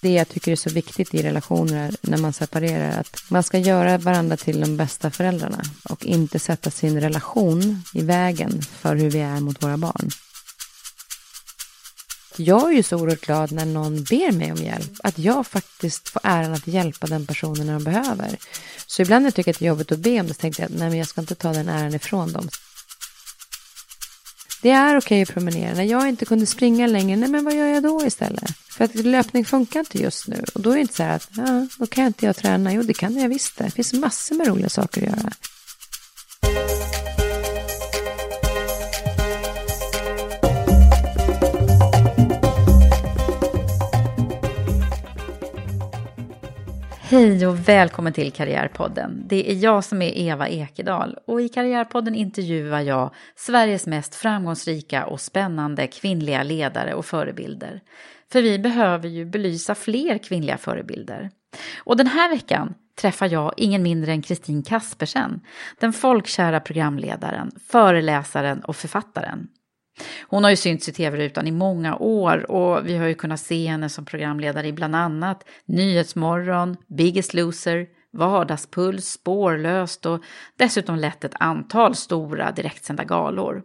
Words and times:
Det 0.00 0.12
jag 0.12 0.28
tycker 0.28 0.52
är 0.52 0.56
så 0.56 0.70
viktigt 0.70 1.14
i 1.14 1.22
relationer 1.22 1.94
när 2.00 2.18
man 2.18 2.32
separerar, 2.32 3.00
att 3.00 3.22
man 3.28 3.42
ska 3.42 3.58
göra 3.58 3.98
varandra 3.98 4.36
till 4.36 4.60
de 4.60 4.76
bästa 4.76 5.10
föräldrarna 5.10 5.62
och 5.88 6.06
inte 6.06 6.38
sätta 6.38 6.70
sin 6.70 7.00
relation 7.00 7.82
i 7.94 8.02
vägen 8.02 8.62
för 8.62 8.96
hur 8.96 9.10
vi 9.10 9.20
är 9.20 9.40
mot 9.40 9.62
våra 9.62 9.76
barn. 9.76 10.10
Jag 12.36 12.70
är 12.70 12.76
ju 12.76 12.82
så 12.82 12.96
oerhört 12.96 13.20
glad 13.20 13.52
när 13.52 13.64
någon 13.64 14.04
ber 14.04 14.32
mig 14.32 14.52
om 14.52 14.58
hjälp, 14.58 14.92
att 15.02 15.18
jag 15.18 15.46
faktiskt 15.46 16.08
får 16.08 16.20
äran 16.24 16.52
att 16.52 16.66
hjälpa 16.66 17.06
den 17.06 17.26
personen 17.26 17.66
när 17.66 17.72
de 17.72 17.84
behöver. 17.84 18.36
Så 18.86 19.02
ibland 19.02 19.22
när 19.22 19.26
jag 19.26 19.34
tycker 19.34 19.50
att 19.50 19.58
det 19.58 19.64
är 19.64 19.68
jobbigt 19.68 19.92
att 19.92 19.98
be 19.98 20.20
om 20.20 20.26
det, 20.26 20.34
så 20.34 20.40
tänkte 20.40 20.62
jag 20.62 20.72
att 20.72 20.78
nej, 20.78 20.88
men 20.88 20.98
jag 20.98 21.08
ska 21.08 21.20
inte 21.20 21.34
ta 21.34 21.52
den 21.52 21.68
äran 21.68 21.94
ifrån 21.94 22.32
dem. 22.32 22.48
Det 24.62 24.70
är 24.70 24.98
okej 24.98 25.22
att 25.22 25.28
promenera. 25.28 25.74
När 25.74 25.84
jag 25.84 26.08
inte 26.08 26.24
kunde 26.24 26.46
springa 26.46 26.86
längre, 26.86 27.16
nej 27.16 27.28
men 27.28 27.44
vad 27.44 27.54
gör 27.54 27.66
jag 27.66 27.82
då 27.82 28.06
istället? 28.06 28.50
För 28.68 28.84
att 28.84 28.94
löpning 28.94 29.44
funkar 29.44 29.80
inte 29.80 29.98
just 29.98 30.28
nu. 30.28 30.44
Och 30.54 30.60
då 30.60 30.70
är 30.70 30.74
det 30.74 30.80
inte 30.80 30.94
så 30.94 31.02
här 31.02 31.16
att, 31.16 31.28
ja, 31.36 31.66
då 31.78 31.86
kan 31.86 32.06
inte 32.06 32.26
jag 32.26 32.36
träna. 32.36 32.72
Jo, 32.72 32.82
det 32.82 32.94
kan 32.94 33.16
jag 33.16 33.28
visst 33.28 33.56
det. 33.56 33.64
Det 33.64 33.70
finns 33.70 33.92
massor 33.92 34.34
med 34.34 34.46
roliga 34.46 34.68
saker 34.68 35.02
att 35.02 35.08
göra. 35.08 35.32
Hej 47.10 47.46
och 47.46 47.68
välkommen 47.68 48.12
till 48.12 48.32
Karriärpodden. 48.32 49.22
Det 49.26 49.50
är 49.50 49.54
jag 49.54 49.84
som 49.84 50.02
är 50.02 50.18
Eva 50.18 50.48
Ekedal 50.48 51.18
och 51.26 51.42
i 51.42 51.48
Karriärpodden 51.48 52.14
intervjuar 52.14 52.80
jag 52.80 53.14
Sveriges 53.36 53.86
mest 53.86 54.14
framgångsrika 54.14 55.06
och 55.06 55.20
spännande 55.20 55.86
kvinnliga 55.86 56.42
ledare 56.42 56.94
och 56.94 57.06
förebilder. 57.06 57.80
För 58.32 58.42
vi 58.42 58.58
behöver 58.58 59.08
ju 59.08 59.24
belysa 59.24 59.74
fler 59.74 60.18
kvinnliga 60.18 60.58
förebilder. 60.58 61.30
Och 61.78 61.96
den 61.96 62.06
här 62.06 62.30
veckan 62.30 62.74
träffar 63.00 63.26
jag 63.32 63.54
ingen 63.56 63.82
mindre 63.82 64.12
än 64.12 64.22
Kristin 64.22 64.62
Kaspersen, 64.62 65.40
den 65.80 65.92
folkkära 65.92 66.60
programledaren, 66.60 67.50
föreläsaren 67.68 68.60
och 68.60 68.76
författaren. 68.76 69.48
Hon 70.28 70.44
har 70.44 70.50
ju 70.50 70.56
synts 70.56 70.88
i 70.88 70.92
tv-rutan 70.92 71.46
i 71.46 71.50
många 71.50 71.96
år 71.96 72.50
och 72.50 72.86
vi 72.86 72.96
har 72.96 73.06
ju 73.06 73.14
kunnat 73.14 73.40
se 73.40 73.66
henne 73.66 73.88
som 73.88 74.04
programledare 74.04 74.68
i 74.68 74.72
bland 74.72 74.96
annat 74.96 75.44
Nyhetsmorgon, 75.64 76.76
Biggest 76.88 77.34
Loser, 77.34 77.86
Vardagspuls, 78.12 79.06
Spårlöst 79.06 80.06
och 80.06 80.22
dessutom 80.56 80.96
lett 80.96 81.24
ett 81.24 81.34
antal 81.40 81.94
stora 81.94 82.52
direktsända 82.52 83.04
galor. 83.04 83.62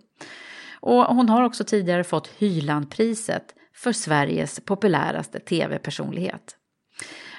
Och 0.79 1.05
hon 1.05 1.29
har 1.29 1.43
också 1.43 1.63
tidigare 1.63 2.03
fått 2.03 2.27
Hylandpriset 2.27 3.45
för 3.75 3.91
Sveriges 3.91 4.59
populäraste 4.59 5.39
tv-personlighet. 5.39 6.55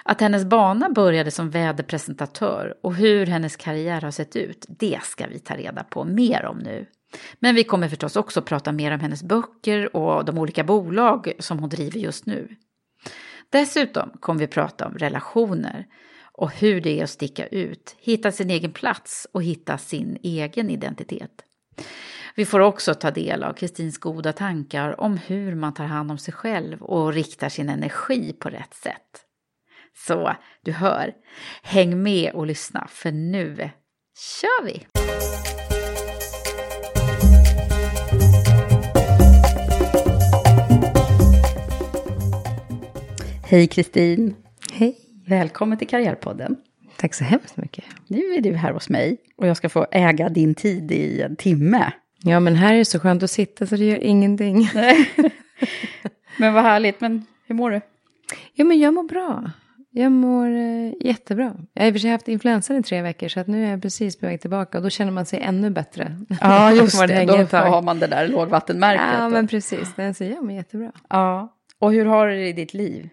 Att 0.04 0.20
hennes 0.20 0.44
bana 0.44 0.90
började 0.90 1.30
som 1.30 1.50
väderpresentatör 1.50 2.74
och 2.82 2.94
hur 2.94 3.26
hennes 3.26 3.56
karriär 3.56 4.00
har 4.00 4.10
sett 4.10 4.36
ut, 4.36 4.66
det 4.68 5.00
ska 5.02 5.26
vi 5.26 5.38
ta 5.38 5.56
reda 5.56 5.84
på 5.84 6.04
mer 6.04 6.44
om 6.46 6.58
nu. 6.58 6.86
Men 7.38 7.54
vi 7.54 7.64
kommer 7.64 7.88
förstås 7.88 8.16
också 8.16 8.42
prata 8.42 8.72
mer 8.72 8.92
om 8.92 9.00
hennes 9.00 9.22
böcker 9.22 9.96
och 9.96 10.24
de 10.24 10.38
olika 10.38 10.64
bolag 10.64 11.32
som 11.38 11.58
hon 11.58 11.68
driver 11.68 11.98
just 11.98 12.26
nu. 12.26 12.56
Dessutom 13.50 14.10
kommer 14.20 14.40
vi 14.40 14.46
prata 14.46 14.86
om 14.86 14.94
relationer 14.94 15.86
och 16.32 16.50
hur 16.50 16.80
det 16.80 17.00
är 17.00 17.04
att 17.04 17.10
sticka 17.10 17.46
ut, 17.46 17.96
hitta 17.98 18.32
sin 18.32 18.50
egen 18.50 18.72
plats 18.72 19.26
och 19.32 19.42
hitta 19.42 19.78
sin 19.78 20.18
egen 20.22 20.70
identitet. 20.70 21.42
Vi 22.34 22.46
får 22.46 22.60
också 22.60 22.94
ta 22.94 23.10
del 23.10 23.42
av 23.42 23.52
Kristins 23.52 23.98
goda 23.98 24.32
tankar 24.32 25.00
om 25.00 25.16
hur 25.16 25.54
man 25.54 25.74
tar 25.74 25.84
hand 25.84 26.10
om 26.10 26.18
sig 26.18 26.34
själv 26.34 26.82
och 26.82 27.12
riktar 27.12 27.48
sin 27.48 27.68
energi 27.68 28.32
på 28.32 28.48
rätt 28.48 28.74
sätt. 28.74 29.22
Så, 30.06 30.36
du 30.62 30.72
hör, 30.72 31.14
häng 31.62 32.02
med 32.02 32.32
och 32.32 32.46
lyssna 32.46 32.86
för 32.90 33.12
nu 33.12 33.70
kör 34.40 34.64
vi! 34.64 35.05
Hej 43.48 43.66
Kristin! 43.66 44.34
Hej! 44.72 44.96
Välkommen 45.26 45.78
till 45.78 45.88
Karriärpodden. 45.88 46.56
Tack 46.96 47.14
så 47.14 47.24
hemskt 47.24 47.56
mycket. 47.56 47.84
Nu 48.06 48.18
är 48.18 48.40
du 48.40 48.52
här 48.54 48.72
hos 48.72 48.88
mig 48.88 49.16
och 49.36 49.46
jag 49.46 49.56
ska 49.56 49.68
få 49.68 49.86
äga 49.90 50.28
din 50.28 50.54
tid 50.54 50.92
i 50.92 51.22
en 51.22 51.36
timme. 51.36 51.92
Ja, 52.22 52.40
men 52.40 52.54
här 52.54 52.74
är 52.74 52.78
det 52.78 52.84
så 52.84 53.00
skönt 53.00 53.22
att 53.22 53.30
sitta 53.30 53.66
så 53.66 53.76
det 53.76 53.84
gör 53.84 53.98
ingenting. 53.98 54.68
men 56.38 56.54
vad 56.54 56.62
härligt, 56.62 57.00
men 57.00 57.26
hur 57.46 57.54
mår 57.54 57.70
du? 57.70 57.80
Jo, 58.54 58.66
men 58.66 58.78
jag 58.78 58.94
mår 58.94 59.02
bra. 59.02 59.50
Jag 59.90 60.12
mår 60.12 60.46
eh, 60.46 60.92
jättebra. 61.00 61.56
Jag 61.72 61.82
har 61.82 61.88
i 61.88 61.90
och 61.90 61.94
för 61.94 61.98
sig 61.98 62.10
haft 62.10 62.28
influensan 62.28 62.76
i 62.76 62.82
tre 62.82 63.02
veckor 63.02 63.28
så 63.28 63.40
att 63.40 63.46
nu 63.46 63.66
är 63.66 63.70
jag 63.70 63.82
precis 63.82 64.18
på 64.18 64.26
väg 64.26 64.40
tillbaka 64.40 64.78
och 64.78 64.84
då 64.84 64.90
känner 64.90 65.12
man 65.12 65.26
sig 65.26 65.40
ännu 65.40 65.70
bättre. 65.70 66.16
Ja, 66.40 66.72
just 66.74 67.06
det. 67.06 67.46
då 67.50 67.56
har 67.56 67.82
man 67.82 67.98
det 67.98 68.06
där 68.06 68.28
lågvattenmärket. 68.28 69.18
Ja, 69.18 69.28
men 69.28 69.48
precis. 69.48 69.94
Den 69.96 70.14
så 70.14 70.24
jag 70.24 70.44
mår 70.44 70.52
jättebra. 70.52 70.92
Ja. 71.08 71.52
Och 71.78 71.92
hur 71.92 72.04
har 72.04 72.26
du 72.26 72.34
det 72.34 72.48
i 72.48 72.52
ditt 72.52 72.74
liv? 72.74 73.08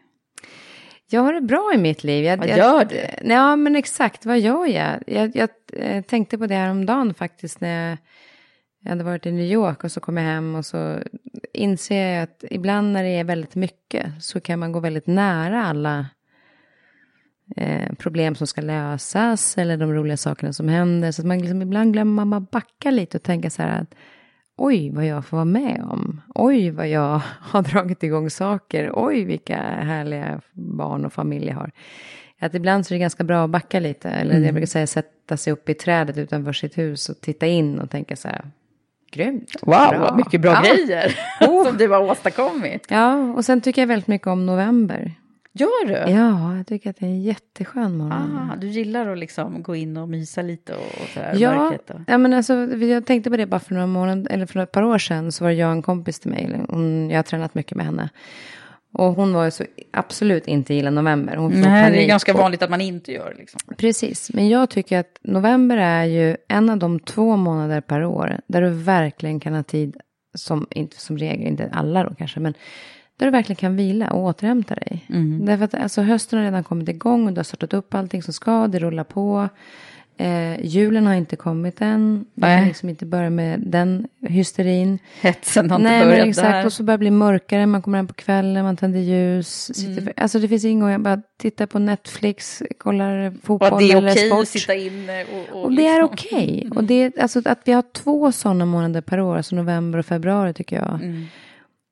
Jag 1.13 1.21
har 1.21 1.33
det 1.33 1.41
bra 1.41 1.71
i 1.75 1.77
mitt 1.77 2.03
liv. 2.03 2.25
Jag, 2.25 2.37
vad 2.37 2.57
gör 2.57 2.85
du? 2.85 3.05
Ja, 3.33 3.55
men 3.55 3.75
exakt. 3.75 4.25
Vad 4.25 4.39
gör 4.39 4.65
jag? 4.65 5.03
Jag, 5.07 5.35
jag, 5.35 5.49
eh, 5.73 6.03
tänkte 6.03 6.37
på 6.37 6.47
det 6.47 6.55
här 6.55 6.71
om 6.71 6.85
dagen 6.85 7.13
faktiskt 7.13 7.61
när 7.61 7.89
jag, 7.89 7.97
jag 8.83 8.89
hade 8.89 9.03
varit 9.03 9.25
i 9.25 9.31
New 9.31 9.45
York 9.45 9.83
och 9.83 9.91
så 9.91 9.99
kom 9.99 10.17
jag 10.17 10.23
hem 10.23 10.55
och 10.55 10.65
så 10.65 10.99
inser 11.53 12.07
jag 12.07 12.23
att 12.23 12.43
ibland 12.49 12.93
när 12.93 13.03
det 13.03 13.09
är 13.09 13.23
väldigt 13.23 13.55
mycket 13.55 14.05
så 14.19 14.39
kan 14.39 14.59
man 14.59 14.71
gå 14.71 14.79
väldigt 14.79 15.07
nära 15.07 15.65
alla 15.65 16.05
eh, 17.55 17.93
problem 17.93 18.35
som 18.35 18.47
ska 18.47 18.61
lösas 18.61 19.57
eller 19.57 19.77
de 19.77 19.93
roliga 19.93 20.17
sakerna 20.17 20.53
som 20.53 20.67
händer. 20.67 21.11
Så 21.11 21.21
att 21.21 21.27
man 21.27 21.39
liksom, 21.39 21.61
ibland 21.61 21.93
glömmer 21.93 22.25
man 22.25 22.29
bara 22.29 22.59
backa 22.59 22.91
lite 22.91 23.17
och 23.17 23.23
tänka 23.23 23.49
så 23.49 23.61
här 23.61 23.81
att 23.81 23.95
oj 24.57 24.91
vad 24.93 25.05
jag 25.05 25.25
får 25.25 25.37
vara 25.37 25.45
med 25.45 25.83
om. 25.89 26.21
Oj 26.35 26.69
vad 26.69 26.87
jag 26.87 27.21
har 27.39 27.61
dragit 27.61 28.03
igång 28.03 28.29
saker. 28.29 28.91
Oj 28.93 29.23
vilka 29.25 29.57
härliga 29.63 30.41
barn 30.53 31.05
och 31.05 31.13
familj 31.13 31.47
jag 31.47 31.55
har. 31.55 31.71
Att 32.39 32.55
ibland 32.55 32.85
så 32.85 32.93
är 32.93 32.95
det 32.95 32.99
ganska 33.01 33.23
bra 33.23 33.43
att 33.43 33.49
backa 33.49 33.79
lite. 33.79 34.09
Eller 34.09 34.39
jag 34.39 34.53
brukar 34.53 34.67
säga 34.67 34.87
sätta 34.87 35.37
sig 35.37 35.53
upp 35.53 35.69
i 35.69 35.73
trädet 35.73 36.17
utanför 36.17 36.53
sitt 36.53 36.77
hus 36.77 37.09
och 37.09 37.21
titta 37.21 37.47
in 37.47 37.79
och 37.79 37.89
tänka 37.89 38.15
så 38.15 38.27
här. 38.27 38.45
Grymt. 39.11 39.55
Wow, 39.61 39.99
vad 39.99 40.17
mycket 40.17 40.41
bra 40.41 40.51
Ja. 40.51 40.61
grejer 40.75 41.15
som 41.65 41.77
du 41.77 41.87
har 41.87 42.01
åstadkommit. 42.11 42.87
Ja, 42.89 43.15
och 43.33 43.45
sen 43.45 43.61
tycker 43.61 43.81
jag 43.81 43.87
väldigt 43.87 44.07
mycket 44.07 44.27
om 44.27 44.45
november. 44.45 45.11
Gör 45.55 45.85
du? 45.87 46.11
Ja, 46.11 46.57
jag 46.57 46.67
tycker 46.67 46.89
att 46.89 46.97
det 46.99 47.05
är 47.05 47.09
en 47.09 47.21
jätteskön 47.21 47.97
morgon. 47.97 48.49
Ah, 48.51 48.55
du 48.55 48.67
gillar 48.67 49.07
att 49.07 49.17
liksom 49.17 49.63
gå 49.63 49.75
in 49.75 49.97
och 49.97 50.09
mysa 50.09 50.41
lite 50.41 50.73
och, 50.73 50.81
och 51.01 51.07
sådär, 51.13 51.33
Ja, 51.37 51.73
ja, 52.07 52.17
men 52.17 52.33
alltså, 52.33 52.53
jag 52.75 53.05
tänkte 53.05 53.29
på 53.29 53.37
det 53.37 53.45
bara 53.45 53.59
för 53.59 53.73
några 53.73 53.87
månader, 53.87 54.31
eller 54.31 54.45
för 54.45 54.59
ett 54.59 54.71
par 54.71 54.83
år 54.83 54.97
sedan, 54.97 55.31
så 55.31 55.43
var 55.43 55.51
det 55.51 55.57
jag 55.57 55.67
och 55.67 55.75
en 55.75 55.81
kompis 55.81 56.19
till 56.19 56.31
mig, 56.31 56.59
hon, 56.69 57.09
jag 57.09 57.17
har 57.17 57.23
tränat 57.23 57.55
mycket 57.55 57.77
med 57.77 57.85
henne. 57.85 58.09
Och 58.93 59.13
hon 59.13 59.33
var 59.33 59.45
ju 59.45 59.51
så 59.51 59.63
absolut 59.91 60.47
inte 60.47 60.73
gilla 60.73 60.89
november. 60.89 61.35
Hon 61.35 61.51
Nej, 61.51 61.91
det 61.91 62.03
är 62.03 62.07
ganska 62.07 62.33
och- 62.33 62.39
vanligt 62.39 62.61
att 62.61 62.69
man 62.69 62.81
inte 62.81 63.11
gör 63.11 63.35
liksom. 63.37 63.59
Precis, 63.77 64.31
men 64.33 64.49
jag 64.49 64.69
tycker 64.69 64.99
att 64.99 65.19
november 65.23 65.77
är 65.77 66.03
ju 66.05 66.37
en 66.47 66.69
av 66.69 66.77
de 66.77 66.99
två 66.99 67.35
månader 67.35 67.81
per 67.81 68.03
år 68.05 68.39
där 68.47 68.61
du 68.61 68.69
verkligen 68.69 69.39
kan 69.39 69.53
ha 69.53 69.63
tid, 69.63 69.97
som, 70.35 70.67
inte 70.69 71.01
som 71.01 71.17
regel, 71.17 71.47
inte 71.47 71.69
alla 71.73 72.03
då 72.03 72.15
kanske, 72.15 72.39
men 72.39 72.53
där 73.25 73.31
du 73.31 73.37
verkligen 73.37 73.57
kan 73.57 73.75
vila 73.75 74.09
och 74.11 74.23
återhämta 74.23 74.75
dig. 74.75 75.05
Därför 75.41 75.65
att 75.65 75.73
alltså, 75.73 76.01
hösten 76.01 76.39
har 76.39 76.45
redan 76.45 76.63
kommit 76.63 76.89
igång 76.89 77.27
och 77.27 77.33
du 77.33 77.39
har 77.39 77.43
startat 77.43 77.73
upp 77.73 77.93
allting 77.93 78.23
som 78.23 78.33
ska, 78.33 78.67
det 78.67 78.79
rullar 78.79 79.03
på. 79.03 79.49
Eh, 80.17 80.65
julen 80.65 81.05
har 81.07 81.13
inte 81.13 81.35
kommit 81.35 81.81
än, 81.81 82.25
Nej. 82.33 82.57
kan 82.59 82.67
liksom 82.67 82.89
inte 82.89 83.05
börja 83.05 83.29
med 83.29 83.59
den 83.59 84.07
hysterin. 84.21 84.99
Hetsen 85.21 85.69
har 85.71 85.79
inte 85.79 85.89
Nej, 85.89 86.03
börjat 86.05 86.19
men 86.19 86.29
exakt. 86.29 86.47
där. 86.47 86.65
Och 86.65 86.73
så 86.73 86.83
börjar 86.83 86.97
det 86.97 86.99
bli 86.99 87.11
mörkare, 87.11 87.65
man 87.65 87.81
kommer 87.81 87.97
hem 87.97 88.07
på 88.07 88.13
kvällen, 88.13 88.63
man 88.65 88.77
tänder 88.77 88.99
ljus. 88.99 89.75
Sitter 89.75 90.01
Mm. 90.01 90.13
alltså 90.17 90.39
det 90.39 90.47
finns 90.47 90.65
inget, 90.65 90.91
jag 90.91 91.01
bara 91.01 91.21
tittar 91.39 91.65
på 91.65 91.79
Netflix, 91.79 92.63
kollar 92.77 93.27
Och 93.27 93.33
fotboll 93.43 93.73
att 93.73 93.79
det 93.79 93.91
är 93.91 93.97
eller 93.97 94.11
okej 94.11 94.27
sport. 94.29 94.41
att 94.41 94.47
sitta 94.47 94.73
inne 94.75 95.23
och... 95.23 95.55
Och, 95.57 95.63
Och 95.63 95.71
det 95.73 95.87
är 95.87 96.01
liksom- 96.01 96.37
okej. 96.37 96.69
Och 96.75 96.83
det 96.83 96.93
är, 96.93 97.21
alltså 97.21 97.41
att 97.45 97.59
vi 97.65 97.71
har 97.71 97.83
två 97.93 98.31
sådana 98.31 98.65
månader 98.65 99.01
per 99.01 99.19
år, 99.19 99.37
alltså 99.37 99.55
november 99.55 99.99
och 99.99 100.05
februari 100.05 100.53
tycker 100.53 100.75
jag. 100.75 100.93
Mm. 100.93 101.25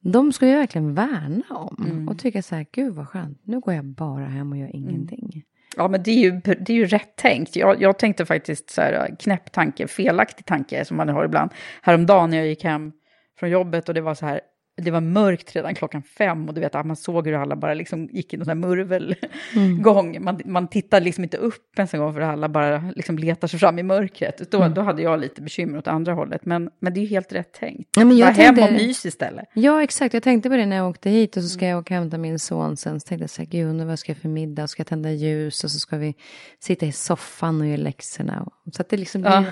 De 0.02 0.34
ska 0.34 0.48
jag 0.48 0.58
verkligen 0.58 0.94
värna 0.94 1.44
om. 1.50 2.08
Och 2.10 2.20
tycka 2.20 2.42
så 2.42 2.56
här, 2.56 2.66
gud 2.72 2.94
vad 2.94 3.08
skönt, 3.08 3.40
nu 3.44 3.60
går 3.60 3.74
jag 3.74 3.86
bara 3.86 4.26
hem 4.26 4.52
och 4.52 4.58
gör 4.58 4.66
Mm. 4.76 4.90
ingenting. 4.90 5.44
Ja, 5.78 5.88
men 5.88 6.04
det 6.04 6.12
är 6.12 6.20
ju, 6.20 6.32
det 6.42 6.70
är 6.70 6.78
ju 6.78 6.86
rätt 6.86 7.16
tänkt. 7.16 7.56
Jag, 7.56 7.82
jag 7.82 8.00
tänkte 8.00 8.26
faktiskt 8.26 8.70
så 8.70 8.82
här, 8.82 9.16
knäpp 9.20 9.52
tanke, 9.52 9.88
felaktig 9.88 10.46
tanke 10.46 10.86
som 10.86 10.98
man 10.98 11.10
har 11.10 11.26
ibland. 11.26 11.52
Häromdagen 11.82 12.30
när 12.30 12.38
jag 12.38 12.48
gick 12.48 12.64
hem 12.64 12.92
från 13.40 13.50
jobbet 13.50 13.90
och 13.90 13.96
det 13.96 14.02
var 14.02 14.16
så 14.16 14.26
här, 14.26 14.42
det 14.78 14.92
var 14.92 15.02
mörkt 15.02 15.56
redan 15.56 15.76
klockan 15.76 16.04
fem 16.04 16.48
och 16.48 16.54
du 16.54 16.62
vet, 16.62 16.74
man 16.74 16.96
såg 16.96 17.28
hur 17.28 17.34
alla 17.34 17.56
bara 17.56 17.74
liksom 17.74 18.06
gick 18.12 18.34
i 18.34 18.38
någon 18.38 18.60
murvelgång. 18.60 20.24
Man, 20.24 20.42
man 20.46 20.68
tittar 20.68 21.02
liksom 21.02 21.24
inte 21.24 21.38
upp 21.38 21.74
ens 21.78 21.94
en 21.94 22.00
gång 22.00 22.14
för 22.14 22.22
alla 22.22 22.50
bara 22.50 22.92
liksom 22.96 23.18
letar 23.18 23.48
sig 23.48 23.60
fram 23.60 23.80
i 23.80 23.84
mörkret. 23.84 24.52
Då, 24.52 24.68
då 24.68 24.82
hade 24.82 25.02
jag 25.02 25.20
lite 25.20 25.42
bekymmer 25.42 25.78
åt 25.78 25.88
andra 25.88 26.14
hållet. 26.14 26.46
Men, 26.46 26.70
men 26.80 26.94
det 26.94 27.00
är 27.00 27.02
ju 27.02 27.08
helt 27.08 27.34
rätt 27.34 27.54
tänkt. 27.54 27.90
Ja, 27.98 28.06
men 28.06 28.18
jag 28.18 28.28
Bara 28.36 28.44
hem 28.44 28.54
och 28.54 28.58
tänkte- 28.60 28.86
mys 28.88 29.06
istället. 29.06 29.46
Ja, 29.54 29.84
exakt. 29.84 30.14
Jag 30.14 30.24
tänkte 30.24 30.50
på 30.50 30.56
det 30.56 30.66
när 30.66 30.76
jag 30.76 30.90
åkte 30.90 31.10
hit 31.10 31.38
och 31.38 31.44
så 31.44 31.48
Mm. 31.48 31.50
ska 31.60 31.68
jag 31.68 31.80
åka 31.80 31.94
och 31.94 32.00
hämta 32.02 32.18
min 32.18 32.40
son 32.40 32.78
sen. 32.78 33.00
Så 33.00 33.08
tänkte 33.08 33.24
jag 33.24 33.30
så 33.30 33.42
här, 33.42 33.50
gud, 33.50 33.82
vad 33.82 34.00
ska 34.00 34.12
jag 34.12 34.18
för 34.18 34.30
middag? 34.30 34.68
Ska 34.68 34.80
jag 34.80 34.88
tända 34.88 35.12
ljus 35.12 35.64
och 35.64 35.72
så 35.72 35.80
ska 35.80 35.98
vi 35.98 36.16
sitta 36.60 36.86
i 36.86 36.92
soffan 36.92 37.62
och 37.62 37.68
göra 37.68 37.78
läxorna. 37.78 38.48
Så 38.74 38.82
att 38.82 38.90
det 38.90 38.98
liksom 38.98 39.22
blir... 39.22 39.32
Ja. 39.32 39.44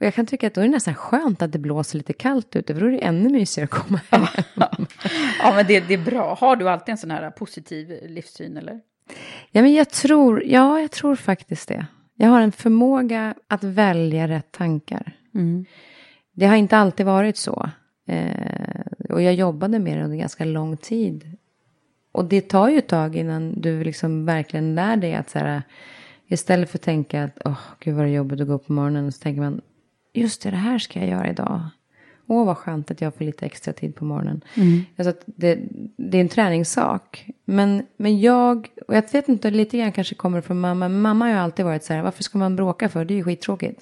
Och 0.00 0.06
jag 0.06 0.14
kan 0.14 0.26
tycka 0.26 0.46
att 0.46 0.54
då 0.54 0.60
är 0.60 0.64
det 0.64 0.70
nästan 0.70 0.94
skönt 0.94 1.42
att 1.42 1.52
det 1.52 1.58
blåser 1.58 1.98
lite 1.98 2.12
kallt 2.12 2.56
ute, 2.56 2.74
för 2.74 2.80
då 2.80 2.86
är 2.86 2.90
det 2.90 2.98
ännu 2.98 3.28
mysigare 3.28 3.64
att 3.64 3.70
komma 3.70 4.00
hem. 4.10 4.26
Ja, 5.42 5.52
men 5.56 5.66
det, 5.66 5.80
det 5.80 5.94
är 5.94 6.04
bra. 6.04 6.34
Har 6.40 6.56
du 6.56 6.68
alltid 6.68 6.92
en 6.92 6.98
sån 6.98 7.10
här 7.10 7.30
positiv 7.30 8.00
livssyn 8.08 8.56
eller? 8.56 8.80
Ja, 9.50 9.62
men 9.62 9.74
jag 9.74 9.90
tror, 9.90 10.42
ja, 10.44 10.80
jag 10.80 10.90
tror 10.90 11.16
faktiskt 11.16 11.68
det. 11.68 11.86
Jag 12.14 12.28
har 12.28 12.40
en 12.40 12.52
förmåga 12.52 13.34
att 13.48 13.64
välja 13.64 14.28
rätt 14.28 14.52
tankar. 14.52 15.12
Det 16.32 16.46
har 16.46 16.56
inte 16.56 16.76
alltid 16.76 17.06
varit 17.06 17.36
så. 17.36 17.70
Eh, 18.06 18.80
och 19.08 19.22
jag 19.22 19.34
jobbade 19.34 19.78
med 19.78 19.98
det 19.98 20.04
under 20.04 20.16
ganska 20.16 20.44
lång 20.44 20.76
tid. 20.76 21.36
Och 22.12 22.24
det 22.24 22.40
tar 22.40 22.68
ju 22.68 22.78
ett 22.78 22.88
tag 22.88 23.16
innan 23.16 23.60
du 23.60 23.84
liksom 23.84 24.26
verkligen 24.26 24.74
lär 24.74 24.96
dig 24.96 25.14
att 25.14 25.30
så 25.30 25.38
här, 25.38 25.62
istället 26.26 26.70
för 26.70 26.78
att 26.78 26.82
tänka 26.82 27.24
att 27.24 27.38
åh, 27.44 27.58
gud 27.80 27.94
vad 27.94 28.04
det 28.04 28.10
är 28.10 28.14
jobbigt 28.14 28.40
att 28.40 28.46
gå 28.46 28.52
upp 28.52 28.66
på 28.66 28.72
morgonen, 28.72 29.12
så 29.12 29.22
tänker 29.22 29.40
man, 29.40 29.60
just 30.18 30.42
det, 30.42 30.50
det 30.50 30.56
här 30.56 30.78
ska 30.78 31.00
jag 31.00 31.08
göra 31.08 31.30
idag. 31.30 31.60
Åh, 32.26 32.46
vad 32.46 32.56
skönt 32.56 32.90
att 32.90 33.00
jag 33.00 33.14
får 33.14 33.24
lite 33.24 33.46
extra 33.46 33.72
tid 33.72 33.94
på 33.94 34.04
morgonen. 34.04 34.40
Alltså 34.96 35.10
att 35.10 35.22
det, 35.26 35.58
det 35.96 36.18
är 36.18 36.20
en 36.20 36.28
träningssak. 36.28 37.26
Men, 37.44 37.86
men 37.96 38.20
jag, 38.20 38.68
och 38.86 38.94
jag 38.94 39.12
vet 39.12 39.28
inte, 39.28 39.50
lite 39.50 39.78
grann 39.78 39.92
kanske 39.92 40.14
kommer 40.14 40.40
från 40.40 40.60
mamma. 40.60 40.88
Men 40.88 41.00
mamma 41.00 41.24
har 41.24 41.32
ju 41.32 41.38
alltid 41.38 41.64
varit 41.64 41.84
så 41.84 41.92
här, 41.92 42.02
varför 42.02 42.22
ska 42.22 42.38
man 42.38 42.56
bråka 42.56 42.88
för? 42.88 43.04
Det 43.04 43.14
är 43.14 43.16
ju 43.16 43.24
skittråkigt. 43.24 43.80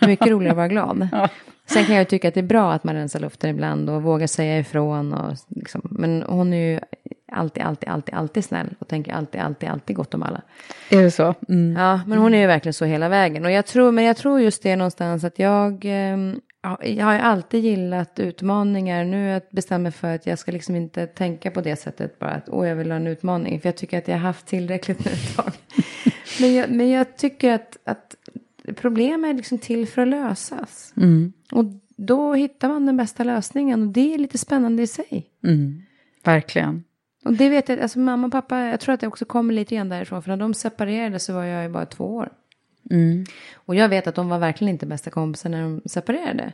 Mycket 0.00 0.26
roligare 0.26 0.50
att 0.50 0.56
vara 0.56 0.68
glad. 0.68 1.08
Sen 1.66 1.84
kan 1.84 1.94
jag 1.94 2.02
ju 2.02 2.04
tycka 2.04 2.28
att 2.28 2.34
det 2.34 2.40
är 2.40 2.44
bra 2.44 2.72
att 2.72 2.84
man 2.84 2.94
rensar 2.94 3.20
luften 3.20 3.50
ibland 3.50 3.90
och 3.90 4.02
vågar 4.02 4.26
säga 4.26 4.58
ifrån. 4.58 5.12
Och 5.12 5.36
liksom, 5.48 5.82
men 5.90 6.22
hon 6.22 6.52
är 6.52 6.72
ju 6.72 6.80
alltid, 7.32 7.62
alltid, 7.62 7.88
alltid, 7.88 8.14
alltid 8.14 8.44
snäll 8.44 8.74
och 8.78 8.88
tänker 8.88 9.12
alltid, 9.12 9.40
alltid, 9.40 9.68
alltid 9.68 9.96
gott 9.96 10.14
om 10.14 10.22
alla. 10.22 10.42
Är 10.90 11.02
det 11.02 11.10
så? 11.10 11.34
Mm. 11.48 11.76
Ja, 11.76 12.00
men 12.06 12.18
hon 12.18 12.34
är 12.34 12.40
ju 12.40 12.46
verkligen 12.46 12.74
så 12.74 12.84
hela 12.84 13.08
vägen. 13.08 13.44
Och 13.44 13.50
jag 13.50 13.66
tror, 13.66 13.92
men 13.92 14.04
jag 14.04 14.16
tror 14.16 14.40
just 14.40 14.62
det 14.62 14.76
någonstans 14.76 15.24
att 15.24 15.38
jag, 15.38 15.82
ehm, 15.84 16.40
ja, 16.62 16.78
jag 16.84 17.04
har 17.04 17.12
ju 17.12 17.18
alltid 17.18 17.64
gillat 17.64 18.18
utmaningar. 18.18 19.04
Nu 19.04 19.26
jag 19.26 19.42
bestämt 19.50 19.82
mig 19.82 19.92
för 19.92 20.14
att 20.14 20.26
jag 20.26 20.38
ska 20.38 20.52
liksom 20.52 20.76
inte 20.76 21.06
tänka 21.06 21.50
på 21.50 21.60
det 21.60 21.76
sättet 21.76 22.18
bara 22.18 22.30
att 22.30 22.48
åh, 22.48 22.68
jag 22.68 22.76
vill 22.76 22.90
ha 22.90 22.96
en 22.96 23.06
utmaning. 23.06 23.60
För 23.60 23.68
jag 23.68 23.76
tycker 23.76 23.98
att 23.98 24.08
jag 24.08 24.14
har 24.14 24.22
haft 24.22 24.46
tillräckligt 24.46 25.04
nu 25.04 25.10
ett 25.10 25.36
tag. 25.36 25.52
men, 26.40 26.54
jag, 26.54 26.70
men 26.70 26.90
jag 26.90 27.16
tycker 27.16 27.54
att, 27.54 27.78
att 27.84 28.14
problem 28.76 29.24
är 29.24 29.34
liksom 29.34 29.58
till 29.58 29.88
för 29.88 30.02
att 30.02 30.08
lösas. 30.08 30.92
Och 31.52 31.64
då 31.96 32.34
hittar 32.34 32.68
man 32.68 32.86
den 32.86 32.96
bästa 32.96 33.24
lösningen 33.24 33.82
och 33.82 33.88
det 33.88 34.14
är 34.14 34.18
lite 34.18 34.38
spännande 34.38 34.82
i 34.82 34.86
sig. 34.86 35.26
Mm. 35.44 35.82
Verkligen. 36.24 36.84
Och 37.24 37.32
det 37.32 37.48
vet 37.48 37.68
jag, 37.68 37.80
alltså 37.80 37.98
mamma 37.98 38.26
och 38.26 38.32
pappa, 38.32 38.58
jag 38.60 38.80
tror 38.80 38.94
att 38.94 39.00
det 39.00 39.06
också 39.06 39.24
kommer 39.24 39.54
lite 39.54 39.74
grann 39.74 39.88
därifrån. 39.88 40.22
För 40.22 40.30
när 40.30 40.36
de 40.36 40.54
separerade 40.54 41.18
så 41.18 41.32
var 41.32 41.44
jag 41.44 41.62
ju 41.62 41.68
bara 41.68 41.86
två 41.86 42.04
år. 42.16 42.28
Och 43.54 43.74
jag 43.74 43.88
vet 43.88 44.06
att 44.06 44.14
de 44.14 44.28
var 44.28 44.38
verkligen 44.38 44.74
inte 44.74 44.86
bästa 44.86 45.10
kompisar 45.10 45.50
när 45.50 45.62
de 45.62 45.80
separerade. 45.86 46.52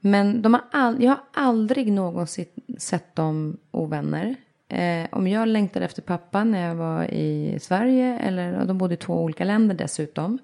Men 0.00 0.42
de 0.42 0.54
har 0.54 0.62
all, 0.72 1.02
jag 1.02 1.10
har 1.10 1.20
aldrig 1.32 1.92
någonsin 1.92 2.46
sett 2.78 3.16
dem 3.16 3.56
ovänner. 3.70 4.34
Eh, 4.68 5.06
om 5.10 5.28
jag 5.28 5.48
längtade 5.48 5.84
efter 5.84 6.02
pappa 6.02 6.44
när 6.44 6.68
jag 6.68 6.74
var 6.74 7.04
i 7.04 7.58
Sverige, 7.60 8.18
eller 8.18 8.64
de 8.64 8.78
bodde 8.78 8.94
i 8.94 8.96
två 8.96 9.22
olika 9.22 9.44
länder 9.44 9.74
dessutom. 9.74 10.38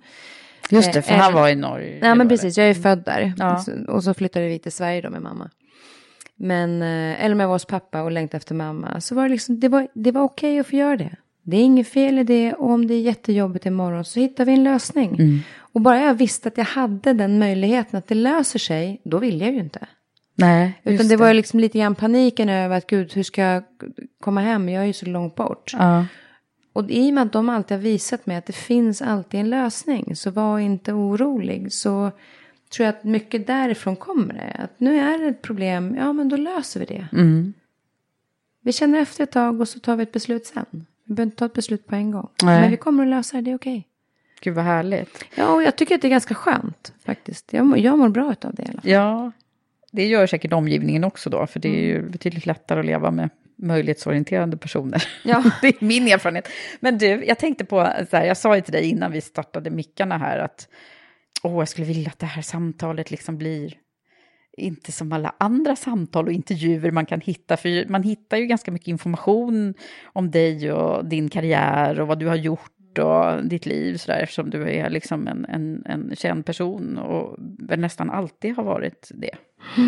Just 0.70 0.92
det, 0.92 1.02
för 1.02 1.12
Eh, 1.12 1.18
han 1.18 1.30
eller- 1.32 1.40
var 1.40 1.48
i 1.48 1.54
Norge. 1.56 2.00
Var 2.08 2.14
men 2.14 2.28
precis, 2.28 2.58
jag 2.58 2.70
är 2.70 2.74
född 2.74 3.02
där. 3.04 3.32
Ja. 3.38 3.64
Och 3.88 4.04
så 4.04 4.14
flyttade 4.14 4.48
vi 4.48 4.58
till 4.58 4.72
Sverige 4.72 5.00
då 5.00 5.10
med 5.10 5.22
mamma. 5.22 5.50
Men, 6.42 6.82
eh, 6.82 7.24
eller 7.24 7.34
om 7.34 7.40
jag 7.40 7.48
var 7.48 7.54
hos 7.54 7.64
pappa 7.64 8.02
och 8.02 8.10
längtade 8.10 8.36
efter 8.36 8.54
mamma. 8.54 9.00
Så 9.00 9.14
var 9.14 9.22
det 9.22 9.28
liksom, 9.28 9.60
det 9.60 9.68
var, 9.68 9.88
det 9.94 10.10
var 10.10 10.22
okej 10.22 10.58
att 10.58 10.66
få 10.66 10.76
göra 10.76 10.96
det. 10.96 11.16
Det 11.42 11.56
är 11.56 11.60
inget 11.60 11.88
fel 11.88 12.18
i 12.18 12.24
det 12.24 12.54
och 12.54 12.70
om 12.70 12.86
det 12.86 12.94
är 12.94 13.00
jättejobbigt 13.00 13.66
imorgon 13.66 14.04
så 14.04 14.20
hittar 14.20 14.44
vi 14.44 14.52
en 14.52 14.64
lösning. 14.64 15.14
Mm. 15.14 15.38
Och 15.58 15.80
bara 15.80 16.00
jag 16.00 16.14
visste 16.14 16.48
att 16.48 16.58
jag 16.58 16.64
hade 16.64 17.12
den 17.12 17.38
möjligheten 17.38 17.98
att 17.98 18.08
det 18.08 18.14
löser 18.14 18.58
sig, 18.58 19.00
då 19.04 19.18
ville 19.18 19.44
jag 19.44 19.54
ju 19.54 19.60
inte. 19.60 19.86
Nej, 20.34 20.80
Utan 20.82 20.96
just 20.96 21.08
det 21.08 21.16
var 21.16 21.34
liksom 21.34 21.60
lite 21.60 21.78
grann 21.78 21.94
paniken 21.94 22.48
över 22.48 22.76
att 22.76 22.86
gud, 22.86 23.12
hur 23.14 23.22
ska 23.22 23.42
jag 23.42 23.62
komma 24.20 24.40
hem? 24.40 24.68
Jag 24.68 24.82
är 24.82 24.86
ju 24.86 24.92
så 24.92 25.06
långt 25.06 25.34
bort. 25.34 25.72
Ja. 25.78 26.06
Och 26.72 26.90
i 26.90 27.10
och 27.10 27.14
med 27.14 27.22
att 27.22 27.32
de 27.32 27.48
alltid 27.48 27.76
har 27.76 27.82
visat 27.82 28.26
mig 28.26 28.36
att 28.36 28.46
det 28.46 28.52
finns 28.52 29.02
alltid 29.02 29.40
en 29.40 29.50
lösning, 29.50 30.16
så 30.16 30.30
var 30.30 30.58
inte 30.58 30.92
orolig. 30.92 31.72
Så 31.72 32.10
tror 32.74 32.86
jag 32.86 32.94
att 32.94 33.04
mycket 33.04 33.46
därifrån 33.46 33.96
kommer 33.96 34.34
det. 34.34 34.62
Att 34.62 34.80
nu 34.80 34.98
är 34.98 35.18
det 35.18 35.26
ett 35.26 35.42
problem, 35.42 35.96
ja 35.98 36.12
men 36.12 36.28
då 36.28 36.36
löser 36.36 36.80
vi 36.80 36.86
det. 36.86 37.06
Mm. 37.12 37.52
Vi 38.60 38.72
känner 38.72 39.00
efter 39.00 39.24
ett 39.24 39.30
tag 39.32 39.60
och 39.60 39.68
så 39.68 39.78
tar 39.80 39.96
vi 39.96 40.02
ett 40.02 40.12
beslut 40.12 40.46
sen. 40.46 40.86
Vi 41.04 41.14
behöver 41.14 41.26
inte 41.26 41.36
ta 41.36 41.46
ett 41.46 41.52
beslut 41.52 41.86
på 41.86 41.94
en 41.94 42.10
gång. 42.10 42.28
Nej. 42.42 42.60
Men 42.60 42.70
vi 42.70 42.76
kommer 42.76 43.02
att 43.02 43.08
lösa 43.08 43.36
det, 43.36 43.42
det 43.42 43.50
är 43.50 43.56
okej. 43.56 43.88
Gud 44.40 44.54
vad 44.54 44.64
härligt. 44.64 45.24
Ja, 45.34 45.54
och 45.54 45.62
jag 45.62 45.76
tycker 45.76 45.94
att 45.94 46.02
det 46.02 46.08
är 46.08 46.10
ganska 46.10 46.34
skönt 46.34 46.92
faktiskt. 47.04 47.52
Jag, 47.52 47.66
mår- 47.66 47.78
jag 47.78 47.98
mår 47.98 48.08
bra 48.08 48.34
av 48.42 48.54
det 48.54 48.62
i 48.62 48.66
alla 48.68 48.80
fall. 48.80 48.90
Ja, 48.90 49.32
det 49.92 50.06
gör 50.06 50.26
säkert 50.26 50.52
omgivningen 50.52 51.04
också 51.04 51.30
då, 51.30 51.46
för 51.46 51.60
det 51.60 51.68
är 51.68 51.82
ju 51.84 52.02
betydligt 52.10 52.46
lättare 52.46 52.80
att 52.80 52.86
leva 52.86 53.10
med 53.10 53.30
möjlighetsorienterade 53.56 54.56
personer. 54.56 55.08
Ja. 55.24 55.42
det 55.60 55.68
är 55.68 55.84
min 55.84 56.08
erfarenhet. 56.08 56.48
Men 56.80 56.98
du, 56.98 57.06
jag 57.06 57.38
tänkte 57.38 57.64
på, 57.64 57.88
så 58.10 58.16
här, 58.16 58.24
jag 58.24 58.36
sa 58.36 58.56
ju 58.56 58.62
till 58.62 58.72
dig 58.72 58.84
innan 58.88 59.12
vi 59.12 59.20
startade 59.20 59.70
mickarna 59.70 60.18
här 60.18 60.38
att 60.38 60.68
åh, 61.42 61.58
jag 61.58 61.68
skulle 61.68 61.86
vilja 61.86 62.10
att 62.10 62.18
det 62.18 62.26
här 62.26 62.42
samtalet 62.42 63.10
liksom 63.10 63.38
blir 63.38 63.74
inte 64.56 64.92
som 64.92 65.12
alla 65.12 65.34
andra 65.38 65.76
samtal 65.76 66.26
och 66.26 66.32
intervjuer 66.32 66.90
man 66.90 67.06
kan 67.06 67.20
hitta, 67.20 67.56
för 67.56 67.88
man 67.88 68.02
hittar 68.02 68.36
ju 68.36 68.46
ganska 68.46 68.70
mycket 68.70 68.88
information 68.88 69.74
om 70.04 70.30
dig 70.30 70.72
och 70.72 71.04
din 71.04 71.28
karriär 71.28 72.00
och 72.00 72.08
vad 72.08 72.18
du 72.18 72.26
har 72.26 72.36
gjort 72.36 72.98
och 72.98 73.44
ditt 73.44 73.66
liv 73.66 73.96
sådär, 73.96 74.20
eftersom 74.20 74.50
du 74.50 74.70
är 74.70 74.90
liksom 74.90 75.28
en, 75.28 75.44
en, 75.44 75.82
en 75.86 76.16
känd 76.16 76.46
person 76.46 76.98
och 76.98 77.36
väl 77.58 77.80
nästan 77.80 78.10
alltid 78.10 78.56
har 78.56 78.64
varit 78.64 79.10
det. 79.14 79.36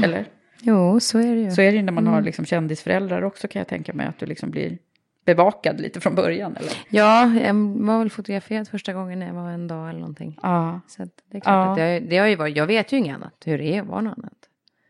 Eller? 0.04 0.24
Jo, 0.60 1.00
så 1.00 1.18
är 1.18 1.34
det 1.34 1.40
ju. 1.40 1.50
Så 1.50 1.62
är 1.62 1.70
det 1.70 1.76
ju 1.76 1.82
när 1.82 1.92
man 1.92 2.06
har 2.06 2.14
Mm. 2.14 2.24
liksom 2.24 2.44
kändisföräldrar 2.44 3.22
också 3.22 3.48
kan 3.48 3.60
jag 3.60 3.68
tänka 3.68 3.92
mig. 3.92 4.06
Att 4.06 4.18
du 4.18 4.26
liksom 4.26 4.50
blir 4.50 4.78
bevakad 5.24 5.80
lite 5.80 6.00
från 6.00 6.14
början. 6.14 6.56
Eller? 6.56 6.72
Ja, 6.88 7.34
jag 7.34 7.54
var 7.54 7.98
väl 7.98 8.10
fotograferad 8.10 8.68
första 8.68 8.92
gången 8.92 9.18
när 9.18 9.26
jag 9.26 9.34
var 9.34 9.50
en 9.50 9.68
dag 9.68 9.88
eller 9.90 10.00
någonting. 10.00 10.38
Ja. 10.42 10.80
Så 10.88 11.02
det 11.30 11.36
är 11.36 11.40
klart 11.40 11.44
Ja. 11.54 11.70
att 11.70 11.76
det, 11.76 12.00
det 12.00 12.18
har 12.18 12.26
ju 12.26 12.36
varit, 12.36 12.56
jag 12.56 12.66
vet 12.66 12.92
ju 12.92 12.96
inget 12.96 13.14
annat, 13.16 13.34
hur 13.44 13.58
det 13.58 13.64
är 13.76 13.80
att 13.82 13.86
vara 13.88 14.00
något 14.00 14.18
annat. 14.18 14.32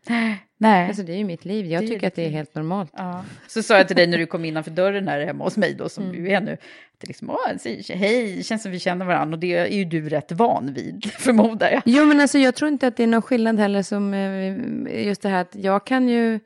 Nej. 0.57 0.87
Alltså 0.87 1.03
det 1.03 1.13
är 1.13 1.17
ju 1.17 1.23
mitt 1.23 1.45
liv, 1.45 1.65
jag 1.65 1.83
Det 1.83 1.87
tycker 1.87 2.07
att 2.07 2.15
det 2.15 2.25
är 2.25 2.29
helt 2.29 2.55
normalt. 2.55 2.91
Ja. 2.97 3.23
Så 3.47 3.63
sa 3.63 3.77
jag 3.77 3.87
till 3.87 3.95
dig 3.95 4.07
när 4.07 4.17
du 4.17 4.25
kom 4.25 4.45
innanför 4.45 4.71
dörren 4.71 5.07
här 5.07 5.25
hemma 5.25 5.43
hos 5.43 5.57
mig 5.57 5.73
då, 5.73 5.89
som 5.89 6.03
Mm. 6.03 6.15
du 6.23 6.29
är 6.31 6.41
nu. 6.41 6.51
Att 6.53 6.99
det 7.01 7.07
liksom, 7.07 7.29
Åh, 7.29 7.37
hej, 7.95 8.35
det 8.37 8.43
känns 8.43 8.63
som 8.63 8.71
vi 8.71 8.79
känner 8.79 9.05
varandra 9.05 9.35
och 9.35 9.39
det 9.39 9.53
är 9.55 9.67
ju 9.67 9.85
du 9.85 10.09
rätt 10.09 10.31
van 10.31 10.73
vid, 10.73 11.05
förmodar 11.19 11.69
jag. 11.71 11.81
Jo, 11.85 12.05
men 12.05 12.19
alltså 12.19 12.37
jag 12.37 12.55
tror 12.55 12.69
inte 12.71 12.87
att 12.87 12.97
det 12.97 13.03
är 13.03 13.07
någon 13.07 13.21
skillnad 13.21 13.59
heller 13.59 13.83
som 13.83 14.13
eh, 14.13 15.05
just 15.07 15.21
det 15.21 15.29
här 15.29 15.41
att 15.41 15.55
jag 15.55 15.85
kan 15.85 16.09
ju 16.09 16.39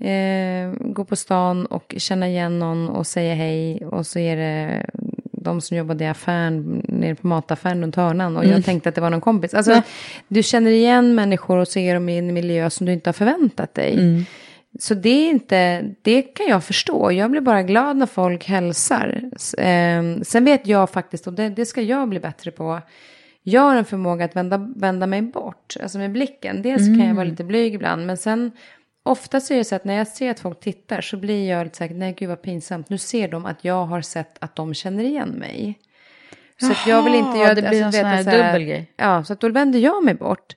eh, 0.00 0.72
gå 0.80 1.04
på 1.04 1.16
stan 1.16 1.66
och 1.66 1.94
känna 1.96 2.28
igen 2.28 2.58
någon 2.58 2.88
och 2.88 3.06
säga 3.06 3.34
hej 3.34 3.86
och 3.86 4.06
så 4.06 4.18
är 4.18 4.36
det 4.36 4.86
de 5.32 5.60
som 5.60 5.76
jobbade 5.76 6.04
i 6.04 6.06
affären, 6.06 6.82
nere 6.88 7.14
på 7.14 7.26
mataffären 7.26 7.82
runt 7.82 7.96
hörnan 7.96 8.36
och 8.36 8.44
jag 8.44 8.64
tänkte 8.64 8.88
att 8.88 8.94
det 8.94 9.00
var 9.00 9.10
någon 9.10 9.20
kompis. 9.20 9.54
Alltså, 9.54 9.82
du 10.28 10.42
känner 10.42 10.70
igen 10.70 11.14
människor 11.14 11.56
och 11.56 11.68
så 11.68 11.78
är 11.78 11.94
de 11.94 12.08
i 12.08 12.18
en 12.18 12.34
miljö 12.34 12.70
som 12.70 12.86
du 12.86 12.92
inte 12.92 13.08
har 13.08 13.12
förväntat 13.12 13.74
dig. 13.74 13.96
Så 14.78 14.94
det 14.94 15.08
är 15.08 15.30
inte, 15.30 15.84
det 16.02 16.22
kan 16.22 16.46
jag 16.46 16.64
förstå. 16.64 17.12
Jag 17.12 17.30
blir 17.30 17.40
bara 17.40 17.62
glad 17.62 17.96
när 17.96 18.06
folk 18.06 18.44
hälsar. 18.44 19.30
Ehm, 19.58 20.24
sen 20.24 20.44
vet 20.44 20.66
jag 20.66 20.90
faktiskt, 20.90 21.26
och 21.26 21.32
det, 21.32 21.48
det 21.48 21.66
ska 21.66 21.82
jag 21.82 22.08
bli 22.08 22.20
bättre 22.20 22.50
på. 22.50 22.80
Jag 23.42 23.60
har 23.60 23.76
en 23.76 23.84
förmåga 23.84 24.24
att 24.24 24.36
vända, 24.36 24.72
vända 24.76 25.06
mig 25.06 25.22
bort, 25.22 25.76
alltså 25.82 25.98
med 25.98 26.12
blicken. 26.12 26.62
Dels 26.62 26.86
kan 26.86 27.06
jag 27.06 27.14
vara 27.14 27.24
lite 27.24 27.44
blyg 27.44 27.74
ibland, 27.74 28.06
men 28.06 28.16
sen 28.16 28.50
ofta 29.04 29.40
så 29.40 29.54
är 29.54 29.58
det 29.58 29.64
så 29.64 29.74
att 29.74 29.84
när 29.84 29.94
jag 29.94 30.08
ser 30.08 30.30
att 30.30 30.40
folk 30.40 30.60
tittar 30.60 31.00
så 31.00 31.16
blir 31.16 31.50
jag 31.50 31.64
lite 31.64 31.76
så 31.76 31.84
här, 31.84 31.94
nej 31.94 32.14
gud 32.18 32.28
vad 32.28 32.42
pinsamt. 32.42 32.88
Nu 32.88 32.98
ser 32.98 33.28
de 33.28 33.46
att 33.46 33.64
jag 33.64 33.84
har 33.86 34.00
sett 34.00 34.36
att 34.40 34.56
de 34.56 34.74
känner 34.74 35.04
igen 35.04 35.28
mig. 35.28 35.78
Så 36.60 36.72
att 36.72 36.86
jag 36.86 37.02
vill 37.02 37.14
inte 37.14 37.38
Jaha, 37.38 37.44
göra 37.44 37.54
det 37.54 37.68
blir 37.68 37.82
en 37.82 37.90
vet 37.90 38.00
sån 38.00 38.04
här 38.04 38.22
så 38.22 38.30
dubbel 38.30 38.62
grej. 38.62 38.92
Ja, 38.96 39.24
så 39.24 39.32
att 39.32 39.40
då 39.40 39.48
vänder 39.48 39.78
jag 39.78 40.04
mig 40.04 40.14
bort. 40.14 40.56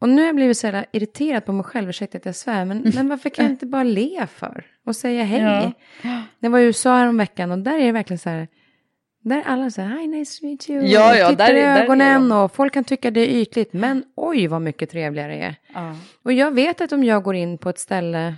Och 0.00 0.08
nu 0.08 0.22
har 0.22 0.26
jag 0.26 0.36
blivit 0.36 0.58
så 0.58 0.66
här 0.66 0.86
irriterad 0.92 1.44
på 1.44 1.52
mig 1.52 1.64
själv, 1.64 1.88
ursäkta 1.88 2.18
att 2.18 2.26
jag 2.26 2.36
svär, 2.36 2.64
men, 2.64 2.78
men 2.94 3.08
varför 3.08 3.30
kan 3.30 3.44
jag 3.44 3.52
inte 3.52 3.66
bara 3.66 3.82
le 3.82 4.26
för? 4.26 4.66
Och 4.84 4.96
säga 4.96 5.24
hej. 5.24 5.72
Ja. 6.02 6.22
Jag 6.38 6.50
var 6.50 6.58
i 6.58 6.64
USA 6.64 6.96
häromveckan 6.96 7.52
och 7.52 7.58
där 7.58 7.78
är 7.78 7.84
det 7.86 7.92
verkligen 7.92 8.18
så 8.18 8.30
här, 8.30 8.48
där 9.20 9.36
är 9.38 9.42
alla 9.42 9.70
så 9.70 9.82
här, 9.82 9.98
hi 10.00 10.06
nice 10.06 10.40
to 10.40 10.46
meet 10.46 10.70
you. 10.70 10.86
Ja, 10.86 11.16
ja, 11.16 11.28
tittar 11.28 11.46
där 11.46 11.54
är- 11.54 11.58
i 11.58 11.60
där 11.62 11.84
ögonen 11.84 12.28
de. 12.28 12.36
och 12.44 12.52
folk 12.54 12.72
kan 12.72 12.84
tycka 12.84 13.10
det 13.10 13.20
är 13.20 13.36
ytligt, 13.40 13.72
men 13.72 14.04
oj 14.16 14.46
vad 14.46 14.62
mycket 14.62 14.90
trevligare 14.90 15.32
det 15.32 15.38
är. 15.42 15.54
Ja. 15.74 15.96
Och 16.22 16.32
jag 16.32 16.50
vet 16.54 16.80
att 16.80 16.92
om 16.92 17.04
jag 17.04 17.22
går 17.22 17.34
in 17.34 17.58
på 17.58 17.68
ett 17.68 17.78
ställe, 17.78 18.34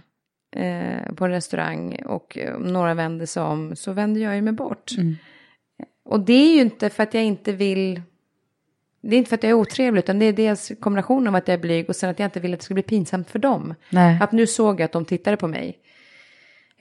eh, 0.56 1.12
på 1.16 1.24
en 1.24 1.30
restaurang 1.30 2.02
och 2.06 2.38
eh, 2.38 2.58
några 2.58 2.94
vänder 2.94 3.26
sig 3.26 3.42
om 3.42 3.76
så 3.76 3.92
vänder 3.92 4.20
jag 4.20 4.34
ju 4.34 4.42
mig 4.42 4.52
bort. 4.52 4.90
Mm. 4.98 5.16
Och 6.04 6.20
det 6.20 6.32
är 6.32 6.54
ju 6.54 6.60
inte 6.60 6.90
för 6.90 7.02
att 7.02 7.14
jag 7.14 7.24
inte 7.24 7.52
vill, 7.52 8.02
det 9.02 9.16
är 9.16 9.18
inte 9.18 9.28
för 9.28 9.34
att 9.36 9.42
jag 9.42 9.50
är 9.50 9.54
otrevlig 9.54 9.98
utan 9.98 10.18
det 10.18 10.24
är 10.26 10.32
dels 10.32 10.72
kombinationen 10.80 11.26
av 11.28 11.34
att 11.34 11.48
jag 11.48 11.54
är 11.54 11.58
blyg 11.58 11.88
och 11.88 11.96
sen 11.96 12.10
att 12.10 12.18
jag 12.18 12.26
inte 12.26 12.40
vill 12.40 12.54
att 12.54 12.60
det 12.60 12.64
ska 12.64 12.74
bli 12.74 12.82
pinsamt 12.82 13.30
för 13.30 13.38
dem. 13.38 13.74
Nej. 13.90 14.18
Att 14.22 14.32
nu 14.32 14.46
såg 14.46 14.80
jag 14.80 14.84
att 14.84 14.92
de 14.92 15.04
tittade 15.04 15.36
på 15.36 15.46
mig. 15.46 15.78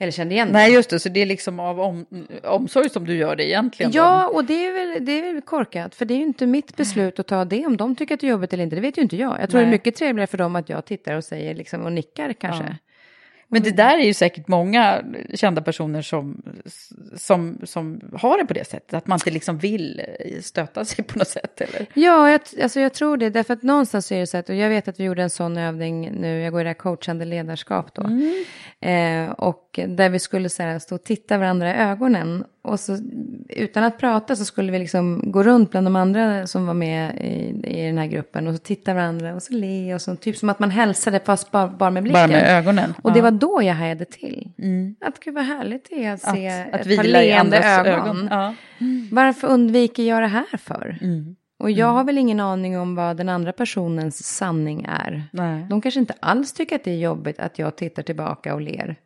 Eller 0.02 0.12
kände 0.12 0.34
igen. 0.34 0.48
Nej, 0.52 0.72
just 0.72 0.90
det, 0.90 1.00
så 1.00 1.08
det 1.08 1.20
är 1.20 1.26
liksom 1.26 1.60
av 1.60 1.80
om, 1.80 2.06
omsorg 2.42 2.90
som 2.90 3.06
du 3.06 3.16
gör 3.16 3.36
det 3.36 3.44
egentligen. 3.44 3.92
Ja, 3.92 4.28
och 4.28 4.44
det 4.44 4.66
är, 4.66 4.72
väl, 4.72 5.04
det 5.04 5.12
är 5.12 5.32
väl 5.32 5.42
korkat. 5.42 5.94
För 5.94 6.04
det 6.04 6.14
är 6.14 6.16
ju 6.16 6.22
inte 6.22 6.46
mitt 6.46 6.76
beslut 6.76 7.18
att 7.18 7.26
ta 7.26 7.44
det. 7.44 7.66
Om 7.66 7.76
de 7.76 7.96
tycker 7.96 8.14
att 8.14 8.20
det 8.20 8.26
är 8.26 8.30
jobbigt 8.30 8.52
eller 8.52 8.64
inte, 8.64 8.76
det 8.76 8.82
vet 8.82 8.98
ju 8.98 9.02
inte 9.02 9.16
jag. 9.16 9.40
Jag 9.40 9.50
tror 9.50 9.60
Nej. 9.60 9.66
det 9.66 9.70
är 9.70 9.72
mycket 9.72 9.96
trevligare 9.96 10.26
för 10.26 10.38
dem 10.38 10.56
att 10.56 10.68
jag 10.68 10.84
tittar 10.84 11.14
och 11.14 11.24
säger 11.24 11.54
liksom, 11.54 11.82
och 11.82 11.92
nickar 11.92 12.32
kanske. 12.32 12.64
Ja. 12.64 12.89
Men 13.52 13.62
det 13.62 13.70
där 13.70 13.98
är 13.98 14.04
ju 14.04 14.14
säkert 14.14 14.48
många 14.48 15.02
kända 15.34 15.62
personer 15.62 16.02
som, 16.02 16.42
som, 17.16 17.60
som 17.64 18.00
har 18.12 18.38
det 18.38 18.44
på 18.44 18.54
det 18.54 18.64
sättet. 18.64 18.94
Att 18.94 19.06
man 19.06 19.16
inte 19.16 19.30
liksom 19.30 19.58
vill 19.58 20.02
stöta 20.42 20.84
sig 20.84 21.04
på 21.04 21.18
något 21.18 21.28
sätt. 21.28 21.60
Eller? 21.60 21.86
Ja, 21.94 22.30
jag, 22.30 22.40
alltså 22.62 22.80
jag 22.80 22.94
tror 22.94 23.16
det. 23.16 23.30
Därför 23.30 23.54
att 23.54 23.62
någonstans 23.62 24.12
är 24.12 24.20
det 24.20 24.26
så 24.26 24.36
att, 24.36 24.48
och 24.48 24.54
jag 24.54 24.68
vet 24.68 24.88
att 24.88 25.00
vi 25.00 25.04
gjorde 25.04 25.22
en 25.22 25.30
sån 25.30 25.56
övning 25.56 26.10
nu, 26.20 26.40
jag 26.40 26.52
går 26.52 26.60
i 26.60 26.64
det 26.64 26.70
här 26.70 26.74
coachande 26.74 27.24
ledarskap 27.24 27.94
då. 27.94 28.02
Eh, 28.88 29.30
och 29.30 29.80
där 29.88 30.08
vi 30.08 30.18
skulle 30.18 30.48
så 30.48 30.62
här, 30.62 30.78
stå 30.78 30.94
och 30.94 31.04
titta 31.04 31.38
varandra 31.38 31.74
i 31.74 31.78
ögonen. 31.78 32.44
Och 32.62 32.80
så 32.80 32.98
utan 33.48 33.84
att 33.84 33.98
prata 33.98 34.36
så 34.36 34.44
skulle 34.44 34.72
vi 34.72 34.78
liksom 34.78 35.22
gå 35.32 35.42
runt 35.42 35.70
bland 35.70 35.86
de 35.86 35.96
andra 35.96 36.46
som 36.46 36.66
var 36.66 36.74
med 36.74 37.14
i, 37.16 37.68
i 37.78 37.86
den 37.86 37.98
här 37.98 38.06
gruppen. 38.06 38.46
Och 38.46 38.54
så 38.54 38.58
titta 38.58 38.94
varandra 38.94 39.34
och 39.34 39.42
så 39.42 39.52
le 39.52 39.94
och 39.94 40.02
så 40.02 40.16
typ 40.16 40.36
som 40.36 40.48
att 40.48 40.58
man 40.58 40.70
hälsade 40.70 41.20
fast 41.20 41.50
bara, 41.50 41.68
bara 41.68 41.90
med 41.90 42.02
blicken. 42.02 42.20
Bara 42.30 42.40
med 42.40 42.58
ögonen. 42.58 42.94
Och 43.02 43.12
det 43.12 43.18
Ja. 43.18 43.22
var 43.22 43.30
då 43.30 43.62
jag 43.62 43.74
hajade 43.74 44.04
till. 44.04 44.50
Att 45.00 45.20
gud 45.20 45.34
vad 45.34 45.44
härligt 45.44 45.86
det 45.90 46.04
är 46.04 46.12
att 46.14 46.20
se 46.20 46.48
att, 46.48 46.74
att 46.74 46.86
ett 46.86 46.96
par 46.96 47.04
leende 47.04 47.58
ögon. 47.58 47.86
ögon. 48.00 48.28
Ja. 48.30 48.54
Varför 49.10 49.48
undviker 49.48 50.02
jag 50.02 50.22
det 50.22 50.26
här 50.26 50.56
för? 50.58 50.98
Mm. 51.02 51.36
Och 51.58 51.70
jag 51.70 51.86
har 51.86 52.04
väl 52.04 52.18
ingen 52.18 52.40
aning 52.40 52.78
om 52.78 52.94
vad 52.94 53.16
den 53.16 53.28
andra 53.28 53.52
personens 53.52 54.24
sanning 54.24 54.86
är. 54.88 55.22
Nej. 55.32 55.66
De 55.70 55.80
kanske 55.80 56.00
inte 56.00 56.14
alls 56.20 56.52
tycker 56.52 56.76
att 56.76 56.84
det 56.84 56.90
är 56.90 56.98
jobbigt 56.98 57.38
att 57.40 57.58
jag 57.58 57.76
tittar 57.76 58.02
tillbaka 58.02 58.54
och 58.54 58.60
ler. 58.60 58.96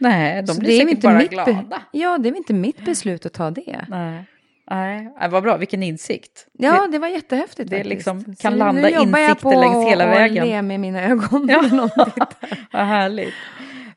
Nej, 0.00 0.42
de 0.42 0.54
Så 0.54 0.60
blir 0.60 0.78
säkert 0.78 0.90
inte 0.90 1.06
bara 1.06 1.22
glada. 1.22 1.82
Ja, 1.92 2.18
det 2.18 2.28
är 2.28 2.36
inte 2.36 2.52
mitt 2.52 2.84
beslut 2.84 3.26
att 3.26 3.32
ta 3.32 3.50
det. 3.50 3.84
Nej. 3.88 4.24
Nej, 4.70 5.08
vad 5.30 5.42
bra, 5.42 5.56
vilken 5.56 5.82
insikt. 5.82 6.46
Ja, 6.52 6.86
det 6.92 6.98
var 6.98 7.08
jättehäftigt 7.08 7.70
det 7.70 7.84
liksom 7.84 8.34
kan 8.40 8.52
nu 8.52 8.58
landa 8.58 8.90
jobbar 8.90 9.18
jag 9.18 9.30
insikter 9.30 9.50
på 9.50 9.60
längs 9.60 9.90
hela 9.90 10.06
vägen. 10.06 10.42
att 10.42 10.48
le 10.48 10.62
med 10.62 10.80
mina 10.80 11.02
ögon. 11.04 11.48
Ja. 11.48 11.88
Vad 12.72 12.86
härligt. 12.86 13.34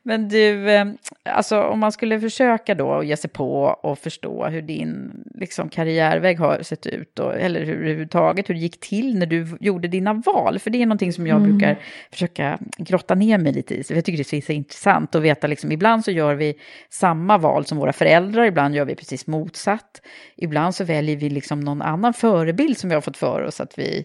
Men 0.06 0.28
du, 0.28 0.70
eh, 0.70 0.86
alltså 1.22 1.62
om 1.62 1.78
man 1.78 1.92
skulle 1.92 2.20
försöka 2.20 2.74
då 2.74 3.04
ge 3.04 3.16
sig 3.16 3.30
på 3.30 3.62
och 3.62 3.98
förstå 3.98 4.46
hur 4.46 4.62
din 4.62 5.10
liksom, 5.34 5.68
karriärväg 5.68 6.38
har 6.38 6.62
sett 6.62 6.86
ut, 6.86 7.18
och, 7.18 7.34
eller 7.34 7.64
hur, 7.64 7.74
överhuvudtaget 7.74 8.48
hur 8.48 8.54
det 8.54 8.60
gick 8.60 8.80
till 8.80 9.18
när 9.18 9.26
du 9.26 9.56
gjorde 9.60 9.88
dina 9.88 10.12
val, 10.12 10.58
för 10.58 10.70
det 10.70 10.82
är 10.82 10.86
någonting 10.86 11.12
som 11.12 11.26
jag 11.26 11.42
brukar 11.42 11.78
försöka 12.10 12.58
grotta 12.76 13.14
ner 13.14 13.38
mig 13.38 13.52
lite 13.52 13.74
i, 13.74 13.84
så 13.84 13.94
jag 13.94 14.04
tycker 14.04 14.24
det 14.30 14.36
är 14.36 14.40
så 14.40 14.52
intressant 14.52 15.14
att 15.14 15.22
veta, 15.22 15.46
liksom, 15.46 15.72
ibland 15.72 16.04
så 16.04 16.10
gör 16.10 16.34
vi 16.34 16.54
samma 16.90 17.38
val 17.38 17.64
som 17.64 17.78
våra 17.78 17.92
föräldrar, 17.92 18.44
ibland 18.44 18.74
gör 18.74 18.84
vi 18.84 18.94
precis 18.94 19.26
motsatt, 19.26 20.02
ibland 20.36 20.74
så 20.74 20.84
väljer 20.84 21.16
vi 21.16 21.30
liksom 21.30 21.60
någon 21.60 21.82
annan 21.82 22.14
förebild 22.14 22.78
som 22.78 22.88
vi 22.88 22.94
har 22.94 23.02
fått 23.02 23.16
för 23.16 23.42
oss 23.42 23.60
att 23.60 23.78
vi 23.78 24.04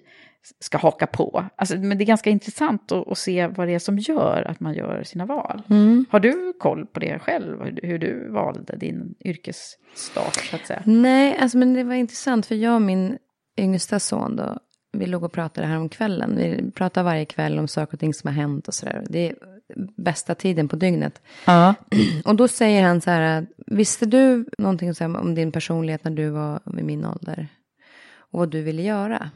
ska 0.59 0.77
haka 0.77 1.07
på. 1.07 1.45
Alltså, 1.55 1.77
men 1.77 1.97
det 1.97 2.03
är 2.03 2.05
ganska 2.05 2.29
intressant 2.29 2.91
att, 2.91 3.07
att 3.07 3.17
se 3.17 3.47
vad 3.47 3.67
det 3.67 3.73
är 3.73 3.79
som 3.79 3.97
gör 3.97 4.47
att 4.47 4.59
man 4.59 4.73
gör 4.73 5.03
sina 5.03 5.25
val. 5.25 5.61
Har 6.09 6.19
du 6.19 6.53
koll 6.59 6.85
på 6.85 6.99
det 6.99 7.19
själv, 7.19 7.63
hur, 7.63 7.79
hur 7.83 7.99
du 7.99 8.29
valde 8.29 8.77
din 8.77 9.15
yrkesstart 9.25 10.35
så 10.35 10.55
att 10.55 10.65
säga? 10.65 10.81
Nej, 10.85 11.37
alltså, 11.37 11.57
men 11.57 11.73
det 11.73 11.83
var 11.83 11.93
intressant 11.93 12.45
för 12.45 12.55
jag 12.55 12.75
och 12.75 12.81
min 12.81 13.17
yngsta 13.57 13.99
son 13.99 14.35
då, 14.35 14.57
vi 14.91 15.05
låg 15.05 15.23
och 15.23 15.31
pratade 15.31 15.67
här 15.67 15.77
om 15.77 15.89
kvällen. 15.89 16.35
Vi 16.35 16.71
pratar 16.71 17.03
varje 17.03 17.25
kväll 17.25 17.59
om 17.59 17.67
saker 17.67 17.93
och 17.93 17.99
ting 17.99 18.13
som 18.13 18.27
har 18.27 18.35
hänt 18.35 18.67
och 18.67 18.73
sådär. 18.73 19.03
Det 19.09 19.29
är 19.29 19.35
bästa 19.97 20.35
tiden 20.35 20.67
på 20.67 20.75
dygnet. 20.75 21.21
Ja. 21.45 21.73
Och 22.25 22.35
då 22.35 22.47
säger 22.47 22.83
han 22.83 23.01
så 23.01 23.09
här, 23.11 23.47
visste 23.67 24.05
du 24.05 24.45
någonting 24.57 24.93
om 25.01 25.35
din 25.35 25.51
personlighet 25.51 26.03
när 26.03 26.11
du 26.11 26.29
var 26.29 26.59
vid 26.65 26.85
min 26.85 27.05
ålder? 27.05 27.47
Och 28.31 28.39
vad 28.39 28.49
du 28.51 28.61
ville 28.61 28.81
göra? 28.81 29.29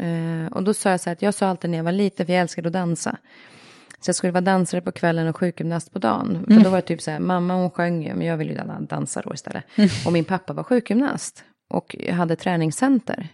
Eh, 0.00 0.52
och 0.52 0.62
då 0.62 0.74
sa 0.74 0.90
jag 0.90 1.00
så 1.00 1.10
här 1.10 1.12
att 1.12 1.22
jag 1.22 1.34
sa 1.34 1.46
alltid 1.46 1.70
när 1.70 1.78
jag 1.78 1.84
var 1.84 1.92
liten, 1.92 2.26
för 2.26 2.32
jag 2.32 2.42
älskade 2.42 2.68
att 2.68 2.72
dansa. 2.72 3.16
Så 4.00 4.08
jag 4.08 4.16
skulle 4.16 4.32
vara 4.32 4.40
dansare 4.40 4.80
på 4.80 4.92
kvällen 4.92 5.28
och 5.28 5.36
sjukgymnast 5.36 5.92
på 5.92 5.98
dagen. 5.98 6.44
För 6.48 6.64
då 6.64 6.70
var 6.70 6.76
det 6.78 6.82
typ 6.86 7.02
så 7.02 7.10
här, 7.10 7.18
mamma 7.20 7.54
hon 7.54 7.70
sjöng 7.70 8.02
ju, 8.02 8.14
men 8.14 8.26
jag 8.26 8.36
ville 8.36 8.50
ju 8.50 8.56
dan- 8.58 8.86
dansa 8.86 9.22
då 9.24 9.34
istället. 9.34 9.64
Och 10.06 10.12
min 10.12 10.24
pappa 10.24 10.52
var 10.52 10.62
sjukgymnast 10.62 11.44
och 11.70 11.96
hade 12.10 12.36
träningscenter. 12.36 13.28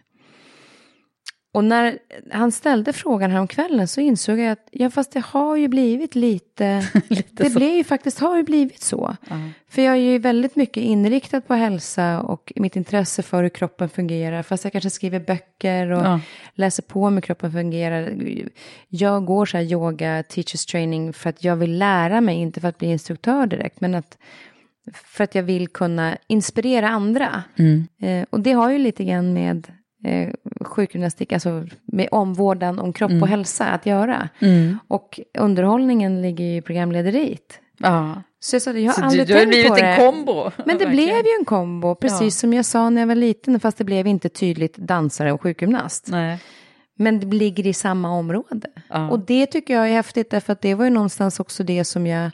Och 1.58 1.64
när 1.64 1.98
han 2.30 2.52
ställde 2.52 2.92
frågan 2.92 3.30
här 3.30 3.40
om 3.40 3.46
kvällen 3.48 3.88
så 3.88 4.00
insåg 4.00 4.38
jag 4.38 4.52
att 4.52 4.68
ja, 4.70 4.90
fast 4.90 5.12
det 5.12 5.20
har 5.24 5.56
ju 5.56 5.68
blivit 5.68 6.14
lite, 6.14 6.82
det 7.30 7.54
blir 7.54 7.76
ju 7.76 7.84
faktiskt 7.84 8.18
har 8.18 8.36
ju 8.36 8.42
blivit 8.42 8.82
så. 8.82 9.16
För 9.70 9.82
jag 9.82 9.92
är 9.94 9.98
ju 10.00 10.18
väldigt 10.18 10.56
mycket 10.56 10.82
inriktad 10.82 11.40
på 11.40 11.54
hälsa 11.54 12.20
och 12.20 12.52
mitt 12.56 12.76
intresse 12.76 13.22
för 13.22 13.42
hur 13.42 13.48
kroppen 13.48 13.88
fungerar. 13.88 14.42
Fast 14.42 14.64
jag 14.64 14.72
kanske 14.72 14.90
skriver 14.90 15.20
böcker 15.20 15.90
och 15.90 16.02
Ja. 16.06 16.20
läser 16.54 16.82
på 16.82 17.02
om 17.04 17.14
hur 17.14 17.20
kroppen 17.20 17.52
fungerar. 17.52 18.12
Jag 18.88 19.24
går 19.24 19.46
så 19.46 19.56
här 19.56 19.64
yoga, 19.64 20.22
teachers 20.22 20.66
training 20.66 21.12
för 21.12 21.30
att 21.30 21.44
jag 21.44 21.56
vill 21.56 21.78
lära 21.78 22.20
mig, 22.20 22.36
inte 22.36 22.60
för 22.60 22.68
att 22.68 22.78
bli 22.78 22.88
instruktör 22.88 23.46
direkt, 23.46 23.80
men 23.80 23.94
att 23.94 24.18
för 24.94 25.24
att 25.24 25.34
jag 25.34 25.42
vill 25.42 25.68
kunna 25.68 26.16
inspirera 26.26 26.88
andra. 26.88 27.42
Eh, 27.98 28.24
och 28.30 28.40
det 28.40 28.52
har 28.52 28.70
ju 28.70 28.78
lite 28.78 29.04
grann 29.04 29.32
med 29.32 29.66
eh, 30.04 30.28
sjukgymnastik, 30.64 31.32
alltså 31.32 31.66
med 31.84 32.08
omvårdnad 32.10 32.80
om 32.80 32.92
kropp 32.92 33.22
och 33.22 33.28
hälsa 33.28 33.64
att 33.66 33.86
göra. 33.86 34.28
Och 34.88 35.20
underhållningen 35.38 36.22
ligger 36.22 36.44
ju 36.44 36.56
i 36.56 36.60
programlederiet. 36.62 37.60
ja. 37.78 38.22
Så 38.40 38.54
jag 38.56 38.62
sa 38.62 38.72
det, 38.72 38.80
jag 38.80 38.92
har 38.92 39.10
Så 39.10 39.16
du, 39.16 39.20
aldrig 39.22 39.26
du 39.28 39.32
har 39.34 39.40
tänkt 39.40 39.48
blivit 39.50 39.68
på 39.68 39.74
en 39.76 39.84
det. 39.90 39.96
kombo. 39.96 40.50
Men 40.66 40.78
det 40.78 40.86
blev 40.86 41.08
ju 41.08 41.30
en 41.38 41.44
kombo, 41.44 41.94
precis 41.94 42.20
Ja. 42.20 42.30
som 42.40 42.52
jag 42.54 42.64
sa 42.64 42.90
när 42.90 43.02
jag 43.02 43.06
var 43.08 43.14
liten, 43.14 43.60
fast 43.60 43.78
det 43.78 43.84
blev 43.84 44.06
inte 44.06 44.28
tydligt 44.28 44.76
dansare 44.76 45.32
och 45.32 45.42
sjukgymnast. 45.42 46.08
Nej. 46.10 46.38
Men 46.98 47.20
det 47.20 47.26
ligger 47.36 47.66
i 47.66 47.72
samma 47.72 48.10
område. 48.10 48.68
Ja. 48.88 49.10
Och 49.10 49.18
det 49.20 49.46
tycker 49.46 49.74
jag 49.74 49.88
är 49.88 49.92
häftigt 49.92 50.30
därför 50.30 50.52
att 50.52 50.60
det 50.60 50.74
var 50.74 50.84
ju 50.84 50.90
någonstans 50.90 51.40
också 51.40 51.62
det 51.64 51.84
som 51.84 52.06
jag, 52.06 52.30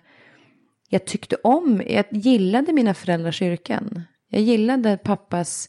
jag 0.89 1.05
tyckte 1.05 1.37
om. 1.43 1.83
Jag 1.87 2.05
gillade 2.11 2.73
mina 2.73 2.95
föräldrars 2.95 3.43
yrken. 3.43 4.03
Jag 4.29 4.43
gillade 4.43 4.97
pappas, 4.97 5.69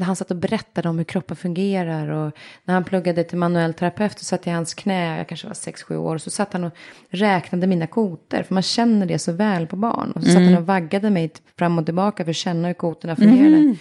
han 0.00 0.16
satt 0.16 0.30
och 0.30 0.36
berättade 0.36 0.88
om 0.88 0.98
hur 0.98 1.04
kroppen 1.04 1.36
fungerar 1.36 2.08
och 2.08 2.32
när 2.64 2.74
han 2.74 2.84
pluggade 2.84 3.24
till 3.24 3.38
manuell 3.38 3.74
terapeut 3.74 4.14
och 4.14 4.20
satt 4.20 4.46
i 4.46 4.50
hans 4.50 4.74
knä, 4.74 5.16
jag 5.18 5.28
kanske 5.28 5.46
var 5.46 5.54
6-7 5.54 5.96
år, 5.96 6.18
så 6.18 6.30
satt 6.30 6.52
han 6.52 6.64
och 6.64 6.72
räknade 7.10 7.66
mina 7.66 7.86
koter, 7.86 8.42
för 8.42 8.54
man 8.54 8.62
känner 8.62 9.06
det 9.06 9.18
så 9.18 9.32
väl 9.32 9.66
på 9.66 9.76
barn. 9.76 10.12
Och 10.12 10.22
så 10.22 10.28
satt 10.28 10.42
han 10.42 10.56
och 10.56 10.66
vaggade 10.66 11.10
mig 11.10 11.32
fram 11.58 11.78
och 11.78 11.84
tillbaka 11.84 12.24
för 12.24 12.30
att 12.30 12.36
känna 12.36 12.68
hur 12.68 12.74
koterna 12.74 13.16
fungerade. 13.16 13.76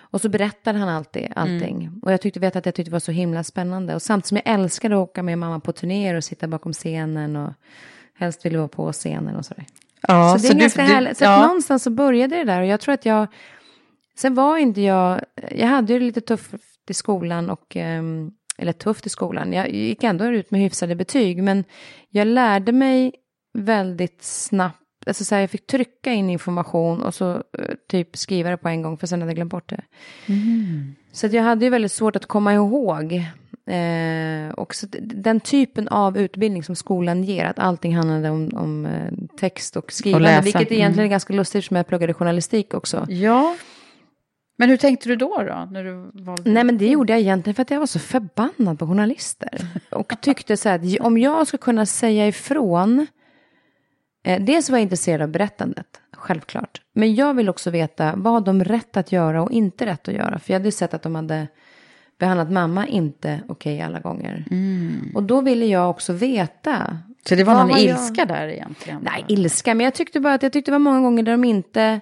Och 0.00 0.20
så 0.20 0.28
berättade 0.28 0.78
han 0.78 0.88
alltid 0.88 1.32
allting. 1.36 1.90
Och 2.02 2.12
jag 2.12 2.20
tyckte, 2.20 2.40
vet 2.40 2.56
att 2.56 2.66
jag 2.66 2.74
tyckte 2.74 2.90
det 2.90 2.92
var 2.92 3.00
så 3.00 3.12
himla 3.12 3.44
spännande. 3.44 3.94
Och 3.94 4.02
samtidigt 4.02 4.26
som 4.26 4.36
jag 4.44 4.54
älskade 4.54 4.94
att 4.94 5.08
åka 5.10 5.22
med 5.22 5.38
mamma 5.38 5.60
på 5.60 5.72
turnéer 5.72 6.14
och 6.14 6.24
sitta 6.24 6.48
bakom 6.48 6.72
scenen 6.72 7.36
och 7.36 7.52
helst 8.18 8.46
ville 8.46 8.58
vara 8.58 8.68
på 8.68 8.92
scenen 8.92 9.36
och 9.36 9.44
sådär. 9.44 9.64
Ja, 10.08 10.38
så 10.38 10.42
det 10.42 10.48
är 10.48 10.54
du- 10.54 10.60
ganska 10.60 10.82
du- 10.82 10.88
härligt. 10.88 11.16
Så 11.18 11.24
ja. 11.24 11.46
någonstans 11.46 11.82
så 11.82 11.90
började 11.90 12.36
det 12.36 12.44
där. 12.44 12.60
Och 12.60 12.66
jag 12.66 12.80
tror 12.80 12.94
att 12.94 13.06
jag... 13.06 13.26
Sen 14.18 14.34
var 14.34 14.56
inte 14.56 14.80
jag... 14.80 15.20
Jag 15.50 15.66
hade 15.66 15.92
ju 15.92 16.00
lite 16.00 16.20
tufft 16.20 16.90
i 16.90 16.94
skolan 16.94 17.50
och... 17.50 17.76
ehm, 17.76 18.30
eller 18.58 18.72
tufft 18.72 19.06
i 19.06 19.08
skolan. 19.08 19.52
Jag 19.52 19.70
gick 19.70 20.04
ändå 20.04 20.24
ut 20.24 20.50
med 20.50 20.60
hyfsade 20.60 20.94
betyg. 20.94 21.42
Men 21.42 21.64
jag 22.10 22.26
lärde 22.26 22.72
mig 22.72 23.12
väldigt 23.58 24.22
snabbt. 24.22 24.82
Alltså 25.06 25.24
så 25.24 25.34
här, 25.34 25.42
jag 25.42 25.50
fick 25.50 25.66
trycka 25.66 26.12
in 26.12 26.30
information 26.30 27.02
och 27.02 27.14
så 27.14 27.30
eh, 27.32 27.74
typ 27.88 28.16
skriva 28.16 28.50
det 28.50 28.56
på 28.56 28.68
en 28.68 28.82
gång 28.82 28.98
för 28.98 29.06
sen 29.06 29.20
hade 29.20 29.30
jag 29.30 29.36
glömt 29.36 29.50
bort 29.50 29.68
det. 29.68 29.82
Så 31.12 31.26
att 31.26 31.32
jag 31.32 31.42
hade 31.42 31.64
ju 31.64 31.70
väldigt 31.70 31.92
svårt 31.92 32.16
att 32.16 32.26
komma 32.26 32.54
ihåg. 32.54 33.12
Eh, 33.66 34.50
och 34.54 34.74
så 34.74 34.86
den 35.00 35.40
typen 35.40 35.88
av 35.88 36.18
utbildning 36.18 36.62
som 36.62 36.76
skolan 36.76 37.24
ger, 37.24 37.44
att 37.44 37.58
allting 37.58 37.96
handlade 37.96 38.30
om, 38.30 38.50
om 38.54 38.86
eh, 38.86 39.12
text 39.38 39.76
och 39.76 39.92
skrivande, 39.92 40.28
läsa. 40.28 40.42
vilket 40.42 40.72
egentligen 40.72 41.06
är 41.06 41.10
ganska 41.10 41.32
lustigt 41.32 41.64
som 41.64 41.76
jag 41.76 41.86
pluggade 41.86 42.14
journalistik 42.14 42.74
också. 42.74 43.06
Ja. 43.08 43.56
Men 44.58 44.68
hur 44.70 44.76
tänkte 44.76 45.08
du 45.08 45.16
då, 45.16 45.42
då 45.42 45.68
när 45.70 45.84
du 45.84 46.10
valde? 46.24 46.50
Nej 46.50 46.64
men 46.64 46.78
det 46.78 46.88
gjorde 46.88 47.12
jag 47.12 47.20
egentligen 47.20 47.54
för 47.54 47.62
att 47.62 47.70
jag 47.70 47.78
var 47.78 47.86
så 47.86 47.98
förbannad 47.98 48.78
på 48.78 48.86
journalister. 48.86 49.66
Och 49.90 50.20
tyckte 50.20 50.56
så 50.56 50.68
här 50.68 50.76
att 50.78 51.00
om 51.00 51.18
jag 51.18 51.46
ska 51.46 51.58
kunna 51.58 51.86
säga 51.86 52.28
ifrån. 52.28 53.06
Eh, 54.24 54.42
dels 54.42 54.70
var 54.70 54.78
jag 54.78 54.82
intresserad 54.82 55.22
av 55.22 55.28
berättandet, 55.28 56.00
självklart. 56.12 56.80
Men 56.92 57.14
jag 57.14 57.34
vill 57.34 57.48
också 57.48 57.70
veta 57.70 58.12
vad 58.16 58.44
de 58.44 58.64
rätt 58.64 58.96
att 58.96 59.12
göra 59.12 59.42
och 59.42 59.50
inte 59.52 59.86
rätt 59.86 60.08
att 60.08 60.14
göra. 60.14 60.38
För 60.38 60.52
jag 60.52 60.58
hade 60.60 60.68
ju 60.68 60.72
sett 60.72 60.94
att 60.94 61.02
de 61.02 61.14
hade 61.14 61.46
behandlat 62.18 62.50
mamma 62.52 62.86
inte 62.86 63.40
okej 63.48 63.80
alla 63.82 64.00
gånger. 64.00 64.44
Och 65.14 65.22
då 65.22 65.40
ville 65.40 65.66
jag 65.66 65.90
också 65.90 66.12
veta. 66.12 66.98
Så 67.28 67.34
det 67.34 67.44
var 67.44 67.54
någon 67.54 67.70
har 67.70 67.78
jag- 67.78 67.86
ilska 67.86 68.24
där 68.24 68.48
egentligen? 68.48 69.00
Nej, 69.02 69.24
ilska. 69.28 69.74
Men 69.74 69.84
jag 69.84 69.94
tyckte 69.94 70.20
bara 70.20 70.34
att 70.34 70.42
jag 70.42 70.52
tyckte 70.52 70.70
det 70.70 70.72
var 70.74 70.78
många 70.78 71.00
gånger 71.00 71.22
där 71.22 71.32
de 71.32 71.44
inte... 71.44 72.00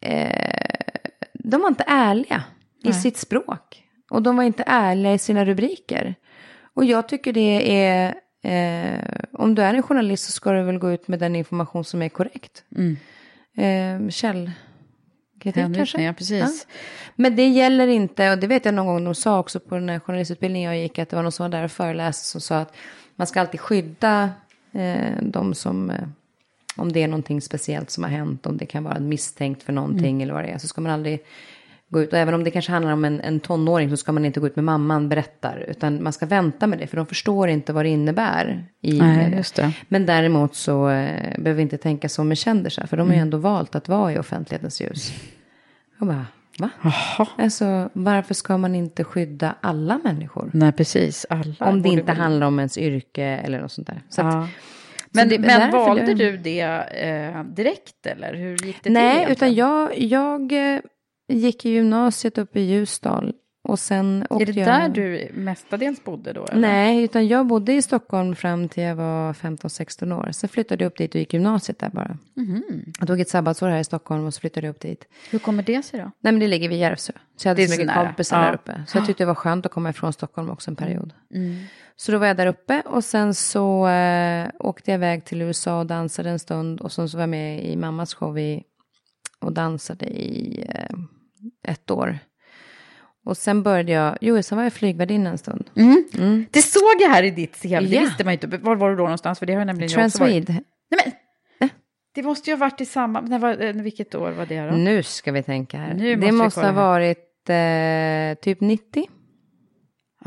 Eh, 0.00 0.67
de 1.50 1.60
var 1.60 1.68
inte 1.68 1.84
ärliga 1.86 2.42
i 2.84 2.92
sitt 2.92 3.16
språk. 3.16 3.82
Och 4.10 4.22
de 4.22 4.36
var 4.36 4.44
inte 4.44 4.64
ärliga 4.66 5.14
i 5.14 5.18
sina 5.18 5.44
rubriker. 5.44 6.14
Och 6.74 6.84
jag 6.84 7.08
tycker 7.08 7.32
det 7.32 7.84
är... 7.84 8.14
Eh, 8.42 9.00
om 9.32 9.54
du 9.54 9.62
är 9.62 9.74
en 9.74 9.82
journalist 9.82 10.24
så 10.24 10.32
ska 10.32 10.52
du 10.52 10.62
väl 10.62 10.78
gå 10.78 10.92
ut 10.92 11.08
med 11.08 11.18
den 11.18 11.36
information 11.36 11.84
som 11.84 12.02
är 12.02 12.08
korrekt. 12.08 12.64
Eh, 13.56 14.08
käll... 14.08 14.50
Hänvisning, 15.62 16.06
ja, 16.06 16.12
precis. 16.12 16.66
Men 17.16 17.36
det 17.36 17.48
gäller 17.48 17.86
inte, 17.88 18.30
och 18.32 18.38
det 18.38 18.46
vet 18.46 18.64
jag 18.64 18.74
någon 18.74 18.86
gång 18.86 19.04
de 19.04 19.14
sa 19.14 19.38
också 19.38 19.60
på 19.60 19.74
den 19.74 19.88
här 19.88 19.98
journalistutbildningen 20.00 20.72
jag 20.72 20.82
gick, 20.82 20.98
att 20.98 21.08
det 21.08 21.16
var 21.16 21.22
någon 21.22 21.32
som 21.32 21.44
var 21.44 21.50
där 21.50 21.64
och 21.64 21.70
föreläste 21.70 22.28
som 22.28 22.40
sa 22.40 22.58
att 22.58 22.76
man 23.16 23.26
ska 23.26 23.40
alltid 23.40 23.60
skydda 23.60 24.30
eh, 24.72 25.22
de 25.22 25.54
som, 25.54 25.90
eh, 25.90 26.08
om 26.78 26.92
det 26.92 27.02
är 27.02 27.08
någonting 27.08 27.40
speciellt 27.40 27.90
som 27.90 28.04
har 28.04 28.10
hänt, 28.10 28.46
om 28.46 28.56
det 28.56 28.66
kan 28.66 28.84
vara 28.84 28.98
misstänkt 28.98 29.62
för 29.62 29.72
någonting 29.72 30.22
eller 30.22 30.34
vad 30.34 30.44
det 30.44 30.48
är, 30.48 30.58
så 30.58 30.68
ska 30.68 30.80
man 30.80 30.92
aldrig 30.92 31.20
gå 31.88 32.02
ut, 32.02 32.12
och 32.12 32.18
även 32.18 32.34
om 32.34 32.44
det 32.44 32.50
kanske 32.50 32.72
handlar 32.72 32.92
om 32.92 33.04
en, 33.04 33.20
en 33.20 33.40
tonåring 33.40 33.90
så 33.90 33.96
ska 33.96 34.12
man 34.12 34.24
inte 34.24 34.40
gå 34.40 34.46
ut 34.46 34.56
med 34.56 34.64
mamman 34.64 35.08
berättar, 35.08 35.64
utan 35.68 36.02
man 36.02 36.12
ska 36.12 36.26
vänta 36.26 36.66
med 36.66 36.78
det, 36.78 36.86
för 36.86 36.96
de 36.96 37.06
förstår 37.06 37.48
inte 37.48 37.72
vad 37.72 37.84
det 37.84 37.88
innebär. 37.88 38.64
I, 38.80 38.98
Nej, 38.98 39.34
just 39.36 39.54
det. 39.54 39.72
Men 39.88 40.06
däremot 40.06 40.54
så 40.54 40.88
eh, 40.88 41.38
behöver 41.38 41.54
vi 41.54 41.62
inte 41.62 41.78
tänka 41.78 42.08
så 42.08 42.24
med 42.24 42.38
kändisar, 42.38 42.86
för 42.86 42.96
de 42.96 43.08
har 43.08 43.14
ju 43.14 43.20
ändå 43.20 43.38
valt 43.38 43.74
att 43.74 43.88
vara 43.88 44.12
i 44.12 44.18
offentlighetens 44.18 44.80
ljus. 44.80 45.12
Jag 45.98 46.08
bara, 46.08 46.26
va? 46.58 46.70
Alltså, 47.38 47.90
varför 47.92 48.34
ska 48.34 48.58
man 48.58 48.74
inte 48.74 49.04
skydda 49.04 49.54
alla 49.60 50.00
människor? 50.04 50.50
Nej, 50.52 50.72
precis. 50.72 51.26
Alla 51.30 51.54
Om 51.58 51.82
det 51.82 51.88
inte 51.88 52.12
handlar 52.12 52.46
om 52.46 52.58
ens 52.58 52.78
yrke 52.78 53.24
eller 53.24 53.60
något 53.60 53.72
sånt 53.72 53.86
där. 53.86 54.02
Så 54.08 54.22
att, 54.22 54.34
Ja. 54.34 54.48
Men, 55.12 55.28
det- 55.28 55.38
men 55.38 55.70
valde 55.70 56.04
det- 56.04 56.14
du 56.14 56.36
det 56.36 56.60
eh, 56.60 57.44
direkt 57.44 58.06
eller 58.06 58.34
hur 58.34 58.50
gick 58.50 58.76
det 58.76 58.82
till? 58.82 58.92
nej, 58.92 59.04
egentligen? 59.16 59.32
utan 59.32 59.54
jag, 59.54 59.98
jag 59.98 60.74
eh, 60.74 60.80
gick 61.32 61.66
i 61.66 61.70
gymnasiet 61.70 62.38
uppe 62.38 62.60
i 62.60 62.62
Ljusdal. 62.62 63.32
Och 63.68 63.78
sen 63.78 64.26
Är 64.30 64.46
det 64.46 64.52
jag... 64.52 64.66
där 64.66 64.88
du 64.88 65.28
mestadels 65.34 66.04
bodde 66.04 66.32
då? 66.32 66.44
Eller? 66.44 66.60
Nej, 66.60 67.02
utan 67.02 67.28
jag 67.28 67.46
bodde 67.46 67.72
i 67.72 67.82
Stockholm 67.82 68.34
fram 68.36 68.68
till 68.68 68.82
jag 68.82 68.94
var 68.96 69.32
15-16 69.32 70.12
år. 70.18 70.30
Sen 70.32 70.48
flyttade 70.48 70.84
jag 70.84 70.90
upp 70.90 70.98
dit 70.98 71.14
och 71.14 71.18
gick 71.18 71.32
gymnasiet 71.32 71.78
där 71.78 71.88
bara. 71.90 72.18
Mhm. 72.36 72.62
Jag 72.98 73.08
tog 73.08 73.20
ett 73.20 73.28
sabbatsår 73.28 73.68
här 73.68 73.78
i 73.80 73.84
Stockholm 73.84 74.24
och 74.26 74.34
så 74.34 74.40
flyttade 74.40 74.66
jag 74.66 74.74
upp 74.74 74.80
dit. 74.80 75.04
Hur 75.30 75.38
kommer 75.38 75.62
det 75.62 75.82
sig 75.82 76.00
då? 76.00 76.04
Nej, 76.20 76.32
men 76.32 76.38
det 76.40 76.48
ligger 76.48 76.68
vid 76.68 76.78
Järvsö. 76.78 77.12
Så 77.36 77.48
jag 77.48 77.50
hade 77.50 77.60
Det 77.62 77.64
är 77.64 77.68
så 77.68 77.80
mycket 77.80 77.94
kompisar 77.94 78.40
Ja. 78.40 78.46
där 78.46 78.54
uppe. 78.54 78.84
Så 78.86 78.98
jag 78.98 79.06
tyckte 79.06 79.22
det 79.22 79.26
var 79.26 79.34
skönt 79.34 79.66
att 79.66 79.72
komma 79.72 79.90
ifrån 79.90 80.12
Stockholm 80.12 80.50
också 80.50 80.70
en 80.70 80.76
period. 80.76 81.12
Mm. 81.34 81.56
Så 82.00 82.12
då 82.12 82.18
var 82.18 82.26
jag 82.26 82.36
där 82.36 82.46
uppe 82.46 82.82
och 82.86 83.04
sen 83.04 83.34
så 83.34 83.88
eh, 83.88 84.48
åkte 84.58 84.90
jag 84.90 84.98
iväg 84.98 85.24
till 85.24 85.42
USA 85.42 85.78
och 85.78 85.86
dansade 85.86 86.30
en 86.30 86.38
stund. 86.38 86.80
Och 86.80 86.92
sen 86.92 87.08
så 87.08 87.16
var 87.16 87.22
jag 87.22 87.28
med 87.30 87.64
i 87.64 87.76
mammas 87.76 88.14
show 88.14 88.38
i, 88.38 88.62
och 89.40 89.52
dansade 89.52 90.06
i 90.06 90.64
eh, 90.68 90.96
ett 91.72 91.90
år. 91.90 92.18
Och 93.24 93.36
sen 93.36 93.62
började 93.62 93.92
jag, 93.92 94.18
jo 94.20 94.42
sen 94.42 94.56
var 94.56 94.62
jag 94.64 94.72
flygvärdinna 94.72 95.30
en 95.30 95.38
stund. 95.38 95.70
Det 96.50 96.62
såg 96.62 96.96
jag 97.00 97.08
här 97.08 97.22
i 97.22 97.30
ditt 97.30 97.62
CV, 97.62 97.68
det 97.68 98.00
visste 98.00 98.24
man 98.24 98.32
ju 98.32 98.40
inte. 98.42 98.46
Var 98.58 98.76
var 98.76 98.90
du 98.90 98.96
då 98.96 99.02
någonstans? 99.02 99.38
För 99.38 99.46
det 99.46 99.52
har 99.52 99.60
jag 99.60 99.66
nämligen 99.66 99.90
jag 99.92 100.06
också 100.06 100.18
varit. 100.18 100.48
Nej 100.48 100.58
men, 101.04 101.12
det 102.14 102.22
måste 102.22 102.50
ju 102.50 102.56
ha 102.56 102.60
varit 102.60 102.80
i 102.80 102.84
samma, 102.84 103.20
när 103.20 103.38
var, 103.38 103.62
eh, 103.62 103.72
vilket 103.72 104.14
år 104.14 104.30
var 104.30 104.46
det 104.46 104.66
då? 104.66 104.76
Nu 104.76 105.02
ska 105.02 105.32
vi 105.32 105.42
tänka 105.42 105.78
här. 105.78 105.94
Det 106.16 106.32
måste 106.32 106.60
ha 106.60 106.72
varit 106.72 107.48
eh, 107.48 108.44
typ 108.44 108.60
90. 108.60 109.06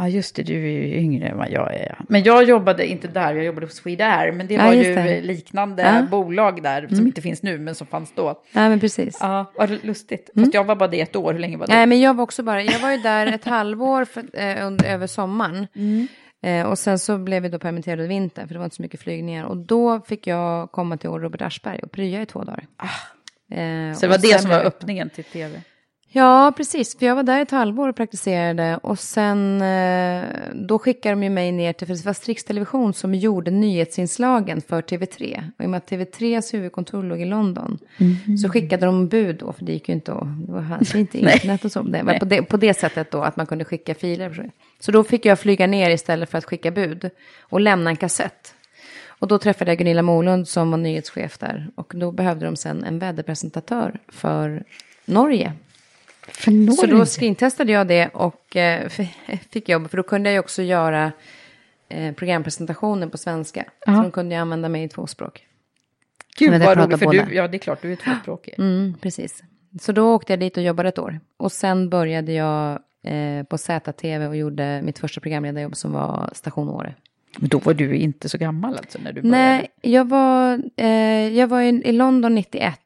Ja 0.02 0.08
just 0.08 0.36
det, 0.36 0.44
du 0.44 0.54
är 0.56 0.72
ju 0.72 0.96
yngre 0.98 1.28
än 1.28 1.38
vad 1.38 1.50
jag 1.52 1.74
är. 1.76 1.98
Men 2.10 2.24
jag 2.24 2.44
jobbade 2.44 2.88
inte 2.88 3.08
där, 3.08 3.34
jag 3.36 3.46
jobbade 3.46 3.66
hos 3.66 3.76
Swedair. 3.76 4.32
Men 4.32 4.48
det 4.48 4.54
Ja, 4.54 4.66
var 4.66 4.74
ju 4.74 4.96
det. 4.96 5.22
liknande 5.22 5.84
Ja. 5.84 6.08
bolag 6.12 6.64
där 6.64 6.88
som 6.88 7.08
inte 7.08 7.22
finns 7.22 7.44
nu 7.44 7.58
men 7.60 7.76
som 7.76 7.88
fanns 7.88 8.12
då. 8.16 8.42
Nej 8.52 8.70
men 8.70 8.80
precis. 8.80 9.18
Ja, 9.22 9.52
vad 9.56 9.84
lustigt. 9.86 10.30
Fast 10.36 10.54
jag 10.54 10.64
var 10.64 10.76
bara 10.76 10.88
det 10.90 11.02
ett 11.02 11.16
år, 11.16 11.34
hur 11.34 11.40
länge 11.40 11.58
var 11.58 11.68
det? 11.68 11.74
Nej, 11.76 11.86
men 11.86 12.02
jag 12.02 12.14
var 12.14 12.24
också 12.24 12.44
bara, 12.44 12.64
jag 12.64 12.80
var 12.80 12.92
ju 12.92 12.98
där 12.98 13.28
ett 13.28 13.46
halvår 13.58 14.06
för, 14.06 14.24
eh, 14.34 14.66
under, 14.68 14.86
över 14.86 15.08
sommaren. 15.08 15.68
Eh, 16.44 16.66
och 16.66 16.80
sen 16.80 17.00
så 17.00 17.18
blev 17.18 17.44
vi 17.44 17.50
då 17.50 17.60
permitterade 17.60 18.04
under 18.04 18.16
vintern, 18.16 18.48
för 18.48 18.54
det 18.54 18.60
var 18.60 18.66
inte 18.66 18.76
så 18.76 18.82
mycket 18.82 19.00
flygningar. 19.02 19.46
Och 19.46 19.58
då 19.58 20.00
fick 20.00 20.28
jag 20.28 20.72
komma 20.72 20.98
till 20.98 21.10
Robert 21.10 21.42
Aschberg 21.42 21.80
och 21.80 21.92
prya 21.92 22.22
i 22.22 22.26
två 22.26 22.44
dagar. 22.44 22.66
Eh, 23.52 23.94
Så 23.96 24.02
det 24.02 24.08
var 24.08 24.18
det 24.18 24.42
som 24.42 24.50
var 24.50 24.60
öppningen 24.60 25.10
till 25.10 25.24
tv? 25.24 25.62
Ja, 26.14 26.54
precis. 26.58 27.00
För 27.00 27.06
jag 27.06 27.16
var 27.16 27.24
där 27.24 27.42
ett 27.42 27.52
halvår 27.52 27.90
och 27.90 27.96
praktiserade. 27.96 28.78
Och 28.78 29.00
sen, 29.00 29.62
eh, 29.62 30.24
då 30.54 30.80
skickade 30.80 31.16
de 31.16 31.24
ju 31.24 31.30
mig 31.30 31.52
ner 31.52 31.74
till, 31.74 31.88
för 31.88 31.94
det 31.94 32.06
var 32.06 32.14
Strix 32.14 32.44
Television 32.44 32.94
som 32.94 33.16
gjorde 33.16 33.52
nyhetsinslagen 33.52 34.62
för 34.62 34.82
TV3. 34.82 35.44
Och 35.58 35.64
i 35.64 35.66
och 35.66 35.70
med 35.70 35.78
att 35.78 35.90
TV3s 35.92 36.54
huvudkontor 36.54 37.04
låg 37.04 37.22
i 37.22 37.26
London. 37.26 37.80
Så 38.42 38.50
skickade 38.50 38.86
de 38.86 39.08
bud 39.08 39.36
då, 39.36 39.54
för 39.54 39.66
det 39.66 39.72
gick 39.72 39.90
ju 39.90 39.96
inte 39.96 40.14
att, 40.14 40.48
det 40.48 40.52
var 40.52 40.96
inte 40.96 41.18
internet 41.20 41.66
och 41.66 41.72
så. 41.72 41.82
Det 41.82 42.04
var 42.04 42.20
på 42.20 42.26
det, 42.26 42.42
på 42.42 42.58
det 42.58 42.74
sättet 42.74 43.12
då, 43.12 43.22
att 43.22 43.36
man 43.36 43.46
kunde 43.46 43.66
skicka 43.66 43.96
filer. 43.96 44.52
Så 44.80 44.92
då 44.92 45.04
fick 45.04 45.26
jag 45.26 45.40
flyga 45.40 45.68
ner 45.68 45.90
istället 45.90 46.30
för 46.30 46.38
att 46.38 46.46
skicka 46.46 46.72
bud. 46.72 47.10
Och 47.42 47.62
lämna 47.62 47.90
en 47.90 47.98
kassett. 47.98 48.56
Och 49.08 49.28
då 49.28 49.38
träffade 49.38 49.72
jag 49.72 49.78
Gunilla 49.78 50.02
Molund 50.02 50.48
som 50.48 50.72
var 50.72 50.78
nyhetschef 50.78 51.38
där. 51.38 51.68
Och 51.76 51.94
då 51.96 52.12
behövde 52.12 52.46
de 52.46 52.56
sen 52.56 52.84
en 52.84 53.00
väderpresentatör 53.00 54.00
för 54.08 54.64
Norge. 55.06 55.54
Så 56.78 56.86
då 56.86 57.06
skrintestade 57.06 57.72
jag 57.72 57.88
det 57.88 58.08
och 58.08 58.56
eh, 58.56 58.90
fick 59.50 59.70
jobb. 59.70 59.90
För 59.90 59.98
då 59.98 60.04
kunde 60.04 60.30
jag 60.30 60.34
ju 60.34 60.40
också 60.40 60.62
göra 60.62 61.12
eh, 61.90 62.14
programpresentationen 62.14 63.10
på 63.10 63.18
svenska. 63.18 63.66
Så 63.86 63.92
då 63.92 64.12
kunde 64.12 64.36
jag 64.36 64.42
använda 64.42 64.70
mig 64.70 64.84
i 64.84 64.90
två 64.90 65.08
språk. 65.08 65.46
Gud 66.38 66.64
vad 66.64 66.78
roligt, 66.78 67.00
för 67.00 67.06
båda. 67.06 67.26
du, 67.26 67.36
ja 67.36 67.48
det 67.48 67.58
är 67.58 67.60
klart, 67.60 67.82
du 67.82 67.92
är 67.92 67.96
tvåspråkig. 67.96 68.56
Mm, 68.58 68.94
precis. 69.02 69.44
Så 69.82 69.92
då 69.92 70.14
åkte 70.16 70.34
jag 70.34 70.40
dit 70.40 70.58
och 70.58 70.64
jobbade 70.64 70.90
ett 70.90 71.00
år. 71.00 71.20
Och 71.38 71.52
sen 71.52 71.90
började 71.90 72.32
jag 72.32 72.80
eh, 73.04 73.44
på 73.44 73.58
ZTV 73.58 74.28
och 74.28 74.36
gjorde 74.36 74.82
mitt 74.82 75.00
första 75.00 75.22
programledarjobb 75.22 75.76
som 75.76 75.92
var 75.92 76.30
Station 76.34 76.70
Åre. 76.70 76.96
Men 77.38 77.50
då 77.50 77.60
var 77.60 77.74
du 77.74 77.96
inte 77.96 78.30
så 78.30 78.38
gammal 78.38 78.78
alltså 78.78 79.00
när 79.04 79.14
du 79.14 79.22
började? 79.22 79.38
Nej, 79.38 79.68
jag 79.82 80.10
var, 80.10 80.62
eh, 80.78 81.38
jag 81.38 81.48
var 81.48 81.62
i, 81.62 81.68
i 81.68 81.92
London 81.92 82.36
91. 82.36 82.80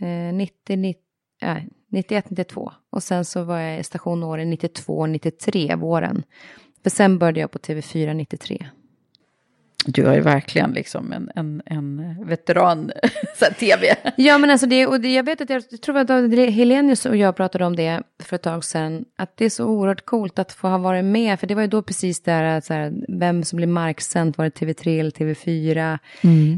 Eh, 0.00 0.34
90, 0.34 0.76
90, 0.76 1.02
ja, 1.40 1.56
91, 1.92 2.30
92. 2.30 2.72
Och 2.90 3.02
sen 3.02 3.24
så 3.24 3.42
var 3.44 3.58
jag 3.58 3.80
i 3.80 3.84
stationåren 3.84 4.50
92, 4.50 5.06
93, 5.06 5.74
våren. 5.76 6.22
För 6.82 6.90
sen 6.90 7.18
började 7.18 7.40
jag 7.40 7.50
på 7.50 7.58
TV4 7.58 8.14
93. 8.14 8.66
Du 9.86 10.06
är 10.06 10.14
ju 10.14 10.20
verkligen 10.20 10.70
liksom 10.70 11.12
en, 11.12 11.30
en, 11.34 11.62
en 11.66 12.16
veteran 12.26 12.92
så 13.38 13.44
här, 13.44 13.52
tv. 13.52 13.96
Ja, 14.16 14.38
men 14.38 14.50
alltså 14.50 14.66
det, 14.66 14.86
och 14.86 15.00
det, 15.00 15.14
jag 15.14 15.24
vet 15.24 15.40
att 15.40 15.50
jag, 15.50 15.62
jag 15.70 15.80
tror 15.80 15.98
att 15.98 16.08
David 16.08 16.50
Helenius 16.50 17.06
och 17.06 17.16
jag 17.16 17.36
pratade 17.36 17.64
om 17.64 17.76
det 17.76 18.02
för 18.22 18.36
ett 18.36 18.42
tag 18.42 18.64
sedan, 18.64 19.04
att 19.16 19.36
det 19.36 19.44
är 19.44 19.50
så 19.50 19.66
oerhört 19.66 20.04
coolt 20.04 20.38
att 20.38 20.52
få 20.52 20.68
ha 20.68 20.78
varit 20.78 21.04
med, 21.04 21.40
för 21.40 21.46
det 21.46 21.54
var 21.54 21.62
ju 21.62 21.68
då 21.68 21.82
precis 21.82 22.20
där, 22.22 22.60
så 22.60 22.74
här, 22.74 22.92
vem 23.08 23.44
som 23.44 23.56
blev 23.56 23.68
marksänt, 23.68 24.38
var 24.38 24.44
det 24.44 24.50
TV3 24.50 25.00
eller 25.00 25.10
TV4? 25.10 25.98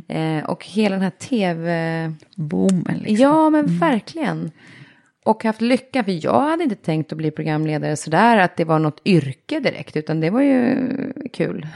Eh, 0.08 0.44
och 0.44 0.64
hela 0.64 0.94
den 0.94 1.02
här 1.02 1.10
TV... 1.10 2.12
Boomen 2.36 2.98
liksom. 2.98 3.16
Ja, 3.16 3.50
men 3.50 3.78
verkligen. 3.78 4.50
Och 5.24 5.44
haft 5.44 5.60
lycka, 5.60 6.04
för 6.04 6.24
jag 6.24 6.40
hade 6.40 6.64
inte 6.64 6.76
tänkt 6.76 7.12
att 7.12 7.18
bli 7.18 7.30
programledare 7.30 7.96
sådär, 7.96 8.38
att 8.38 8.56
det 8.56 8.64
var 8.64 8.78
något 8.78 9.00
yrke 9.04 9.60
direkt, 9.60 9.96
utan 9.96 10.20
det 10.20 10.30
var 10.30 10.42
ju 10.42 10.88
kul. 11.32 11.66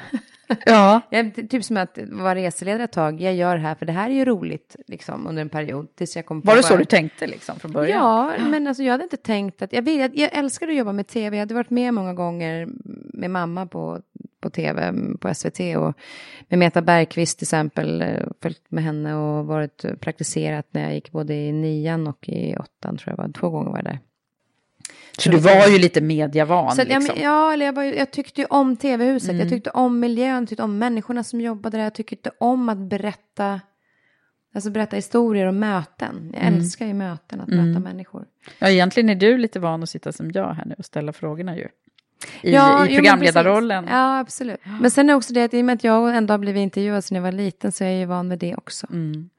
Ja. 0.66 1.00
Jag, 1.10 1.48
typ 1.50 1.64
som 1.64 1.76
att 1.76 1.98
vara 2.10 2.34
reseledare 2.34 2.84
ett 2.84 2.92
tag, 2.92 3.20
jag 3.20 3.34
gör 3.34 3.56
det 3.56 3.62
här 3.62 3.74
för 3.74 3.86
det 3.86 3.92
här 3.92 4.10
är 4.10 4.14
ju 4.14 4.24
roligt 4.24 4.76
liksom, 4.86 5.26
under 5.26 5.42
en 5.42 5.48
period. 5.48 5.96
Tills 5.96 6.16
jag 6.16 6.26
kom 6.26 6.42
på 6.42 6.46
Var 6.46 6.56
det 6.56 6.62
så 6.62 6.72
vad- 6.72 6.80
du 6.80 6.84
tänkte 6.84 7.26
liksom 7.26 7.58
från 7.58 7.72
början? 7.72 7.98
Ja, 7.98 8.32
men 8.50 8.66
alltså, 8.66 8.82
jag 8.82 8.92
hade 8.92 9.04
inte 9.04 9.16
tänkt 9.16 9.62
att... 9.62 9.72
Jag, 9.72 9.82
vill, 9.82 9.98
jag, 9.98 10.16
jag 10.16 10.30
älskar 10.38 10.68
att 10.68 10.74
jobba 10.74 10.92
med 10.92 11.06
tv. 11.06 11.36
Jag 11.36 11.42
hade 11.42 11.54
varit 11.54 11.70
med 11.70 11.94
många 11.94 12.14
gånger 12.14 12.68
med 13.14 13.30
mamma 13.30 13.66
på, 13.66 14.00
på 14.40 14.50
tv, 14.50 14.94
på 15.20 15.34
SVT. 15.34 15.60
Och 15.76 15.94
med 16.48 16.58
Meta 16.58 16.82
Bergqvist 16.82 17.38
till 17.38 17.44
exempel, 17.44 18.04
följt 18.42 18.62
med 18.70 18.84
henne 18.84 19.14
och 19.14 19.46
varit 19.46 19.84
praktiserat 20.00 20.66
när 20.70 20.82
jag 20.82 20.94
gick 20.94 21.12
både 21.12 21.34
i 21.34 21.52
nian 21.52 22.06
och 22.06 22.28
i 22.28 22.56
åttan, 22.56 22.96
tror 22.96 23.12
jag 23.16 23.24
var. 23.24 23.32
Två 23.32 23.50
gånger 23.50 23.70
var 23.70 23.78
jag 23.78 23.84
där. 23.84 23.98
Så 25.18 25.30
du 25.30 25.36
var 25.38 25.66
ju 25.68 25.78
lite 25.78 26.00
mediavan 26.00 26.72
Så 26.76 26.82
att, 26.82 26.88
liksom. 26.88 27.16
ja, 27.20 27.52
eller 27.52 27.66
jag, 27.66 27.72
var, 27.72 27.82
jag 27.82 28.10
tyckte 28.10 28.40
ju 28.40 28.46
om 28.50 28.76
tv-huset. 28.76 29.28
Mm. 29.30 29.40
Jag 29.40 29.48
tyckte 29.48 29.70
om 29.70 30.00
miljön, 30.00 30.46
tyckte 30.46 30.62
om 30.62 30.78
människorna 30.78 31.24
som 31.24 31.40
jobbade 31.40 31.76
där. 31.76 31.84
Jag 31.84 31.94
tyckte 31.94 32.30
om 32.40 32.68
att 32.68 32.78
berätta, 32.78 33.60
alltså 34.54 34.70
berätta 34.70 34.96
historier 34.96 35.46
och 35.46 35.54
möten. 35.54 36.30
Jag 36.34 36.42
Mm. 36.42 36.54
älskar 36.54 36.86
ju 36.86 36.94
möten, 36.94 37.40
att 37.40 37.48
möta 37.48 37.80
människor. 37.80 38.24
Ja, 38.58 38.68
egentligen 38.68 39.08
är 39.10 39.14
du 39.14 39.38
lite 39.38 39.60
van 39.60 39.82
att 39.82 39.88
sitta 39.88 40.12
som 40.12 40.30
jag 40.30 40.52
här 40.54 40.64
nu 40.64 40.74
och 40.78 40.84
ställa 40.84 41.12
frågorna 41.12 41.56
ju. 41.56 41.68
I, 42.42 42.52
Ja, 42.54 42.86
i 42.86 42.88
jo, 42.90 42.96
programledarrollen. 42.96 43.84
precis. 43.84 43.94
Ja, 43.94 44.18
absolut. 44.18 44.60
Men 44.80 44.90
sen 44.90 45.10
är 45.10 45.14
också 45.14 45.32
det 45.34 45.44
att 45.44 45.54
i 45.54 45.60
och 45.60 45.64
med 45.64 45.74
att 45.74 45.84
jag 45.84 46.16
ändå 46.16 46.32
har 46.34 46.38
blivit 46.38 46.60
intervjuad 46.60 47.04
sedan 47.04 47.16
jag 47.16 47.22
var 47.22 47.32
liten 47.32 47.72
så 47.72 47.84
är 47.84 47.88
jag 47.88 47.98
ju 47.98 48.04
van 48.04 48.28
med 48.28 48.38
det 48.38 48.54
också. 48.56 48.86
Mm. 48.90 49.30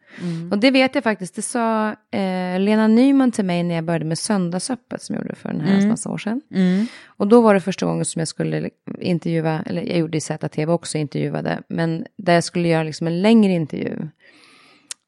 Och 0.52 0.60
det 0.60 0.72
vet 0.72 0.96
jag 0.96 1.04
faktiskt, 1.04 1.36
det 1.36 1.42
sa 1.42 1.90
eh, 1.90 2.60
Lena 2.60 2.88
Nyman 2.88 3.32
till 3.32 3.46
mig 3.46 3.64
när 3.64 3.76
jag 3.76 3.84
började 3.84 4.06
med 4.06 4.18
Söndagsöppet 4.18 5.02
som 5.02 5.16
jag 5.16 5.24
gjorde 5.24 5.36
för 5.36 5.50
en 5.50 5.62
herrans 5.62 5.86
massa 5.86 6.10
år 6.10 6.18
sedan. 6.18 6.42
Mm. 6.52 6.86
Och 7.08 7.28
då 7.28 7.42
var 7.42 7.54
det 7.54 7.62
första 7.62 7.86
gången 7.86 8.06
som 8.06 8.20
jag 8.20 8.28
skulle 8.28 8.70
intervjua, 9.00 9.64
eller 9.66 9.82
jag 9.82 9.98
gjorde 9.98 10.18
i 10.18 10.22
ZTV 10.22 10.72
också 10.72 10.98
intervjuade, 10.98 11.62
men 11.68 12.06
där 12.18 12.34
jag 12.34 12.44
skulle 12.44 12.68
göra 12.68 12.84
liksom 12.84 13.08
en 13.08 13.22
längre 13.22 13.52
intervju. 13.52 14.08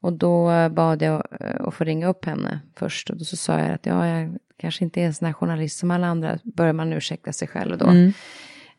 Och 0.01 0.13
då 0.13 0.69
bad 0.69 1.01
jag 1.01 1.27
eh, 1.39 1.67
att 1.67 1.73
få 1.73 1.83
ringa 1.83 2.07
upp 2.07 2.25
henne 2.25 2.59
först 2.75 3.09
och 3.09 3.17
då 3.17 3.23
så 3.25 3.37
sa 3.37 3.59
jag 3.59 3.71
att 3.71 3.85
ja, 3.85 4.07
jag 4.07 4.37
kanske 4.57 4.83
inte 4.83 5.01
är 5.01 5.05
en 5.05 5.13
sån 5.13 5.25
här 5.25 5.33
journalist 5.33 5.79
som 5.79 5.91
alla 5.91 6.07
andra, 6.07 6.37
börjar 6.43 6.73
man 6.73 6.93
ursäkta 6.93 7.33
sig 7.33 7.47
själv 7.47 7.77
då. 7.77 7.85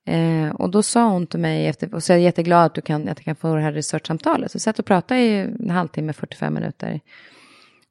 Eh, 0.05 0.51
och 0.51 0.71
då 0.71 0.83
sa 0.83 1.09
hon 1.11 1.27
till 1.27 1.41
mig, 1.41 1.67
efter, 1.67 1.95
och 1.95 2.03
så 2.03 2.13
är 2.13 2.17
jag 2.17 2.25
jätteglad 2.25 2.67
att, 2.67 2.75
du 2.75 2.81
kan, 2.81 3.09
att 3.09 3.19
jag 3.19 3.25
kan 3.25 3.37
få 3.37 3.55
det 3.55 3.61
här 3.61 3.73
researchsamtalet. 3.73 4.51
Så 4.51 4.57
jag 4.57 4.63
satt 4.63 4.79
och 4.79 4.85
pratade 4.85 5.21
i 5.21 5.39
en 5.39 5.71
halvtimme, 5.71 6.13
45 6.13 6.55
minuter. 6.55 7.01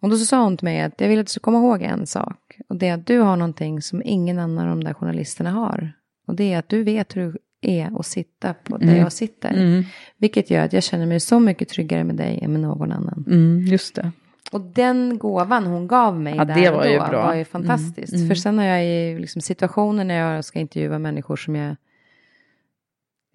Och 0.02 0.10
då 0.10 0.18
så 0.18 0.26
sa 0.26 0.44
hon 0.44 0.58
till 0.58 0.66
mig 0.66 0.82
att 0.82 1.02
jag 1.02 1.08
vill 1.08 1.20
att 1.20 1.26
du 1.26 1.30
ska 1.32 1.40
komma 1.40 1.58
ihåg 1.58 1.82
en 1.82 2.08
sak. 2.08 2.58
Och 2.68 2.76
det 2.76 2.88
är 2.88 2.94
att 2.94 3.08
du 3.08 3.20
har 3.20 3.36
någonting 3.36 3.82
som 3.82 4.02
ingen 4.06 4.40
annan 4.40 4.68
av 4.68 4.70
de 4.70 4.84
där 4.84 4.94
journalisterna 4.94 5.52
har. 5.52 5.92
Och 6.28 6.36
det 6.36 6.54
är 6.54 6.60
att 6.60 6.70
du 6.70 6.84
vet 6.84 7.16
hur 7.16 7.38
det 7.60 7.80
är 7.80 8.00
att 8.00 8.06
sitta 8.06 8.54
på 8.54 8.78
där 8.78 8.96
jag 8.96 9.12
sitter. 9.12 9.86
Vilket 10.18 10.50
gör 10.50 10.66
att 10.66 10.74
jag 10.74 10.84
känner 10.84 11.06
mig 11.06 11.20
så 11.20 11.40
mycket 11.40 11.70
tryggare 11.70 12.04
med 12.04 12.16
dig 12.16 12.40
än 12.44 12.52
med 12.52 12.62
någon 12.62 12.92
annan. 12.92 13.26
Mm, 13.28 13.60
just 13.60 13.96
det. 13.96 14.12
Och 14.52 14.62
den 14.62 15.18
gåvan 15.18 15.66
hon 15.66 15.88
gav 15.88 16.20
mig 16.20 16.36
Ja, 16.38 16.46
där 16.46 16.56
det 16.56 16.70
och 16.70 16.76
var 16.76 16.84
då 16.84 16.90
ju 16.90 16.98
bra. 16.98 17.08
Mm, 17.08 17.28
var 17.28 17.34
ju 17.34 17.46
fantastiskt. 17.46 18.28
För 18.28 18.36
sen 18.36 18.58
har 18.58 18.66
jag 18.66 18.86
i 18.86 19.20
liksom, 19.20 19.42
situationer 19.42 20.04
när 20.04 20.16
jag 20.16 20.46
ska 20.46 20.60
intervjua 20.60 21.00
människor 21.00 21.36
som 21.36 21.56
jag 21.56 21.76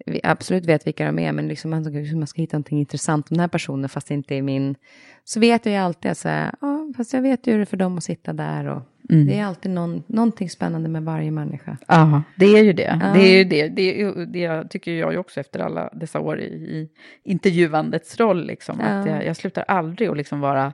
vi 0.05 0.19
absolut 0.23 0.65
vet 0.65 0.87
vilka 0.87 1.05
de 1.05 1.19
är, 1.19 1.31
men 1.31 1.47
liksom 1.47 1.71
man, 1.71 1.83
ska, 1.83 2.15
man 2.17 2.27
ska 2.27 2.41
hitta 2.41 2.57
någonting 2.57 2.79
intressant 2.79 3.31
om 3.31 3.35
den 3.37 3.41
här 3.41 3.47
personen, 3.47 3.89
fast 3.89 4.07
det 4.07 4.13
inte 4.13 4.35
är 4.35 4.41
min. 4.41 4.75
Så 5.23 5.39
vet 5.39 5.65
jag 5.65 5.73
ju 5.73 5.79
alltid 5.79 6.11
att 6.11 6.17
säga, 6.17 6.55
ja, 6.61 6.93
fast 6.97 7.13
jag 7.13 7.21
vet 7.21 7.47
ju 7.47 7.51
hur 7.51 7.57
det 7.59 7.63
är 7.63 7.65
för 7.65 7.77
dem 7.77 7.97
att 7.97 8.03
sitta 8.03 8.33
där. 8.33 8.65
Och 8.65 8.81
Mm. 9.09 9.25
Det 9.27 9.39
är 9.39 9.45
alltid 9.45 9.71
någon, 9.71 10.03
någonting 10.07 10.49
spännande 10.49 10.89
med 10.89 11.03
varje 11.03 11.31
människa. 11.31 11.77
Ja, 11.87 12.21
det 12.35 12.45
är 12.45 12.63
ju 12.63 12.73
det. 12.73 13.11
Det 13.15 13.19
är 13.33 13.37
ju 13.37 13.43
det. 13.43 13.67
Det, 13.67 13.81
är 13.81 13.97
ju, 13.97 14.25
det 14.25 14.69
tycker 14.69 14.91
jag 14.91 15.11
ju 15.11 15.17
också 15.17 15.39
efter 15.39 15.59
alla 15.59 15.89
dessa 15.93 16.19
år 16.19 16.39
i, 16.39 16.45
i 16.45 16.89
intervjuandets 17.23 18.17
roll. 18.19 18.45
Liksom, 18.47 18.79
att 18.81 19.07
Ja. 19.07 19.13
jag, 19.15 19.25
jag 19.25 19.35
slutar 19.37 19.65
aldrig 19.67 20.09
att 20.09 20.17
liksom 20.17 20.39
vara 20.39 20.73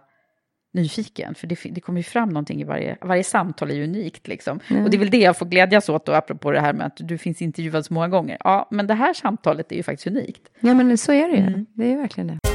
nyfiken. 0.74 1.36
För 1.36 1.48
det, 1.48 1.58
det 1.72 1.82
kommer 1.82 2.00
ju 2.00 2.04
fram 2.04 2.30
någonting 2.30 2.62
i 2.62 2.64
varje, 2.64 2.98
varje 3.02 3.24
samtal 3.24 3.72
är 3.72 3.76
ju 3.76 3.84
unikt. 3.84 4.28
Liksom. 4.28 4.60
Och 4.84 4.90
det 4.90 4.98
är 4.98 5.00
väl 5.00 5.10
det 5.10 5.18
jag 5.18 5.38
får 5.38 5.46
glädjas 5.46 5.90
åt 5.90 6.06
då, 6.06 6.12
apropå 6.12 6.52
det 6.52 6.60
här 6.60 6.74
med 6.74 6.88
att 6.88 6.98
du 6.98 7.18
finns 7.18 7.42
intervjuad 7.42 7.86
så 7.86 7.94
många 7.94 8.08
gånger. 8.08 8.38
Ja, 8.40 8.68
men 8.72 8.88
det 8.88 8.94
här 8.94 9.14
samtalet 9.14 9.72
är 9.72 9.76
ju 9.76 9.84
faktiskt 9.84 10.08
unikt. 10.08 10.42
Ja, 10.60 10.74
men 10.74 10.98
så 10.98 11.12
är 11.12 11.30
det 11.30 11.36
ju. 11.36 11.48
Mm. 11.48 11.66
Det 11.74 11.94
är 11.94 11.98
verkligen 11.98 12.28
det. 12.28 12.53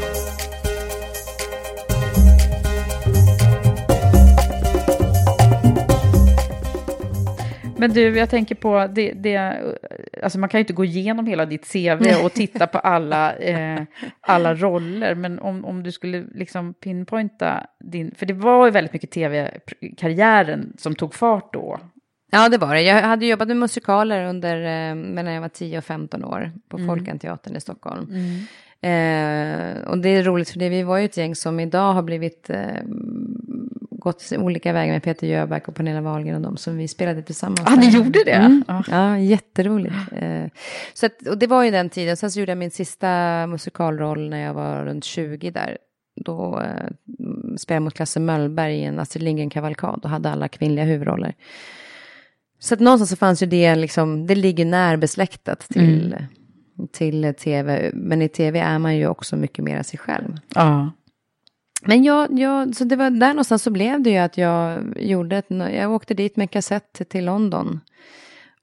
Men 7.79 7.91
du, 7.91 8.19
jag 8.19 8.31
tänker 8.31 8.55
på 8.55 8.87
det, 8.95 9.13
det, 9.13 9.63
alltså 10.23 10.39
man 10.39 10.49
kan 10.49 10.59
ju 10.59 10.63
inte 10.63 10.73
gå 10.73 10.85
igenom 10.85 11.27
hela 11.27 11.47
ditt 11.47 11.73
CV 11.73 12.25
och 12.25 12.33
titta 12.33 12.67
på 12.67 12.79
alla, 12.79 13.33
eh, 13.37 13.83
alla 14.21 14.55
roller, 14.55 15.15
men 15.15 15.39
om, 15.39 15.65
om 15.65 15.83
du 15.83 15.93
skulle 15.93 16.25
liksom 16.35 16.75
pinpointa 16.75 17.67
din, 17.81 18.15
för 18.15 18.27
det 18.27 18.35
var 18.35 18.67
ju 18.67 18.71
väldigt 18.71 18.93
mycket 18.93 19.11
tv-karriären 19.11 20.73
som 20.79 20.95
tog 20.95 21.15
fart 21.15 21.53
då. 21.53 21.81
Ja, 22.31 22.49
det 22.49 22.59
var 22.59 22.75
det. 22.75 22.83
Jag 22.83 23.03
hade 23.03 23.27
jobbat 23.27 23.49
med 23.49 23.57
musikaler 23.57 24.25
under, 24.25 24.57
eh, 24.57 24.95
mellan 24.95 25.35
jag 25.35 25.41
var 25.41 25.49
10 25.49 25.79
och 25.79 25.85
15 25.85 26.25
år 26.25 26.53
på 26.69 26.79
Folkanteatern 26.87 27.57
i 27.57 27.61
Stockholm. 27.61 28.11
Eh, 28.81 29.89
och 29.89 29.99
det 29.99 30.09
är 30.09 30.23
roligt 30.23 30.51
för 30.51 30.59
det, 30.59 30.69
vi 30.69 30.83
var 30.83 30.99
ju 30.99 31.05
ett 31.05 31.17
gäng 31.17 31.35
som 31.35 31.61
idag 31.61 31.93
har 31.93 32.03
blivit, 32.03 32.51
eh, 32.51 32.83
gått 33.99 34.33
olika 34.37 34.73
vägar 34.73 34.93
med 34.93 35.03
Peter 35.03 35.27
Jöback 35.27 35.69
och 35.69 35.75
Pernilla 35.75 36.01
Wahlgren 36.01 36.35
och 36.37 36.41
dem 36.41 36.57
som 36.57 36.77
vi 36.77 36.89
spelade 36.89 37.23
tillsammans. 37.23 37.61
Ah, 37.65 37.75
ni 37.77 37.89
gjorde 37.89 38.25
det? 38.25 38.31
Mm. 38.31 38.65
Ja. 38.69 38.85
Ja, 38.91 39.19
jätteroligt. 39.19 39.95
Eh, 40.13 40.45
så 40.95 41.07
att, 41.07 41.27
och 41.27 41.39
det 41.39 41.47
var 41.47 41.65
ju 41.65 41.71
den 41.71 41.91
tiden. 41.91 42.17
Sen 42.17 42.31
så 42.31 42.41
gjorde 42.41 42.51
jag 42.51 42.59
min 42.59 42.71
sista 42.71 43.47
musikalroll 43.47 44.29
när 44.31 44.39
jag 44.39 44.55
var 44.55 44.85
runt 44.85 45.05
20 45.05 45.51
där. 45.51 45.79
Då 46.25 46.61
eh, 46.61 46.91
spelade 47.57 47.77
jag 47.77 47.83
mot 47.83 47.95
Klasse 47.95 48.21
Möllberg 48.21 48.75
i 48.75 48.85
en 48.85 48.99
Astrid 48.99 49.23
Lindgren-kavalkad 49.23 50.01
och 50.05 50.11
hade 50.11 50.31
alla 50.31 50.49
kvinnliga 50.49 50.85
huvudroller. 50.85 51.35
Så 52.61 52.75
att 52.75 52.81
någonstans 52.81 53.11
så 53.11 53.17
fanns 53.17 53.43
ju 53.43 53.47
det 53.47 53.75
liksom, 53.75 54.27
det 54.27 54.35
ligger 54.35 54.65
närbesläktat 54.65 55.61
till, 55.61 56.17
till 56.93 57.35
tv. 57.39 57.91
Men 57.95 58.23
i 58.23 58.29
tv 58.29 58.59
är 58.59 58.79
man 58.79 58.97
ju 58.97 59.07
också 59.07 59.37
mycket 59.37 59.65
mer 59.65 59.83
sig 59.83 59.99
själv. 59.99 60.39
Ja. 60.55 60.91
Men 61.83 62.05
jag, 62.05 62.39
jag, 62.39 62.75
så 62.77 62.85
det 62.85 62.97
var 62.97 63.11
där 63.11 63.29
någonstans 63.29 63.63
så 63.63 63.71
blev 63.71 64.03
det 64.03 64.11
ju 64.11 64.17
att 64.17 64.39
jag 64.39 64.83
gjorde 64.97 65.37
ett, 65.37 65.47
jag 65.51 65.93
åkte 65.93 66.15
dit 66.15 66.37
med 66.37 66.51
kassett 66.51 67.09
till 67.09 67.25
London. 67.25 67.81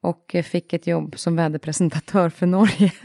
Och 0.01 0.35
fick 0.43 0.73
ett 0.73 0.87
jobb 0.87 1.13
som 1.17 1.35
väderpresentatör 1.35 2.29
för 2.29 2.45
Norge. 2.45 2.91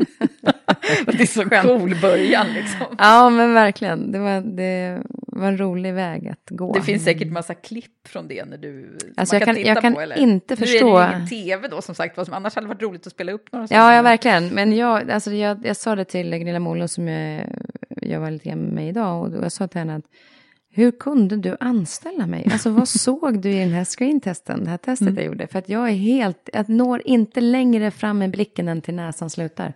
Det 1.07 1.21
är 1.23 1.27
så 1.27 1.45
cool 1.69 1.97
början 2.03 2.47
liksom. 2.55 2.87
ja, 2.99 3.31
men 3.31 3.55
verkligen. 3.55 4.13
Det 4.13 4.19
var, 4.19 4.41
det 4.41 5.03
var 5.27 5.49
en 5.49 5.59
rolig 5.59 5.95
väg 5.95 6.29
att 6.29 6.51
gå. 6.51 6.73
Det 6.73 6.83
finns 6.83 7.05
säkert 7.05 7.29
massa 7.33 7.55
klipp 7.55 8.09
från 8.09 8.29
det 8.29 8.45
när 8.45 8.57
du 8.59 8.99
Alltså, 9.17 9.35
man 9.35 9.41
jag 9.41 9.47
kan- 9.47 9.55
titta 9.57 9.69
jag 9.69 9.81
kan 9.83 9.95
på, 9.95 10.01
eller? 10.01 10.19
inte 10.19 10.55
Nu 10.55 10.57
förstå. 10.57 10.99
är 10.99 11.09
det 11.09 11.15
ingen 11.17 11.29
tv 11.29 11.69
då 11.69 11.83
som 11.83 11.95
sagt, 11.95 12.15
som 12.27 12.35
annars 12.35 12.55
hade 12.55 12.67
varit 12.67 12.83
roligt 12.83 13.07
att 13.07 13.13
spela 13.13 13.33
upp 13.33 13.53
några 13.53 13.67
Ja, 13.71 13.95
ja, 13.95 14.03
verkligen. 14.03 14.49
Men 14.49 14.77
jag, 14.77 15.11
alltså 15.11 15.33
jag, 15.33 15.67
jag 15.67 15.77
sa 15.77 15.95
det 15.95 16.05
till 16.05 16.31
Gunilla 16.39 16.59
Molund 16.59 16.91
som 16.91 17.09
jag 17.09 17.45
jobbar 18.03 18.31
lite 18.31 18.49
grann 18.49 18.61
med 18.61 18.89
idag. 18.89 19.35
Och 19.35 19.45
jag 19.45 19.53
sa 19.53 19.69
till 19.69 19.79
henne 19.79 19.97
att 19.97 20.05
hur 20.73 20.91
kunde 20.91 21.37
du 21.37 21.57
anställa 21.61 22.27
mig? 22.27 22.49
Alltså 22.53 22.71
vad 22.71 22.89
såg 23.01 23.43
du 23.43 23.51
i 23.51 23.59
den 23.59 23.73
här 23.73 23.85
screentesten, 23.85 24.65
det 24.65 24.71
här 24.71 24.77
testet 24.77 25.09
Mm. 25.09 25.17
jag 25.17 25.27
gjorde? 25.27 25.47
För 25.47 25.59
att 25.59 25.69
jag 25.69 25.89
är 25.89 25.95
helt, 25.95 26.51
jag 26.53 26.69
når 26.69 27.03
inte 27.05 27.41
längre 27.41 27.91
fram 27.91 28.19
med 28.19 28.31
blicken 28.31 28.69
än 28.69 28.81
till 28.81 28.95
näsan 28.95 29.31
slutar. 29.31 29.75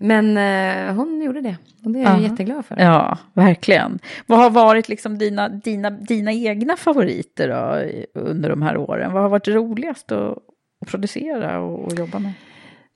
Men 0.00 0.36
eh, 0.36 0.94
hon 0.94 1.22
gjorde 1.22 1.40
det. 1.40 1.56
Och 1.84 1.90
det 1.90 1.98
är 1.98 2.02
jag 2.02 2.12
Aha. 2.12 2.20
jätteglad 2.22 2.64
för. 2.66 2.76
Ja, 2.80 3.18
verkligen. 3.32 3.98
Vad 4.26 4.38
har 4.38 4.50
varit 4.50 4.88
liksom 4.88 5.18
dina, 5.18 5.48
dina, 5.48 5.90
dina 5.90 6.32
egna 6.32 6.76
favoriter 6.76 7.48
då, 7.48 8.20
under 8.20 8.50
de 8.50 8.62
här 8.62 8.76
åren? 8.76 9.12
Vad 9.12 9.22
har 9.22 9.28
varit 9.28 9.48
roligast 9.48 10.12
att, 10.12 10.38
att 10.80 10.88
producera 10.88 11.60
och, 11.60 11.84
och 11.84 11.98
jobba 11.98 12.18
med? 12.18 12.32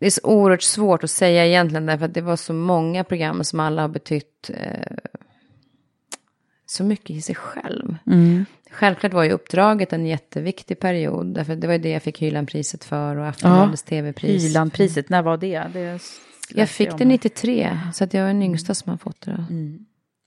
Det 0.02 0.06
är 0.06 0.10
så 0.10 0.20
oerhört 0.24 0.62
svårt 0.62 1.04
att 1.04 1.10
säga 1.10 1.46
egentligen 1.46 1.86
därför 1.86 2.04
att 2.04 2.14
det 2.14 2.20
var 2.20 2.36
så 2.36 2.52
många 2.52 3.04
program 3.04 3.44
som 3.44 3.60
alla 3.60 3.82
har 3.82 3.88
betytt 3.88 4.50
eh, 4.54 4.96
så 6.66 6.84
mycket 6.84 7.10
i 7.10 7.20
sig 7.20 7.34
själv. 7.34 7.96
Mm. 8.06 8.44
Självklart 8.70 9.12
var 9.12 9.24
ju 9.24 9.30
uppdraget 9.30 9.92
en 9.92 10.06
jätteviktig 10.06 10.78
period. 10.78 11.26
Därför 11.26 11.56
det 11.56 11.66
var 11.66 11.74
ju 11.74 11.80
det 11.80 11.88
jag 11.88 12.02
fick 12.02 12.22
Hylandpriset 12.22 12.84
för 12.84 13.16
och 13.16 13.26
Aftonbladets 13.26 13.82
tv-pris. 13.82 14.44
Hylandpriset, 14.44 15.08
när 15.08 15.22
var 15.22 15.36
det? 15.36 15.62
det 15.72 15.92
läste 15.92 16.20
Jag 16.54 16.68
fick 16.68 16.98
det 16.98 17.04
93, 17.04 17.78
så 17.94 18.04
att 18.04 18.14
jag 18.14 18.22
var 18.22 18.28
den 18.28 18.42
yngsta 18.42 18.74
som 18.74 18.90
har 18.90 18.98
fått 18.98 19.20
det. 19.20 19.30
Då. 19.30 19.44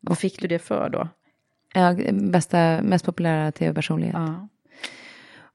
Vad 0.01 0.17
fick 0.17 0.41
du 0.41 0.47
det 0.47 0.59
för 0.59 0.89
då? 0.89 1.07
Ja, 1.73 1.95
bästa, 2.11 2.81
mest 2.81 3.05
populära 3.05 3.51
tv-personlighet. 3.51 4.15
Ja. 4.17 4.47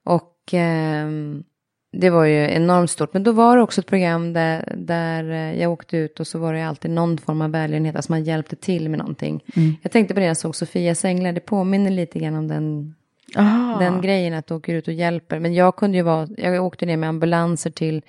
Och 0.03 0.53
ehm, 0.53 1.43
det 1.91 2.09
var 2.09 2.25
ju 2.25 2.51
enormt 2.51 2.89
stort. 2.89 3.13
Men 3.13 3.23
då 3.23 3.31
var 3.31 3.57
det 3.57 3.63
också 3.63 3.81
ett 3.81 3.87
program 3.87 4.33
där, 4.33 4.73
där 4.77 5.29
eh, 5.31 5.61
jag 5.61 5.71
åkte 5.71 5.97
ut 5.97 6.19
och 6.19 6.27
så 6.27 6.39
var 6.39 6.53
det 6.53 6.67
alltid 6.67 6.91
någon 6.91 7.17
form 7.17 7.41
av 7.41 7.51
välgörenhet. 7.51 7.95
Alltså 7.95 8.11
man 8.11 8.23
hjälpte 8.23 8.55
till 8.55 8.89
med 8.89 8.99
någonting. 8.99 9.43
Jag 9.81 9.91
tänkte 9.91 10.13
på 10.13 10.19
det 10.19 10.23
när 10.23 10.27
jag 10.27 10.37
såg 10.37 10.55
Sofias 10.55 11.05
änglar. 11.05 11.31
Det 11.33 11.39
påminner 11.39 11.91
lite 11.91 12.19
grann 12.19 12.35
om 12.35 12.47
den, 12.47 12.95
Ah. 13.35 13.79
den 13.79 14.01
grejen 14.01 14.33
att 14.33 14.47
du 14.47 14.53
åker 14.53 14.73
ut 14.73 14.87
och 14.87 14.93
hjälper. 14.93 15.39
Men 15.39 15.53
jag 15.53 15.75
kunde 15.75 15.97
ju 15.97 16.03
vara, 16.03 16.27
jag 16.37 16.65
åkte 16.65 16.85
ner 16.85 16.97
med 16.97 17.09
ambulanser 17.09 17.69
till 17.69 18.01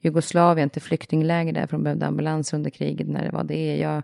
Jugoslavien, 0.00 0.70
till 0.70 0.82
flyktingläger 0.82 1.52
där. 1.52 1.66
För 1.66 1.76
de 1.76 1.82
behövde 1.84 2.06
ambulanser 2.06 2.56
under 2.56 2.70
kriget 2.70 3.08
när 3.08 3.24
det 3.24 3.30
var 3.30 3.44
det. 3.44 3.76
Jag 3.76 4.02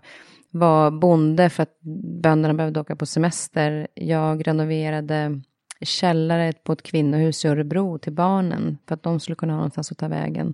var 0.51 0.91
bonde 0.91 1.49
för 1.49 1.63
att 1.63 1.79
bönderna 2.21 2.53
behövde 2.53 2.79
åka 2.79 2.95
på 2.95 3.05
semester. 3.05 3.87
Jag 3.93 4.47
renoverade 4.47 5.41
källare 5.81 6.53
på 6.63 6.73
ett 6.73 6.83
kvinnohus 6.83 7.45
i 7.45 7.47
Örebro 7.47 7.97
till 7.97 8.13
barnen. 8.13 8.77
För 8.87 8.95
att 8.95 9.03
de 9.03 9.19
skulle 9.19 9.35
kunna 9.35 9.53
ha 9.53 9.57
någonstans 9.57 9.91
att 9.91 9.97
ta 9.97 10.07
vägen. 10.07 10.53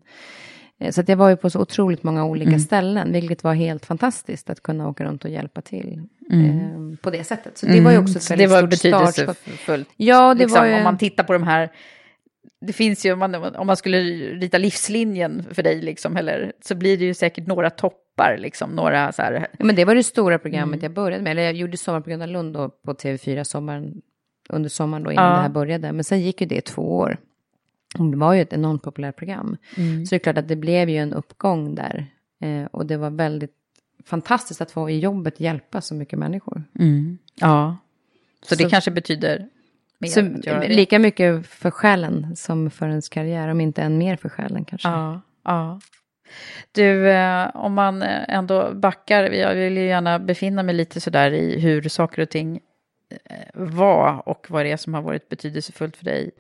Eh, 0.80 0.92
Så 0.92 1.02
att 1.02 1.10
jag 1.10 1.18
var 1.18 1.30
ju 1.30 1.36
på 1.36 1.50
så 1.50 1.60
otroligt 1.60 2.04
många 2.04 2.26
olika 2.26 2.60
ställen. 2.60 3.12
Vilket 3.12 3.44
var 3.44 3.54
helt 3.54 3.86
fantastiskt 3.86 4.50
att 4.50 4.64
kunna 4.64 4.88
åka 4.88 5.06
runt 5.06 5.26
och 5.26 5.32
hjälpa 5.32 5.62
till. 5.62 6.02
Eh, 6.32 6.98
på 7.02 7.10
det 7.10 7.24
sättet. 7.24 7.58
Så 7.58 7.66
det 7.66 7.82
var 7.82 7.92
ju 7.92 7.98
också 7.98 8.34
ett 8.34 8.40
väldigt 8.40 8.52
stort 8.52 8.70
betydelsefullt. 8.70 9.90
Ja, 9.98 10.34
det 10.34 10.40
liksom, 10.40 10.60
var 10.60 10.68
ju... 10.68 10.74
Om 10.74 10.84
man 10.84 10.98
tittar 10.98 11.24
på 11.24 11.34
de 11.34 11.44
här, 11.44 11.70
det 12.62 12.74
finns 12.74 13.06
ju, 13.06 13.14
om 13.14 13.20
man, 13.20 13.36
om 13.36 13.68
man 13.68 13.78
skulle 13.78 13.98
rita 14.34 14.58
livslinjen 14.58 15.46
för 15.52 15.64
dig, 15.64 15.82
liksom, 15.82 16.18
eller, 16.18 16.52
så 16.62 16.76
blir 16.76 16.98
det 16.98 17.06
ju 17.06 17.14
säkert 17.14 17.48
några 17.48 17.70
toppar, 17.70 18.38
liksom, 18.40 18.70
några 18.72 19.12
så 19.12 19.22
här, 19.22 19.48
Ja, 19.60 19.66
men 19.66 19.76
det 19.76 19.86
var 19.86 19.96
det 19.96 20.04
stora 20.04 20.40
programmet 20.40 20.84
jag 20.84 20.94
började 20.94 21.24
med. 21.24 21.32
Eller 21.32 21.44
jag 21.44 21.54
gjorde 21.54 21.78
Sommarprogrammet 21.78 22.30
i 22.30 22.32
Lund 22.32 22.54
då 22.54 22.70
på 22.86 22.94
TV4 22.94 23.44
sommaren, 23.44 24.02
under 24.50 24.70
sommaren 24.70 25.04
då 25.04 25.12
innan 25.12 25.26
Ja. 25.26 25.32
det 25.36 25.42
här 25.42 25.50
började. 25.50 25.92
Men 25.92 26.04
sen 26.04 26.22
gick 26.22 26.42
ju 26.42 26.48
det 26.48 26.62
två 26.62 26.98
år. 26.98 27.18
Det 28.12 28.18
var 28.18 28.34
ju 28.34 28.42
ett 28.42 28.54
enormt 28.54 28.84
populärt 28.84 29.16
program. 29.16 29.58
Så 29.76 29.82
det 30.10 30.16
är 30.16 30.20
klart 30.20 30.38
att 30.38 30.48
det 30.48 30.56
blev 30.56 30.90
ju 30.90 30.98
en 30.98 31.14
uppgång 31.14 31.76
där. 31.76 32.06
Eh, 32.42 32.66
och 32.66 32.86
det 32.86 32.98
var 32.98 33.10
väldigt 33.10 33.54
fantastiskt 34.06 34.62
att 34.62 34.72
få 34.72 34.90
i 34.90 35.00
jobbet 35.00 35.40
hjälpa 35.40 35.82
så 35.82 35.94
mycket 35.96 36.20
människor. 36.20 36.64
ja. 37.36 37.78
Så, 38.46 38.56
det 38.56 38.64
Så- 38.64 38.70
kanske 38.70 38.92
betyder 38.92 39.50
mer 40.00 40.10
Så, 40.10 40.22
det. 40.22 40.68
lika 40.68 41.00
mycket 41.00 41.48
för 41.48 41.72
själen 41.72 42.36
som 42.36 42.70
för 42.72 42.88
ens 42.90 43.10
karriär, 43.10 43.48
om 43.48 43.62
inte 43.62 43.82
än 43.82 43.98
mer 43.98 44.16
för 44.16 44.30
själen 44.30 44.66
kanske. 44.66 44.88
Ja, 44.90 45.22
ja. 45.44 45.80
Du, 46.72 47.10
eh, 47.10 47.56
om 47.56 47.74
man 47.74 48.02
eh, 48.02 48.24
ändå 48.28 48.72
backar, 48.74 49.24
jag 49.24 49.56
vill 49.56 49.78
ju 49.78 49.86
gärna 49.86 50.20
befinna 50.20 50.64
mig 50.64 50.76
lite 50.76 51.02
sådär 51.02 51.32
i 51.32 51.60
hur 51.60 51.90
saker 51.90 52.22
och 52.22 52.30
ting 52.30 52.60
var 53.54 54.30
och 54.30 54.48
vad 54.50 54.66
det 54.66 54.72
är 54.72 54.78
som 54.78 54.94
har 54.94 55.02
varit 55.02 55.30
betydelsefullt 55.30 55.98
för 55.98 56.06
dig 56.06 56.32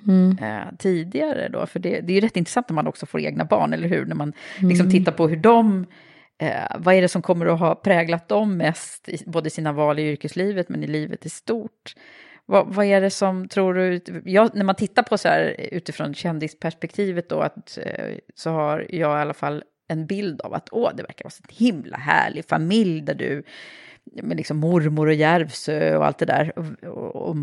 eh, 0.42 0.76
tidigare 0.78 1.50
då. 1.50 1.66
För 1.66 1.80
det, 1.80 2.02
det 2.02 2.14
är 2.14 2.16
ju 2.16 2.22
rätt 2.22 2.38
intressant 2.38 2.70
när 2.70 2.76
man 2.76 2.88
också 2.88 3.06
får 3.06 3.20
egna 3.20 3.46
barn, 3.46 3.74
eller 3.74 3.88
hur? 3.88 4.06
När 4.06 4.16
man 4.16 4.34
liksom 4.62 4.92
tittar 4.92 5.12
på 5.12 5.28
hur 5.28 5.38
de, 5.38 5.86
eh, 6.38 6.50
vad 6.78 6.96
är 6.96 7.02
det 7.02 7.08
som 7.08 7.22
kommer 7.22 7.46
att 7.46 7.60
ha 7.60 7.76
präglat 7.76 8.28
dem 8.28 8.58
mest, 8.58 9.10
i, 9.10 9.24
både 9.26 9.48
i 9.48 9.50
sina 9.50 9.72
val 9.72 10.00
i 10.00 10.12
yrkeslivet 10.12 10.70
men 10.70 10.84
i 10.84 10.88
livet 10.88 11.26
i 11.26 11.30
stort. 11.30 11.96
Vad, 12.46 12.68
vad 12.74 12.86
är 12.86 13.02
det 13.02 13.10
som 13.10 13.48
tror 13.48 13.74
du, 13.74 14.02
jag, 14.26 14.56
när 14.56 14.64
man 14.64 14.76
tittar 14.76 15.04
på 15.04 15.18
så 15.18 15.28
här 15.28 15.56
utifrån 15.72 16.14
kändisperspektivet 16.14 17.30
då, 17.30 17.42
att, 17.42 17.78
eh, 17.78 18.16
så 18.36 18.50
har 18.50 18.86
jag 18.90 19.20
i 19.20 19.22
alla 19.22 19.34
fall 19.34 19.64
en 19.88 20.06
bild 20.06 20.42
av 20.42 20.54
att 20.54 20.70
åh, 20.72 20.92
det 20.96 21.04
verkar 21.04 21.26
vara 21.26 21.34
en 21.50 21.56
himla 21.56 21.98
härlig 21.98 22.46
familj 22.46 23.02
där 23.02 23.14
du, 23.14 23.44
med 24.24 24.38
liksom 24.38 24.58
mormor 24.58 25.08
och 25.08 25.14
Järvsö 25.14 25.98
och 25.98 26.06
allt 26.06 26.18
det 26.18 26.26
där, 26.26 26.60
och, 26.60 26.90
och, 26.90 27.30
och 27.30 27.36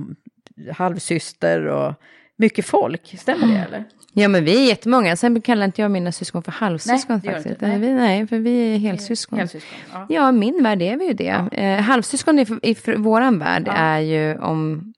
halvsyster 0.73 1.67
och 1.67 1.95
mycket 2.37 2.67
folk, 2.67 3.15
stämmer 3.19 3.47
det 3.47 3.65
eller? 3.69 3.85
Ja, 4.13 4.29
men 4.29 4.45
vi 4.45 4.65
är 4.65 4.69
jättemånga. 4.69 5.17
Sen 5.17 5.41
kallar 5.41 5.65
inte 5.65 5.83
jag 5.83 5.91
mina 5.91 6.13
syskon 6.13 6.43
för 6.43 6.53
halvsyskon 6.53 7.21
Nej, 7.25 7.33
faktiskt. 7.33 7.47
inte. 7.47 7.69
Nej. 7.69 7.79
Vi, 7.79 7.95
nej, 7.95 8.27
för 8.27 8.39
vi 8.39 8.75
är 8.75 8.79
helsyskon. 8.79 9.39
Helsyskon, 9.39 9.79
ja. 9.93 10.07
Ja, 10.09 10.33
min 10.33 10.63
värld 10.63 10.83
är 10.83 10.97
vi 10.97 11.07
ju 11.07 11.13
det. 11.13 11.49
Eh, 11.53 11.81
halvsyskon 11.81 12.39
i, 12.39 12.47
i 12.63 12.77
våran 12.97 13.39
värld 13.39 13.69
är 13.71 13.99
ju 13.99 14.39
om, 14.39 14.93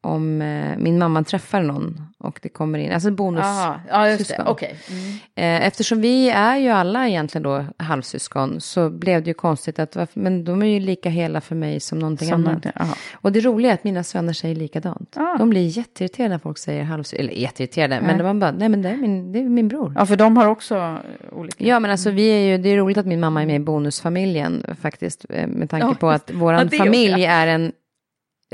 om 0.00 0.42
eh, 0.42 0.76
min 0.78 0.98
mamma 0.98 1.24
träffar 1.24 1.62
någon 1.62 2.00
och 2.18 2.38
det 2.42 2.48
kommer 2.48 2.78
in, 2.78 2.92
alltså 2.92 3.10
bonus. 3.10 3.44
Aha, 3.44 3.80
ja, 3.90 4.08
just 4.10 4.28
det, 4.28 4.42
okej. 4.46 4.74
Mm. 4.90 5.12
Eh, 5.60 5.66
eftersom 5.66 6.00
vi 6.00 6.30
är 6.30 6.56
ju 6.56 6.68
alla 6.68 7.08
egentligen 7.08 7.42
då 7.42 7.64
halvsyskon 7.76 8.60
så 8.60 8.90
blev 8.90 9.22
det 9.22 9.28
ju 9.30 9.34
konstigt 9.34 9.78
att, 9.78 9.96
varför- 9.96 10.20
men 10.20 10.44
de 10.44 10.62
är 10.62 10.66
ju 10.66 10.80
lika 10.80 11.10
hela 11.10 11.40
för 11.40 11.54
mig 11.54 11.80
som 11.80 11.98
någonting 11.98 12.28
Som 12.28 12.46
annat. 12.46 12.66
aha. 12.80 12.94
Och 13.14 13.32
det 13.32 13.40
roliga 13.40 13.70
är 13.70 13.74
att 13.74 13.84
mina 13.84 14.04
söner 14.04 14.32
säger 14.32 14.54
likadant. 14.54 15.16
Ah. 15.16 15.36
De 15.38 15.50
blir 15.50 15.78
jätteirriterade 15.78 16.34
när 16.34 16.38
folk 16.38 16.58
säger 16.58 16.84
halvsyskon, 16.84 17.24
eller 17.24 17.32
jätteirriterade, 17.38 18.00
men 18.00 18.18
de 18.18 18.40
bara, 18.40 18.50
nej 18.50 18.68
men 18.68 18.82
det 18.82 18.88
är 18.88 18.96
min, 18.96 19.32
det 19.32 19.38
är 19.38 19.44
min 19.44 19.68
bror. 19.68 19.92
Ja, 19.96 20.06
för 20.06 20.16
de 20.16 20.36
har 20.36 20.46
också 20.46 20.98
olika... 21.32 21.64
Ja, 21.64 21.80
men 21.80 21.90
alltså 21.90 22.10
vi 22.10 22.28
är 22.28 22.40
ju, 22.50 22.58
det 22.58 22.68
är 22.68 22.76
roligt 22.76 22.98
att 22.98 23.06
min 23.06 23.20
mamma 23.20 23.42
är 23.42 23.46
med 23.46 23.56
i 23.56 23.58
bonusfamiljen 23.64 24.64
faktiskt. 24.80 25.26
eh, 25.28 25.46
Med 25.46 25.70
tanke 25.70 25.86
Ja, 25.86 25.94
på 25.94 26.10
att 26.10 26.30
våran 26.34 26.66
det 26.70 26.76
familj 26.76 27.12
också. 27.12 27.22
är 27.26 27.46
en 27.46 27.72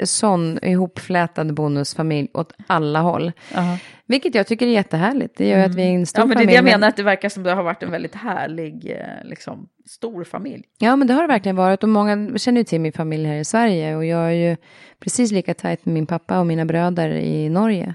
sån 0.04 0.58
ihopflätad 0.64 1.54
bonusfamilj 1.54 2.28
åt 2.34 2.52
alla 2.66 3.00
håll. 3.00 3.32
Aha. 3.54 3.78
Vilket 4.06 4.34
jag 4.34 4.46
tycker 4.46 4.66
är 4.66 4.70
jättehärligt. 4.70 5.36
Det 5.36 5.48
gör 5.48 5.58
ju 5.58 5.64
att 5.64 5.74
vi 5.74 5.82
är 5.82 5.86
en 5.90 6.06
stor 6.06 6.22
Ja, 6.22 6.26
men 6.26 6.36
det 6.36 6.42
är 6.42 6.46
familj. 6.46 6.50
det 6.52 6.56
jag 6.56 6.64
men- 6.64 6.72
menar, 6.80 6.88
att 6.88 6.96
det 6.96 7.02
verkar 7.02 7.28
som 7.28 7.42
det 7.42 7.52
har 7.52 7.62
varit 7.62 7.82
en 7.82 7.90
väldigt 7.90 8.14
härlig, 8.14 8.90
eh, 8.90 9.24
liksom, 9.28 9.68
stor 9.86 10.24
familj. 10.24 10.62
Ja, 10.78 10.96
men 10.96 11.08
det 11.08 11.14
har 11.14 11.22
det 11.22 11.28
verkligen 11.28 11.56
varit. 11.56 11.82
Och 11.82 11.88
många 11.88 12.38
känner 12.38 12.60
ju 12.60 12.64
till 12.64 12.80
min 12.80 12.92
familj 12.92 13.26
här 13.26 13.36
i 13.36 13.44
Sverige. 13.44 13.96
Och 13.96 14.04
jag 14.04 14.20
är 14.26 14.50
ju 14.50 14.56
precis 15.00 15.32
lika 15.32 15.54
tajt 15.54 15.84
med 15.86 15.94
min 15.94 16.06
pappa 16.06 16.38
och 16.38 16.46
mina 16.46 16.64
bröder 16.64 17.08
i 17.10 17.48
Norge. 17.48 17.94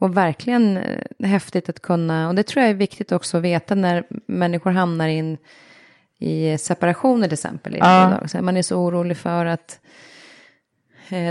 Och 0.00 0.16
verkligen 0.16 0.76
eh, 0.76 1.26
häftigt 1.28 1.68
att 1.68 1.80
kunna, 1.82 2.28
och 2.28 2.34
det 2.34 2.42
tror 2.42 2.62
jag 2.62 2.70
är 2.70 2.74
viktigt 2.74 3.12
också 3.12 3.36
att 3.36 3.42
veta 3.42 3.74
när 3.74 4.04
människor 4.26 4.70
hamnar 4.70 5.08
in 5.08 5.38
i 6.18 6.58
separationer 6.58 7.26
till 7.26 7.32
exempel. 7.32 7.76
Ja. 7.78 8.20
Så 8.28 8.42
man 8.42 8.56
är 8.56 8.62
så 8.62 8.76
orolig 8.76 9.16
för 9.16 9.46
att 9.46 9.80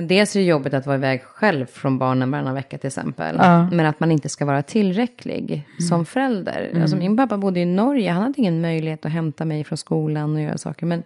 Dels 0.02 0.36
är 0.36 0.39
det 0.39 0.46
jobbigt 0.46 0.74
att 0.74 0.86
vara 0.86 0.98
iväg 0.98 1.24
själv 1.24 1.65
från 1.65 1.98
barnen 1.98 2.32
varannan 2.32 2.54
vecka 2.54 2.78
till 2.78 2.88
exempel. 2.88 3.36
Ja. 3.39 3.46
Mm. 3.46 3.78
Men 3.78 3.86
att 3.86 4.00
man 4.00 4.12
inte 4.12 4.30
ska 4.30 4.46
vara 4.46 4.62
tillräcklig 4.62 5.68
som 5.89 6.06
förälder. 6.06 6.80
Alltså 6.82 6.96
min 6.96 7.18
pappa 7.18 7.38
bodde 7.38 7.60
i 7.60 7.65
Norge, 7.65 8.12
han 8.12 8.22
hade 8.22 8.34
ingen 8.38 8.62
möjlighet 8.62 9.06
att 9.06 9.12
hämta 9.12 9.46
mig 9.46 9.63
från 9.63 9.78
skolan 9.78 10.36
och 10.36 10.42
göra 10.42 10.58
saker. 10.58 10.86
Men 10.86 11.04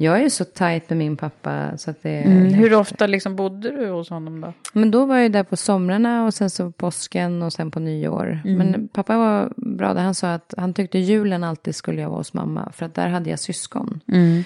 jag 0.00 0.18
är 0.18 0.22
ju 0.22 0.30
så 0.30 0.44
tajt 0.44 0.88
med 0.90 0.98
min 0.98 1.16
pappa 1.16 1.78
så 1.78 1.90
att 1.90 2.02
det... 2.02 2.18
Mm. 2.18 2.54
Hur 2.54 2.74
ofta 2.74 3.06
liksom 3.06 3.36
bodde 3.36 3.70
du 3.70 3.88
hos 3.90 4.10
honom 4.10 4.40
då? 4.40 4.52
Men 4.72 4.90
då 4.90 5.04
var 5.04 5.16
jag 5.16 5.32
där 5.32 5.42
på 5.42 5.56
somrarna 5.56 6.26
och 6.26 6.34
sen 6.34 6.50
så 6.50 6.70
påsken 6.70 7.42
och 7.42 7.52
sen 7.52 7.70
på 7.70 7.80
nyår. 7.80 8.40
Mm. 8.44 8.58
Men 8.58 8.88
pappa 8.88 9.18
var 9.18 9.52
bra 9.56 9.94
där. 9.94 10.02
Han 10.02 10.14
sa 10.14 10.34
att 10.34 10.54
han 10.56 10.74
tyckte 10.74 10.98
julen 10.98 11.44
alltid 11.44 11.74
skulle 11.74 12.00
jag 12.00 12.08
vara 12.08 12.18
hos 12.18 12.34
mamma. 12.34 12.72
För 12.72 12.86
att 12.86 12.94
där 12.94 13.08
hade 13.08 13.30
jag 13.30 13.38
syskon. 13.38 14.00
Mm. 14.08 14.44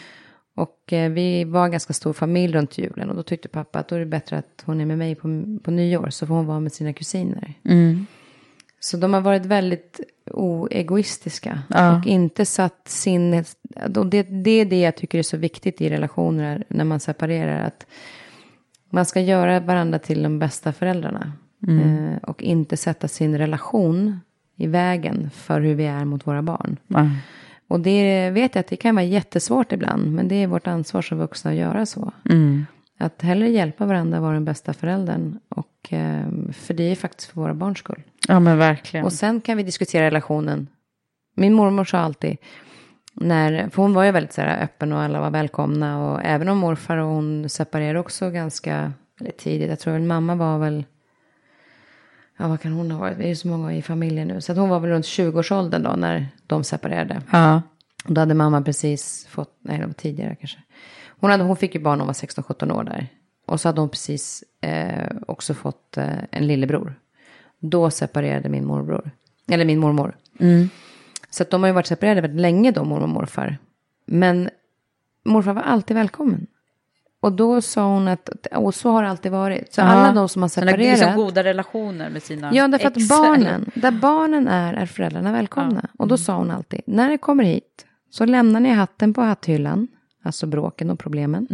Och 0.54 0.92
eh, 0.92 1.10
vi 1.10 1.44
var 1.44 1.64
en 1.64 1.70
ganska 1.70 1.92
stor 1.92 2.12
familj 2.12 2.54
runt 2.54 2.78
julen. 2.78 3.10
Och 3.10 3.16
då 3.16 3.22
tyckte 3.22 3.48
pappa 3.48 3.78
att 3.78 3.88
då 3.88 3.94
är 3.94 4.00
det 4.00 4.06
bättre 4.06 4.38
att 4.38 4.62
hon 4.64 4.80
är 4.80 4.86
med 4.86 4.98
mig 4.98 5.14
på, 5.14 5.58
på 5.62 5.70
nyår. 5.70 6.10
Så 6.10 6.26
får 6.26 6.34
hon 6.34 6.46
vara 6.46 6.60
med 6.60 6.72
sina 6.72 6.92
kusiner. 6.92 7.54
Mm. 7.64 8.06
Så 8.80 8.96
de 8.96 9.14
har 9.14 9.20
varit 9.20 9.46
väldigt 9.46 10.00
oegoistiska. 10.30 11.62
Ja. 11.68 11.98
Och 11.98 12.06
inte 12.06 12.46
satt 12.46 12.88
sin... 12.88 13.44
och 13.96 14.06
Det, 14.06 14.22
det 14.22 14.50
är 14.50 14.64
det 14.64 14.80
jag 14.80 14.96
tycker 14.96 15.18
är 15.18 15.22
så 15.22 15.36
viktigt 15.36 15.80
i 15.80 15.90
relationer 15.90 16.64
när 16.68 16.84
man 16.84 17.00
separerar. 17.00 17.66
Att 17.66 17.86
man 18.90 19.06
ska 19.06 19.20
göra 19.20 19.60
varandra 19.60 19.98
till 19.98 20.22
de 20.22 20.38
bästa 20.38 20.72
föräldrarna. 20.72 21.32
Eh, 21.68 22.16
och 22.22 22.42
inte 22.42 22.76
sätta 22.76 23.08
sin 23.08 23.38
relation 23.38 24.20
i 24.56 24.66
vägen 24.66 25.30
för 25.30 25.60
hur 25.60 25.74
vi 25.74 25.86
är 25.86 26.04
mot 26.04 26.26
våra 26.26 26.42
barn. 26.42 26.76
Ja. 26.86 27.10
Och 27.72 27.80
det 27.80 28.30
vet 28.30 28.54
jag 28.54 28.60
att 28.60 28.66
det 28.66 28.76
kan 28.76 28.94
vara 28.94 29.04
jättesvårt 29.04 29.72
ibland. 29.72 30.12
Men 30.12 30.28
det 30.28 30.34
är 30.34 30.46
vårt 30.46 30.66
ansvar 30.66 31.02
som 31.02 31.18
vuxna 31.18 31.50
att 31.50 31.56
göra 31.56 31.86
så. 31.86 32.12
Mm. 32.30 32.66
Att 32.98 33.22
hellre 33.22 33.48
hjälpa 33.48 33.86
varandra 33.86 34.20
vara 34.20 34.34
den 34.34 34.44
bästa 34.44 34.72
föräldern. 34.72 35.38
Och, 35.48 35.92
eh, 35.92 36.26
för 36.52 36.74
det 36.74 36.82
är 36.82 36.94
faktiskt 36.94 37.30
för 37.30 37.40
våra 37.40 37.54
barns 37.54 37.78
skull. 37.78 38.02
ja, 38.28 38.40
men 38.40 38.58
verkligen. 38.58 39.06
Och 39.06 39.12
sen 39.12 39.40
kan 39.40 39.56
vi 39.56 39.62
diskutera 39.62 40.06
relationen. 40.06 40.68
Min 41.34 41.54
mormor 41.54 41.84
sa 41.84 41.98
alltid, 41.98 42.36
när, 43.14 43.68
för 43.68 43.82
hon 43.82 43.94
var 43.94 44.04
ju 44.04 44.10
väldigt 44.10 44.32
så 44.32 44.40
här 44.40 44.64
öppen 44.64 44.92
och 44.92 45.00
alla 45.00 45.20
var 45.20 45.30
välkomna. 45.30 46.04
Och 46.04 46.20
även 46.24 46.48
om 46.48 46.58
morfar 46.58 46.96
och 46.96 47.08
hon 47.08 47.48
separerade 47.48 47.98
också 47.98 48.30
ganska 48.30 48.92
tidigt. 49.38 49.68
Jag 49.68 49.80
tror 49.80 49.92
väl 49.92 50.02
mamma 50.02 50.34
var 50.34 50.58
väl, 50.58 50.84
ja 52.36 52.48
vad 52.48 52.60
kan 52.60 52.72
hon 52.72 52.90
ha 52.90 52.98
varit? 52.98 53.18
Vi 53.18 53.24
är 53.24 53.28
ju 53.28 53.36
så 53.36 53.48
många 53.48 53.74
i 53.74 53.82
familjen 53.82 54.28
nu. 54.28 54.40
Så 54.40 54.52
att 54.52 54.58
hon 54.58 54.68
var 54.68 54.80
väl 54.80 54.90
runt 54.90 55.04
20-årsåldern 55.04 55.82
då 55.82 55.90
när 55.90 56.28
de 56.46 56.64
separerade. 56.64 57.22
Ja. 57.30 57.62
Och 58.04 58.14
då 58.14 58.20
hade 58.20 58.34
mamma 58.34 58.62
precis 58.62 59.26
fått, 59.30 59.58
nej 59.60 59.78
det 59.78 59.86
var 59.86 59.92
tidigare 59.92 60.36
kanske. 60.36 60.58
Hon, 61.20 61.30
hade, 61.30 61.44
hon 61.44 61.56
fick 61.56 61.74
ju 61.74 61.80
barn 61.80 61.98
när 61.98 62.04
hon 62.04 62.06
var 62.06 62.14
16-17 62.14 62.72
år 62.72 62.84
där. 62.84 63.08
Och 63.46 63.60
så 63.60 63.68
hade 63.68 63.80
hon 63.80 63.90
precis 63.90 64.44
eh, 64.60 65.12
också 65.26 65.54
fått 65.54 65.96
eh, 65.96 66.18
en 66.30 66.46
lillebror. 66.46 66.94
Då 67.58 67.90
separerade 67.90 68.48
min 68.48 68.66
morbror. 68.66 69.10
Eller 69.48 69.64
min 69.64 69.78
mormor. 69.78 70.16
Så 71.30 71.42
att 71.42 71.50
de 71.50 71.62
har 71.62 71.68
ju 71.68 71.74
varit 71.74 71.86
separerade 71.86 72.20
väldigt 72.20 72.40
länge 72.40 72.70
då, 72.70 72.84
mormor 72.84 73.02
och 73.02 73.08
morfar. 73.08 73.58
Men 74.06 74.50
morfar 75.24 75.52
var 75.52 75.62
alltid 75.62 75.96
välkommen. 75.96 76.46
Och 77.22 77.32
då 77.32 77.60
sa 77.60 77.86
hon 77.94 78.08
att, 78.08 78.28
och 78.52 78.74
så 78.74 78.90
har 78.90 79.02
det 79.02 79.08
alltid 79.08 79.32
varit. 79.32 79.72
Så 79.74 79.82
alla 79.82 80.12
de 80.12 80.28
som 80.28 80.42
har 80.42 80.48
Så 80.48 80.60
de 80.60 80.66
har 80.66 80.72
separerat. 80.72 80.98
liksom 80.98 81.16
goda 81.16 81.44
relationer 81.44 82.10
med 82.10 82.22
sina 82.22 82.54
Ja, 82.54 82.68
därför 82.68 82.88
att 82.88 83.08
barnen, 83.08 83.70
där 83.74 83.90
barnen 83.90 84.48
är, 84.48 84.74
är 84.74 84.86
föräldrarna 84.86 85.32
välkomna. 85.32 85.88
Och 85.98 86.08
då 86.08 86.18
sa 86.18 86.36
hon 86.36 86.50
alltid, 86.50 86.80
när 86.86 87.10
det 87.10 87.18
kommer 87.18 87.44
hit 87.44 87.86
så 88.10 88.24
lämnar 88.24 88.60
ni 88.60 88.70
hatten 88.70 89.14
på 89.14 89.20
hatthyllan, 89.20 89.88
alltså 90.24 90.46
bråken 90.46 90.90
och 90.90 90.98
problemen. 90.98 91.46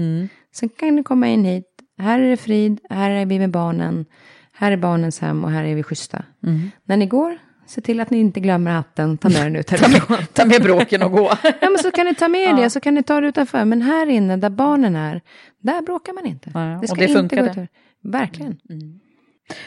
Sen 0.55 0.69
kan 0.69 0.97
ni 0.97 1.03
komma 1.03 1.27
in 1.29 1.45
hit, 1.45 1.65
här 1.99 2.21
är 2.21 2.31
det 2.31 2.37
frid, 2.37 2.81
här 2.91 3.11
är 3.11 3.27
vi 3.27 3.39
med 3.39 3.51
barnen, 3.51 4.05
här 4.53 4.73
är 4.73 4.77
barnens 4.77 5.21
hem 5.21 5.45
och 5.45 5.51
här 5.51 5.65
är 5.65 5.75
vi 5.75 5.83
schyssta. 5.83 6.25
När 6.85 6.97
ni 6.97 7.07
går, 7.07 7.39
se 7.69 7.81
till 7.81 8.01
att 8.01 8.11
ni 8.11 8.19
inte 8.19 8.41
glömmer 8.41 8.71
hatten, 8.71 9.19
ta 9.19 9.29
med 9.29 9.47
den 9.47 9.57
ut 9.57 9.71
härifrån. 9.71 10.17
Ta 10.33 10.45
med 10.45 10.63
bråken 10.63 11.03
och 11.03 11.13
gå. 11.13 11.33
Ja, 11.43 11.71
men 11.71 11.79
så 11.79 11.91
kan 11.91 12.07
ni 12.07 12.15
ta 12.15 12.29
med 12.29 12.57
det, 12.57 12.71
så 12.71 12.81
kan 12.81 12.95
ni 12.95 13.03
ta 13.03 13.21
det 13.21 13.29
utanför. 13.29 13.65
Men 13.65 13.83
här 13.83 14.07
inne, 14.07 14.37
där 14.37 14.51
barnen 14.51 14.97
är, 14.97 15.21
där 15.59 15.83
bråkar 15.83 16.13
man 16.13 16.27
inte. 16.27 16.51
Ja, 16.55 16.75
och 16.75 16.81
det 16.81 16.89
ska 16.89 16.97
det 16.97 17.05
inte 17.05 17.19
funkade. 17.19 17.53
gå 17.55 17.63
ut. 17.63 17.69
Verkligen. 18.03 18.57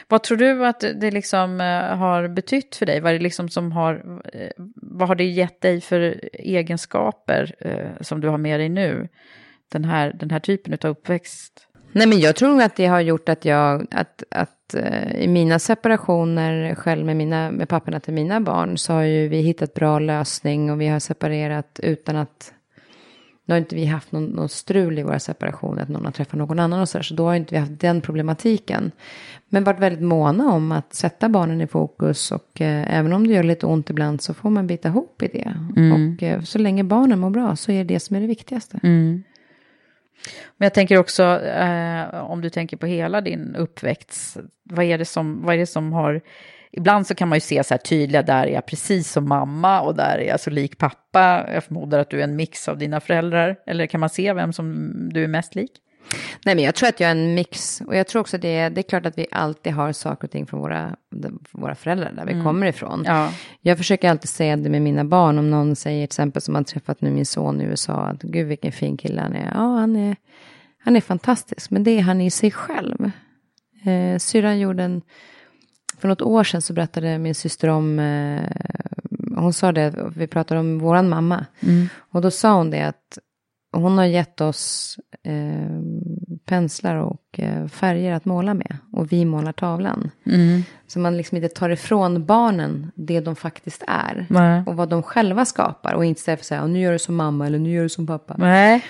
Vad 0.08 0.24
tror 0.24 0.38
du 0.38 0.66
att 0.66 0.80
det 0.80 1.12
liksom 1.12 1.62
eh, 1.62 1.98
har 1.98 2.28
betytt 2.28 2.76
för 2.76 2.86
dig? 2.86 3.00
Vad, 3.00 3.10
är 3.12 3.18
det 3.18 3.24
liksom 3.24 3.50
som 3.50 3.72
har, 3.72 4.20
eh, 4.34 4.50
vad 4.76 5.08
har 5.08 5.16
det 5.16 5.24
gett 5.24 5.62
dig 5.62 5.82
för 5.82 6.30
egenskaper 6.34 7.56
eh, 7.60 8.02
som 8.02 8.22
du 8.22 8.28
har 8.28 8.38
med 8.38 8.60
dig 8.60 8.70
nu? 8.70 9.08
Den 9.72 9.86
här, 9.86 10.14
den 10.20 10.32
här 10.32 10.40
typen 10.40 10.74
av 10.74 10.92
uppväxt. 10.92 11.68
Nej, 11.92 12.08
men 12.08 12.20
jag 12.20 12.36
tror 12.36 12.50
nog 12.50 12.62
att 12.62 12.76
det 12.76 12.86
har 12.86 13.02
gjort 13.02 13.30
att 13.30 13.46
jag, 13.46 13.88
att, 13.92 14.24
att 14.32 14.61
eh, 14.76 15.24
i 15.24 15.28
mina 15.28 15.60
separationer 15.60 16.76
själv 16.76 17.06
med, 17.06 17.18
mina, 17.18 17.52
med 17.52 17.70
papporna 17.70 18.00
till 18.00 18.14
mina 18.14 18.42
barn 18.42 18.78
så 18.78 18.94
har 18.94 19.02
ju 19.02 19.28
vi 19.28 19.42
hittat 19.42 19.74
bra 19.74 20.00
lösning 20.00 20.72
och 20.72 20.82
vi 20.82 20.88
har 20.88 21.00
separerat 21.00 21.80
utan 21.84 22.16
att, 22.16 22.54
nu 23.46 23.54
har 23.54 23.60
inte 23.60 23.76
vi 23.76 23.86
haft 23.86 24.12
någon, 24.12 24.26
någon 24.26 24.50
strul 24.50 25.00
i 25.00 25.04
våra 25.04 25.20
separationer, 25.20 25.82
att 25.82 25.90
någon 25.90 26.06
har 26.06 26.12
träffat 26.12 26.34
någon 26.34 26.60
annan 26.60 26.82
och 26.82 26.90
så 26.90 26.98
där, 26.98 27.04
så 27.04 27.14
då 27.14 27.26
har 27.26 27.36
inte 27.36 27.56
vi 27.56 27.60
haft 27.60 27.80
den 27.80 28.02
problematiken. 28.02 28.92
Men 29.50 29.64
varit 29.64 29.80
väldigt 29.80 30.04
måna 30.04 30.52
om 30.52 30.72
att 30.72 30.94
sätta 30.94 31.30
barnen 31.30 31.62
i 31.62 31.68
fokus 31.68 32.32
och 32.32 32.62
eh, 32.62 32.98
även 32.98 33.14
om 33.14 33.28
det 33.28 33.34
gör 33.34 33.44
lite 33.44 33.66
ont 33.66 33.90
ibland 33.90 34.22
så 34.22 34.34
får 34.34 34.50
man 34.50 34.68
bita 34.68 34.88
ihop 34.88 35.22
i 35.22 35.28
det. 35.28 35.54
Och 35.94 36.24
eh, 36.24 36.42
så 36.42 36.60
länge 36.60 36.84
barnen 36.84 37.20
mår 37.20 37.30
bra 37.30 37.56
så 37.56 37.72
är 37.72 37.78
det 37.78 37.94
det 37.94 38.00
som 38.00 38.16
är 38.16 38.22
det 38.22 38.28
viktigaste. 38.28 38.80
Men 40.58 40.66
jag 40.66 40.74
tänker 40.74 40.98
också, 40.98 41.24
eh, 41.42 42.24
om 42.24 42.42
du 42.42 42.50
tänker 42.50 42.78
på 42.78 42.86
hela 42.86 43.22
din 43.22 43.56
uppväxt, 43.56 44.38
vad 44.64 44.86
är, 44.86 44.98
det 44.98 45.06
som, 45.06 45.46
vad 45.46 45.56
är 45.56 45.60
det 45.60 45.68
som 45.68 45.94
har... 45.94 46.22
Ibland 46.72 47.08
så 47.08 47.16
kan 47.16 47.30
man 47.30 47.36
ju 47.36 47.42
se 47.42 47.64
så 47.64 47.74
här 47.74 47.80
tydliga, 47.80 48.22
där 48.22 48.48
är 48.48 48.54
jag 48.54 48.66
precis 48.66 49.12
som 49.12 49.30
mamma 49.30 49.82
och 49.82 49.96
där 49.96 50.18
är 50.18 50.28
jag 50.28 50.40
så 50.40 50.50
lik 50.50 50.78
pappa. 50.78 51.46
Jag 51.54 51.64
förmodar 51.64 52.00
att 52.00 52.10
du 52.10 52.20
är 52.20 52.24
en 52.24 52.36
mix 52.36 52.68
av 52.68 52.78
dina 52.78 53.00
föräldrar. 53.00 53.56
Eller 53.66 53.86
kan 53.86 54.00
man 54.00 54.10
se 54.10 54.34
vem 54.34 54.54
som 54.54 54.92
du 55.14 55.24
är 55.24 55.28
mest 55.28 55.56
lik? 55.56 55.72
Nej, 56.46 56.56
men 56.56 56.64
jag 56.64 56.76
tror 56.76 56.90
att 56.90 57.00
jag 57.00 57.08
är 57.08 57.16
en 57.16 57.34
mix. 57.34 57.82
Och 57.82 57.96
jag 57.96 58.08
tror 58.08 58.20
också 58.20 58.36
att 58.36 58.42
det 58.42 58.70
det 58.70 58.82
är 58.82 58.84
klart 58.84 59.06
att 59.06 59.18
vi 59.18 59.28
alltid 59.32 59.74
har 59.74 59.92
saker 59.92 60.28
och 60.28 60.32
ting 60.32 60.46
från 60.46 60.60
våra, 60.60 60.96
våra 61.52 61.76
föräldrar, 61.76 62.12
där 62.12 62.26
vi 62.26 62.44
kommer 62.44 62.68
ifrån. 62.68 63.04
Ja. 63.06 63.34
Jag 63.62 63.78
försöker 63.78 64.10
alltid 64.10 64.30
säga 64.30 64.58
det 64.58 64.70
med 64.70 64.82
mina 64.82 65.04
barn. 65.04 65.40
Om 65.40 65.50
någon 65.50 65.76
säger 65.76 66.00
till 66.00 66.14
exempel 66.14 66.42
som 66.42 66.56
har 66.56 66.64
träffat 66.64 67.02
nu 67.02 67.12
min 67.12 67.26
son 67.26 67.62
i 67.62 67.64
USA. 67.64 67.94
Att 67.94 68.22
gud 68.22 68.48
vilken 68.48 68.72
fin 68.72 68.98
kille 68.98 69.22
han 69.22 69.36
är. 69.36 69.52
Ja, 69.54 69.78
han 69.78 69.96
är, 69.96 70.16
han 70.84 70.96
är 70.96 71.02
fantastisk. 71.02 71.72
Men 71.72 71.84
det 71.84 71.92
är 71.92 72.02
han 72.02 72.22
i 72.22 72.32
sig 72.32 72.52
själv. 72.52 73.12
Eh, 73.86 74.18
syrran 74.18 74.60
gjorde 74.60 74.84
en... 74.84 75.02
För 75.98 76.08
något 76.08 76.22
år 76.22 76.44
sedan 76.44 76.62
så 76.62 76.74
berättade 76.74 77.18
min 77.18 77.36
syster 77.36 77.68
om... 77.68 78.00
Eh, 78.00 78.42
hon 79.36 79.54
sa 79.54 79.72
det, 79.72 79.94
vi 80.16 80.28
pratade 80.28 80.60
om 80.60 80.80
våran 80.80 81.10
mamma. 81.10 81.46
Och 82.12 82.22
då 82.22 82.32
sa 82.32 82.54
hon 82.54 82.70
det 82.70 82.82
att 82.82 83.18
hon 83.72 83.98
har 83.98 84.06
gett 84.06 84.42
oss 84.42 84.98
eh, 85.24 85.82
penslar 86.46 86.96
och 86.96 87.40
eh, 87.40 87.68
färger 87.68 88.14
att 88.14 88.26
måla 88.26 88.54
med. 88.54 88.78
Och 88.92 89.12
vi 89.12 89.26
målar 89.26 89.52
tavlan. 89.52 90.12
Så 90.88 91.00
man 91.00 91.18
liksom 91.18 91.36
inte 91.38 91.50
tar 91.50 91.70
ifrån 91.70 92.26
barnen 92.26 92.92
det 92.96 93.20
de 93.20 93.36
faktiskt 93.36 93.84
är. 93.88 94.26
Nej. 94.30 94.64
Och 94.66 94.76
vad 94.76 94.90
de 94.90 95.04
själva 95.04 95.46
skapar. 95.46 95.94
Och 95.94 96.06
inte 96.06 96.38
för 96.38 96.44
säga, 96.46 96.62
"Ja, 96.62 96.68
nu 96.68 96.80
gör 96.80 96.92
du 96.92 97.00
som 97.00 97.16
mamma 97.16 97.46
eller 97.48 97.60
nu 97.60 97.72
gör 97.72 97.84
du 97.84 97.90
som 97.90 98.08
pappa. 98.08 98.36
Nej. 98.38 98.86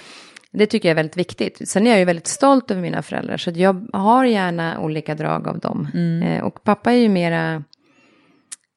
Det 0.51 0.65
tycker 0.65 0.89
jag 0.89 0.91
är 0.91 0.95
väldigt 0.95 1.17
viktigt. 1.17 1.69
Sen 1.69 1.87
är 1.87 1.91
jag 1.91 1.99
ju 1.99 2.05
väldigt 2.05 2.27
stolt 2.27 2.71
över 2.71 2.81
mina 2.81 3.01
föräldrar. 3.01 3.37
Så 3.37 3.51
jag 3.55 3.87
har 3.93 4.25
gärna 4.25 4.79
olika 4.79 5.15
drag 5.15 5.47
av 5.47 5.59
dem. 5.59 5.87
Eh, 6.23 6.43
och 6.43 6.63
pappa 6.63 6.91
är 6.91 6.95
ju 6.97 7.09
mera... 7.09 7.63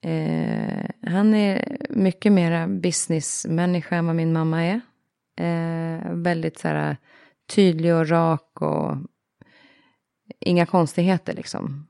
Eh, 0.03 0.85
han 1.11 1.35
är 1.35 1.77
mycket 1.91 2.33
mera 2.33 2.69
businessmänniska 2.69 3.97
än 3.97 4.07
vad 4.07 4.17
min 4.17 4.33
mamma 4.33 4.65
är. 4.65 4.81
Eh, 5.37 6.13
väldigt 6.13 6.59
så 6.59 6.69
här 6.69 6.97
tydlig 7.55 7.95
och 7.95 8.09
rak 8.09 8.61
och 8.61 8.97
inga 10.41 10.67
konstigheter 10.67 11.35
liksom. 11.35 11.87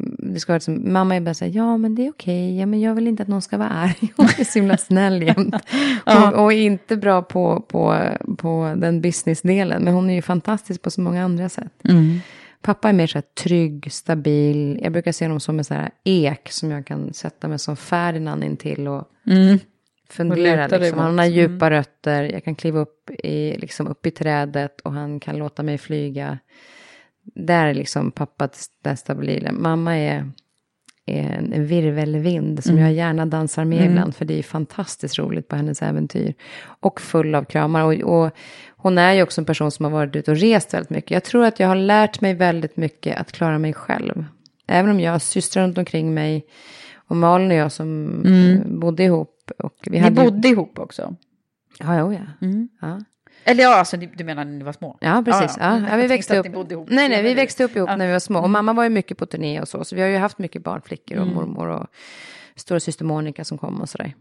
Mm, 0.00 0.34
Det 0.34 0.40
ska 0.40 0.52
vara 0.52 0.60
som, 0.60 0.92
mamma 0.92 1.16
är 1.16 1.20
bara 1.20 1.34
så 1.34 1.44
här, 1.44 1.52
ja 1.52 1.76
men 1.76 1.94
det 1.94 2.06
är 2.06 2.10
okej, 2.10 2.58
ja 2.58 2.66
men 2.66 2.80
jag 2.80 2.94
vill 2.94 3.06
inte 3.08 3.22
att 3.22 3.28
någon 3.28 3.42
ska 3.42 3.58
vara 3.58 3.68
arg. 3.68 4.12
Hon 4.16 4.26
är 4.26 4.44
så 4.44 4.58
himla 4.58 4.76
snäll 4.76 5.22
jämt. 5.22 5.54
och, 6.06 6.44
och 6.44 6.52
inte 6.52 6.96
bra 6.96 7.22
på, 7.22 7.60
på, 7.60 7.98
på 8.38 8.74
den 8.76 9.00
businessdelen, 9.00 9.82
men 9.82 9.94
hon 9.94 10.10
är 10.10 10.14
ju 10.14 10.22
fantastisk 10.22 10.82
på 10.82 10.90
så 10.90 11.00
många 11.00 11.24
andra 11.24 11.48
sätt. 11.48 11.72
Pappa 12.62 12.88
är 12.88 12.92
mer 12.92 13.06
så 13.06 13.18
här 13.18 13.24
trygg, 13.44 13.92
stabil. 13.92 14.80
Jag 14.82 14.92
brukar 14.92 15.12
se 15.12 15.24
honom 15.24 15.40
som 15.40 15.58
en 15.58 15.64
så 15.64 15.74
här 15.74 15.90
ek 16.04 16.48
som 16.52 16.70
jag 16.70 16.86
kan 16.86 17.12
sätta 17.14 17.48
mig 17.48 17.58
som 17.58 17.76
Ferdinand 17.76 18.44
in 18.44 18.56
till 18.56 18.88
och 18.88 19.04
fundera. 20.10 20.66
Liksom. 20.66 20.98
Han 20.98 21.18
har 21.18 21.26
djupa 21.26 21.70
rötter, 21.70 22.24
jag 22.24 22.44
kan 22.44 22.54
kliva 22.54 22.80
upp 22.80 23.10
i, 23.10 23.56
liksom, 23.58 23.86
upp 23.86 24.06
i 24.06 24.10
trädet 24.10 24.80
och 24.80 24.92
han 24.92 25.20
kan 25.20 25.38
låta 25.38 25.62
mig 25.62 25.78
flyga. 25.78 26.38
Där 27.34 27.66
är 27.66 27.74
liksom 27.74 28.10
pappa 28.10 28.48
den 28.82 28.96
stabila. 28.96 29.52
Mamma 29.52 29.96
är, 29.96 30.30
är 31.06 31.22
en 31.22 31.66
virvelvind 31.66 32.64
som 32.64 32.78
jag 32.78 32.92
gärna 32.92 33.26
dansar 33.26 33.64
med 33.64 33.90
ibland. 33.90 34.16
För 34.16 34.24
det 34.24 34.38
är 34.38 34.42
fantastiskt 34.42 35.18
roligt 35.18 35.48
på 35.48 35.56
hennes 35.56 35.82
äventyr. 35.82 36.34
Och 36.80 37.00
full 37.00 37.34
av 37.34 37.44
kramar. 37.44 37.82
Och, 37.82 38.22
och 38.22 38.30
hon 38.76 38.98
är 38.98 39.12
ju 39.12 39.22
också 39.22 39.40
en 39.40 39.44
person 39.44 39.70
som 39.70 39.84
har 39.84 39.92
varit 39.92 40.16
ute 40.16 40.30
och 40.30 40.36
rest 40.36 40.74
väldigt 40.74 40.90
mycket. 40.90 41.10
Jag 41.10 41.24
tror 41.24 41.44
att 41.44 41.60
jag 41.60 41.68
har 41.68 41.76
lärt 41.76 42.20
mig 42.20 42.34
väldigt 42.34 42.76
mycket 42.76 43.20
att 43.20 43.32
klara 43.32 43.58
mig 43.58 43.72
själv. 43.72 44.24
Även 44.66 44.90
om 44.90 45.00
jag 45.00 45.12
har 45.12 45.18
systrar 45.18 45.62
runt 45.62 45.78
omkring 45.78 46.14
mig. 46.14 46.46
Och 46.94 47.16
Malin 47.16 47.50
och 47.50 47.56
jag 47.56 47.72
som 47.72 48.22
eh, 48.26 48.78
bodde 48.78 49.04
ihop. 49.04 49.37
Och 49.50 49.74
vi 49.82 49.90
Ni 49.90 49.98
hade 49.98 50.22
ju- 50.24 50.30
bodde 50.30 50.48
ihop 50.48 50.78
också? 50.78 51.16
Ja, 51.78 51.98
jo, 52.00 52.12
ja. 52.12 52.48
ja. 52.80 53.00
Eller 53.44 53.62
ja, 53.64 53.74
alltså, 53.74 53.96
du 53.96 54.24
menar 54.24 54.44
när 54.44 54.52
ni 54.52 54.64
var 54.64 54.72
små? 54.72 54.98
Ja, 55.00 55.22
precis. 55.24 55.56
Ja, 55.60 55.78
ja. 55.78 55.88
Jag 55.90 55.96
vi 55.96 56.06
växte 56.06 56.38
upp. 56.38 56.46
ni 56.46 56.94
Nej, 56.94 57.08
nej, 57.08 57.22
vi 57.22 57.34
växte 57.34 57.64
upp 57.64 57.76
ihop 57.76 57.88
Ja. 57.88 57.96
när 57.96 58.06
vi 58.06 58.12
var 58.12 58.18
små. 58.18 58.38
Och 58.40 58.50
mamma 58.50 58.72
var 58.72 58.84
ju 58.84 58.90
mycket 58.90 59.18
på 59.18 59.26
turné 59.26 59.60
och 59.60 59.68
så. 59.68 59.84
Så 59.84 59.96
vi 59.96 60.02
har 60.02 60.08
ju 60.08 60.16
haft 60.16 60.38
mycket 60.38 60.64
barnflickor 60.64 61.18
och 61.18 61.26
mormor 61.26 61.68
och 61.68 61.86
stora 62.56 62.80
syster 62.80 63.04
Monica 63.04 63.44
som 63.44 63.58
kom 63.58 63.80
och 63.80 63.88
sådär. 63.88 64.14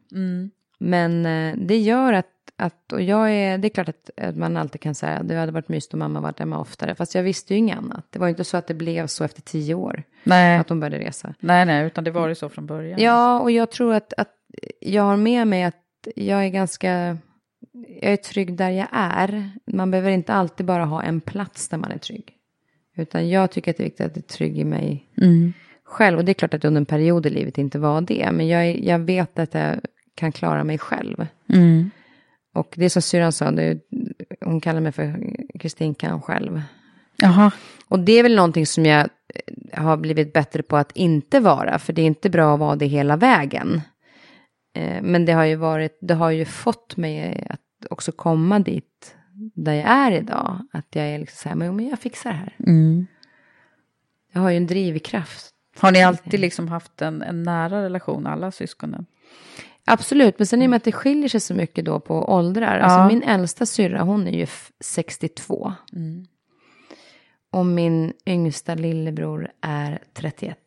Men 0.78 1.26
eh, 1.26 1.56
det 1.58 1.78
gör 1.78 2.14
att, 2.14 2.26
att, 2.56 2.94
och 2.94 3.02
jag 3.02 3.32
är, 3.32 3.58
det 3.58 3.68
är 3.68 3.70
klart 3.70 3.90
att, 3.90 4.10
att 4.18 4.36
man 4.38 4.58
alltid 4.58 4.82
kan 4.82 4.96
säga, 4.96 5.24
det 5.24 5.36
hade 5.36 5.52
varit 5.52 5.70
mysigt 5.70 5.94
om 5.94 6.00
mamma 6.00 6.22
varit 6.22 6.40
hemma 6.40 6.60
oftare. 6.60 6.96
Fast 6.96 7.16
jag 7.16 7.24
visste 7.24 7.54
ju 7.54 7.58
inget 7.58 7.78
annat. 7.78 8.06
Det 8.10 8.20
var 8.20 8.28
ju 8.28 8.30
inte 8.30 8.44
så 8.44 8.58
att 8.58 8.68
det 8.68 8.74
blev 8.74 9.08
så 9.08 9.24
efter 9.24 9.42
tio 9.42 9.76
år. 9.76 10.04
Nej. 10.24 10.58
Att 10.58 10.70
hon 10.70 10.80
började 10.80 11.06
resa. 11.06 11.34
nej, 11.40 11.66
nej, 11.66 11.86
utan 11.86 12.04
det 12.04 12.12
var 12.12 12.28
ju 12.28 12.36
så 12.36 12.50
från 12.50 12.66
början. 12.66 13.00
Ja, 13.02 13.40
och 13.40 13.52
jag 13.52 13.72
tror 13.72 13.94
att, 13.94 14.14
att 14.18 14.34
jag 14.80 15.04
har 15.04 15.18
med 15.18 15.48
mig 15.48 15.64
att 15.64 16.08
jag 16.16 16.46
är 16.46 16.50
ganska... 16.50 17.18
Jag 18.02 18.14
är 18.14 18.18
trygg 18.18 18.58
där 18.58 18.70
jag 18.70 18.88
är. 18.92 19.52
Man 19.66 19.92
behöver 19.92 20.12
inte 20.12 20.34
alltid 20.34 20.66
bara 20.66 20.86
ha 20.86 21.04
en 21.04 21.22
plats 21.22 21.70
där 21.70 21.78
man 21.78 21.92
är 21.92 21.98
trygg. 21.98 22.34
Utan 22.96 23.30
jag 23.30 23.52
tycker 23.52 23.72
att 23.72 23.78
det 23.78 23.84
är 23.84 23.86
viktigt 23.86 24.06
att 24.06 24.16
jag 24.16 24.24
är 24.24 24.28
trygg 24.28 24.58
i 24.58 24.64
mig 24.64 25.10
själv. 25.84 26.18
Och 26.18 26.26
det 26.26 26.32
är 26.32 26.34
klart 26.34 26.54
att 26.54 26.66
under 26.66 26.82
en 26.82 26.86
period 26.86 27.26
i 27.26 27.30
livet 27.30 27.58
inte 27.58 27.80
var 27.80 28.02
det. 28.02 28.32
Men 28.32 28.48
jag, 28.48 28.80
jag 28.80 29.00
vet 29.00 29.40
att 29.40 29.54
jag 29.54 29.80
kan 30.18 30.32
klara 30.32 30.64
mig 30.64 30.78
själv. 30.78 31.28
Och 32.54 32.74
det 32.76 32.90
som 32.90 33.02
syrran 33.02 33.32
sa, 33.32 33.52
det, 33.52 33.80
hon 34.42 34.62
kallar 34.62 34.82
mig 34.82 34.92
för 34.92 35.36
Kristin 35.60 35.96
kan 35.96 36.22
själv. 36.22 36.62
Jaha. 37.18 37.52
Och 37.88 38.00
det 38.00 38.12
är 38.12 38.24
väl 38.24 38.36
någonting 38.36 38.66
som 38.66 38.86
jag 38.86 39.00
eh, 39.70 39.84
har 39.84 39.98
blivit 39.98 40.34
bättre 40.34 40.64
på 40.64 40.78
att 40.78 40.92
inte 40.92 41.40
vara. 41.40 41.80
För 41.80 41.94
det 41.94 42.02
är 42.02 42.06
inte 42.06 42.30
bra 42.30 42.54
att 42.54 42.60
vara 42.60 42.76
det 42.76 42.86
hela 42.86 43.16
vägen. 43.18 43.82
Eh, 44.76 45.02
Men 45.02 45.26
det 45.26 45.34
har 45.34 45.46
ju 45.46 45.56
varit, 45.56 45.98
det 46.02 46.14
har 46.14 46.32
ju 46.32 46.46
fått 46.46 46.98
mig 46.98 47.48
att 47.50 47.62
också 47.90 48.12
komma 48.12 48.60
dit 48.60 49.16
där 49.56 49.74
jag 49.74 49.86
är 49.90 50.12
idag. 50.12 50.68
Att 50.74 50.88
jag 50.90 51.06
är 51.06 51.20
liksom 51.20 51.38
så 51.38 51.50
här, 51.50 51.56
men 51.56 51.88
jag 51.90 52.00
fixar 52.00 52.30
det 52.30 52.38
här. 52.38 52.56
Jag 54.34 54.42
har 54.42 54.50
ju 54.50 54.58
en 54.58 54.68
drivkraft. 54.68 55.50
Har 55.80 55.92
ni 55.92 56.04
alltid 56.04 56.40
liksom 56.40 56.68
haft 56.68 57.02
en, 57.02 57.22
en 57.22 57.44
nära 57.44 57.84
relation, 57.84 58.28
alla 58.28 58.52
syskonen? 58.52 59.06
Absolut, 59.88 60.40
men 60.40 60.46
sen 60.48 60.62
i 60.62 60.66
och 60.66 60.70
med 60.70 60.78
att 60.78 60.84
det 60.84 60.92
skiljer 60.92 61.30
sig 61.30 61.40
så 61.40 61.54
mycket 61.54 61.86
då 61.86 62.00
på 62.00 62.34
åldrar. 62.34 62.80
Alltså 62.80 63.16
min 63.16 63.24
äldsta 63.24 63.66
syrra, 63.66 64.02
hon 64.02 64.28
är 64.28 64.32
ju 64.32 64.44
f- 64.44 64.72
62. 64.80 65.74
Och 67.52 67.66
min 67.66 68.14
yngsta 68.26 68.76
lillebror 68.76 69.52
är 69.62 70.00
31. 70.14 70.58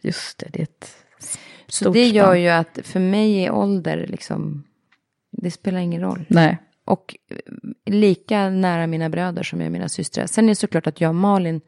Just 0.00 0.38
det, 0.38 0.46
det 0.52 0.58
är 0.58 0.62
ett 0.62 0.96
Så 1.66 1.84
stort 1.84 1.94
det 1.94 2.06
gör 2.08 2.34
ju 2.34 2.48
att 2.48 2.78
för 2.82 3.00
mig 3.00 3.44
är 3.44 3.50
ålder 3.52 4.06
liksom, 4.08 4.64
det 5.32 5.50
spelar 5.50 5.78
ingen 5.78 6.00
roll. 6.00 6.24
Nej. 6.28 6.58
Och 6.84 7.16
eh, 7.30 7.36
lika 7.92 8.50
nära 8.50 8.86
mina 8.86 9.08
bröder 9.10 9.42
som 9.42 9.60
jag 9.60 9.66
är 9.66 9.70
mina 9.70 9.88
systrar. 9.88 10.26
Sen 10.26 10.44
är 10.44 10.48
det 10.48 10.54
såklart 10.54 10.86
att 10.86 11.00
jag 11.00 11.08
och 11.08 11.14
Malin, 11.14 11.60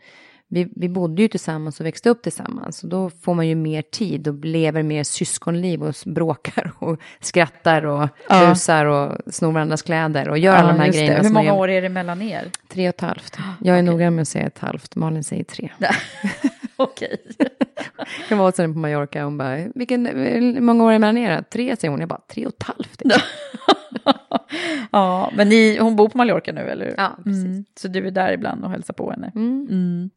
vi, 0.55 0.69
vi 0.77 0.89
bodde 0.89 1.23
ju 1.23 1.29
tillsammans 1.29 1.81
och 1.81 1.87
växte 1.87 2.11
upp 2.11 2.23
tillsammans. 2.23 2.83
Och 2.83 2.89
då 2.89 3.11
får 3.11 3.35
man 3.35 3.49
ju 3.49 3.55
mer 3.55 3.83
tid 3.83 4.29
och 4.29 4.45
lever 4.45 4.83
mer 4.83 5.05
syskonliv 5.05 5.83
och 5.83 5.95
bråkar 6.07 6.73
och 6.79 7.01
skrattar 7.21 7.85
och 7.87 8.09
Ja. 8.29 8.49
busar 8.49 8.87
och 8.87 9.35
snor 9.35 9.53
varandras 9.53 9.83
kläder 9.83 10.29
och 10.29 10.39
gör 10.39 10.55
alla 10.57 10.69
de 10.73 10.81
här 10.81 10.93
grejerna. 10.93 11.23
Hur 11.23 11.31
många 11.31 11.47
gör- 11.47 11.57
år 11.59 11.69
är 11.71 11.83
det 11.83 11.89
mellan 11.89 12.23
er? 12.23 12.45
Tre 12.69 12.89
och 12.89 12.95
ett 12.95 13.01
halvt. 13.01 13.37
Jag 13.61 13.79
är 13.79 13.83
noga 13.83 14.11
med 14.11 14.23
att 14.23 14.29
säga 14.29 14.47
ett 14.47 14.59
halvt, 14.59 14.97
Malin 14.97 15.25
säger 15.25 15.45
tre. 15.45 15.71
Okej. 16.77 17.17
Jag 18.29 18.37
var 18.37 18.45
hos 18.47 18.59
henne 18.59 18.73
på 18.73 18.79
Mallorca 18.79 19.19
och 19.19 19.25
hon 19.25 19.39
bara, 19.39 19.57
vilken, 19.75 20.07
hur 20.07 20.61
många 20.61 20.85
år 20.85 20.89
är 20.89 20.93
det 20.93 20.99
mellan 20.99 21.19
er? 21.19 21.45
Tre 21.53 21.77
säger 21.77 21.91
hon, 21.91 22.01
jag 22.01 22.09
bara, 22.09 22.21
tre 22.31 22.47
och 22.47 22.53
ett 22.55 22.63
halvt. 22.63 23.03
ja, 24.93 25.31
men 25.37 25.49
ni, 25.49 25.79
hon 25.79 25.97
bor 25.97 26.09
på 26.09 26.19
Mallorca 26.19 26.53
nu, 26.53 26.61
eller 26.61 26.85
hur? 26.87 26.95
Ja, 26.97 27.13
precis. 27.25 27.45
Mm. 27.45 27.65
Så 27.77 27.89
du 27.89 28.07
är 28.07 28.11
där 28.11 28.33
ibland 28.33 28.65
och 28.65 28.71
hälsar 28.71 28.95
på 28.95 29.11
henne? 29.11 29.33
Mm. 29.35 29.67
Mm. 29.71 30.11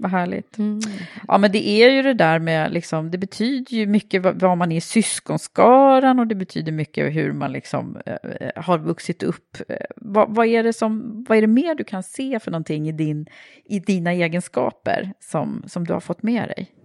Vad 0.00 0.10
härligt. 0.10 0.58
Mm. 0.58 0.80
Ja, 1.28 1.38
men 1.38 1.52
det 1.52 1.68
är 1.68 1.90
ju 1.90 2.02
det 2.02 2.14
där 2.14 2.38
med, 2.38 2.72
liksom, 2.72 3.10
det 3.10 3.18
betyder 3.18 3.76
ju 3.76 3.86
mycket 3.86 4.22
vad, 4.22 4.58
man 4.58 4.72
är 4.72 4.76
i 4.76 4.80
syskonskaran 4.80 6.18
och 6.18 6.26
det 6.26 6.34
betyder 6.34 6.72
mycket 6.72 7.14
hur 7.14 7.32
man 7.32 7.52
liksom 7.52 7.96
eh, 8.06 8.62
har 8.62 8.78
vuxit 8.78 9.22
upp. 9.22 9.56
Eh, 9.68 9.76
vad, 9.96 10.34
vad, 10.34 10.46
är 10.46 10.62
det 10.62 10.72
som, 10.72 11.24
vad 11.28 11.38
är 11.38 11.42
det 11.42 11.46
mer 11.46 11.74
du 11.74 11.84
kan 11.84 12.02
se 12.02 12.40
för 12.40 12.50
någonting 12.50 12.88
i, 12.88 12.92
din, 12.92 13.26
i 13.64 13.80
dina 13.80 14.12
egenskaper 14.12 15.12
som, 15.20 15.62
som 15.66 15.86
du 15.86 15.92
har 15.92 16.00
fått 16.00 16.22
med 16.22 16.48
dig? 16.48 16.79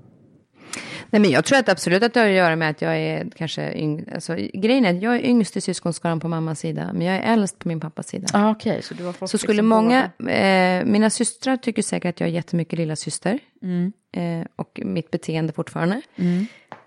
Nej, 1.09 1.21
men 1.21 1.31
jag 1.31 1.45
tror 1.45 1.59
att 1.59 1.69
absolut 1.69 2.03
att 2.03 2.13
det 2.13 2.19
har 2.19 2.27
att 2.27 2.33
göra 2.33 2.55
med 2.55 2.69
att 2.69 2.81
jag 2.81 2.97
är 2.97 3.27
kanske 3.35 3.73
yng... 3.77 4.05
alltså, 4.13 4.35
grejen 4.53 4.85
är 4.85 4.95
att 4.95 5.01
jag 5.01 5.15
är 5.15 5.25
yngst 5.25 5.57
i 5.57 5.61
syskonskaran 5.61 6.19
på 6.19 6.27
mammas 6.27 6.59
sida, 6.59 6.89
men 6.93 7.01
jag 7.01 7.15
är 7.15 7.33
äldst 7.33 7.59
på 7.59 7.67
min 7.67 7.79
pappas 7.79 8.07
sida. 8.07 8.27
Ah, 8.33 8.49
Okej, 8.51 8.81
så 8.81 8.93
du 8.93 9.05
har 9.05 9.13
fått 9.13 9.29
Så 9.29 9.37
skulle 9.37 9.53
liksom 9.53 9.67
många, 9.67 10.03
eh, 10.29 10.85
mina 10.85 11.09
systrar 11.09 11.57
tycker 11.57 11.81
säkert 11.81 12.09
att 12.09 12.19
jag 12.19 12.29
är 12.29 12.33
jättemycket 12.33 12.79
lilla 12.79 12.95
syster 12.95 13.39
Mm. 13.61 13.93
eh, 14.11 14.47
och 14.55 14.79
mitt 14.83 15.11
beteende 15.11 15.53
fortfarande. 15.53 16.01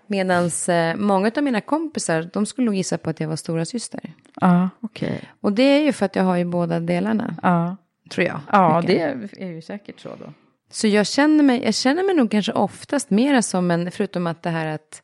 Medan 0.07 0.49
eh, 0.69 0.95
många 0.95 1.31
av 1.37 1.43
mina 1.43 1.61
kompisar, 1.61 2.29
de 2.33 2.45
skulle 2.45 2.65
nog 2.65 2.75
gissa 2.75 2.97
på 2.97 3.09
att 3.09 3.19
jag 3.19 3.27
var 3.27 3.35
stora 3.35 3.65
syster. 3.65 4.13
Ja, 4.41 4.69
okej. 4.81 5.21
Och 5.41 5.53
det 5.53 5.63
är 5.63 5.81
ju 5.81 5.91
för 5.93 6.05
att 6.05 6.15
jag 6.15 6.23
har 6.23 6.37
ju 6.37 6.45
båda 6.45 6.79
delarna, 6.79 7.35
Ja, 7.43 7.77
tror 8.11 8.27
jag. 8.27 8.39
ja 8.51 8.81
mycket. 8.81 9.31
det 9.37 9.43
är 9.43 9.47
ju 9.47 9.61
säkert 9.61 9.99
så 9.99 10.09
då. 10.09 10.33
Så 10.71 10.87
jag 10.87 11.07
känner, 11.07 11.43
mig, 11.43 11.63
jag 11.63 11.75
känner 11.75 12.03
mig 12.03 12.15
nog 12.15 12.31
kanske 12.31 12.51
oftast 12.51 13.09
mera 13.09 13.41
som 13.41 13.71
en, 13.71 13.91
förutom 13.91 14.27
att 14.27 14.43
det 14.43 14.49
här 14.49 14.67
att 14.67 15.03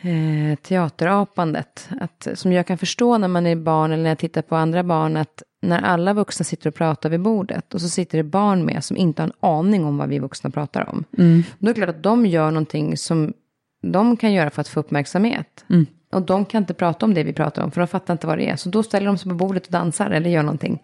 eh, 0.00 0.58
teaterapandet, 0.62 1.88
att, 2.00 2.28
som 2.34 2.52
jag 2.52 2.66
kan 2.66 2.78
förstå 2.78 3.18
när 3.18 3.28
man 3.28 3.46
är 3.46 3.56
barn 3.56 3.92
eller 3.92 4.02
när 4.02 4.10
jag 4.10 4.18
tittar 4.18 4.42
på 4.42 4.56
andra 4.56 4.82
barn, 4.82 5.16
att 5.16 5.42
när 5.62 5.82
alla 5.82 6.12
vuxna 6.12 6.44
sitter 6.44 6.68
och 6.68 6.74
pratar 6.74 7.10
vid 7.10 7.20
bordet 7.20 7.74
och 7.74 7.80
så 7.80 7.88
sitter 7.88 8.18
det 8.18 8.24
barn 8.24 8.64
med 8.64 8.84
som 8.84 8.96
inte 8.96 9.22
har 9.22 9.26
en 9.26 9.32
aning 9.40 9.84
om 9.84 9.98
vad 9.98 10.08
vi 10.08 10.18
vuxna 10.18 10.50
pratar 10.50 10.88
om. 10.88 11.04
Då 11.58 11.70
är 11.70 11.74
det 11.74 11.80
klart 11.80 11.96
att 11.96 12.02
de 12.02 12.26
gör 12.26 12.50
någonting 12.50 12.96
som 12.96 13.32
de 13.82 14.16
kan 14.16 14.32
göra 14.32 14.50
för 14.50 14.60
att 14.60 14.68
få 14.68 14.80
uppmärksamhet. 14.80 15.64
Och 16.14 16.22
de 16.22 16.44
kan 16.44 16.62
inte 16.62 16.74
prata 16.74 17.06
om 17.06 17.14
det 17.14 17.24
vi 17.24 17.32
pratar 17.32 17.62
om, 17.62 17.70
för 17.70 17.80
de 17.80 17.86
fattar 17.86 18.14
inte 18.14 18.26
vad 18.26 18.38
det 18.38 18.50
är. 18.50 18.56
Så 18.56 18.68
då 18.68 18.82
ställer 18.82 19.06
de 19.06 19.18
sig 19.18 19.28
på 19.28 19.34
bordet 19.34 19.66
och 19.66 19.72
dansar 19.72 20.10
eller 20.10 20.30
gör 20.30 20.42
någonting. 20.42 20.82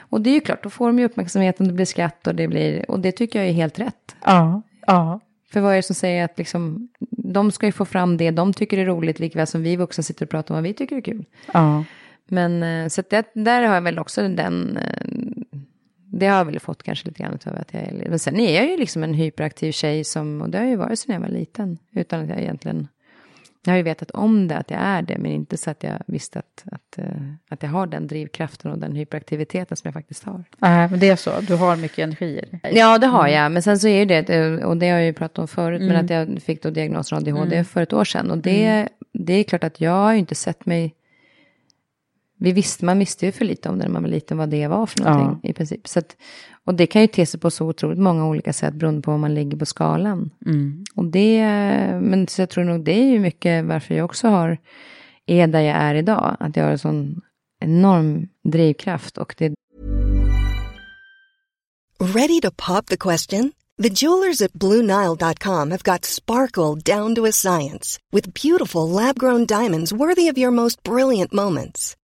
Och 0.00 0.20
det 0.20 0.30
är 0.30 0.34
ju 0.34 0.40
klart, 0.40 0.62
då 0.62 0.70
får 0.70 0.86
de 0.86 0.98
ju 0.98 1.04
uppmärksamhet 1.04 1.60
och 1.60 1.66
det 1.66 1.72
blir 1.72 1.84
skratt 1.84 2.26
och 2.26 2.34
det 2.34 2.48
blir, 2.48 2.90
och 2.90 3.00
det 3.00 3.12
tycker 3.12 3.38
jag 3.38 3.48
är 3.48 3.52
helt 3.52 3.78
rätt. 3.78 4.16
Ja, 4.24 4.62
ja. 4.86 5.20
För 5.52 5.60
vad 5.60 5.72
är 5.72 5.76
det 5.76 5.82
som 5.82 5.94
säger 5.94 6.24
att 6.24 6.38
liksom, 6.38 6.88
de 7.10 7.50
ska 7.52 7.66
ju 7.66 7.72
få 7.72 7.84
fram 7.84 8.16
det 8.16 8.30
de 8.30 8.52
tycker 8.52 8.78
är 8.78 8.86
roligt, 8.86 9.18
likväl 9.18 9.46
som 9.46 9.62
vi 9.62 9.76
vuxna 9.76 10.02
sitter 10.02 10.26
och 10.26 10.30
pratar 10.30 10.54
om 10.54 10.56
vad 10.56 10.64
vi 10.64 10.74
tycker 10.74 10.96
är 10.96 11.00
kul. 11.00 11.24
ja. 11.52 11.84
Men 12.28 12.62
eh, 12.62 12.88
så 12.88 13.02
det, 13.10 13.30
där 13.34 13.62
har 13.62 13.74
jag 13.74 13.82
väl 13.82 13.98
också 13.98 14.28
den, 14.28 14.76
eh, 14.76 15.06
det 16.06 16.26
har 16.26 16.38
jag 16.38 16.44
väl 16.44 16.60
fått 16.60 16.82
kanske 16.82 17.08
lite 17.08 17.22
grann 17.22 17.38
av 17.46 17.56
att 17.56 17.74
jag 17.74 17.82
är, 17.82 18.08
men 18.08 18.18
sen 18.18 18.40
är 18.40 18.54
jag 18.54 18.70
ju 18.70 18.76
liksom 18.76 19.02
en 19.02 19.14
hyperaktiv 19.14 19.72
tjej 19.72 20.04
som, 20.04 20.42
och 20.42 20.50
det 20.50 20.58
har 20.58 20.64
jag 20.64 20.70
ju 20.70 20.76
varit 20.76 20.98
sedan 20.98 21.14
jag 21.14 21.20
var 21.20 21.28
liten, 21.28 21.78
utan 21.92 22.22
att 22.22 22.28
jag 22.28 22.40
egentligen, 22.40 22.88
jag 23.64 23.72
har 23.72 23.76
ju 23.76 23.82
vetat 23.82 24.10
om 24.10 24.48
det, 24.48 24.56
att 24.56 24.70
jag 24.70 24.80
är 24.80 25.02
det, 25.02 25.18
men 25.18 25.32
inte 25.32 25.56
så 25.56 25.70
att 25.70 25.82
jag 25.82 26.02
visste 26.06 26.38
att, 26.38 26.64
att, 26.72 26.98
eh, 26.98 27.04
att 27.48 27.62
jag 27.62 27.70
har 27.70 27.86
den 27.86 28.06
drivkraften 28.06 28.70
och 28.70 28.78
den 28.78 28.96
hyperaktiviteten 28.96 29.76
som 29.76 29.88
jag 29.88 29.94
faktiskt 29.94 30.24
har. 30.24 30.44
Nej, 30.58 30.88
men 30.88 31.00
det 31.00 31.08
är 31.08 31.16
så. 31.16 31.30
Du 31.40 31.54
har 31.54 31.76
mycket 31.76 31.98
energi 31.98 32.26
i 32.26 32.40
dig. 32.50 32.78
Ja, 32.78 32.98
det 32.98 33.06
har 33.06 33.28
jag. 33.28 33.52
Men 33.52 33.62
sen 33.62 33.78
så 33.78 33.88
är 33.88 33.98
ju 33.98 34.04
det, 34.04 34.30
eh, 34.30 34.54
och 34.54 34.76
det 34.76 34.90
har 34.90 34.98
jag 34.98 35.06
ju 35.06 35.12
pratat 35.12 35.38
om 35.38 35.48
förut, 35.48 35.82
men 35.82 36.04
att 36.04 36.10
jag 36.10 36.42
fick 36.42 36.62
då 36.62 36.70
diagnosen 36.70 37.18
ADHD 37.18 37.64
för 37.64 37.82
ett 37.82 37.92
år 37.92 38.04
sedan. 38.04 38.30
Och 38.30 38.38
det, 38.38 38.88
det 39.12 39.32
är 39.32 39.44
klart 39.44 39.64
att 39.64 39.80
jag 39.80 39.92
har 39.92 40.12
ju 40.12 40.18
inte 40.18 40.34
sett 40.34 40.66
mig... 40.66 40.94
Vi 42.42 42.52
visste, 42.52 42.84
man 42.84 42.98
visste 42.98 43.26
ju 43.26 43.32
för 43.32 43.44
lite 43.44 43.68
om 43.68 43.78
det 43.78 43.84
när 43.84 43.92
man 43.92 44.02
var 44.02 44.10
liten, 44.10 44.38
vad 44.38 44.48
det 44.48 44.66
var 44.66 44.86
för 44.86 45.04
någonting 45.04 45.50
i 45.50 45.52
princip. 45.52 45.88
Så 45.88 45.98
att, 45.98 46.16
och 46.66 46.74
det 46.74 46.86
kan 46.86 47.02
ju 47.02 47.08
te 47.08 47.26
sig 47.26 47.40
på 47.40 47.50
så 47.50 47.66
otroligt 47.66 47.98
många 47.98 48.26
olika 48.26 48.52
sätt 48.52 48.74
beroende 48.74 49.02
på 49.02 49.10
var 49.10 49.18
man 49.18 49.34
ligger 49.34 49.56
på 49.56 49.66
skalan. 49.66 50.30
Och 50.94 51.04
det, 51.04 51.44
men 52.00 52.28
så 52.28 52.42
jag 52.42 52.50
tror 52.50 52.64
nog 52.64 52.84
det 52.84 52.92
är 52.92 53.10
ju 53.10 53.18
mycket 53.18 53.64
varför 53.64 53.94
jag 53.94 54.04
också 54.04 54.28
har, 54.28 54.58
är 55.26 55.46
där 55.46 55.60
jag 55.60 55.76
är 55.76 55.94
idag. 55.94 56.36
Att 56.40 56.56
jag 56.56 56.64
har 56.64 56.70
en 56.70 56.78
sån 56.78 57.20
enorm 57.60 58.28
drivkraft 58.44 59.18
och 59.18 59.34
det 59.38 59.54
Ready 62.14 62.40
to 62.40 62.50
pop 62.50 62.86
the 62.86 62.96
question? 62.96 63.52
The 63.82 63.88
jewelers 63.88 64.42
at 64.42 64.52
BlueNile.com 64.52 65.70
have 65.70 65.82
got 65.82 66.04
sparkle 66.04 66.74
down 66.74 67.14
to 67.14 67.24
a 67.26 67.32
science 67.32 67.98
with 68.12 68.34
beautiful 68.34 68.90
lab 68.90 69.18
grown 69.18 69.46
diamonds 69.46 69.92
worthy 69.92 70.28
of 70.28 70.38
your 70.38 70.50
most 70.50 70.82
brilliant 70.82 71.32
moments. 71.32 71.96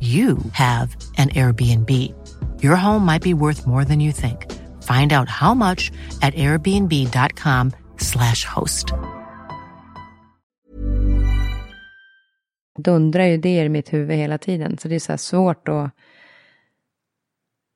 you 0.00 0.38
have 0.52 0.96
an 1.16 1.28
Airbnb. 1.28 1.88
Your 2.60 2.74
home 2.74 3.04
might 3.04 3.22
be 3.22 3.34
worth 3.34 3.64
more 3.64 3.84
than 3.84 4.00
you 4.00 4.10
think. 4.10 4.50
Find 4.82 5.12
out 5.12 5.28
how 5.28 5.54
much 5.54 5.92
at 6.22 6.34
airbnb.com 6.34 7.72
slash 7.98 8.44
host. 8.44 8.92
dundrar 12.78 13.24
ju 13.24 13.32
idéer 13.32 13.64
i 13.64 13.68
mitt 13.68 13.92
huvud 13.92 14.16
hela 14.16 14.38
tiden. 14.38 14.78
Så 14.78 14.88
det 14.88 14.94
är 14.94 14.98
så 14.98 15.12
här 15.12 15.16
svårt 15.16 15.68
att... 15.68 15.90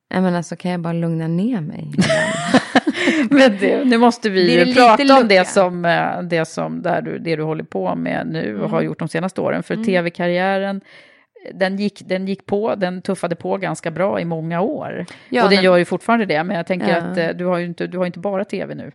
Jag 0.09 0.23
menar, 0.23 0.41
så 0.41 0.55
kan 0.55 0.71
jag 0.71 0.79
bara 0.79 0.93
lugna 0.93 1.27
ner 1.27 1.61
mig. 1.61 1.91
Men 3.29 3.57
det, 3.59 3.85
nu 3.85 3.97
måste 3.97 4.29
vi 4.29 4.47
det 4.47 4.65
ju 4.65 4.73
prata 4.73 5.19
om 5.19 5.27
det 5.27 5.47
som, 5.47 5.85
eh, 5.85 6.21
det 6.21 6.45
som 6.45 6.81
där 6.81 7.01
du, 7.01 7.19
det 7.19 7.35
du 7.35 7.43
håller 7.43 7.63
på 7.63 7.95
med 7.95 8.27
nu 8.27 8.61
och 8.61 8.69
har 8.69 8.81
gjort 8.81 8.99
de 8.99 9.07
senaste 9.07 9.41
åren. 9.41 9.63
För 9.63 9.83
tv-karriären, 9.83 10.81
den 11.53 11.77
gick, 11.77 12.01
den 12.07 12.27
gick 12.27 12.45
på, 12.45 12.75
den 12.75 13.01
tuffade 13.01 13.35
på 13.35 13.57
ganska 13.57 13.91
bra 13.91 14.19
i 14.21 14.25
många 14.25 14.61
år. 14.61 15.05
Ja, 15.29 15.43
och 15.43 15.49
den 15.49 15.55
men- 15.57 15.65
gör 15.65 15.77
ju 15.77 15.85
fortfarande 15.85 16.25
det, 16.25 16.43
men 16.43 16.57
jag 16.57 16.67
tänker 16.67 16.89
Ja. 16.89 16.97
att 16.97 17.17
eh, 17.17 17.29
du 17.29 17.45
har 17.45 17.57
ju 17.57 17.65
inte, 17.65 17.87
du 17.87 17.97
har 17.97 18.05
inte 18.05 18.19
bara 18.19 18.45
tv 18.45 18.75
nu. 18.75 18.91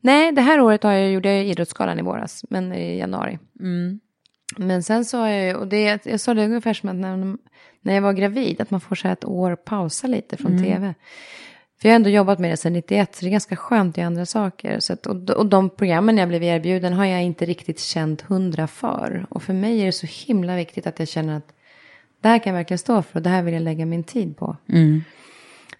Nej, 0.00 0.32
det 0.32 0.40
här 0.40 0.60
året 0.60 0.82
har 0.82 0.92
jag, 0.92 1.10
gjorde 1.10 1.34
jag 1.34 1.44
Idrottsgalan 1.44 1.98
i 1.98 2.02
våras, 2.02 2.44
men 2.50 2.72
i 2.72 2.98
januari. 2.98 3.38
Mm. 3.60 4.00
Men 4.58 4.82
sen 4.82 5.04
så 5.04 5.18
har 5.18 5.28
jag 5.28 5.44
ju, 5.46 5.54
och 5.54 5.68
det, 5.68 6.06
jag 6.06 6.20
sa 6.20 6.34
det 6.34 6.44
ungefär 6.44 6.74
som 6.74 6.88
att 6.88 6.96
när, 6.96 7.36
när 7.80 7.94
jag 7.94 8.02
var 8.02 8.12
gravid, 8.12 8.60
att 8.60 8.70
man 8.70 8.80
får 8.80 8.96
så 8.96 9.08
här 9.08 9.12
ett 9.12 9.24
år 9.24 9.56
pausa 9.56 10.06
lite 10.06 10.36
från 10.36 10.62
tv. 10.64 10.94
För 11.80 11.88
jag 11.88 11.92
har 11.92 11.96
ändå 11.96 12.10
jobbat 12.10 12.38
med 12.38 12.50
det 12.50 12.56
sedan 12.56 12.72
91, 12.72 13.14
så 13.14 13.20
det 13.24 13.28
är 13.28 13.30
ganska 13.30 13.56
skönt 13.56 13.96
göra 13.98 14.06
andra 14.06 14.26
saker. 14.26 14.80
Så 14.80 14.92
att, 14.92 15.06
och, 15.06 15.30
och 15.30 15.46
de 15.46 15.70
programmen 15.70 16.18
jag 16.18 16.28
blev 16.28 16.42
erbjuden 16.42 16.92
har 16.92 17.04
jag 17.04 17.22
inte 17.22 17.44
riktigt 17.44 17.80
känt 17.80 18.20
hundra 18.22 18.66
för. 18.66 19.26
Och 19.30 19.42
för 19.42 19.52
mig 19.52 19.80
är 19.80 19.86
det 19.86 19.92
så 19.92 20.06
himla 20.26 20.56
viktigt 20.56 20.86
att 20.86 20.98
jag 20.98 21.08
känner 21.08 21.36
att 21.36 21.54
det 22.24 22.28
här 22.28 22.38
kan 22.38 22.50
jag 22.50 22.58
verkligen 22.58 22.78
stå 22.78 23.02
för 23.02 23.16
och 23.18 23.22
det 23.22 23.30
här 23.30 23.42
vill 23.42 23.54
jag 23.54 23.62
lägga 23.62 23.86
min 23.86 24.04
tid 24.04 24.36
på. 24.36 24.56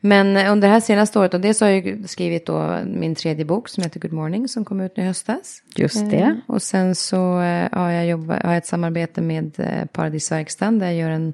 Men 0.01 0.37
eh, 0.37 0.53
under 0.53 0.69
det 0.69 0.73
här 0.75 0.81
senaste 0.81 1.19
året, 1.19 1.35
och 1.35 1.41
det 1.41 1.55
så 1.55 1.65
har 1.65 1.71
jag 1.71 2.09
skrivit 2.09 2.47
då 2.47 2.79
min 2.87 3.15
tredje 3.15 3.45
bok 3.45 3.69
som 3.69 3.83
heter 3.83 4.01
Good 4.01 4.13
Morning 4.13 4.49
som 4.49 4.65
kom 4.65 4.81
ut 4.81 4.97
nu 4.97 5.03
i 5.03 5.07
höstas. 5.07 5.63
Just 5.77 6.11
det. 6.11 6.17
Eh, 6.17 6.33
Och 6.47 6.63
sen 6.63 6.95
så 6.95 7.41
eh, 7.41 7.69
har 7.73 7.91
jag, 7.91 8.07
jobbat, 8.07 8.43
har 8.43 8.51
jag 8.51 8.59
ett 8.59 8.67
samarbete 8.67 9.21
med 9.21 9.61
eh, 9.61 9.85
Paradisverkstan 9.93 10.79
där 10.79 10.87
jag 10.87 10.95
gör 10.95 11.11
en 11.11 11.33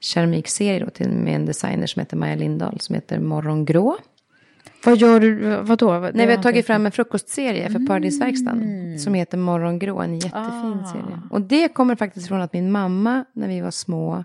keramikserie 0.00 0.84
då 0.84 0.90
till, 0.90 1.10
med 1.10 1.34
en 1.34 1.46
designer 1.46 1.86
som 1.86 2.00
heter 2.00 2.16
Maja 2.16 2.36
Lindahl 2.36 2.80
som 2.80 2.94
heter 2.94 3.18
Morgongrå. 3.18 3.96
Vad 4.84 4.96
gör 4.96 5.20
du, 5.20 5.56
vadå? 5.62 6.10
Nej, 6.14 6.26
vi 6.26 6.34
har 6.34 6.42
tagit 6.42 6.66
fram 6.66 6.86
en 6.86 6.92
frukostserie 6.92 7.70
för 7.70 7.86
Paradisverkstan 7.86 8.64
som 8.98 9.14
heter 9.14 9.38
Morgongrå, 9.38 10.00
en 10.00 10.14
jättefin 10.14 10.82
serie. 10.92 11.20
Och 11.30 11.40
det 11.40 11.68
kommer 11.68 11.96
faktiskt 11.96 12.28
från 12.28 12.40
att 12.40 12.52
min 12.52 12.72
mamma 12.72 13.24
när 13.32 13.48
vi 13.48 13.60
var 13.60 13.70
små 13.70 14.24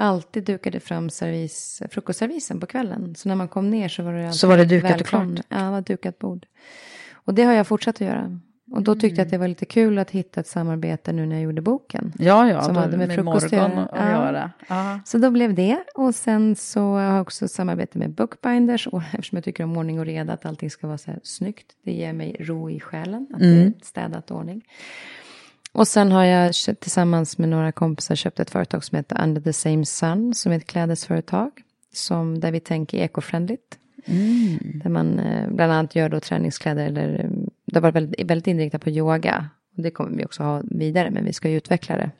alltid 0.00 0.44
dukade 0.44 0.80
fram 0.80 1.10
servis, 1.10 1.82
frukostservisen 1.90 2.60
på 2.60 2.66
kvällen. 2.66 3.14
Så 3.14 3.28
när 3.28 3.36
man 3.36 3.48
kom 3.48 3.70
ner 3.70 3.88
så 3.88 4.02
var 4.02 4.12
det 4.12 4.24
alltid 4.26 4.40
Så 4.40 4.46
var 4.48 4.56
det 4.56 4.64
dukat 4.64 4.90
och 4.90 4.96
välkommen. 5.00 5.34
klart. 5.34 5.46
Ja, 5.48 5.56
det 5.64 5.70
var 5.70 5.80
dukat 5.80 6.18
bord. 6.18 6.46
Och 7.12 7.34
det 7.34 7.42
har 7.44 7.52
jag 7.52 7.66
fortsatt 7.66 7.94
att 7.94 8.00
göra. 8.00 8.38
Och 8.72 8.82
då 8.82 8.94
tyckte 8.94 9.20
jag 9.20 9.24
att 9.26 9.30
det 9.30 9.38
var 9.38 9.48
lite 9.48 9.64
kul 9.64 9.98
att 9.98 10.10
hitta 10.10 10.40
ett 10.40 10.46
samarbete 10.46 11.12
nu 11.12 11.26
när 11.26 11.36
jag 11.36 11.42
gjorde 11.42 11.62
boken. 11.62 12.12
Ja, 12.18 12.48
ja, 12.48 12.62
Som 12.62 12.74
då- 12.74 12.80
hade 12.80 12.96
med 12.96 13.08
med 13.08 13.16
frukost 13.16 13.46
att 13.46 13.52
göra. 13.52 13.88
Ja. 13.92 14.10
göra. 14.10 14.50
Ja. 14.68 15.00
Så 15.04 15.18
då 15.18 15.30
blev 15.30 15.54
det. 15.54 15.78
Och 15.94 16.14
sen 16.14 16.56
så 16.56 16.80
har 16.80 17.00
jag 17.00 17.20
också 17.22 17.48
samarbete 17.48 17.98
med 17.98 18.10
Bookbinders. 18.10 18.86
Och 18.86 19.02
eftersom 19.12 19.36
jag 19.36 19.44
tycker 19.44 19.64
om 19.64 19.76
ordning 19.76 19.98
och 20.00 20.06
reda, 20.06 20.32
att 20.32 20.46
allting 20.46 20.70
ska 20.70 20.86
vara 20.86 20.98
så 20.98 21.10
här 21.10 21.20
snyggt. 21.22 21.66
Det 21.84 21.92
ger 21.92 22.12
mig 22.12 22.36
ro 22.40 22.70
i 22.70 22.80
själen, 22.80 23.26
att 23.32 23.40
det 23.40 23.46
är 23.62 23.72
städat 23.82 24.30
ordning. 24.30 24.62
Och 25.72 25.88
sen 25.88 26.12
har 26.12 26.24
jag 26.24 26.54
tillsammans 26.80 27.38
med 27.38 27.48
några 27.48 27.72
kompisar 27.72 28.14
köpt 28.14 28.40
ett 28.40 28.50
företag 28.50 28.84
som 28.84 28.96
heter 28.96 29.22
Under 29.22 29.40
the 29.40 29.52
Same 29.52 29.86
Sun, 29.86 30.34
som 30.34 30.52
är 30.52 30.56
ett 30.56 30.66
klädesföretag. 30.66 31.50
Som, 31.92 32.40
där 32.40 32.52
vi 32.52 32.60
tänker 32.60 32.98
eco-friendligt. 32.98 33.78
Där 34.82 34.90
man 34.90 35.18
eh, 35.18 35.50
bland 35.50 35.72
annat 35.72 35.94
gör 35.94 36.08
då 36.08 36.20
träningskläder 36.20 36.86
eller 36.86 37.24
eh, 37.24 37.30
det 37.66 37.76
har 37.76 37.80
varit 37.80 37.94
väldigt, 37.94 38.30
väldigt 38.30 38.46
inriktat 38.46 38.82
på 38.82 38.90
yoga. 38.90 39.48
Och 39.76 39.82
det 39.82 39.90
kommer 39.90 40.16
vi 40.16 40.24
också 40.24 40.42
ha 40.42 40.62
vidare, 40.64 41.10
men 41.10 41.24
vi 41.24 41.32
ska 41.32 41.48
ju 41.48 41.56
utveckla 41.56 41.96
det. 41.96 42.10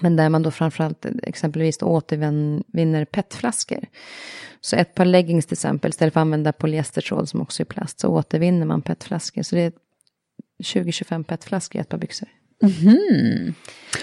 Men 0.00 0.16
där 0.16 0.28
man 0.28 0.42
då 0.42 0.50
framförallt 0.50 1.04
eh, 1.04 1.12
exempelvis 1.22 1.82
återvinner 1.82 3.04
petflaskor. 3.04 3.84
Så 4.60 4.76
ett 4.76 4.94
par 4.94 5.04
leggings 5.04 5.46
till 5.46 5.54
exempel, 5.54 5.88
istället 5.88 6.14
för 6.14 6.20
att 6.20 6.22
använda 6.22 6.52
polyestertråd 6.52 7.28
som 7.28 7.40
också 7.40 7.62
är 7.62 7.64
plast, 7.64 8.00
så 8.00 8.08
återvinner 8.08 8.66
man 8.66 8.82
petflaskor. 8.82 9.42
Så 9.42 9.56
det 9.56 9.62
är 9.62 9.72
20-25 10.64 11.24
petflaskor 11.24 11.78
i 11.78 11.82
ett 11.82 11.88
par 11.88 11.98
byxor. 11.98 12.28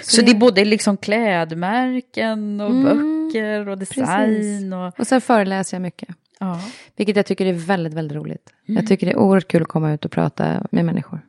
Så 0.01 0.22
det 0.22 0.32
är 0.32 0.36
både 0.36 0.66
liksom 0.66 0.97
klädmärken 0.97 2.62
och 2.62 2.72
böcker 2.72 3.68
och 3.70 3.78
design. 3.78 4.74
Och, 4.74 4.99
Och 4.99 5.08
sen 5.08 5.22
föreläser 5.22 5.78
jag 5.78 5.82
mycket. 5.82 6.10
ja. 6.39 6.62
Vilket 6.95 7.16
jag 7.16 7.26
tycker 7.26 7.45
är 7.45 7.53
väldigt, 7.53 7.93
väldigt 7.93 8.16
roligt. 8.18 8.49
Jag 8.66 8.88
tycker 8.88 9.06
det 9.08 9.12
är 9.14 9.18
oerhört 9.18 9.47
kul 9.47 9.62
att 9.62 9.68
komma 9.68 9.93
ut 9.93 10.06
och 10.06 10.12
prata 10.12 10.68
med 10.72 10.86
människor. 10.86 11.22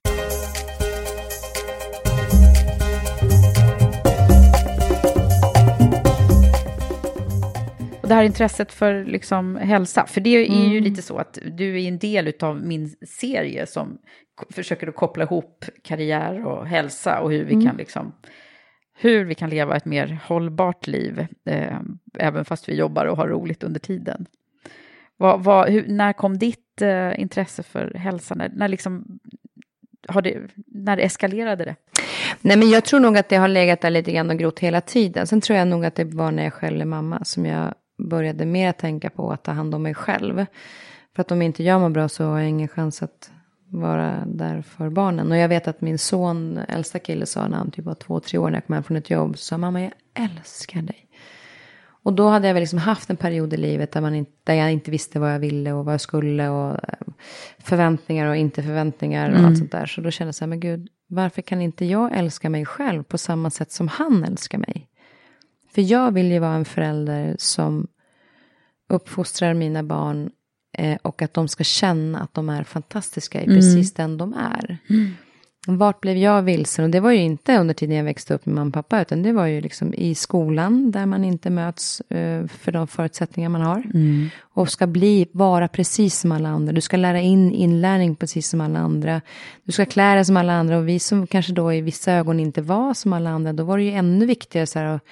Och 8.07 8.11
det 8.11 8.15
här 8.15 8.25
intresset 8.25 8.73
för 8.73 9.05
liksom 9.05 9.57
hälsa, 9.57 10.07
för 10.07 10.21
det 10.21 10.31
är 10.31 10.69
ju 10.69 10.81
lite 10.81 11.03
så 11.03 11.19
att 11.19 11.39
du 11.53 11.83
är 11.83 11.89
en 11.89 11.99
del 11.99 12.33
av 12.41 12.63
min 12.63 12.97
serie 13.07 13.67
som 13.67 13.99
försöker 14.51 14.87
att 14.87 14.95
koppla 14.95 15.25
ihop 15.25 15.65
karriär 15.83 16.47
och 16.47 16.67
hälsa 16.67 17.21
och 17.21 17.33
hur 17.33 17.45
vi 17.45 17.65
kan 17.65 17.77
liksom 17.77 18.13
hur 18.99 19.25
vi 19.25 19.35
kan 19.35 19.51
leva 19.51 19.77
ett 19.77 19.85
mer 19.85 20.19
hållbart 20.25 20.87
liv, 20.87 21.27
eh, 21.45 21.79
även 22.19 22.45
fast 22.45 22.69
vi 22.69 22.75
jobbar 22.75 23.07
och 23.07 23.17
har 23.17 23.29
roligt 23.29 23.63
under 23.63 23.81
tiden. 23.81 24.27
Vad, 25.17 25.45
vad, 25.45 25.69
hur, 25.69 25.89
när 25.89 26.13
kom 26.13 26.39
ditt 26.39 26.83
eh, 26.83 27.21
intresse 27.21 27.63
för 27.63 27.95
hälsa? 27.95 28.35
När, 28.35 28.49
när, 28.49 28.69
liksom, 28.69 29.19
har 30.09 30.23
det, 30.23 30.39
när 30.67 30.99
eskalerade 30.99 31.65
det? 31.65 31.77
Nej, 32.41 32.57
men 32.57 32.71
jag 32.71 32.85
tror 32.85 33.01
nog 33.01 33.19
att 33.19 33.29
det 33.29 33.37
har 33.37 33.49
legat 33.49 33.81
där 33.81 33.91
lite 33.91 34.13
grann 34.13 34.31
och 34.31 34.39
grott 34.39 34.59
hela 34.59 34.81
tiden. 34.81 35.27
Sen 35.27 35.41
tror 35.41 35.59
jag 35.59 35.69
nog 35.69 35.85
att 35.85 35.95
det 35.95 36.05
var 36.05 36.31
när 36.31 36.45
jag 36.45 36.53
själv 36.53 36.81
är 36.81 36.85
mamma 36.85 37.25
som 37.25 37.47
jag 37.47 37.75
började 37.99 38.47
mer 38.47 38.73
tänka 38.73 39.11
på 39.11 39.33
att 39.33 39.45
ta 39.45 39.53
hand 39.53 39.75
om 39.75 39.83
mig 39.83 39.95
själv. 39.95 40.47
För 41.15 41.21
att 41.21 41.33
om 41.33 41.43
inte 41.43 41.63
jag 41.63 41.81
mår 41.81 41.91
bra 41.91 42.09
så 42.09 42.25
har 42.25 42.39
jag 42.39 42.49
ingen 42.49 42.69
chans 42.69 43.03
att 43.03 43.31
vara 43.69 44.25
där 44.27 44.63
för 44.63 44.91
barnen. 44.91 45.31
Och 45.31 45.37
jag 45.37 45.49
vet 45.49 45.69
att 45.69 45.81
min 45.81 45.99
son, 45.99 46.59
äldsta 46.69 46.99
kille, 46.99 47.27
sa 47.27 47.49
när 47.49 47.57
han 47.57 47.71
typ 47.71 47.85
var 47.85 47.95
två, 47.95 48.21
tre 48.21 48.39
år 48.39 48.51
när 48.51 48.57
jag 48.57 48.67
kom 48.67 48.75
hem 48.75 48.83
från 48.83 48.97
ett 48.97 49.11
jobb, 49.11 49.39
så 49.39 49.45
sa 49.45 49.59
mamma 49.59 49.81
jag 49.81 49.93
älskar 50.15 50.83
dig. 50.83 51.07
Och 52.07 52.13
då 52.13 52.29
hade 52.29 52.47
jag 52.47 52.55
väl 52.55 52.61
liksom 52.61 52.79
haft 52.79 53.11
en 53.11 53.17
period 53.17 53.53
i 53.53 53.57
livet 53.57 53.93
där, 53.93 54.01
man 54.01 54.15
inte, 54.15 54.33
där 54.45 54.55
jag 54.55 54.73
inte 54.73 54.91
visste 54.91 55.19
vad 55.19 55.35
jag 55.35 55.39
ville 55.39 55.73
och 55.73 55.85
vad 55.85 55.95
jag 55.95 56.01
skulle 56.01 56.49
och 56.49 56.71
eh, 56.71 57.15
förväntningar 57.59 58.27
och 58.27 58.37
inte 58.37 58.63
förväntningar 58.63 59.31
och 59.31 59.39
allt 59.39 59.59
sånt 59.59 59.73
där. 59.73 59.87
Så 59.87 60.01
då 60.01 60.11
kände 60.11 60.29
jag 60.29 60.35
så 60.35 60.45
här, 60.45 60.49
men 60.49 60.61
gud, 60.61 60.89
varför 61.09 61.43
kan 61.43 61.63
inte 61.63 61.85
jag 61.85 62.19
älska 62.19 62.51
mig 62.51 62.67
själv 62.67 63.03
på 63.03 63.19
samma 63.19 63.51
sätt 63.51 63.73
som 63.73 63.89
han 63.89 64.25
älskar 64.25 64.59
mig? 64.59 64.89
För 65.77 65.83
jag 65.83 66.13
vill 66.13 66.33
ju 66.33 66.39
vara 66.39 66.55
en 66.55 66.65
förälder 66.65 67.37
som 67.39 67.87
uppfostrar 68.89 69.55
mina 69.55 69.83
barn 69.83 70.31
eh, 70.79 70.99
och 71.03 71.23
att 71.23 71.35
de 71.35 71.49
ska 71.49 71.65
känna 71.65 72.21
att 72.21 72.35
de 72.35 72.49
är 72.49 72.65
fantastiska 72.65 73.43
i 73.43 73.47
precis 73.47 73.95
den 73.95 74.19
de 74.19 74.35
är. 74.35 74.79
Vart 75.69 76.01
blev 76.01 76.17
jag 76.17 76.43
vilsen? 76.43 76.85
Och 76.85 76.91
det 76.91 77.01
var 77.01 77.11
ju 77.11 77.19
inte 77.19 77.57
under 77.59 77.75
tiden 77.75 77.97
jag 77.97 78.05
växte 78.05 78.35
upp 78.35 78.47
med 78.47 78.55
mamma 78.55 78.69
och 78.69 78.75
pappa, 78.75 79.01
utan 79.03 79.23
det 79.23 79.33
var 79.33 79.47
ju 79.47 79.61
liksom 79.61 79.95
i 79.95 80.15
skolan 80.15 80.91
där 80.91 81.07
man 81.07 81.25
inte 81.25 81.51
möts 81.51 82.01
eh, 82.01 82.47
för 82.47 82.73
de 82.73 82.87
förutsättningar 82.87 83.49
man 83.49 83.61
har. 83.61 83.83
Och 84.43 84.69
ska 84.71 84.87
bli, 84.87 85.27
vara 85.33 85.69
precis 85.69 86.19
som 86.21 86.33
alla 86.33 86.49
andra. 86.49 86.73
Du 86.73 86.81
ska 86.81 86.97
lära 86.97 87.21
in 87.21 87.53
inlärning 87.53 88.17
precis 88.17 88.49
som 88.49 88.61
alla 88.61 88.79
andra. 88.79 89.21
Du 89.65 89.73
ska 89.73 89.85
klä 89.87 90.15
dig 90.15 90.25
som 90.25 90.37
alla 90.37 90.53
andra. 90.53 90.79
Och 90.79 90.89
vi 90.89 90.99
som 90.99 91.27
kanske 91.27 91.53
då 91.53 91.73
i 91.73 91.81
vissa 91.81 92.13
ögon 92.13 92.41
inte 92.41 92.63
var 92.63 92.95
som 92.95 93.13
alla 93.13 93.31
andra, 93.31 93.53
då 93.53 93.65
var 93.65 93.79
det 93.79 93.85
ju 93.85 93.91
ännu 93.93 94.27
viktigare 94.27 94.67
så 94.67 94.79
här 94.79 94.87
att 94.87 95.03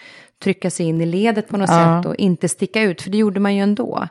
trycka 0.42 0.70
sig 0.70 0.86
in 0.86 1.00
i 1.00 1.06
ledet 1.06 1.48
på 1.48 1.56
något 1.56 1.70
Ja. 1.70 2.00
sätt 2.02 2.06
och 2.08 2.16
inte 2.16 2.48
sticka 2.48 2.82
ut, 2.82 3.02
för 3.02 3.10
det 3.10 3.18
gjorde 3.18 3.40
man 3.40 3.54
ju 3.54 3.60
ändå. 3.60 4.08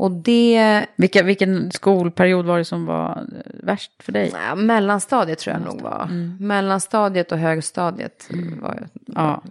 Och 0.00 0.10
det... 0.10 0.86
Vilka, 0.96 1.22
vilken 1.22 1.70
skolperiod 1.72 2.46
var 2.46 2.58
det 2.58 2.64
som 2.64 2.86
var 2.86 3.10
eh, 3.10 3.50
värst 3.62 3.92
för 3.98 4.12
dig? 4.12 4.30
Ja, 4.34 4.54
mellanstadiet 4.54 5.38
tror 5.38 5.56
jag 5.56 5.64
nog 5.64 5.80
var. 5.80 6.02
Mm. 6.02 6.36
Mellanstadiet 6.40 7.32
och 7.32 7.38
högstadiet 7.38 8.28
var 8.60 8.88
Ja. 9.06 9.42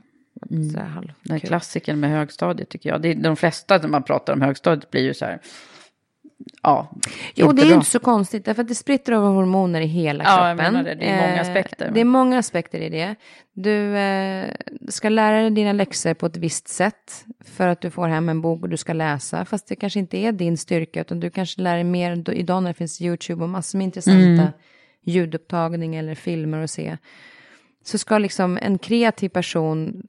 mm. 0.52 0.70
så 0.70 0.80
här 0.80 0.86
halvkul. 0.86 1.16
Den 1.24 1.32
här 1.32 1.40
klassikern 1.40 2.00
med 2.00 2.10
högstadiet 2.10 2.70
tycker 2.70 2.90
jag. 2.90 3.02
Det 3.02 3.12
är, 3.12 3.16
de 3.16 3.36
flesta 3.36 3.78
när 3.78 3.88
man 3.88 4.04
pratar 4.04 4.34
om 4.34 4.42
högstadiet 4.42 4.92
blir 4.92 5.02
ju 5.02 5.14
så 5.14 5.26
här. 5.26 5.40
Ja, 6.64 6.92
Jo, 7.36 7.52
det 7.52 7.62
är 7.62 7.66
bra. 7.66 7.76
inte 7.76 7.86
så 7.90 8.00
konstigt, 8.00 8.46
därför 8.46 8.62
att 8.62 8.68
det 8.68 8.76
spritter 8.76 9.14
över 9.14 9.28
hormoner 9.28 9.82
i 9.82 9.86
hela 9.86 10.24
Ja, 10.24 10.48
jag 10.50 10.58
kroppen. 10.58 10.74
menar 10.74 10.90
det. 10.90 10.96
Det 10.96 11.06
är 11.10 11.16
många 11.22 11.36
Eh, 11.36 11.42
aspekter. 11.42 11.92
Det 11.94 12.00
är 12.02 12.06
många 12.06 12.38
aspekter 12.40 12.80
i 12.80 12.90
det. 12.90 13.16
Du 13.54 13.98
eh, 13.98 14.52
ska 14.90 15.10
lära 15.10 15.42
dig 15.42 15.50
dina 15.50 15.74
läxor 15.74 16.14
på 16.14 16.26
ett 16.26 16.38
visst 16.38 16.68
sätt 16.68 17.26
för 17.46 17.68
att 17.68 17.82
du 17.82 17.90
får 17.90 18.08
hem 18.08 18.30
en 18.30 18.42
bok 18.42 18.62
och 18.64 18.70
du 18.70 18.78
ska 18.78 18.94
läsa, 18.94 19.46
fast 19.46 19.68
det 19.68 19.76
kanske 19.76 20.00
inte 20.00 20.18
är 20.18 20.32
din 20.32 20.58
styrka, 20.58 21.02
utan 21.02 21.20
du 21.20 21.30
kanske 21.30 21.62
lär 21.62 21.76
dig 21.76 21.84
mer 21.84 22.30
idag 22.34 22.64
när 22.64 22.70
det 22.70 22.74
finns 22.78 23.02
YouTube 23.02 23.44
och 23.44 23.50
massor 23.50 23.78
med 23.78 23.86
intressanta 23.86 24.20
Mm. 24.42 24.48
ljudupptagningar 25.06 26.00
eller 26.04 26.16
filmer 26.16 26.64
att 26.64 26.72
se. 26.72 26.98
Så 27.86 27.98
ska 27.98 28.18
liksom 28.18 28.60
en 28.62 28.78
kreativ 28.78 29.30
person 29.30 30.04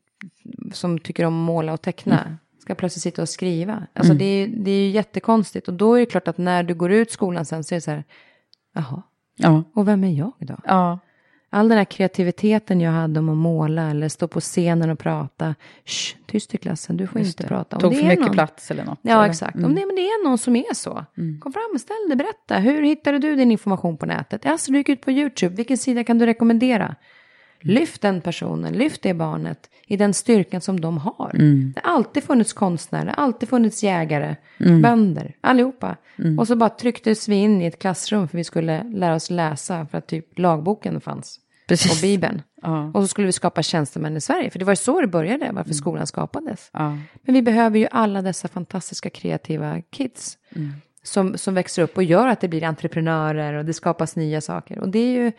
som 0.72 0.98
tycker 0.98 1.24
om 1.24 1.34
att 1.42 1.46
måla 1.46 1.72
och 1.72 1.82
teckna 1.82 2.38
ska 2.60 2.74
plötsligt 2.74 3.02
sitta 3.02 3.22
och 3.22 3.28
skriva. 3.28 3.86
Alltså 3.92 4.14
det, 4.14 4.24
är, 4.24 4.46
det 4.48 4.70
är 4.70 4.82
ju 4.84 4.90
jättekonstigt. 4.90 5.68
Och 5.68 5.74
då 5.74 5.94
är 5.94 6.00
det 6.00 6.06
klart 6.06 6.28
att 6.28 6.38
när 6.38 6.62
du 6.62 6.74
går 6.74 6.90
ut 6.92 7.10
skolan 7.10 7.44
sen 7.44 7.64
så 7.64 7.74
är 7.74 7.76
det 7.76 7.80
så 7.80 7.90
här, 7.90 8.04
jaha, 8.74 9.02
Ja. 9.36 9.62
och 9.74 9.88
vem 9.88 10.04
är 10.04 10.12
jag 10.12 10.32
då? 10.38 10.56
Ja. 10.64 10.98
All 11.52 11.68
den 11.68 11.78
här 11.78 11.84
kreativiteten 11.84 12.80
jag 12.80 12.92
hade 12.92 13.20
om 13.20 13.28
att 13.28 13.36
måla 13.36 13.90
eller 13.90 14.08
stå 14.08 14.28
på 14.28 14.40
scenen 14.40 14.90
och 14.90 14.98
prata. 14.98 15.54
Shh, 15.84 16.16
tyst 16.26 16.54
i 16.54 16.58
klassen, 16.58 16.96
du 16.96 17.06
får 17.06 17.18
Just 17.20 17.30
inte 17.30 17.42
det. 17.42 17.48
prata. 17.48 17.76
Om 17.76 17.80
Tog 17.82 17.96
för 17.96 18.04
mycket 18.04 18.20
någon- 18.24 18.32
plats 18.32 18.70
eller 18.70 18.84
något. 18.84 18.98
Ja, 19.02 19.12
eller? 19.12 19.30
exakt. 19.30 19.54
Mm. 19.54 19.66
Om 19.70 19.74
det, 19.74 19.86
men 19.86 19.96
det 19.96 20.02
är 20.02 20.24
någon 20.28 20.38
som 20.38 20.56
är 20.56 20.74
så. 20.74 21.04
Kom 21.40 21.52
fram, 21.52 21.78
ställ 21.78 21.96
dig, 22.08 22.16
berätta. 22.16 22.58
Hur 22.58 22.82
hittade 22.82 23.18
du 23.18 23.36
din 23.36 23.50
information 23.52 23.96
på 23.96 24.06
nätet? 24.06 24.46
Alltså, 24.46 24.72
du 24.72 24.78
gick 24.78 24.88
ut 24.88 25.00
på 25.00 25.10
YouTube. 25.10 25.54
Vilken 25.56 25.76
sida 25.78 26.04
kan 26.04 26.18
du 26.18 26.26
rekommendera? 26.26 26.94
Lyft 27.60 28.02
den 28.02 28.20
personen, 28.20 28.74
lyft 28.74 29.02
det 29.02 29.14
barnet 29.14 29.70
i 29.86 29.96
den 29.96 30.14
styrkan 30.14 30.60
som 30.60 30.80
de 30.80 30.98
har. 30.98 31.32
Det 31.74 31.80
har 31.84 31.94
alltid 31.94 32.24
funnits 32.24 32.52
konstnärer, 32.52 33.14
alltid 33.16 33.48
funnits 33.48 33.82
jägare, 33.82 34.36
bönder, 34.82 35.36
allihopa. 35.40 35.96
Och 36.38 36.46
så 36.46 36.56
bara 36.56 36.70
trycktes 36.70 37.28
vi 37.28 37.34
in 37.34 37.62
i 37.62 37.66
ett 37.66 37.78
klassrum 37.78 38.28
för 38.28 38.38
vi 38.38 38.44
skulle 38.44 38.82
lära 38.82 39.14
oss 39.14 39.30
läsa 39.30 39.86
för 39.86 39.98
att 39.98 40.06
typ 40.06 40.38
lagboken 40.38 41.00
fanns. 41.00 41.40
Precis. 41.68 41.92
Och 41.92 42.02
Bibeln. 42.02 42.42
Ja. 42.62 42.90
Och 42.94 43.02
så 43.02 43.08
skulle 43.08 43.26
vi 43.26 43.32
skapa 43.32 43.62
tjänstemän 43.62 44.16
i 44.16 44.20
Sverige, 44.20 44.50
för 44.50 44.58
det 44.58 44.64
var 44.64 44.74
så 44.74 45.00
det 45.00 45.06
började, 45.06 45.50
varför 45.52 45.74
skolan 45.74 46.06
skapades. 46.06 46.70
Ja. 46.72 46.98
Men 47.22 47.34
vi 47.34 47.42
behöver 47.42 47.78
ju 47.78 47.88
alla 47.90 48.22
dessa 48.22 48.48
fantastiska 48.48 49.10
kreativa 49.10 49.80
kids. 49.80 50.38
Som, 51.02 51.38
som 51.38 51.54
växer 51.54 51.82
upp 51.82 51.96
och 51.96 52.02
gör 52.02 52.28
att 52.28 52.40
det 52.40 52.48
blir 52.48 52.64
entreprenörer 52.64 53.54
och 53.54 53.64
det 53.64 53.72
skapas 53.72 54.16
nya 54.16 54.40
saker. 54.40 54.78
Och 54.78 54.88
det 54.88 54.98
är 54.98 55.12
ju, 55.12 55.32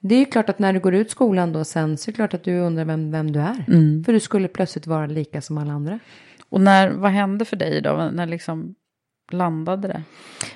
det 0.00 0.14
är 0.14 0.18
ju 0.18 0.24
klart 0.24 0.48
att 0.48 0.58
när 0.58 0.72
du 0.72 0.80
går 0.80 0.94
ut 0.94 1.10
skolan 1.10 1.52
då 1.52 1.64
sen 1.64 1.98
så 1.98 2.10
är 2.10 2.12
det 2.12 2.16
klart 2.16 2.34
att 2.34 2.44
du 2.44 2.58
undrar 2.58 2.84
vem, 2.84 3.10
vem 3.10 3.32
du 3.32 3.40
är. 3.40 3.64
För 4.04 4.12
du 4.12 4.20
skulle 4.20 4.48
plötsligt 4.48 4.86
vara 4.86 5.06
lika 5.06 5.40
som 5.40 5.58
alla 5.58 5.72
andra. 5.72 5.98
Och 6.48 6.60
när, 6.60 6.90
vad 6.90 7.10
hände 7.10 7.44
för 7.44 7.56
dig 7.56 7.80
då? 7.80 8.10
När 8.12 8.26
liksom 8.26 8.74
landade 9.32 9.88
det? 9.88 10.02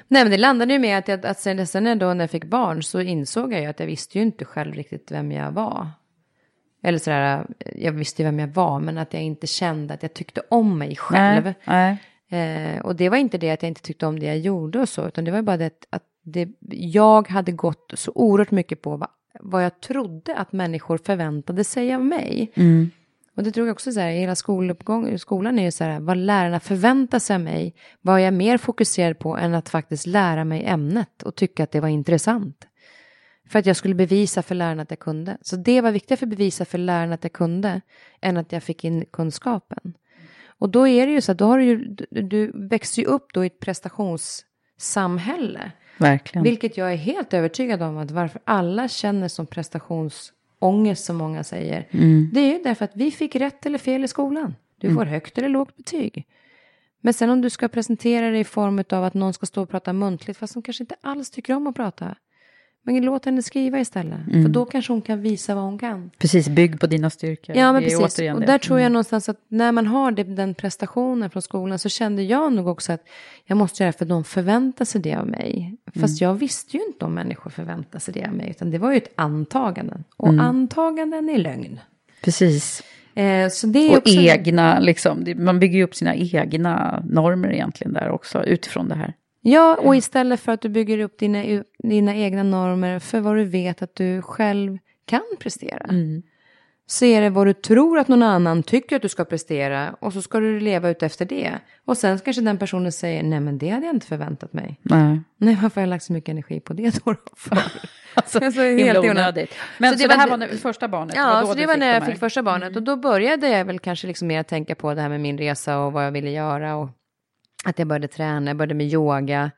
Nej 0.08 0.24
men 0.24 0.30
det 0.30 0.38
landade 0.38 0.72
ju 0.72 0.78
med 0.78 0.98
att, 0.98 1.08
jag, 1.08 1.26
att 1.26 1.40
sen, 1.40 1.66
sen 1.66 1.98
då 1.98 2.14
när 2.14 2.22
jag 2.22 2.30
fick 2.30 2.44
barn 2.44 2.82
så 2.82 3.00
insåg 3.00 3.52
jag 3.52 3.60
ju 3.60 3.66
att 3.66 3.80
jag 3.80 3.86
visste 3.86 4.18
ju 4.18 4.24
inte 4.24 4.44
själv 4.44 4.74
riktigt 4.74 5.12
vem 5.12 5.32
jag 5.32 5.52
var. 5.52 5.88
Eller 6.82 6.98
sådär, 6.98 7.46
jag 7.76 7.92
visste 7.92 8.22
ju 8.22 8.26
vem 8.26 8.38
jag 8.38 8.48
var 8.48 8.80
men 8.80 8.98
att 8.98 9.14
jag 9.14 9.22
inte 9.22 9.46
kände 9.46 9.94
att 9.94 10.02
jag 10.02 10.14
tyckte 10.14 10.42
om 10.48 10.78
mig 10.78 10.96
själv. 10.96 11.44
Nej. 11.44 11.96
Nej. 12.28 12.74
Eh, 12.74 12.80
och 12.80 12.96
det 12.96 13.08
var 13.08 13.16
inte 13.16 13.38
det 13.38 13.50
att 13.50 13.62
jag 13.62 13.70
inte 13.70 13.82
tyckte 13.82 14.06
om 14.06 14.18
det 14.18 14.26
jag 14.26 14.38
gjorde 14.38 14.80
och 14.80 14.88
så, 14.88 15.06
utan 15.06 15.24
det 15.24 15.30
var 15.30 15.42
bara 15.42 15.56
det 15.56 15.66
att, 15.66 15.86
att 15.90 16.02
det, 16.22 16.48
jag 16.70 17.28
hade 17.28 17.52
gått 17.52 17.92
så 17.94 18.12
oerhört 18.14 18.50
mycket 18.50 18.82
på 18.82 18.96
vad, 18.96 19.08
vad 19.40 19.64
jag 19.64 19.80
trodde 19.80 20.36
att 20.36 20.52
människor 20.52 20.98
förväntade 20.98 21.64
sig 21.64 21.94
av 21.94 22.04
mig. 22.04 22.52
Och 23.36 23.42
det 23.42 23.52
tror 23.52 23.66
jag 23.66 23.74
också 23.74 23.92
så 23.92 24.00
här, 24.00 24.10
hela 24.10 24.34
skoluppgång, 24.34 25.18
skolan 25.18 25.58
är 25.58 25.62
ju 25.62 25.70
så 25.70 25.84
här, 25.84 26.00
vad 26.00 26.16
lärarna 26.16 26.60
förväntar 26.60 27.18
sig 27.18 27.34
av 27.34 27.40
mig, 27.40 27.74
var 28.00 28.18
jag 28.18 28.34
mer 28.34 28.58
fokuserad 28.58 29.18
på 29.18 29.36
än 29.36 29.54
att 29.54 29.68
faktiskt 29.68 30.06
lära 30.06 30.44
mig 30.44 30.64
ämnet 30.64 31.22
och 31.22 31.34
tycka 31.34 31.64
att 31.64 31.70
det 31.70 31.80
var 31.80 31.88
intressant. 31.88 32.66
För 33.48 33.58
att 33.58 33.66
jag 33.66 33.76
skulle 33.76 33.94
bevisa 33.94 34.42
för 34.42 34.54
lärarna 34.54 34.82
att 34.82 34.90
jag 34.90 34.98
kunde. 34.98 35.38
Så 35.40 35.56
det 35.56 35.80
var 35.80 35.90
viktigare 35.90 36.18
för 36.18 36.26
att 36.26 36.30
bevisa 36.30 36.64
för 36.64 36.78
lärarna 36.78 37.14
att 37.14 37.24
jag 37.24 37.32
kunde, 37.32 37.80
än 38.20 38.36
att 38.36 38.52
jag 38.52 38.62
fick 38.62 38.84
in 38.84 39.04
kunskapen. 39.10 39.94
Och 40.58 40.70
då 40.70 40.88
är 40.88 41.06
det 41.06 41.12
ju 41.12 41.20
så 41.20 41.32
att 41.32 41.38
då 41.38 41.46
har 41.46 41.58
du, 41.58 41.64
ju, 41.64 41.96
du, 42.10 42.22
du 42.22 42.68
växer 42.68 43.02
ju 43.02 43.08
upp 43.08 43.26
då 43.34 43.44
i 43.44 43.46
ett 43.46 43.60
prestationssamhälle. 43.60 45.72
Verkligen. 45.98 46.42
Vilket 46.44 46.76
jag 46.76 46.92
är 46.92 46.96
helt 46.96 47.34
övertygad 47.34 47.82
om 47.82 47.98
att 47.98 48.10
varför 48.10 48.40
alla 48.44 48.88
känner 48.88 49.28
som 49.28 49.46
prestationsångest 49.46 51.04
som 51.04 51.16
många 51.16 51.44
säger. 51.44 51.86
Det 52.32 52.40
är 52.40 52.52
ju 52.52 52.62
därför 52.62 52.84
att 52.84 52.96
vi 52.96 53.10
fick 53.10 53.36
rätt 53.36 53.66
eller 53.66 53.78
fel 53.78 54.04
i 54.04 54.08
skolan. 54.08 54.54
Du 54.80 54.94
får 54.94 55.04
högt 55.04 55.38
eller 55.38 55.48
lågt 55.48 55.76
betyg. 55.76 56.26
Men 57.00 57.14
sen 57.14 57.30
om 57.30 57.40
du 57.40 57.50
ska 57.50 57.68
presentera 57.68 58.30
det 58.30 58.38
i 58.38 58.44
form 58.44 58.84
av 58.90 59.04
att 59.04 59.14
någon 59.14 59.32
ska 59.32 59.46
stå 59.46 59.62
och 59.62 59.70
prata 59.70 59.92
muntligt 59.92 60.38
fast 60.38 60.54
de 60.54 60.62
kanske 60.62 60.82
inte 60.82 60.96
alls 61.00 61.30
tycker 61.30 61.54
om 61.54 61.66
att 61.66 61.74
prata. 61.74 62.16
Men 62.86 63.02
låt 63.04 63.24
henne 63.24 63.42
skriva 63.42 63.80
istället. 63.80 64.18
För 64.32 64.48
då 64.48 64.64
kanske 64.64 64.92
hon 64.92 65.02
kan 65.02 65.20
visa 65.22 65.54
vad 65.54 65.64
hon 65.64 65.78
kan. 65.78 66.10
Precis, 66.18 66.48
bygg 66.48 66.80
på 66.80 66.86
dina 66.86 67.10
styrkor. 67.10 67.56
Ja, 67.56 67.72
men 67.72 67.82
Det 67.82 67.88
precis. 67.88 68.18
Och 68.34 68.40
det. 68.40 68.46
där 68.46 68.58
tror 68.58 68.78
jag 68.78 68.84
Mm. 68.84 68.92
någonstans 68.92 69.28
att 69.28 69.36
när 69.48 69.72
man 69.72 69.86
har 69.86 70.10
det, 70.12 70.24
den 70.24 70.54
prestationen 70.54 71.30
från 71.30 71.42
skolan 71.42 71.78
så 71.78 71.88
kände 71.88 72.22
jag 72.22 72.52
nog 72.52 72.68
också 72.68 72.92
att 72.92 73.02
jag 73.44 73.56
måste 73.58 73.82
göra 73.82 73.92
för 73.92 74.04
de 74.04 74.24
förväntar 74.24 74.84
sig 74.84 75.00
det 75.00 75.14
av 75.14 75.26
mig. 75.26 75.76
Fast 75.86 76.20
Mm. 76.22 76.30
jag 76.30 76.34
visste 76.34 76.76
ju 76.76 76.82
inte 76.86 77.04
om 77.04 77.14
människor 77.14 77.50
förväntar 77.50 77.98
sig 77.98 78.14
det 78.14 78.24
av 78.26 78.34
mig, 78.34 78.50
utan 78.50 78.70
det 78.70 78.78
var 78.78 78.90
ju 78.90 78.96
ett 78.96 79.12
antagande. 79.16 79.96
Och 80.16 80.28
Mm. 80.28 80.40
antaganden 80.40 81.28
är 81.28 81.38
lögn. 81.38 81.80
Precis. 82.22 82.82
Eh, 83.14 83.48
så 83.48 83.66
det 83.66 83.78
är 83.92 83.96
Och 83.98 84.02
egna, 84.08 84.80
liksom, 84.80 85.24
man 85.36 85.60
bygger 85.60 85.78
ju 85.78 85.84
upp 85.84 85.94
sina 85.94 86.14
egna 86.14 87.02
normer 87.10 87.52
egentligen 87.52 87.92
där 87.92 88.10
också, 88.10 88.44
utifrån 88.44 88.88
det 88.88 88.94
här. 88.94 89.14
Ja, 89.46 89.76
och 89.80 89.96
istället 89.96 90.40
för 90.40 90.52
att 90.52 90.60
du 90.60 90.68
bygger 90.68 90.98
upp 90.98 91.18
dina, 91.18 91.62
dina 91.78 92.14
egna 92.14 92.42
normer 92.42 92.98
för 92.98 93.20
vad 93.20 93.36
du 93.36 93.44
vet 93.44 93.82
att 93.82 93.94
du 93.94 94.22
själv 94.22 94.78
kan 95.06 95.22
prestera. 95.40 95.84
Mm. 95.84 96.22
Så 96.86 97.04
är 97.04 97.20
det 97.20 97.30
vad 97.30 97.46
du 97.46 97.52
tror 97.52 97.98
att 97.98 98.08
någon 98.08 98.22
annan 98.22 98.62
tycker 98.62 98.96
att 98.96 99.02
du 99.02 99.08
ska 99.08 99.24
prestera 99.24 99.96
och 100.00 100.12
så 100.12 100.22
ska 100.22 100.40
du 100.40 100.60
leva 100.60 100.90
ut 100.90 101.02
efter 101.02 101.24
det. 101.24 101.52
Och 101.84 101.96
sen 101.96 102.18
kanske 102.18 102.42
den 102.42 102.58
personen 102.58 102.92
säger, 102.92 103.22
nej 103.22 103.40
men 103.40 103.58
det 103.58 103.68
hade 103.68 103.86
jag 103.86 103.94
inte 103.94 104.06
förväntat 104.06 104.52
mig. 104.52 104.80
Nej. 104.82 105.20
Nej, 105.36 105.58
varför 105.62 105.80
har 105.80 105.82
jag 105.82 105.90
lagt 105.90 106.04
så 106.04 106.12
mycket 106.12 106.28
energi 106.28 106.60
på 106.60 106.72
det 106.72 107.04
då? 107.04 107.14
För? 107.36 107.58
Alltså, 108.16 108.38
Alltså, 108.44 108.60
helt 108.60 108.98
onödigt. 108.98 109.54
Men 109.78 109.92
så, 109.92 109.98
Så 109.98 110.02
det 110.02 110.08
det, 110.08 110.14
var 110.14 110.20
här 110.20 110.26
det- 110.26 110.30
var 110.30 110.38
när, 110.38 110.48
första 110.48 110.88
barnet? 110.88 111.14
Ja, 111.16 111.40
då 111.40 111.46
så 111.46 111.54
det 111.54 111.66
var 111.66 111.76
när 111.76 111.86
jag 111.94 112.00
här? 112.00 112.10
fick 112.10 112.18
första 112.20 112.42
barnet. 112.42 112.76
Och 112.76 112.82
då 112.82 112.96
började 112.96 113.48
jag 113.48 113.64
väl 113.64 113.78
kanske 113.78 114.06
liksom 114.06 114.28
mer 114.28 114.42
tänka 114.42 114.74
på 114.74 114.94
det 114.94 115.00
här 115.00 115.08
med 115.08 115.20
min 115.20 115.38
resa 115.38 115.78
och 115.78 115.92
vad 115.92 116.06
jag 116.06 116.12
ville 116.12 116.30
göra. 116.30 116.76
Och 116.76 116.88
att 117.64 117.78
jag 117.78 117.88
började 117.88 118.08
träna, 118.08 118.50
jag 118.50 118.56
började 118.56 118.74
med 118.74 118.86
yoga. 118.86 119.50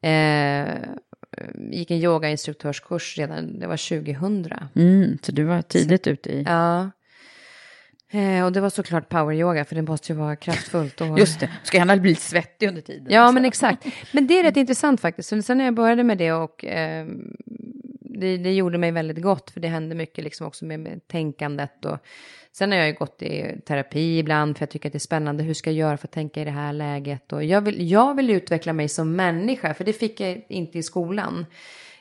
Eh, 0.00 0.68
gick 1.70 1.90
en 1.90 1.96
yogainstruktörskurs 1.96 3.18
redan, 3.18 3.58
det 3.58 3.66
var 3.66 3.76
2000. 3.76 4.54
Mm, 4.74 5.18
så 5.22 5.32
du 5.32 5.44
var 5.44 5.62
tidigt 5.62 6.06
ute 6.06 6.30
i... 6.30 6.42
Ja. 6.42 6.90
Eh, 8.10 8.44
och 8.44 8.52
det 8.52 8.60
var 8.60 8.70
såklart 8.70 9.08
poweryoga, 9.08 9.64
för 9.64 9.74
det 9.74 9.82
måste 9.82 10.12
ju 10.12 10.18
vara 10.18 10.36
kraftfullt. 10.36 11.00
Och... 11.00 11.18
Just 11.18 11.40
det, 11.40 11.50
ska 11.62 11.78
gärna 11.78 11.96
bli 11.96 12.14
svettig 12.14 12.68
under 12.68 12.82
tiden. 12.82 13.06
Ja, 13.10 13.24
också. 13.24 13.34
men 13.34 13.44
exakt. 13.44 13.86
Men 14.12 14.26
det 14.26 14.38
är 14.38 14.42
rätt 14.42 14.56
intressant 14.56 15.00
faktiskt. 15.00 15.28
För 15.28 15.40
sen 15.40 15.58
när 15.58 15.64
jag 15.64 15.74
började 15.74 16.04
med 16.04 16.18
det 16.18 16.32
och 16.32 16.64
eh, 16.64 17.06
det, 18.22 18.36
det 18.38 18.52
gjorde 18.54 18.78
mig 18.78 18.90
väldigt 18.92 19.22
gott, 19.22 19.50
för 19.50 19.60
det 19.60 19.68
hände 19.68 19.94
mycket 19.94 20.24
liksom 20.24 20.46
också 20.46 20.64
med, 20.64 20.80
med 20.80 21.08
tänkandet. 21.08 21.84
Och, 21.84 21.98
sen 22.52 22.70
har 22.70 22.78
jag 22.78 22.86
ju 22.88 22.94
gått 22.94 23.22
i 23.22 23.60
terapi 23.66 24.18
ibland, 24.18 24.58
för 24.58 24.62
jag 24.62 24.70
tycker 24.70 24.88
att 24.88 24.92
det 24.92 24.96
är 24.96 25.00
spännande. 25.00 25.42
Hur 25.42 25.54
ska 25.54 25.70
jag 25.70 25.76
göra 25.78 25.96
för 25.96 26.06
att 26.08 26.12
tänka 26.12 26.40
i 26.40 26.44
det 26.44 26.50
här 26.50 26.72
läget? 26.72 27.32
Och 27.32 27.44
jag 27.44 27.60
vill, 27.60 27.90
jag 27.90 28.14
vill 28.16 28.30
utveckla 28.30 28.72
mig 28.72 28.88
som 28.88 29.16
människa, 29.16 29.74
för 29.74 29.84
det 29.84 29.92
fick 29.92 30.20
jag 30.20 30.44
inte 30.48 30.78
i 30.78 30.82
skolan. 30.82 31.46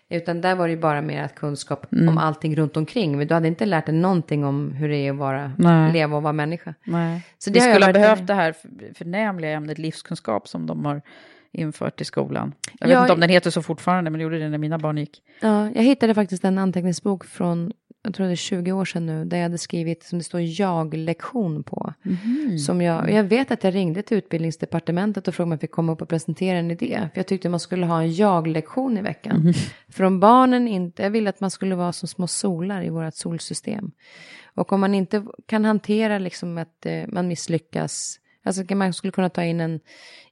Utan 0.10 0.42
där 0.42 0.56
var 0.56 0.68
det 0.68 0.74
ju 0.74 0.80
bara 0.80 1.02
mer 1.02 1.24
att 1.24 1.36
kunskap 1.36 1.94
Mm. 1.94 2.10
om 2.10 2.18
allting 2.18 2.56
runt 2.56 2.78
omkring. 2.78 3.18
Men 3.18 3.28
du 3.28 3.34
hade 3.34 3.48
inte 3.48 3.66
lärt 3.66 3.86
dig 3.86 3.96
någonting 3.96 4.46
om 4.46 4.72
hur 4.72 4.90
det 4.90 4.98
är 4.98 5.12
att 5.12 5.18
vara, 5.18 5.54
Nej. 5.58 5.94
leva 5.94 6.16
och 6.18 6.24
vara 6.24 6.34
människa. 6.34 6.74
Nej. 6.84 7.22
Så 7.38 7.50
det 7.50 7.60
Vi 7.60 7.72
skulle 7.72 7.86
ha 7.86 7.94
behövt 7.94 8.28
det 8.28 8.34
här 8.34 8.52
för- 8.52 8.94
förnämliga 8.94 9.52
ämnet 9.52 9.78
livskunskap 9.78 10.48
som 10.48 10.66
de 10.68 10.86
har 10.86 11.02
infört 11.52 12.02
i 12.02 12.06
skolan. 12.06 12.54
Jag 12.80 12.90
Ja, 12.90 12.94
vet 12.96 13.04
inte 13.04 13.14
om 13.14 13.20
den 13.20 13.30
heter 13.30 13.50
så 13.50 13.62
fortfarande, 13.62 14.12
men 14.12 14.18
det 14.18 14.24
gjorde 14.24 14.40
det 14.40 14.50
när 14.50 14.58
mina 14.58 14.78
barn 14.78 14.98
gick. 14.98 15.22
Ja, 15.42 15.72
jag 15.76 15.84
hittade 15.84 16.14
faktiskt 16.14 16.44
en 16.44 16.58
anteckningsbok 16.58 17.26
från, 17.26 17.72
jag 18.04 18.14
tror 18.14 18.26
det 18.26 18.32
är 18.32 18.36
20 18.36 18.72
år 18.72 18.86
sedan 18.86 19.06
nu, 19.06 19.26
där 19.26 19.38
jag 19.38 19.44
hade 19.44 19.58
skrivit 19.58 20.04
som 20.04 20.18
det 20.18 20.24
står 20.24 20.42
jag-lektion 20.42 21.64
på. 21.64 21.94
Som 22.66 22.82
jag, 22.82 23.12
jag 23.12 23.24
vet 23.24 23.52
att 23.52 23.64
jag 23.64 23.76
ringde 23.76 24.02
till 24.02 24.18
utbildningsdepartementet 24.18 25.28
och 25.28 25.36
frågade 25.36 25.48
om 25.48 25.52
jag 25.52 25.62
fick 25.62 25.72
komma 25.72 25.92
upp 25.92 26.02
och 26.02 26.10
presentera 26.10 26.58
en 26.58 26.72
idé. 26.72 27.10
För 27.14 27.20
jag 27.20 27.28
tyckte 27.28 27.50
man 27.50 27.60
skulle 27.60 27.86
ha 27.86 28.02
en 28.02 28.14
jag-lektion 28.14 28.98
i 28.98 29.02
veckan. 29.02 29.54
För 29.90 30.04
om 30.04 30.20
barnen 30.20 30.68
inte, 30.68 31.04
jag 31.04 31.10
ville 31.10 31.30
att 31.30 31.40
man 31.42 31.52
skulle 31.52 31.76
vara 31.76 31.92
som 31.94 32.08
små 32.08 32.28
solar 32.28 32.84
i 32.84 32.90
vårt 32.90 33.16
solsystem. 33.16 33.92
Och 34.56 34.74
om 34.74 34.80
man 34.82 34.94
inte 34.96 35.26
kan 35.46 35.66
hantera 35.66 36.18
liksom 36.20 36.58
att 36.58 36.86
eh, 36.86 37.04
man 37.08 37.28
misslyckas, 37.28 38.20
Alltså 38.44 38.76
man 38.76 38.94
skulle 38.94 39.12
kunna 39.12 39.30
ta 39.30 39.44
in 39.44 39.60
en 39.62 39.80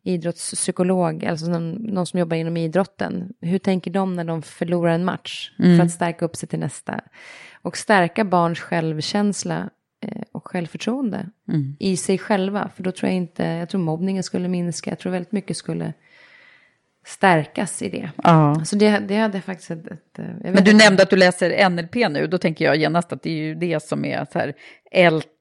idrottspsykolog, 0.03 1.26
alltså 1.26 1.45
någon, 1.45 1.72
någon 1.72 2.05
som 2.05 2.20
jobbar 2.20 2.38
inom 2.38 2.57
idrotten. 2.57 3.34
Hur 3.41 3.60
tänker 3.60 3.91
de 3.91 4.14
när 4.16 4.24
de 4.24 4.41
förlorar 4.41 4.91
en 4.93 5.05
match? 5.05 5.51
Mm. 5.60 5.78
För 5.78 5.86
att 5.86 5.91
stärka 5.91 6.26
upp 6.26 6.36
sig 6.36 6.49
till 6.49 6.60
nästa. 6.60 7.01
Och 7.62 7.78
stärka 7.78 8.24
barns 8.26 8.60
självkänsla 8.60 9.70
eh, 10.01 10.22
och 10.32 10.47
självförtroende 10.47 11.30
Mm. 11.47 11.76
i 11.80 11.97
sig 11.97 12.18
själva. 12.18 12.70
För 12.76 12.84
då 12.84 12.91
tror 12.91 13.10
jag 13.10 13.16
inte, 13.18 13.43
jag 13.43 13.70
tror 13.70 13.82
mobbningen 13.82 14.24
skulle 14.24 14.47
minska. 14.47 14.89
Jag 14.89 14.99
tror 14.99 15.12
väldigt 15.12 15.32
mycket 15.32 15.57
skulle 15.57 15.93
stärkas 17.05 17.82
i 17.82 17.89
det. 17.89 18.10
Ja. 18.24 18.62
Så 18.66 18.76
det, 18.76 18.99
det 18.99 19.16
hade 19.18 19.41
faktiskt 19.41 19.72
ett... 19.72 19.88
ett 19.88 20.20
eh, 20.20 20.26
Men 20.41 20.53
du 20.53 20.72
inte. 20.72 20.74
nämnde 20.74 21.03
att 21.03 21.10
du 21.10 21.16
läser 21.16 21.70
NLP 21.70 21.95
nu, 21.95 22.28
då 22.28 22.38
tänker 22.38 22.66
jag 22.66 22.76
genast 22.76 23.14
att 23.14 23.24
det 23.24 23.30
är 23.30 23.36
ju 23.43 23.55
det 23.55 23.84
som 23.84 24.05
är 24.05 24.26
så 24.32 24.39
här 24.39 24.53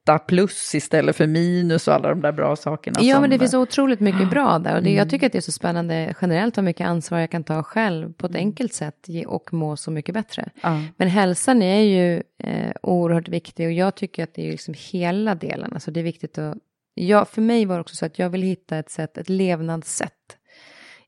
älta 0.09 0.25
plus 0.25 0.75
istället 0.75 1.15
för 1.15 1.27
minus 1.27 1.87
och 1.87 1.93
alla 1.93 2.09
de 2.09 2.21
där 2.21 2.31
bra 2.31 2.55
sakerna. 2.55 3.01
Ja, 3.01 3.19
men 3.19 3.29
det 3.29 3.39
finns 3.39 3.53
otroligt 3.53 3.99
mycket 3.99 4.29
bra 4.29 4.59
där. 4.59 4.75
Och 4.75 4.83
det, 4.83 4.89
Mm. 4.89 4.97
jag 4.97 5.09
tycker 5.09 5.25
att 5.27 5.31
det 5.31 5.39
är 5.39 5.41
så 5.41 5.51
spännande 5.51 6.13
generellt 6.21 6.57
vad 6.57 6.63
mycket 6.63 6.87
ansvar 6.87 7.19
jag 7.19 7.29
kan 7.31 7.43
ta 7.43 7.63
själv 7.63 8.13
på 8.13 8.25
ett 8.27 8.35
enkelt 8.35 8.73
sätt 8.73 9.07
och 9.27 9.53
må 9.53 9.77
så 9.77 9.91
mycket 9.91 10.13
bättre. 10.13 10.49
Ja. 10.61 10.81
Men 10.97 11.07
hälsan 11.07 11.61
är 11.61 11.81
ju 11.81 12.23
eh, 12.37 12.71
oerhört 12.81 13.27
viktig 13.27 13.65
och 13.65 13.71
jag 13.73 13.95
tycker 13.95 14.23
att 14.23 14.33
det 14.33 14.47
är 14.47 14.51
liksom 14.51 14.73
hela 14.91 15.35
delen. 15.35 15.73
Alltså 15.73 15.91
det 15.91 15.99
är 15.99 16.03
viktigt 16.03 16.37
att... 16.37 16.57
Ja, 16.93 17.25
för 17.25 17.41
mig 17.41 17.65
var 17.65 17.75
det 17.75 17.81
också 17.81 17.95
så 17.95 18.05
att 18.05 18.19
jag 18.19 18.29
vill 18.29 18.41
hitta 18.41 18.77
ett 18.77 18.89
sätt, 18.89 19.17
ett 19.17 19.29
levnadssätt. 19.29 20.37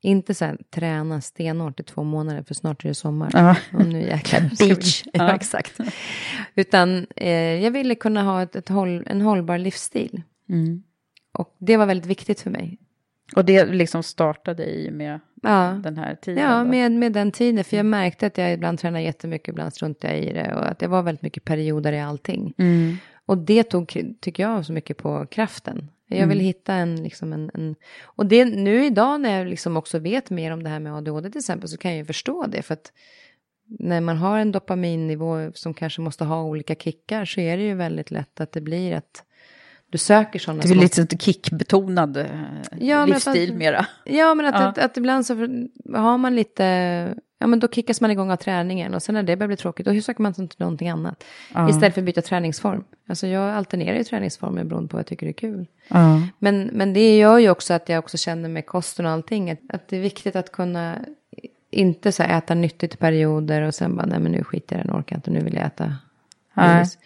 Inte 0.03 0.33
så 0.33 0.45
här, 0.45 0.57
träna 0.69 1.21
stenhårt 1.21 1.79
i 1.79 1.83
två 1.83 2.03
månader 2.03 2.43
för 2.43 2.53
snart 2.53 2.83
är 2.83 2.87
det 2.87 2.95
sommar. 2.95 3.29
Ja. 3.33 3.55
Och 3.73 3.85
nu 3.85 4.01
jäklar. 4.01 4.41
Beach. 4.59 5.03
Ja, 5.13 5.27
Ja. 5.27 5.35
exakt. 5.35 5.79
Utan 6.55 7.07
eh, 7.15 7.29
jag 7.63 7.71
ville 7.71 7.95
kunna 7.95 8.23
ha 8.23 8.41
ett, 8.41 8.55
ett 8.55 8.69
håll, 8.69 9.03
en 9.07 9.21
hållbar 9.21 9.57
livsstil. 9.57 10.21
Mm. 10.49 10.83
Och 11.33 11.55
det 11.59 11.77
var 11.77 11.85
väldigt 11.85 12.05
viktigt 12.09 12.41
för 12.41 12.49
mig. 12.49 12.77
Och 13.35 13.45
det 13.45 13.65
liksom 13.65 14.03
startade 14.03 14.65
i 14.65 14.91
med 14.91 15.19
Ja. 15.41 15.79
den 15.83 15.97
här 15.97 16.15
tiden? 16.15 16.43
Ja, 16.43 16.57
då? 16.57 16.65
med, 16.69 16.91
med 16.91 17.13
den 17.13 17.31
tiden. 17.31 17.63
För 17.63 17.77
jag 17.77 17.85
märkte 17.85 18.27
att 18.27 18.37
jag 18.37 18.53
ibland 18.53 18.79
tränade 18.79 19.03
jättemycket, 19.03 19.47
ibland 19.49 19.73
struntade 19.73 20.13
jag 20.17 20.23
i 20.23 20.33
det. 20.33 20.55
Och 20.55 20.67
att 20.71 20.79
det 20.79 20.87
var 20.87 21.01
väldigt 21.01 21.21
mycket 21.21 21.43
perioder 21.45 21.93
i 21.93 21.99
allting. 21.99 22.53
Mm. 22.57 22.97
Och 23.25 23.37
det 23.37 23.63
tog, 23.63 24.15
tycker 24.21 24.43
jag, 24.43 24.65
så 24.65 24.73
mycket 24.73 24.97
på 24.97 25.25
kraften. 25.25 25.89
Jag 26.11 26.17
Mm. 26.23 26.29
vill 26.29 26.39
hitta 26.39 26.73
en, 26.73 27.03
liksom 27.03 27.33
en, 27.33 27.51
en... 27.53 27.75
Och 28.03 28.25
det, 28.25 28.45
nu 28.45 28.85
idag 28.85 29.21
när 29.21 29.37
jag 29.37 29.47
liksom 29.47 29.77
också 29.77 29.99
vet 29.99 30.29
mer 30.29 30.51
om 30.51 30.63
det 30.63 30.69
här 30.69 30.79
med 30.79 30.95
ADHD 30.95 31.29
till 31.31 31.39
exempel 31.39 31.69
så 31.69 31.77
kan 31.77 31.91
jag 31.91 31.97
ju 31.97 32.05
förstå 32.05 32.45
det. 32.47 32.61
För 32.61 32.73
att 32.73 32.91
när 33.79 34.01
man 34.01 34.17
har 34.17 34.39
en 34.39 34.51
dopaminnivå 34.51 35.51
som 35.53 35.73
kanske 35.73 36.01
måste 36.01 36.23
ha 36.23 36.43
olika 36.43 36.75
kickar 36.75 37.25
så 37.25 37.39
är 37.39 37.57
det 37.57 37.63
ju 37.63 37.73
väldigt 37.75 38.11
lätt 38.11 38.41
att 38.41 38.51
det 38.51 38.61
blir 38.61 38.95
att 38.95 39.23
du 39.89 39.97
söker 39.97 40.39
sådana 40.39 40.61
Det 40.61 40.67
blir 40.67 40.81
lite 40.81 40.95
sånt 40.95 41.21
kickbetonad 41.21 42.17
eh, 42.17 42.25
Ja, 42.79 43.05
livsstil 43.05 43.51
att- 43.51 43.57
mera. 43.57 43.85
Ja, 44.05 44.35
men 44.35 44.45
att, 44.45 44.55
Ja. 44.61 44.67
att, 44.67 44.77
att 44.77 44.97
ibland 44.97 45.25
så 45.25 45.33
har 45.95 46.17
man 46.17 46.35
lite, 46.35 46.63
ja 47.41 47.47
men 47.47 47.59
då 47.59 47.67
kickas 47.67 48.01
man 48.01 48.11
igång 48.11 48.31
av 48.31 48.35
träningen 48.35 48.93
och 48.93 49.03
sen 49.03 49.15
när 49.15 49.23
det 49.23 49.35
börjar 49.35 49.47
bli 49.47 49.57
tråkigt 49.57 49.85
då 49.85 50.01
söker 50.01 50.21
man 50.21 50.33
sig 50.33 50.47
till 50.47 50.59
någonting 50.59 50.89
annat. 50.89 51.23
Ja. 51.53 51.69
Istället 51.69 51.93
för 51.93 52.01
att 52.01 52.05
byta 52.05 52.21
träningsform. 52.21 52.83
Alltså 53.07 53.27
jag 53.27 53.53
alternerar 53.55 53.97
ju 53.97 54.03
träningsformer 54.03 54.63
beroende 54.63 54.89
på 54.89 54.97
vad 54.97 54.99
jag 54.99 55.07
tycker 55.07 55.27
är 55.27 55.31
kul. 55.31 55.67
Ja. 55.87 56.21
Men, 56.39 56.69
men 56.73 56.93
det 56.93 57.17
gör 57.17 57.37
ju 57.37 57.49
också 57.49 57.73
att 57.73 57.89
jag 57.89 57.99
också 57.99 58.17
känner 58.17 58.49
med 58.49 58.65
kosten 58.65 59.05
och 59.05 59.11
allting, 59.11 59.51
att, 59.51 59.59
att 59.69 59.87
det 59.87 59.97
är 59.97 60.01
viktigt 60.01 60.35
att 60.35 60.51
kunna 60.51 60.97
inte 61.71 62.11
så 62.11 62.23
äta 62.23 62.53
nyttigt 62.53 62.93
i 62.93 62.97
perioder 62.97 63.61
och 63.61 63.75
sen 63.75 63.95
bara, 63.95 64.05
nej 64.05 64.19
men 64.19 64.31
nu 64.31 64.43
skiter 64.43 64.75
jag 64.75 64.83
i 64.83 64.87
det, 64.87 64.93
nu 64.93 64.99
orkar 64.99 65.15
inte, 65.15 65.31
nu 65.31 65.39
vill 65.39 65.53
jag 65.53 65.65
äta 65.65 65.95
godis. 66.55 66.97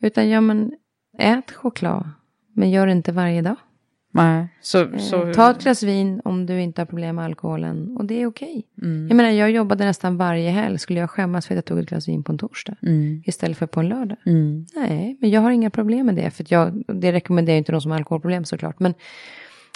Utan 0.00 0.28
ja 0.28 0.40
men, 0.40 0.72
ät 1.18 1.50
choklad, 1.50 2.10
men 2.52 2.70
gör 2.70 2.86
det 2.86 2.92
inte 2.92 3.12
varje 3.12 3.42
dag. 3.42 3.56
Nej. 4.12 4.48
Så, 4.60 4.82
Eh, 4.82 4.98
så, 4.98 5.32
Ta 5.34 5.50
ett 5.50 5.62
glas 5.62 5.82
vin 5.82 6.20
om 6.24 6.46
du 6.46 6.60
inte 6.60 6.80
har 6.80 6.86
problem 6.86 7.16
med 7.16 7.24
alkoholen 7.24 7.96
och 7.96 8.04
det 8.04 8.22
är 8.22 8.26
okej. 8.26 8.66
Mm. 8.82 9.08
Jag 9.08 9.16
menar, 9.16 9.30
jag 9.30 9.50
jobbade 9.50 9.84
nästan 9.84 10.16
varje 10.16 10.50
helg. 10.50 10.78
Skulle 10.78 11.00
jag 11.00 11.10
skämmas 11.10 11.46
för 11.46 11.54
att 11.54 11.56
jag 11.56 11.64
tog 11.64 11.78
ett 11.78 11.88
glas 11.88 12.08
vin 12.08 12.22
på 12.22 12.32
en 12.32 12.38
torsdag 12.38 12.76
Mm. 12.82 13.22
istället 13.26 13.58
för 13.58 13.66
på 13.66 13.80
en 13.80 13.88
lördag? 13.88 14.18
Mm. 14.26 14.66
Nej, 14.74 15.16
men 15.20 15.30
jag 15.30 15.40
har 15.40 15.50
inga 15.50 15.70
problem 15.70 16.06
med 16.06 16.14
det. 16.14 16.30
För 16.30 16.46
jag, 16.48 16.84
det 16.86 17.12
rekommenderar 17.12 17.58
inte 17.58 17.72
de 17.72 17.80
som 17.80 17.90
har 17.90 17.98
alkoholproblem 17.98 18.44
såklart. 18.44 18.80
Men, 18.80 18.94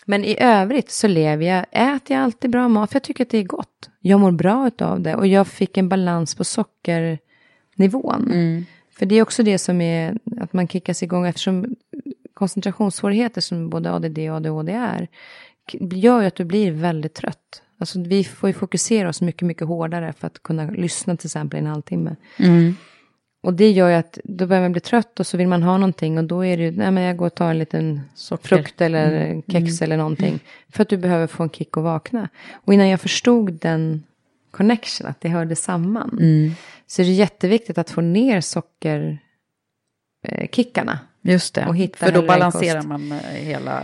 men 0.06 0.24
i 0.24 0.36
övrigt 0.40 0.90
så 0.90 1.08
lever 1.08 1.44
jag, 1.44 1.64
äter 1.70 2.16
jag 2.16 2.24
alltid 2.24 2.50
bra 2.50 2.68
mat 2.68 2.90
för 2.90 2.96
jag 2.96 3.02
tycker 3.02 3.24
att 3.24 3.30
det 3.30 3.38
är 3.38 3.44
gott. 3.44 3.90
Jag 4.00 4.20
mår 4.20 4.32
bra 4.32 4.70
av 4.78 5.00
det 5.00 5.14
och 5.14 5.26
jag 5.26 5.46
fick 5.46 5.76
en 5.76 5.88
balans 5.88 6.34
på 6.34 6.44
sockernivån. 6.44 8.30
Mm. 8.32 8.64
För 8.98 9.06
det 9.06 9.14
är 9.14 9.22
också 9.22 9.42
det 9.42 9.58
som 9.58 9.80
är 9.80 10.18
att 10.40 10.52
man 10.52 10.68
kickas 10.68 11.02
igång 11.02 11.26
eftersom 11.26 11.66
koncentrationssvårigheter 12.34 13.40
som 13.40 13.70
både 13.70 13.92
ADD 13.92 14.18
och 14.18 14.36
ADHD 14.36 14.72
är 14.72 15.08
gör 15.72 16.20
ju 16.20 16.26
att 16.26 16.34
du 16.34 16.44
blir 16.44 16.72
väldigt 16.72 17.14
trött. 17.14 17.62
Alltså 17.78 18.00
vi 18.00 18.24
får 18.24 18.48
ju 18.48 18.52
fokusera 18.52 19.08
oss 19.08 19.20
mycket, 19.20 19.46
mycket 19.46 19.66
hårdare 19.66 20.12
för 20.12 20.26
att 20.26 20.42
kunna 20.42 20.70
lyssna 20.70 21.16
till 21.16 21.26
exempel 21.26 21.58
i 21.58 21.60
en 21.60 21.66
halvtimme. 21.66 22.16
Mm. 22.36 22.76
Och 23.42 23.54
det 23.54 23.70
gör 23.70 23.88
ju 23.88 23.94
att 23.94 24.18
då 24.24 24.46
börjar 24.46 24.62
man 24.62 24.72
bli 24.72 24.80
trött 24.80 25.20
och 25.20 25.26
så 25.26 25.36
vill 25.36 25.48
man 25.48 25.62
ha 25.62 25.78
någonting 25.78 26.18
och 26.18 26.24
då 26.24 26.44
är 26.44 26.56
det 26.56 26.62
ju, 26.62 26.70
nej 26.70 26.90
men 26.90 27.02
jag 27.02 27.16
går 27.16 27.26
och 27.26 27.34
tar 27.34 27.50
en 27.50 27.58
liten 27.58 28.00
Socker. 28.14 28.48
frukt 28.48 28.80
eller 28.80 29.42
kex 29.48 29.82
eller 29.82 29.96
någonting. 29.96 30.40
För 30.68 30.82
att 30.82 30.88
du 30.88 30.96
behöver 30.96 31.26
få 31.26 31.42
en 31.42 31.50
kick 31.50 31.76
och 31.76 31.82
vakna. 31.82 32.28
Och 32.52 32.74
innan 32.74 32.88
jag 32.88 33.00
förstod 33.00 33.52
den 33.52 34.04
connection, 34.50 35.06
att 35.06 35.20
det 35.20 35.28
hörde 35.28 35.56
samman. 35.56 36.18
Mm. 36.20 36.52
Så 36.86 37.02
är 37.02 37.06
det 37.06 37.12
jätteviktigt 37.12 37.78
att 37.78 37.90
få 37.90 38.00
ner 38.00 38.40
sockerkickarna. 38.40 40.98
Just 41.26 41.54
det, 41.54 41.66
Och 41.66 41.76
hitta 41.76 42.06
för 42.06 42.12
då 42.12 42.22
balanserar 42.22 42.76
kost. 42.76 42.88
man 42.88 43.12
eh, 43.12 43.18
hela 43.18 43.82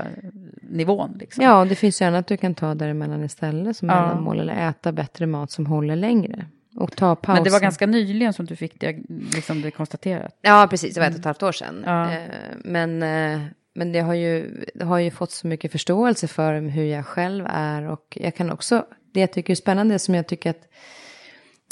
nivån. 0.62 1.16
Liksom. 1.20 1.44
Ja, 1.44 1.60
och 1.60 1.66
det 1.66 1.74
finns 1.74 2.02
ju 2.02 2.06
annat 2.06 2.26
du 2.26 2.36
kan 2.36 2.54
ta 2.54 2.74
däremellan 2.74 3.24
istället 3.24 3.76
som 3.76 3.88
Ja. 3.88 4.00
mellanmål. 4.00 4.40
Eller 4.40 4.68
äta 4.68 4.92
bättre 4.92 5.26
mat 5.26 5.50
som 5.50 5.66
håller 5.66 5.96
längre. 5.96 6.46
Och 6.76 6.96
ta 6.96 7.16
pauser. 7.16 7.34
Men 7.34 7.44
det 7.44 7.50
var 7.50 7.60
ganska 7.60 7.86
nyligen 7.86 8.32
som 8.32 8.46
du 8.46 8.56
fick 8.56 8.80
det, 8.80 8.98
liksom 9.34 9.62
det 9.62 9.70
konstaterat. 9.70 10.38
Ja, 10.42 10.66
precis. 10.70 10.94
Det 10.94 11.00
var 11.00 11.06
ett 11.06 11.12
och 11.14 11.18
ett 11.18 11.24
halvt 11.24 11.42
år 11.42 11.52
sedan. 11.52 11.82
Ja. 11.86 12.12
Eh, 12.12 12.18
Men, 12.64 13.02
eh, 13.02 13.40
men 13.74 13.92
det 13.92 14.00
har, 14.00 14.14
ju, 14.14 14.64
det 14.74 14.84
har 14.84 14.98
ju 14.98 15.10
fått 15.10 15.30
så 15.30 15.46
mycket 15.46 15.72
förståelse 15.72 16.28
för 16.28 16.60
hur 16.60 16.84
jag 16.84 17.06
själv 17.06 17.46
är. 17.50 17.82
Och 17.88 18.18
jag 18.20 18.34
kan 18.34 18.50
också, 18.50 18.84
det 19.14 19.20
jag 19.20 19.32
tycker 19.32 19.52
är 19.52 19.54
spännande, 19.54 19.98
som 19.98 20.14
jag 20.14 20.26
tycker 20.26 20.50
att 20.50 20.62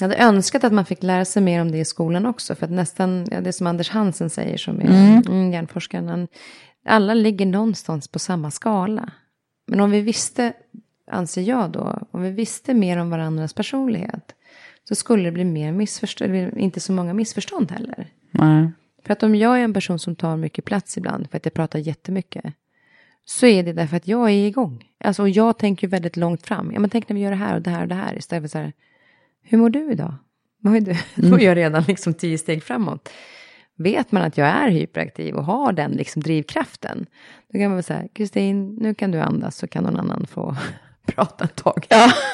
jag 0.01 0.09
hade 0.09 0.23
önskat 0.23 0.65
att 0.65 0.73
man 0.73 0.85
fick 0.85 1.03
lära 1.03 1.25
sig 1.25 1.43
mer 1.43 1.61
om 1.61 1.71
det 1.71 1.79
i 1.79 1.85
skolan 1.85 2.27
också. 2.27 2.55
För 2.55 2.65
att 2.67 2.73
nästan, 2.73 3.27
ja, 3.31 3.41
det 3.41 3.53
som 3.53 3.67
Anders 3.67 3.91
Hansen 3.91 4.31
säger 4.31 4.57
som 4.57 4.81
är 4.81 4.85
Mm. 4.85 5.23
mm. 5.29 5.53
hjärnforskaren. 5.53 6.29
Alla 6.85 7.15
ligger 7.15 7.47
någonstans 7.47 8.09
på 8.09 8.19
samma 8.19 8.51
skala. 8.51 9.13
Men 9.67 9.81
om 9.81 9.91
vi 9.91 10.01
visste, 10.01 10.53
anser 11.11 11.43
jag 11.43 11.71
då, 11.71 11.99
om 12.11 12.23
vi 12.23 12.31
visste 12.31 12.75
mer 12.75 12.99
om 12.99 13.11
varandras 13.11 13.55
personlighet. 13.55 14.35
Så 14.89 14.95
skulle 14.95 15.23
det 15.25 15.33
bli 15.33 15.45
mer 15.45 15.73
missförstånd, 15.73 16.35
inte 16.57 16.81
så 16.81 16.93
många 16.93 17.15
missförstånd 17.15 17.71
heller. 17.71 18.07
Nej. 18.31 18.71
För 19.07 19.13
att 19.13 19.23
om 19.23 19.35
jag 19.35 19.59
är 19.59 19.65
en 19.65 19.75
person 19.75 19.99
som 19.99 20.17
tar 20.17 20.37
mycket 20.37 20.65
plats 20.65 20.99
ibland, 20.99 21.31
för 21.31 21.37
att 21.37 21.45
jag 21.45 21.55
pratar 21.55 21.79
jättemycket, 21.79 22.45
så 23.25 23.47
är 23.47 23.63
det 23.63 23.73
därför 23.73 23.97
att 23.97 24.09
jag 24.09 24.31
är 24.31 24.47
igång. 24.47 24.85
Alltså, 25.05 25.23
och 25.23 25.29
jag 25.29 25.59
tänker 25.59 25.89
väldigt 25.89 26.17
långt 26.17 26.47
fram. 26.47 26.73
Ja, 26.73 26.81
men 26.81 26.91
tänk 26.91 27.09
när 27.09 27.15
vi 27.15 27.23
gör 27.23 27.31
det 27.31 27.37
här 27.37 27.55
och 27.55 27.63
det 27.63 27.71
här 27.71 27.83
och 27.83 27.89
det 27.89 27.95
här. 27.95 28.19
Istället 28.19 28.43
för 28.43 28.49
så 28.49 28.59
här, 28.59 28.73
hur 29.49 29.59
mår 29.59 29.71
du 29.71 29.93
idag? 29.93 30.15
Vad 30.61 30.77
är 30.77 30.81
du? 30.81 30.95
Då 31.29 31.39
är 31.39 31.45
jag 31.45 31.57
redan 31.57 31.83
liksom 31.83 32.15
tio 32.15 32.39
steg 32.39 32.63
framåt. 32.63 33.09
Vet 33.77 34.13
man 34.13 34.23
att 34.23 34.39
jag 34.39 34.49
är 34.49 34.69
hyperaktiv 34.69 35.35
och 35.35 35.45
har 35.45 35.73
den 35.73 35.91
liksom 35.91 36.23
drivkraften, 36.23 37.07
då 37.53 37.59
kan 37.59 37.69
man 37.69 37.75
väl 37.75 37.85
säga, 37.85 38.09
Kristin, 38.15 38.75
nu 38.75 38.95
kan 38.95 39.11
du 39.11 39.21
andas 39.21 39.57
så 39.57 39.67
kan 39.69 39.85
någon 39.85 39.97
annan 39.97 40.27
få 40.27 40.57
prata 41.07 41.45
ett 41.45 41.57
tag. 41.57 41.87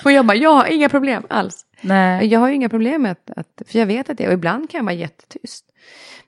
Och 0.05 0.13
jag 0.13 0.27
bara, 0.27 0.37
jag 0.37 0.55
har 0.55 0.67
inga 0.67 0.89
problem 0.89 1.23
alls. 1.29 1.67
Nej. 1.81 2.27
Jag 2.27 2.41
har 2.41 2.49
ju 2.49 2.55
inga 2.55 2.69
problem 2.69 3.03
med 3.03 3.13
att, 3.13 3.31
att, 3.37 3.63
för 3.67 3.79
jag 3.79 3.87
vet 3.87 4.11
att 4.11 4.19
det, 4.19 4.27
och 4.27 4.33
ibland 4.33 4.71
kan 4.71 4.79
jag 4.79 4.85
vara 4.85 4.95
jättetyst. 4.95 5.65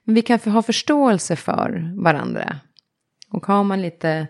Men 0.03 0.15
vi 0.15 0.21
kan 0.21 0.39
ha 0.39 0.61
förståelse 0.61 1.35
för 1.35 1.93
varandra. 1.95 2.59
Och 3.29 3.45
har 3.45 3.63
man 3.63 3.81
lite, 3.81 4.27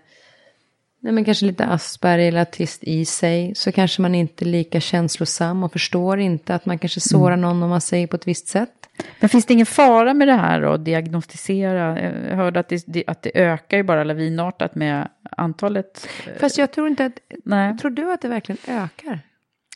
nej 0.99 1.13
men 1.13 1.25
kanske 1.25 1.45
lite 1.45 1.65
Asperger 1.65 2.27
eller 2.27 2.39
autist 2.39 2.83
i 2.83 3.05
sig, 3.05 3.55
så 3.55 3.71
kanske 3.71 4.01
man 4.01 4.15
inte 4.15 4.43
är 4.45 4.47
lika 4.47 4.79
känslosam 4.79 5.63
och 5.63 5.71
förstår 5.71 6.19
inte 6.19 6.55
att 6.55 6.65
man 6.65 6.77
kanske 6.79 6.99
sårar 6.99 7.37
någon 7.37 7.63
om 7.63 7.69
man 7.69 7.81
säger 7.81 8.07
på 8.07 8.15
ett 8.15 8.27
visst 8.27 8.47
sätt. 8.47 8.71
Men 9.19 9.29
finns 9.29 9.45
det 9.45 9.53
ingen 9.53 9.65
fara 9.65 10.13
med 10.13 10.27
det 10.27 10.33
här 10.33 10.61
att 10.61 10.85
diagnostisera? 10.85 12.01
Jag 12.29 12.35
hörde 12.35 12.59
att 12.59 12.71
det, 12.85 13.03
att 13.07 13.21
det 13.21 13.31
ökar 13.39 13.77
ju 13.77 13.83
bara 13.83 14.03
lavinartat 14.03 14.75
med 14.75 15.07
antalet. 15.31 16.07
eh, 16.27 16.33
Fast 16.39 16.57
jag 16.57 16.71
tror 16.71 16.87
inte 16.87 17.05
att, 17.05 17.13
Nej. 17.45 17.77
tror 17.77 17.91
du 17.91 18.13
att 18.13 18.21
det 18.21 18.27
verkligen 18.27 18.57
ökar? 18.67 19.19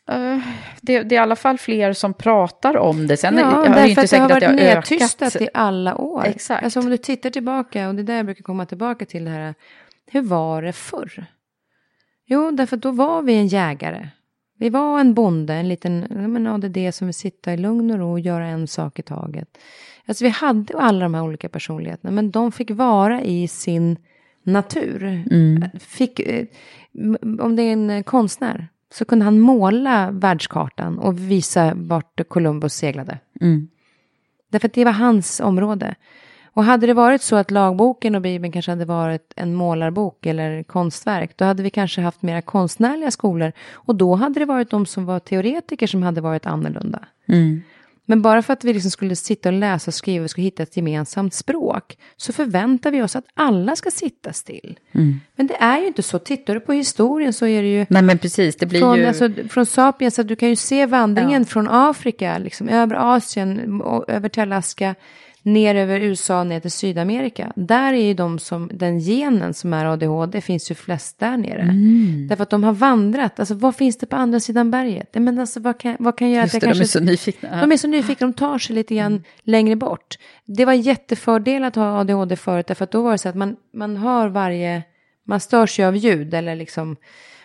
Eh, 0.10 0.40
Det, 0.82 1.04
det 1.04 1.16
är 1.16 1.18
i 1.18 1.18
alla 1.18 1.36
fall 1.36 1.58
fler 1.58 1.94
som 1.94 2.14
pratar 2.14 2.78
om 2.78 3.08
det. 3.08 3.18
Sen 3.18 3.38
Ja, 3.38 3.66
jag 3.66 3.68
ju 3.68 3.74
därför 3.74 3.88
inte 3.90 4.02
att 4.02 4.10
det 4.10 4.18
har 4.18 4.28
säkert 4.30 4.50
varit 4.50 4.60
nedtystat 4.60 5.36
i 5.42 5.50
alla 5.54 5.96
år. 5.98 6.26
Exakt. 6.26 6.64
Alltså 6.64 6.80
om 6.80 6.90
du 6.90 6.98
tittar 6.98 7.30
tillbaka, 7.30 7.88
och 7.88 7.96
det 7.96 8.02
är 8.02 8.04
där 8.04 8.16
jag 8.16 8.26
brukar 8.26 8.44
komma 8.44 8.66
tillbaka 8.66 9.06
till 9.06 9.26
det 9.26 9.32
här, 9.32 9.54
hur 10.12 10.22
var 10.22 10.62
det 10.62 10.74
förr? 10.74 11.26
Jo, 12.26 12.52
därför 12.52 12.76
att 12.76 12.84
då 12.84 12.92
var 12.92 13.22
vi 13.22 13.34
en 13.34 13.48
jägare. 13.48 14.10
Vi 14.58 14.70
var 14.70 15.00
en 15.00 15.14
bonde, 15.14 15.54
en 15.54 15.70
liten 15.70 16.06
men 16.10 16.48
ADD 16.48 16.78
som 16.94 17.08
vill 17.08 17.14
sitta 17.14 17.54
i 17.54 17.58
lugn 17.58 17.92
och 17.92 17.98
ro 17.98 18.12
och 18.12 18.20
göra 18.20 18.46
en 18.46 18.68
sak 18.68 19.00
i 19.00 19.02
taget. 19.02 19.58
Alltså 20.06 20.24
vi 20.24 20.30
hade 20.30 20.78
alla 20.78 21.00
de 21.00 21.14
här 21.14 21.24
olika 21.24 21.50
personligheterna, 21.50 22.12
men 22.12 22.32
de 22.32 22.52
fick 22.52 22.72
vara 22.72 23.22
i 23.22 23.48
sin 23.48 23.98
natur. 24.44 25.24
Mm. 25.32 25.66
Fick, 25.80 26.20
eh, 26.20 26.46
om 27.40 27.56
det 27.56 27.64
är 27.64 27.74
en 27.74 27.90
eh, 27.90 28.04
konstnär 28.04 28.68
så 28.94 29.06
kunde 29.06 29.26
han 29.26 29.40
måla 29.40 30.12
världskartan 30.12 30.98
och 30.98 31.20
visa 31.20 31.74
vart 31.76 32.28
Columbus 32.28 32.74
seglade. 32.74 33.20
Mm. 33.42 33.68
Därför 34.50 34.68
att 34.68 34.74
det 34.74 34.86
var 34.86 34.92
hans 34.92 35.40
område. 35.40 35.96
Och 36.54 36.64
hade 36.64 36.88
det 36.88 36.94
varit 36.94 37.22
så 37.22 37.36
att 37.36 37.52
lagboken 37.52 38.16
och 38.16 38.22
Bibeln 38.22 38.52
kanske 38.52 38.72
hade 38.72 38.86
varit 38.86 39.34
en 39.36 39.56
målarbok 39.56 40.26
eller 40.26 40.64
konstverk, 40.64 41.38
då 41.38 41.46
hade 41.46 41.64
vi 41.64 41.70
kanske 41.70 42.02
haft 42.02 42.22
mera 42.22 42.42
konstnärliga 42.42 43.12
skolor. 43.12 43.52
Och 43.74 43.96
då 43.96 44.16
hade 44.16 44.40
det 44.40 44.46
varit 44.46 44.70
de 44.70 44.86
som 44.86 45.06
var 45.06 45.20
teoretiker 45.20 45.88
som 45.88 46.04
hade 46.04 46.22
varit 46.22 46.46
annorlunda. 46.46 47.00
Mm. 47.28 47.62
Men 48.06 48.22
bara 48.22 48.42
för 48.42 48.54
att 48.54 48.64
vi 48.64 48.74
liksom 48.74 48.92
skulle 48.92 49.16
sitta 49.16 49.50
och 49.50 49.54
läsa 49.54 49.90
och 49.90 49.94
skriva 49.94 50.24
och 50.24 50.30
skulle 50.30 50.46
hitta 50.46 50.64
ett 50.64 50.78
gemensamt 50.78 51.34
språk, 51.34 51.98
så 52.18 52.34
förväntar 52.34 52.92
vi 52.92 53.02
oss 53.02 53.16
att 53.16 53.26
alla 53.34 53.76
ska 53.76 53.92
sitta 53.92 54.34
still. 54.34 54.80
Mm. 54.92 55.20
Men 55.36 55.48
det 55.48 55.56
är 55.56 55.80
ju 55.80 55.88
inte 55.88 56.04
så. 56.04 56.20
Tittar 56.20 56.54
du 56.54 56.60
på 56.60 56.74
historien 56.74 57.34
så 57.34 57.46
är 57.48 57.62
det 57.62 57.68
ju 57.68 57.86
Nej 57.90 58.02
men 58.02 58.18
precis, 58.18 58.56
det 58.56 58.66
blir 58.66 58.80
från, 58.80 58.98
ju... 58.98 59.06
alltså, 59.06 59.30
från 59.50 59.66
Sapiens, 59.66 60.20
att 60.20 60.28
du 60.28 60.36
kan 60.36 60.50
ju 60.50 60.56
se 60.56 60.86
vandringen 60.86 61.46
från 61.46 61.68
Afrika, 61.70 62.38
liksom, 62.38 62.70
över 62.70 63.16
Asien, 63.16 63.82
och 63.82 64.10
över 64.10 64.30
till 64.30 64.42
Alaska, 64.42 64.96
ner 65.44 65.76
över 65.76 66.00
USA, 66.00 66.44
ner 66.44 66.60
till 66.60 66.72
Sydamerika. 66.72 67.54
Där 67.56 67.94
är 67.94 68.08
ju 68.08 68.14
de 68.14 68.40
som, 68.40 68.70
den 68.74 69.00
genen 69.00 69.54
som 69.54 69.74
är 69.74 69.86
ADHD 69.86 70.42
finns 70.42 70.72
ju 70.72 70.76
flest 70.76 71.20
där 71.20 71.38
nere. 71.38 71.62
Mm. 71.62 72.28
Därför 72.28 72.44
att 72.44 72.50
de 72.50 72.64
har 72.64 72.74
vandrat, 72.74 73.40
alltså 73.40 73.54
vad 73.54 73.76
finns 73.76 73.98
det 73.98 74.06
på 74.06 74.16
andra 74.16 74.40
sidan 74.40 74.72
berget? 74.72 75.10
Men 75.14 75.40
alltså 75.40 75.60
vad 75.60 75.80
kan, 75.80 75.96
vad 76.00 76.18
kan 76.18 76.30
göra 76.30 76.44
Just 76.44 76.56
att 76.56 76.62
det, 76.62 76.68
jag 76.68 76.76
de 76.76 76.80
kanske... 76.80 76.98
är 76.98 77.02
så 77.02 77.06
nyfikna. 77.06 77.62
De 77.62 77.72
är 77.72 77.78
så 77.78 77.88
nyfikna, 77.88 78.28
de 78.28 78.34
tar 78.34 78.58
sig 78.58 78.76
lite 78.76 78.96
grann 78.96 79.24
längre 79.44 79.76
bort. 79.76 80.18
Det 80.46 80.66
var 80.66 80.74
jättefördel 80.74 81.64
att 81.64 81.76
ha 81.76 82.00
ADHD 82.00 82.36
förut, 82.36 82.68
därför 82.68 82.84
att 82.84 82.92
då 82.92 83.02
var 83.02 83.12
det 83.12 83.18
så 83.18 83.30
att 83.30 83.36
man, 83.36 83.56
man 83.74 83.98
hör 83.98 84.28
varje, 84.28 84.84
man 85.28 85.40
störs 85.40 85.80
ju 85.80 85.84
av 85.84 85.96
ljud 85.96 86.34
eller 86.34 86.56
liksom, 86.56 86.96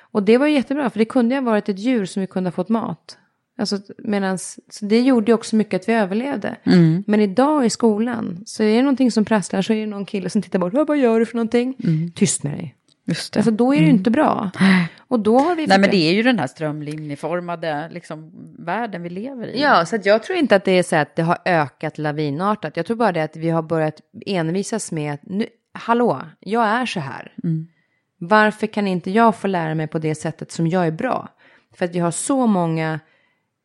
och 0.01 0.23
det 0.23 0.39
var 0.39 0.47
jättebra, 0.47 0.91
för 0.91 0.99
det 0.99 1.05
kunde 1.05 1.35
ju 1.35 1.41
ha 1.41 1.51
varit 1.51 1.69
ett 1.69 1.79
djur 1.79 2.05
som 2.05 2.21
vi 2.21 2.27
kunde 2.27 2.49
ha 2.49 2.53
fått 2.53 2.69
mat. 2.69 3.19
Alltså, 3.59 3.79
medans, 3.99 4.59
så 4.71 4.85
det 4.85 5.01
gjorde 5.01 5.31
ju 5.31 5.35
också 5.35 5.57
mycket 5.57 5.81
att 5.83 5.89
vi 5.89 5.93
överlevde. 5.93 6.57
Mm. 6.65 7.05
Men 7.07 7.21
idag 7.21 7.67
i 7.67 7.71
skolan, 7.71 8.43
så 8.47 8.63
är 8.63 8.77
det 8.77 8.83
någonting 8.83 9.11
som 9.11 9.25
prasslar, 9.25 9.63
så 9.63 9.73
är 9.73 9.77
det 9.81 9.87
någon 9.87 10.07
kille 10.07 10.31
som 10.31 10.43
tittar 10.43 10.59
bort, 10.59 10.73
"Vad- 10.73 10.99
gör 10.99 11.19
du 11.21 11.27
för 11.27 11.37
någonting? 11.37 11.77
Tyst 12.15 12.43
med 12.43 12.53
dig. 12.53 12.75
Just 13.09 13.33
det. 13.33 13.39
Alltså 13.39 13.51
då 13.51 13.75
är 13.75 13.79
det 13.79 13.85
ju 13.85 13.91
inte 13.91 14.11
bra. 14.11 14.51
Och 15.09 15.21
då 15.21 15.39
har 15.39 15.55
vi... 15.57 15.67
Nej 15.67 15.79
men 15.79 15.91
det 15.91 15.97
är 15.97 16.13
ju 16.13 16.23
den 16.23 16.39
här 16.39 16.47
strömlinjeformade 16.47 17.89
liksom, 17.93 18.33
världen 18.59 19.03
vi 19.03 19.11
lever 19.11 19.47
i. 19.47 19.61
Ja, 19.63 19.87
så 19.87 19.99
jag 20.05 20.23
tror 20.23 20.39
inte 20.39 20.57
att 20.57 20.65
det 20.65 20.73
är 20.73 20.83
så 20.83 20.97
att 20.97 21.17
det 21.17 21.23
har 21.23 21.39
ökat 21.45 21.99
lavinartat. 21.99 22.77
Jag 22.77 22.87
tror 22.87 22.97
bara 22.97 23.13
det 23.13 23.23
att 23.25 23.37
vi 23.37 23.51
har 23.51 23.63
börjat 23.63 24.01
envisas 24.27 24.93
med 24.93 25.15
att 25.15 25.21
nu, 25.23 25.47
hallå, 25.73 26.23
jag 26.41 26.65
är 26.67 26.87
så 26.87 27.01
här. 27.01 27.33
Varför 28.19 28.67
kan 28.67 28.87
inte 28.87 29.11
jag 29.11 29.37
få 29.37 29.47
lära 29.47 29.75
mig 29.75 29.87
på 29.87 29.99
det 29.99 30.15
sättet 30.15 30.53
som 30.53 30.67
jag 30.67 30.87
är 30.87 30.91
bra? 30.91 31.29
För 31.79 31.85
att 31.85 31.95
vi 31.95 31.99
har 31.99 32.11
så 32.11 32.47
många 32.47 33.01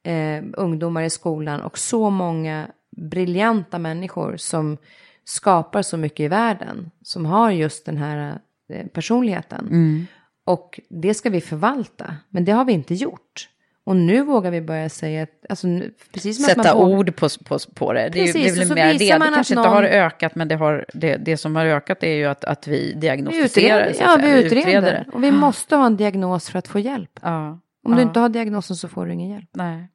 eh, 0.03 0.43
ungdomar 0.57 1.03
i 1.03 1.09
skolan 1.09 1.61
och 1.61 1.77
så 1.77 2.09
många 2.09 2.67
briljanta 2.97 3.79
människor 3.79 4.37
som 4.37 4.77
skapar 5.23 5.81
så 5.81 5.97
mycket 5.97 6.19
i 6.19 6.27
världen. 6.27 6.91
Som 7.03 7.25
har 7.25 7.51
just 7.51 7.85
den 7.85 7.97
här 7.97 8.39
eh, 8.73 8.85
personligheten. 8.87 10.07
Och 10.45 10.79
det 10.89 11.13
ska 11.13 11.29
vi 11.29 11.41
förvalta, 11.41 12.15
men 12.29 12.45
det 12.45 12.51
har 12.51 12.65
vi 12.65 12.73
inte 12.73 12.93
gjort. 12.93 13.47
Och 13.83 13.95
nu 13.95 14.21
vågar 14.23 14.51
vi 14.51 14.61
börja 14.61 14.89
säga 14.89 15.23
att, 15.23 15.45
alltså, 15.49 15.67
precis 16.13 16.35
som 16.37 16.45
att 16.45 16.49
Sätta 16.65 16.75
man 16.75 16.85
vågar- 16.85 16.97
ord 16.99 17.15
på, 17.15 17.29
på, 17.45 17.59
på 17.75 17.93
det. 17.93 18.09
Det 18.13 18.19
är, 18.19 18.25
Precis, 18.25 18.55
det 18.55 18.61
är 18.61 18.65
så 18.65 18.73
väl 18.73 18.75
mer 18.75 18.93
det. 18.93 18.99
visar 18.99 19.13
Det 19.15 19.19
man 19.19 19.27
att 19.27 19.35
kanske 19.35 19.53
inte 19.53 19.63
någon- 19.63 19.73
har 19.77 19.83
ökat, 19.83 20.35
men 20.35 20.47
det, 20.47 20.55
har, 20.55 20.85
det, 20.93 21.15
det 21.17 21.37
som 21.37 21.55
har 21.55 21.65
ökat 21.65 22.03
är 22.03 22.13
ju 22.15 22.25
att, 22.25 22.43
att 22.45 22.67
vi 22.67 22.93
Vi 22.93 22.99
diagnostiserar. 22.99 23.79
utreder, 23.79 23.93
så 23.93 24.03
att 24.03 24.23
ja, 24.23 24.27
vi 24.27 24.43
utreder. 24.45 25.07
Och 25.13 25.23
vi 25.23 25.31
måste 25.31 25.75
ha 25.75 25.85
en 25.85 25.97
diagnos 25.97 26.49
för 26.49 26.59
att 26.59 26.67
få 26.67 26.79
hjälp. 26.79 27.19
Ja. 27.21 27.59
Om 27.83 27.91
ja. 27.91 27.95
du 27.97 28.01
inte 28.01 28.19
har 28.19 28.29
diagnosen 28.29 28.75
så 28.75 28.87
får 28.87 29.05
du 29.05 29.13
ingen 29.13 29.29
hjälp. 29.29 29.49
Nej. 29.53 29.87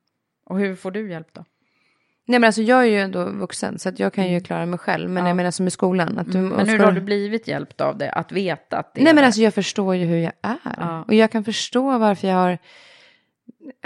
Och 0.45 0.59
hur 0.59 0.75
får 0.75 0.91
du 0.91 1.11
hjälp 1.11 1.29
då? 1.33 1.45
Nej 2.29 2.41
men 2.41 2.47
alltså 2.49 2.63
jag 2.63 2.81
är 2.81 2.85
ju 2.87 3.01
ändå 3.01 3.25
vuxen 3.25 3.79
så 3.79 3.89
att 3.89 3.99
jag 3.99 4.13
kan 4.13 4.33
ju 4.33 4.41
klara 4.41 4.67
mig 4.67 4.79
själv. 4.79 5.11
Men 5.11 5.23
Ja. 5.25 5.31
jag 5.31 5.37
menar 5.37 5.51
som 5.51 5.67
i 5.67 5.71
skolan. 5.71 6.19
Att 6.19 6.33
du, 6.33 6.39
Mm. 6.39 6.49
Men 6.57 6.69
hur 6.69 6.79
har 6.79 6.93
du 6.93 7.01
blivit 7.01 7.49
hjälpt 7.49 7.81
av 7.81 7.99
det? 7.99 8.11
Att 8.11 8.33
veta 8.33 8.79
att 8.79 8.95
det 8.95 9.01
Nej 9.01 9.11
är 9.11 9.15
men 9.15 9.23
det? 9.23 9.27
alltså 9.27 9.41
jag 9.41 9.55
förstår 9.55 9.95
ju 9.97 10.05
hur 10.05 10.17
jag 10.17 10.33
är. 10.43 10.59
Ja. 10.77 11.05
Och 11.09 11.15
jag 11.15 11.31
kan 11.31 11.45
förstå 11.45 11.99
varför 11.99 12.29
jag 12.29 12.35
har 12.35 12.59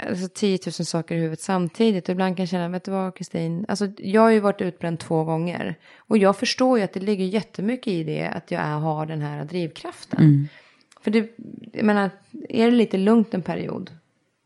alltså, 0.07 0.27
10 0.35 0.59
000 0.65 0.71
saker 0.73 1.15
i 1.15 1.17
huvudet 1.17 1.39
samtidigt. 1.41 2.09
Och 2.09 2.13
ibland 2.13 2.35
kan 2.37 2.43
jag 2.43 2.49
känna, 2.49 2.69
vet 2.69 2.83
du 2.83 2.91
vad 2.91 3.15
Kristin, 3.15 3.65
alltså 3.67 3.87
jag 3.97 4.21
har 4.21 4.29
ju 4.29 4.39
varit 4.39 4.61
utbränd 4.61 4.99
två 4.99 5.23
gånger. 5.23 5.75
Och 5.97 6.17
jag 6.17 6.37
förstår 6.37 6.77
ju 6.77 6.83
att 6.83 6.93
det 6.93 6.99
ligger 6.99 7.25
jättemycket 7.25 7.87
i 7.87 8.03
det 8.03 8.27
att 8.27 8.51
jag 8.51 8.61
är, 8.61 8.73
har 8.79 9.05
den 9.05 9.21
här 9.21 9.45
drivkraften. 9.45 10.19
Mm. 10.19 10.47
För 11.01 11.11
det, 11.11 11.29
jag 11.73 11.85
menar, 11.85 12.09
är 12.49 12.65
det 12.65 12.71
lite 12.71 12.97
lugnt 12.97 13.33
en 13.33 13.41
period, 13.41 13.91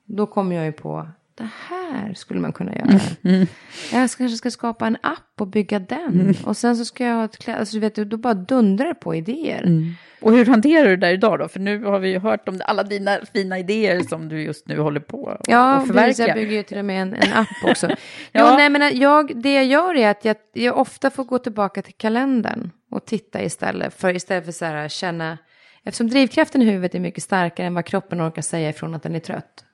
då 0.06 0.26
kommer 0.26 0.56
jag 0.56 0.66
ju 0.66 0.72
på, 0.72 1.08
det 1.36 1.50
här 1.70 2.14
skulle 2.14 2.40
man 2.40 2.54
kunna 2.54 2.76
göra. 2.76 3.00
Mm. 3.24 3.48
Jag 3.92 4.10
kanske 4.10 4.38
ska 4.38 4.52
skapa 4.52 4.88
en 4.88 4.98
app 5.02 5.42
och 5.42 5.48
bygga 5.48 5.80
den. 5.80 6.36
Och 6.46 6.58
sen 6.58 6.78
så 6.78 6.86
ska 6.86 7.06
jag 7.06 7.16
ha 7.16 7.26
ett 7.26 7.38
kläd, 7.38 7.58
alltså 7.58 7.76
du 7.76 7.80
vet, 7.80 7.96
då 7.96 8.18
bara 8.18 8.34
dundrar 8.34 8.88
det 8.88 8.96
på 8.96 9.16
idéer. 9.16 9.64
Mm. 9.64 9.94
Och 10.22 10.32
hur 10.32 10.46
hanterar 10.46 10.84
du 10.84 10.90
det 10.96 11.08
där 11.08 11.14
idag 11.14 11.40
då? 11.40 11.48
För 11.48 11.60
nu 11.60 11.84
har 11.84 12.00
vi 12.00 12.10
ju 12.10 12.20
hört 12.20 12.48
om 12.50 12.62
alla 12.66 12.84
dina 12.84 13.18
fina 13.34 13.60
idéer 13.60 14.00
som 14.00 14.30
du 14.30 14.42
just 14.42 14.68
nu 14.68 14.80
håller 14.80 15.00
på 15.00 15.30
att 15.30 15.48
Ja, 15.48 15.74
att 15.74 15.88
precis. 15.88 15.96
Jag 15.96 16.28
förverkliga. 16.28 16.36
bygger 16.36 16.58
ju 16.58 16.64
till 16.64 16.78
och 16.78 16.86
med 16.86 17.02
en, 17.02 17.14
en 17.14 17.34
app 17.34 17.48
också. 17.64 17.88
Ja. 18.32 18.50
Jo, 18.52 18.58
nej, 18.58 18.70
men 18.70 19.00
jag, 19.00 19.42
det 19.42 19.54
jag 19.54 19.66
gör 19.66 19.96
är 19.96 20.10
att 20.10 20.26
jag, 20.26 20.36
jag 20.54 20.78
ofta 20.78 21.10
får 21.10 21.24
gå 21.24 21.40
tillbaka 21.40 21.82
till 21.82 21.94
kalendern 21.94 22.72
och 22.92 23.06
titta 23.06 23.44
istället. 23.44 23.94
För 23.94 24.16
istället 24.16 24.46
för 24.46 24.52
så 24.52 24.66
här 24.66 24.90
känna, 24.90 25.38
eftersom 25.86 26.08
drivkraften 26.10 26.62
i 26.62 26.66
huvudet 26.66 26.96
är 26.96 27.00
mycket 27.00 27.24
starkare 27.24 27.68
än 27.68 27.74
vad 27.74 27.86
kroppen 27.86 28.22
orkar 28.28 28.42
säga 28.42 28.70
ifrån 28.70 28.94
att 28.96 29.04
den 29.04 29.16
är 29.16 29.20
trött. 29.20 29.66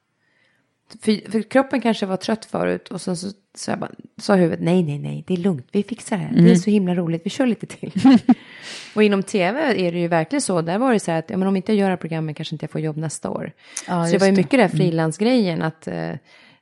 För, 1.02 1.32
för 1.32 1.42
kroppen 1.42 1.82
kanske 1.82 2.06
var 2.06 2.18
trött 2.18 2.46
förut 2.46 2.88
och 2.88 3.02
sen 3.02 3.18
så 3.18 3.72
jag 3.72 3.80
bara, 3.80 3.92
sa 4.18 4.36
huvudet 4.36 4.60
nej, 4.62 4.84
nej, 4.84 5.00
nej, 5.00 5.24
det 5.28 5.34
är 5.34 5.38
lugnt, 5.38 5.68
vi 5.72 5.84
fixar 5.84 6.18
det 6.18 6.24
här, 6.24 6.32
Mm. 6.32 6.46
det 6.46 6.52
är 6.52 6.56
så 6.56 6.70
himla 6.70 6.96
roligt, 6.96 7.22
vi 7.26 7.30
kör 7.30 7.46
lite 7.46 7.66
till. 7.66 7.92
och 8.96 9.04
inom 9.04 9.24
tv 9.24 9.60
är 9.88 9.92
det 9.92 10.00
ju 10.00 10.08
verkligen 10.08 10.42
så, 10.42 10.62
där 10.62 10.78
var 10.78 10.94
det 10.94 11.00
så 11.00 11.12
här 11.12 11.20
att 11.20 11.30
ja, 11.30 11.38
men 11.38 11.48
om 11.48 11.56
inte 11.56 11.72
jag 11.72 11.80
gör 11.80 11.86
det 11.86 11.92
här 11.92 11.98
programmet 11.98 12.36
kanske 12.38 12.56
inte 12.56 12.64
jag 12.64 12.72
får 12.72 12.82
jobb 12.82 12.98
nästa 12.98 13.30
år. 13.30 13.52
Ja, 13.88 14.06
så 14.06 14.12
det 14.12 14.18
var 14.18 14.28
ju 14.28 14.34
mycket 14.34 14.52
det 14.52 14.58
här 14.58 14.64
Mm. 14.66 14.78
frilansgrejen, 14.78 15.62
att, 15.62 15.88
eh, 15.88 16.12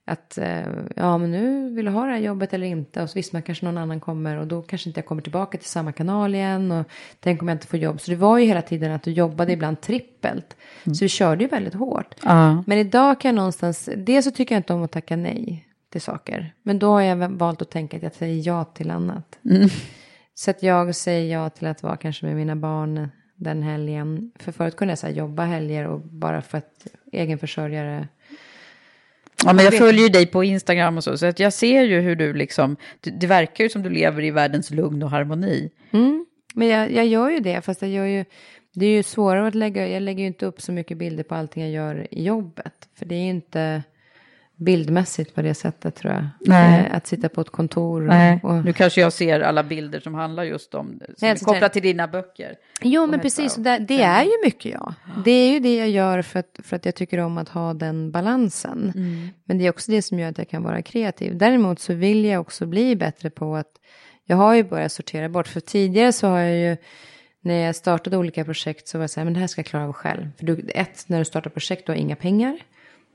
att 0.10 0.38
eh, 0.38 0.68
ja 0.96 1.18
men 1.18 1.32
nu 1.32 1.70
vill 1.70 1.86
du 1.86 1.92
ha 1.92 2.06
det 2.06 2.12
här 2.12 2.20
jobbet 2.20 2.54
eller 2.54 2.68
inte, 2.68 3.04
och 3.04 3.10
så 3.10 3.20
visste 3.20 3.36
man 3.36 3.42
kanske 3.42 3.66
någon 3.66 3.78
annan 3.78 4.00
kommer 4.00 4.38
och 4.38 4.48
då 4.48 4.62
kanske 4.62 4.90
inte 4.90 5.00
jag 5.00 5.06
kommer 5.06 5.22
tillbaka 5.22 5.58
till 5.58 5.68
samma 5.68 5.92
kanal 5.92 6.36
igen 6.36 6.72
och 6.72 6.88
tänk 7.20 7.42
om 7.42 7.48
jag 7.48 7.56
inte 7.56 7.68
får 7.68 7.80
jobb. 7.80 8.02
Så 8.02 8.12
det 8.12 8.18
var 8.18 8.38
ju 8.38 8.46
hela 8.46 8.62
tiden 8.62 8.92
att 8.92 9.04
du 9.04 9.12
jobbade 9.12 9.54
ibland 9.54 9.82
trippelt. 9.82 10.56
Så 10.84 11.06
vi 11.06 11.10
körde 11.10 11.44
ju 11.44 11.50
väldigt 11.50 11.74
hårt. 11.74 12.16
Ja. 12.24 12.64
Men 12.68 12.78
idag 12.78 13.22
kan 13.22 13.30
jag 13.30 13.36
någonstans, 13.36 13.90
dels 13.98 14.26
så 14.26 14.32
tycker 14.32 14.56
jag 14.56 14.60
inte 14.60 14.74
om 14.74 14.84
att 14.84 14.92
tacka 14.92 15.16
nej 15.16 15.66
till 15.92 16.02
saker. 16.02 16.54
Men 16.64 16.80
då 16.80 16.92
har 16.92 17.02
jag 17.02 17.30
valt 17.30 17.62
att 17.62 17.70
tänka 17.72 17.98
att 17.98 18.04
jag 18.04 18.14
säger 18.14 18.48
ja 18.48 18.64
till 18.64 18.92
annat. 18.92 19.40
Mm. 19.46 19.70
Så 20.34 20.52
att 20.52 20.64
jag 20.64 20.96
säger 20.96 21.34
ja 21.34 21.50
till 21.50 21.68
att 21.68 21.84
vara 21.84 21.98
kanske 21.98 22.26
med 22.26 22.36
mina 22.36 22.56
barn 22.56 23.10
den 23.36 23.64
helgen. 23.64 24.32
För 24.40 24.52
förut 24.52 24.76
kunde 24.76 24.92
jag 24.92 25.00
så 25.00 25.08
jobba 25.08 25.44
helger 25.44 25.88
och 25.88 26.00
bara 26.02 26.42
för 26.42 26.58
att 26.58 26.88
egenförsörjare. 27.12 28.08
Ja, 29.46 29.54
men 29.54 29.66
jag 29.66 29.78
följer 29.78 30.04
ju 30.04 30.10
dig 30.10 30.26
på 30.26 30.44
Instagram 30.44 30.98
och 30.98 31.04
så, 31.04 31.18
så 31.18 31.26
att 31.26 31.40
jag 31.40 31.54
ser 31.54 31.84
ju 31.84 32.00
hur 32.00 32.16
du 32.16 32.34
liksom, 32.34 32.76
det, 33.02 33.10
det 33.10 33.28
verkar 33.28 33.64
ju 33.64 33.70
som 33.70 33.84
du 33.84 33.90
lever 33.90 34.24
i 34.24 34.32
världens 34.32 34.72
lugn 34.72 35.04
och 35.04 35.10
harmoni. 35.10 35.72
Mm. 35.92 36.26
Men 36.54 36.68
jag, 36.68 36.92
jag 36.92 37.08
gör 37.08 37.30
ju 37.30 37.40
det, 37.40 37.62
fast 37.62 37.82
jag 37.82 37.92
gör 37.92 38.06
ju, 38.06 38.26
det 38.74 38.86
är 38.86 38.90
ju 38.92 39.04
svårare 39.04 39.48
att 39.48 39.56
lägga, 39.56 39.88
jag 39.88 40.04
lägger 40.04 40.20
ju 40.20 40.28
inte 40.28 40.46
upp 40.46 40.62
så 40.62 40.72
mycket 40.72 40.98
bilder 40.98 41.24
på 41.24 41.36
allting 41.36 41.64
jag 41.64 41.72
gör 41.72 42.08
i 42.12 42.24
jobbet. 42.24 42.90
För 42.96 43.06
det 43.06 43.16
är 43.16 43.24
ju 43.24 43.30
inte 43.30 43.84
bildmässigt 44.60 45.36
på 45.36 45.42
det 45.42 45.54
sättet 45.54 45.96
tror 45.96 46.14
jag. 46.14 46.28
Nej. 46.40 46.86
Eh, 46.90 46.96
Att 46.96 47.08
sitta 47.08 47.30
på 47.30 47.42
ett 47.42 47.50
kontor. 47.50 48.02
och- 48.02 48.08
Nej. 48.08 48.40
och, 48.44 48.66
Nu 48.66 48.74
kanske 48.74 49.02
jag 49.02 49.14
ser 49.14 49.40
alla 49.42 49.64
bilder 49.64 50.00
som 50.00 50.14
handlar 50.14 50.44
just 50.44 50.76
om, 50.76 50.88
som 50.88 51.16
Nej, 51.22 51.32
är 51.32 51.36
så 51.36 51.46
kopplat 51.46 51.74
till 51.74 51.82
dina 51.82 52.08
böcker. 52.08 52.56
Jo, 52.82 53.08
men 53.08 53.20
precis. 53.20 53.58
och 53.58 53.64
Det, 53.64 54.02
är 54.04 54.24
ju 54.24 54.32
mycket 54.46 54.72
jag. 54.72 54.94
Det 55.26 55.32
är 55.32 55.52
ju 55.54 55.60
det 55.60 55.76
jag 55.78 55.90
gör 55.90 56.22
för 56.22 56.40
att, 56.40 56.60
för 56.64 56.76
att 56.76 56.86
jag 56.86 56.96
tycker 56.96 57.18
om 57.18 57.38
att 57.38 57.50
ha 57.50 57.74
den 57.74 58.12
balansen. 58.12 58.92
Mm. 58.96 59.30
Men 59.46 59.58
det 59.58 59.66
är 59.66 59.70
också 59.70 59.92
det 59.92 60.02
som 60.02 60.20
gör 60.20 60.30
att 60.30 60.38
jag 60.38 60.50
kan 60.50 60.64
vara 60.64 60.82
kreativ. 60.82 61.38
Däremot 61.38 61.80
så 61.80 61.94
vill 61.94 62.26
jag 62.26 62.42
också 62.42 62.66
bli 62.66 62.96
bättre 62.96 63.30
på 63.30 63.56
att 63.56 63.72
jag 64.26 64.38
har 64.38 64.54
ju 64.56 64.64
börjat 64.64 64.92
sortera 64.92 65.30
bort. 65.30 65.48
För 65.48 65.60
tidigare 65.60 66.14
så 66.14 66.28
har 66.28 66.40
jag 66.40 66.58
ju, 66.58 66.78
när 67.42 67.66
jag 67.66 67.76
startade 67.76 68.18
olika 68.18 68.46
projekt 68.46 68.88
så 68.88 68.98
var 68.98 69.04
jag 69.04 69.10
så 69.10 69.20
här, 69.20 69.26
men 69.26 69.34
det 69.34 69.40
här 69.40 69.48
ska 69.48 69.60
jag 69.60 69.66
klara 69.66 69.84
av 69.86 69.94
själv. 69.94 70.28
För 70.38 70.46
du, 70.46 70.70
ett, 70.76 71.04
när 71.08 71.20
du 71.20 71.26
startar 71.26 71.50
projekt, 71.50 71.86
du 71.86 71.92
har 71.92 71.98
inga 71.98 72.16
pengar. 72.16 72.58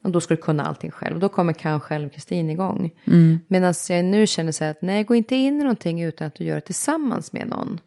Och 0.05 0.11
då 0.11 0.21
ska 0.21 0.35
du 0.35 0.43
kunna 0.43 0.65
allting 0.65 0.91
själv. 0.91 1.15
Och 1.15 1.21
då 1.21 1.29
kommer 1.29 1.53
kan 1.53 1.81
själv 1.81 2.09
Kristin 2.09 2.51
igång. 2.51 2.91
Mm. 3.05 3.39
Medan 3.49 3.75
jag 3.89 4.05
nu 4.05 4.27
känner 4.27 4.53
så 4.53 4.65
här 4.65 4.71
att 4.71 4.83
nej, 4.83 5.05
gå 5.05 5.15
inte 5.15 5.37
in 5.37 5.61
i 5.61 5.63
någonting 5.63 6.03
utan 6.03 6.27
att 6.27 6.35
du 6.35 6.45
gör 6.45 6.55
det 6.55 6.61
tillsammans 6.61 7.33
med 7.33 7.49
någon. 7.49 7.81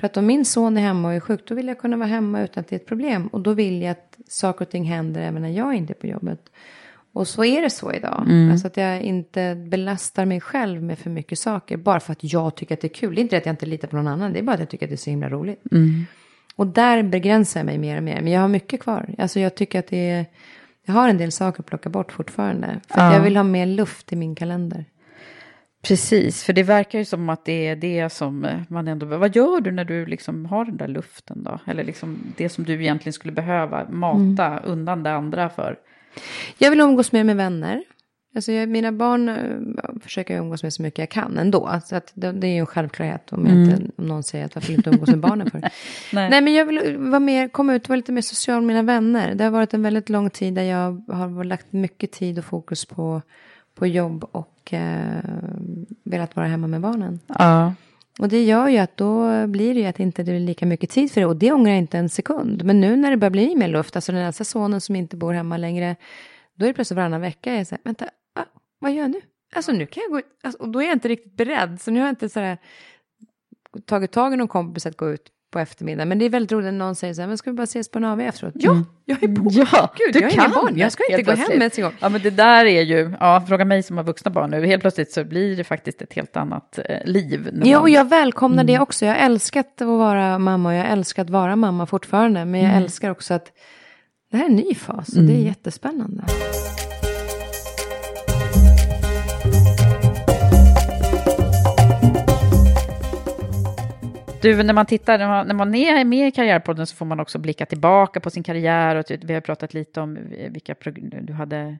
För 0.00 0.06
att 0.06 0.16
om 0.16 0.26
min 0.26 0.44
son 0.44 0.76
är 0.76 0.80
hemma 0.80 1.08
och 1.08 1.14
är 1.14 1.20
sjuk, 1.20 1.40
då 1.48 1.54
vill 1.54 1.68
jag 1.68 1.78
kunna 1.78 1.96
vara 1.96 2.08
hemma 2.08 2.42
utan 2.42 2.60
att 2.60 2.68
det 2.68 2.76
är 2.76 2.80
ett 2.80 2.86
problem. 2.86 3.26
Och 3.26 3.40
då 3.40 3.52
vill 3.52 3.82
jag 3.82 3.90
att 3.90 4.18
saker 4.28 4.64
och 4.64 4.70
ting 4.70 4.84
händer 4.84 5.20
även 5.20 5.42
när 5.42 5.48
jag 5.48 5.74
inte 5.74 5.92
är 5.92 5.94
på 5.94 6.06
jobbet. 6.06 6.40
Och 7.12 7.28
så 7.28 7.44
är 7.44 7.62
det 7.62 7.70
så 7.70 7.92
idag. 7.92 8.24
Mm. 8.26 8.52
Alltså 8.52 8.66
att 8.66 8.76
jag 8.76 9.02
inte 9.02 9.54
belastar 9.54 10.24
mig 10.24 10.40
själv 10.40 10.82
med 10.82 10.98
för 10.98 11.10
mycket 11.10 11.38
saker. 11.38 11.76
Bara 11.76 12.00
för 12.00 12.12
att 12.12 12.24
jag 12.24 12.54
tycker 12.54 12.74
att 12.74 12.80
det 12.80 12.86
är 12.86 12.94
kul. 12.94 13.14
Det 13.14 13.20
är 13.20 13.22
inte 13.22 13.36
att 13.36 13.46
jag 13.46 13.52
inte 13.52 13.66
litar 13.66 13.88
på 13.88 13.96
någon 13.96 14.08
annan. 14.08 14.32
Det 14.32 14.38
är 14.38 14.42
bara 14.42 14.52
att 14.52 14.60
jag 14.60 14.68
tycker 14.68 14.86
att 14.86 14.90
det 14.90 14.94
är 14.94 14.96
så 14.96 15.10
himla 15.10 15.28
roligt. 15.28 15.62
Mm. 15.72 16.06
Och 16.56 16.66
där 16.66 17.02
begränsar 17.02 17.60
jag 17.60 17.66
mig 17.66 17.78
mer 17.78 17.96
och 17.96 18.02
mer. 18.02 18.20
Men 18.20 18.32
jag 18.32 18.40
har 18.40 18.48
mycket 18.48 18.80
kvar. 18.80 19.14
Alltså 19.18 19.40
jag 19.40 19.54
tycker 19.54 19.78
att 19.78 19.88
det 19.88 20.10
är... 20.10 20.26
Jag 20.90 20.94
har 20.94 21.08
en 21.08 21.18
del 21.18 21.32
saker 21.32 21.60
att 21.62 21.66
plocka 21.66 21.88
bort 21.88 22.12
fortfarande. 22.12 22.80
För 22.88 23.00
Ja. 23.00 23.12
jag 23.14 23.20
vill 23.20 23.36
ha 23.36 23.44
mer 23.44 23.66
luft 23.66 24.12
i 24.12 24.16
min 24.16 24.34
kalender. 24.34 24.84
Precis, 25.82 26.44
för 26.44 26.52
det 26.52 26.62
verkar 26.62 26.98
ju 26.98 27.04
som 27.04 27.28
att 27.28 27.44
det 27.44 27.66
är 27.66 27.76
det 27.76 28.12
som 28.12 28.44
eh, 28.44 28.60
man 28.68 28.88
ändå... 28.88 29.06
Vad 29.06 29.36
gör 29.36 29.60
du 29.60 29.70
när 29.70 29.84
du 29.84 30.06
liksom 30.06 30.46
har 30.46 30.64
den 30.64 30.76
där 30.76 30.88
luften 30.88 31.44
då? 31.44 31.58
Eller 31.66 31.84
liksom 31.84 32.18
det 32.36 32.48
som 32.48 32.64
du 32.64 32.74
egentligen 32.82 33.12
skulle 33.12 33.32
behöva 33.32 33.86
mata 33.90 34.46
Mm. 34.46 34.60
undan 34.64 35.02
det 35.02 35.12
andra 35.12 35.50
för? 35.50 35.76
Jag 36.58 36.70
vill 36.70 36.80
umgås 36.80 37.12
mer 37.12 37.24
med 37.24 37.36
vänner. 37.36 37.84
Alltså 38.34 38.52
jag, 38.52 38.68
mina 38.68 38.92
barn 38.92 39.28
eh, 39.28 40.00
försöker 40.02 40.34
jag 40.34 40.40
umgås 40.42 40.62
med 40.62 40.72
så 40.72 40.82
mycket 40.82 40.98
jag 40.98 41.08
kan 41.08 41.38
ändå. 41.38 41.80
Så 41.84 41.96
att 41.96 42.12
det, 42.14 42.32
det 42.32 42.46
är 42.46 42.52
ju 42.52 42.58
en 42.58 42.66
självklarhet 42.66 43.32
om, 43.32 43.46
Mm. 43.46 43.62
inte, 43.62 43.82
om 43.96 44.06
någon 44.06 44.22
säger 44.22 44.44
att 44.44 44.54
varför 44.54 44.72
inte 44.72 44.90
umgås 44.90 45.08
med 45.08 45.18
barnen 45.20 45.50
för. 45.50 45.58
Nej. 46.12 46.30
Nej 46.30 46.40
men 46.40 46.54
jag 46.54 46.64
vill 46.64 46.96
vara 46.98 47.20
mer, 47.20 47.48
komma 47.48 47.74
ut 47.74 47.82
och 47.82 47.88
vara 47.88 47.96
lite 47.96 48.12
mer 48.12 48.22
social 48.22 48.60
med 48.60 48.66
mina 48.66 48.82
vänner. 48.82 49.34
Det 49.34 49.44
har 49.44 49.50
varit 49.50 49.74
en 49.74 49.82
väldigt 49.82 50.08
lång 50.08 50.30
tid 50.30 50.54
där 50.54 50.62
jag 50.62 51.02
har 51.12 51.44
lagt 51.44 51.72
mycket 51.72 52.12
tid 52.12 52.38
och 52.38 52.44
fokus 52.44 52.84
på, 52.84 53.22
på 53.74 53.86
jobb 53.86 54.24
och 54.32 54.72
eh, 54.74 55.24
velat 56.04 56.36
vara 56.36 56.46
hemma 56.46 56.66
med 56.66 56.80
barnen. 56.80 57.20
Ja. 57.26 57.74
Och 58.18 58.28
det 58.28 58.44
gör 58.44 58.68
ju 58.68 58.78
att 58.78 58.96
då 58.96 59.46
blir 59.46 59.74
det 59.74 59.80
ju 59.80 59.86
att 59.86 60.00
inte 60.00 60.22
det 60.22 60.30
blir 60.32 60.40
lika 60.40 60.66
mycket 60.66 60.90
tid 60.90 61.12
för 61.12 61.20
det. 61.20 61.26
Och 61.26 61.36
det 61.36 61.52
ångrar 61.52 61.70
jag 61.70 61.78
inte 61.78 61.98
en 61.98 62.08
sekund. 62.08 62.64
Men 62.64 62.80
nu 62.80 62.96
när 62.96 63.10
det 63.10 63.16
börjar 63.16 63.30
bli 63.30 63.56
mer 63.56 63.68
luft, 63.68 63.96
alltså 63.96 64.12
den 64.12 64.20
äldsta 64.20 64.44
sonen 64.44 64.80
som 64.80 64.96
inte 64.96 65.16
bor 65.16 65.32
hemma 65.32 65.56
längre, 65.56 65.96
då 66.54 66.64
är 66.64 66.68
det 66.68 66.74
plötsligt 66.74 66.96
varannan 66.96 67.20
vecka, 67.20 67.54
jag 67.54 67.66
säger, 67.66 67.80
vänta, 67.84 68.04
vad 68.80 68.92
gör 68.92 69.02
jag 69.02 69.10
nu? 69.10 69.20
Alltså 69.56 69.72
nu 69.72 69.86
kan 69.86 70.02
jag 70.02 70.10
gå 70.12 70.18
ut, 70.18 70.26
alltså, 70.44 70.62
och 70.62 70.68
då 70.68 70.82
är 70.82 70.86
jag 70.86 70.92
inte 70.92 71.08
riktigt 71.08 71.36
beredd. 71.36 71.80
Så 71.80 71.90
nu 71.90 72.00
har 72.00 72.06
jag 72.06 72.12
inte 72.12 72.28
sådär 72.28 72.58
tagit 73.86 74.12
tag 74.12 74.32
i 74.32 74.36
någon 74.36 74.48
kompis 74.48 74.86
att 74.86 74.96
gå 74.96 75.10
ut 75.10 75.22
på 75.52 75.58
eftermiddagen. 75.58 76.08
Men 76.08 76.18
det 76.18 76.24
är 76.24 76.30
väldigt 76.30 76.52
roligt 76.52 76.64
när 76.64 76.72
någon 76.72 76.94
säger 76.94 77.14
så 77.14 77.20
här, 77.20 77.28
men 77.28 77.38
ska 77.38 77.50
vi 77.50 77.56
bara 77.56 77.62
ses 77.62 77.90
på 77.90 77.98
en 77.98 78.04
AV 78.04 78.20
efteråt? 78.20 78.52
Ja, 78.56 78.84
jag 79.04 79.22
är 79.22 79.28
på. 79.28 79.40
Mm. 79.40 79.66
Ja, 79.72 79.92
Gud, 79.96 80.12
du 80.14 80.20
jag 80.20 80.30
kan 80.30 80.50
barn. 80.50 80.78
Jag 80.78 80.92
ska 80.92 81.04
inte 81.04 81.16
helt 81.32 81.38
gå 81.38 81.52
hem 81.52 81.60
ens 81.60 81.78
en 81.78 81.84
gång. 81.84 81.92
Ja, 82.00 82.08
men 82.08 82.20
det 82.22 82.30
där 82.30 82.64
är 82.64 82.82
ju, 82.82 83.14
ja, 83.20 83.44
fråga 83.48 83.64
mig 83.64 83.82
som 83.82 83.96
har 83.96 84.04
vuxna 84.04 84.30
barn 84.30 84.50
nu, 84.50 84.66
helt 84.66 84.80
plötsligt 84.82 85.12
så 85.12 85.24
blir 85.24 85.56
det 85.56 85.64
faktiskt 85.64 86.02
ett 86.02 86.12
helt 86.12 86.36
annat 86.36 86.78
eh, 86.84 87.04
liv. 87.04 87.60
Ja, 87.64 87.80
och 87.80 87.90
jag 87.90 88.08
välkomnar 88.08 88.62
Mm. 88.62 88.66
det 88.74 88.78
också. 88.80 89.06
Jag 89.06 89.20
älskat 89.20 89.80
att 89.82 89.86
vara 89.88 90.38
mamma 90.38 90.68
och 90.68 90.74
jag 90.74 90.86
älskar 90.90 91.22
att 91.22 91.30
vara 91.30 91.56
mamma 91.56 91.86
fortfarande. 91.86 92.44
Men 92.44 92.60
jag 92.60 92.70
Mm. 92.70 92.82
älskar 92.82 93.10
också 93.10 93.34
att 93.34 93.52
det 94.30 94.36
här 94.36 94.44
är 94.44 94.48
en 94.50 94.56
ny 94.56 94.74
fas 94.74 95.16
och 95.16 95.22
det 95.22 95.32
är 95.32 95.42
jättespännande. 95.44 96.24
Du, 104.42 104.62
när 104.62 104.74
man 104.74 104.86
tittar, 104.86 105.18
när 105.18 105.28
man, 105.28 105.46
när 105.46 105.54
man 105.54 105.74
är 105.74 106.04
med 106.04 106.28
i 106.28 106.30
Karriärpodden 106.30 106.86
så 106.86 106.96
får 106.96 107.06
man 107.06 107.20
också 107.20 107.38
blicka 107.38 107.66
tillbaka 107.66 108.20
på 108.20 108.30
sin 108.30 108.42
karriär. 108.42 108.96
Och 108.96 109.06
typ, 109.06 109.24
vi 109.24 109.34
har 109.34 109.40
pratat 109.40 109.74
lite 109.74 110.00
om 110.00 110.16
eh, 110.16 110.50
vilka 110.50 110.74
prog- 110.74 111.24
du 111.26 111.32
hade 111.32 111.78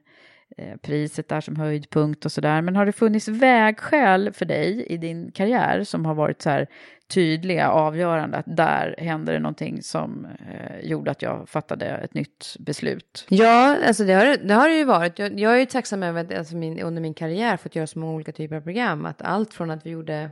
eh, 0.57 0.77
priset 0.81 1.29
där 1.29 1.41
som 1.41 1.55
höjdpunkt 1.55 2.25
och 2.25 2.31
sådär. 2.31 2.61
Men 2.61 2.75
har 2.75 2.85
det 2.85 2.91
funnits 2.91 3.27
vägskäl 3.27 4.31
för 4.33 4.45
dig 4.45 4.85
i 4.85 4.97
din 4.97 5.31
karriär 5.31 5.83
som 5.83 6.05
har 6.05 6.13
varit 6.13 6.41
så 6.41 6.49
här 6.49 6.67
tydliga, 7.13 7.69
avgörande, 7.69 8.37
att 8.37 8.55
där 8.55 8.95
hände 8.97 9.31
det 9.31 9.39
någonting 9.39 9.81
som 9.81 10.27
eh, 10.49 10.89
gjorde 10.89 11.11
att 11.11 11.21
jag 11.21 11.49
fattade 11.49 11.85
ett 11.85 12.13
nytt 12.13 12.55
beslut? 12.59 13.25
Ja, 13.29 13.77
alltså 13.87 14.03
det 14.03 14.13
har 14.13 14.47
det 14.47 14.53
har 14.53 14.69
det 14.69 14.77
ju 14.77 14.85
varit. 14.85 15.19
Jag, 15.19 15.39
jag 15.39 15.55
är 15.55 15.59
ju 15.59 15.65
tacksam 15.65 16.03
över 16.03 16.21
att 16.21 16.37
alltså 16.37 16.55
min, 16.55 16.79
under 16.79 17.01
min 17.01 17.13
karriär 17.13 17.57
fått 17.57 17.75
göra 17.75 17.87
så 17.87 17.99
många 17.99 18.13
olika 18.13 18.31
typer 18.31 18.55
av 18.55 18.61
program. 18.61 19.05
Att 19.05 19.21
allt 19.21 19.53
från 19.53 19.71
att 19.71 19.85
vi 19.85 19.89
gjorde, 19.89 20.29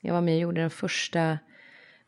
jag 0.00 0.14
var 0.14 0.20
med 0.20 0.34
och 0.34 0.40
gjorde 0.40 0.60
den 0.60 0.70
första 0.70 1.38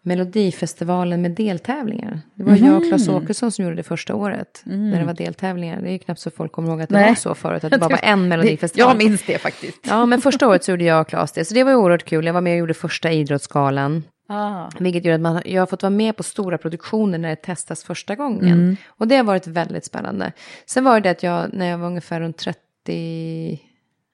Melodifestivalen 0.07 1.23
med 1.23 1.31
deltävlingar. 1.31 2.21
Det 2.35 2.45
var 2.45 2.57
jag 2.57 2.77
och 2.77 2.89
Claes 2.89 3.09
Åkesson 3.09 3.53
som 3.53 3.65
gjorde 3.65 3.77
det 3.77 3.83
första 3.83 4.15
året. 4.15 4.63
När 4.65 4.99
det 4.99 5.05
var 5.05 5.15
deltävlingar. 5.15 5.81
Det 5.81 5.89
är 5.89 5.93
ju 5.93 5.99
knappt 5.99 6.21
så 6.21 6.31
folk 6.31 6.53
kommer 6.53 6.69
ihåg 6.69 6.83
att 6.83 6.89
det 6.89 6.95
Nej. 6.95 7.09
var 7.09 7.15
så 7.15 7.35
förut. 7.35 7.65
Att 7.65 7.71
det 7.71 7.79
bara 7.79 7.89
var 7.89 8.01
en 8.03 8.29
melodifestival. 8.29 8.91
Jag 8.91 8.99
minns 8.99 9.23
det 9.27 9.39
faktiskt. 9.39 9.79
Ja, 9.87 10.07
men 10.07 10.21
första 10.21 10.49
året 10.49 10.65
så 10.65 10.71
gjorde 10.71 10.85
jag 10.85 11.01
och 11.01 11.09
Claes 11.09 11.33
det. 11.33 11.45
Så 11.45 11.55
det 11.55 11.65
var 11.65 11.71
ju 11.71 11.77
oerhört 11.77 12.05
kul. 12.05 12.27
Jag 12.27 12.35
var 12.35 12.41
med 12.41 12.53
och 12.53 12.59
gjorde 12.59 12.75
första 12.75 13.13
Idrottsgalan. 13.13 14.03
Ah. 14.29 14.71
Vilket 14.79 15.05
gör 15.05 15.15
att 15.15 15.21
man, 15.21 15.43
jag 15.45 15.63
har 15.63 15.67
fått 15.67 15.83
vara 15.83 15.91
med 15.91 16.17
på 16.17 16.23
stora 16.23 16.59
produktioner 16.59 17.19
när 17.19 17.29
det 17.29 17.37
testas 17.37 17.85
första 17.85 18.15
gången. 18.15 18.77
Och 18.89 19.09
det 19.09 19.17
har 19.17 19.25
varit 19.25 19.47
väldigt 19.47 19.85
spännande. 19.85 20.33
Sen 20.67 20.85
var 20.85 20.95
det 20.95 21.01
det 21.01 21.11
att 21.11 21.23
jag, 21.23 21.53
när 21.53 21.67
jag 21.67 21.79
var 21.79 21.87
ungefär 21.87 22.21
runt 22.21 22.39
30, 22.39 23.61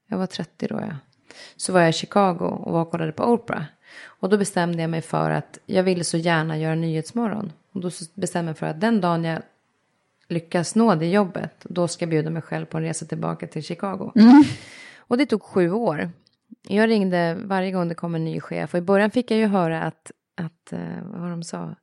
jag 0.08 0.18
var 0.18 0.26
30 0.26 0.66
då 0.66 0.80
ja. 0.80 0.96
Så 1.56 1.72
var 1.72 1.80
jag 1.80 1.90
i 1.90 1.92
Chicago 1.92 2.44
och 2.44 2.72
var 2.72 2.82
och 2.82 2.90
kollade 2.90 3.12
på 3.12 3.24
Oprah. 3.24 3.62
Och 4.04 4.28
då 4.28 4.38
bestämde 4.38 4.82
jag 4.82 4.90
mig 4.90 5.00
för 5.02 5.30
att 5.30 5.58
jag 5.66 5.82
ville 5.82 6.04
så 6.04 6.16
gärna 6.16 6.58
göra 6.58 6.74
Nyhetsmorgon. 6.74 7.52
Och 7.72 7.80
då 7.80 7.90
bestämde 8.14 8.38
jag 8.38 8.44
mig 8.44 8.54
för 8.54 8.66
att 8.66 8.80
den 8.80 9.00
dagen 9.00 9.24
jag 9.24 9.42
lyckas 10.28 10.74
nå 10.74 10.94
det 10.94 11.06
jobbet, 11.10 11.54
då 11.62 11.88
ska 11.88 12.02
jag 12.02 12.10
bjuda 12.10 12.30
mig 12.30 12.42
själv 12.42 12.66
på 12.66 12.76
en 12.78 12.84
resa 12.84 13.06
tillbaka 13.06 13.46
till 13.46 13.62
Chicago. 13.62 14.12
Och 14.96 15.18
det 15.18 15.26
tog 15.26 15.42
sju 15.42 15.70
år. 15.72 16.10
Jag 16.68 16.88
ringde 16.90 17.34
varje 17.44 17.70
gång 17.70 17.88
det 17.88 17.94
kom 17.94 18.14
en 18.14 18.24
ny 18.24 18.40
chef 18.40 18.74
och 18.74 18.78
i 18.78 18.82
början 18.82 19.10
fick 19.10 19.30
jag 19.30 19.38
ju 19.38 19.46
höra 19.46 19.82
att, 19.82 20.10
att 20.36 20.72
eh, 20.72 20.78
vad 21.04 21.30
de 21.30 21.42
sa? 21.42 21.74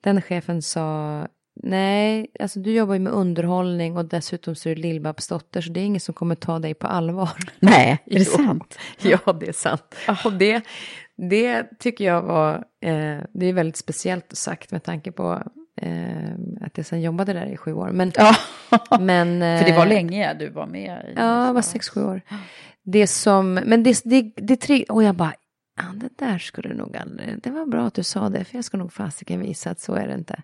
Den 0.00 0.22
chefen 0.22 0.62
sa, 0.62 1.26
nej, 1.62 2.26
alltså 2.40 2.60
du 2.60 2.72
jobbar 2.72 2.94
ju 2.94 3.00
med 3.00 3.12
underhållning 3.12 3.96
och 3.96 4.04
dessutom 4.04 4.54
så 4.54 4.68
är 4.68 4.74
du 4.74 4.82
Lill-Babs 4.82 5.28
dotter 5.28 5.60
så 5.60 5.72
det 5.72 5.80
är 5.80 5.84
ingen 5.84 6.00
som 6.00 6.14
kommer 6.14 6.34
ta 6.34 6.58
dig 6.58 6.74
på 6.74 6.86
allvar. 6.86 7.30
Nej, 7.60 7.98
är 8.06 8.18
det 8.18 8.26
Jo. 8.28 8.36
sant? 8.36 8.78
Ja, 9.02 9.32
det 9.32 9.48
är 9.48 9.52
sant. 9.52 9.94
Och 10.24 10.32
det, 10.32 10.62
det 11.28 11.78
tycker 11.78 12.04
jag 12.04 12.22
var, 12.22 12.54
eh, 12.80 13.18
det 13.32 13.46
är 13.46 13.52
väldigt 13.52 13.76
speciellt 13.76 14.36
sagt 14.36 14.72
med 14.72 14.82
tanke 14.82 15.12
på 15.12 15.42
eh, 15.80 16.30
att 16.60 16.76
jag 16.76 16.86
sen 16.86 17.02
jobbade 17.02 17.32
där 17.32 17.46
i 17.46 17.56
sju 17.56 17.72
år. 17.72 17.90
Men, 17.90 18.12
Ja, 18.16 18.34
men, 19.00 19.58
för 19.58 19.66
det 19.66 19.76
var 19.76 19.86
eh, 19.86 19.88
länge 19.88 20.34
du 20.34 20.48
var 20.48 20.66
med 20.66 21.04
i 21.08 21.12
Ja, 21.16 21.46
det 21.46 21.52
var 21.52 21.62
sex, 21.62 21.88
sju 21.88 22.04
år. 22.04 22.20
Det 22.82 23.06
som, 23.06 23.54
men 23.54 23.82
det, 23.82 24.00
det, 24.04 24.32
det 24.36 24.56
tre, 24.56 24.84
och 24.88 25.02
jag 25.02 25.14
bara, 25.14 25.34
det 25.94 26.26
där 26.26 26.38
skulle 26.38 26.68
du 26.68 26.74
nog 26.74 26.96
aldrig, 26.96 27.42
det 27.42 27.50
var 27.50 27.66
bra 27.66 27.86
att 27.86 27.94
du 27.94 28.02
sa 28.02 28.28
det, 28.28 28.44
för 28.44 28.56
jag 28.56 28.64
ska 28.64 28.76
nog 28.76 28.92
fasiken 28.92 29.40
visa 29.40 29.70
att 29.70 29.80
så 29.80 29.94
är 29.94 30.08
det 30.08 30.14
inte. 30.14 30.42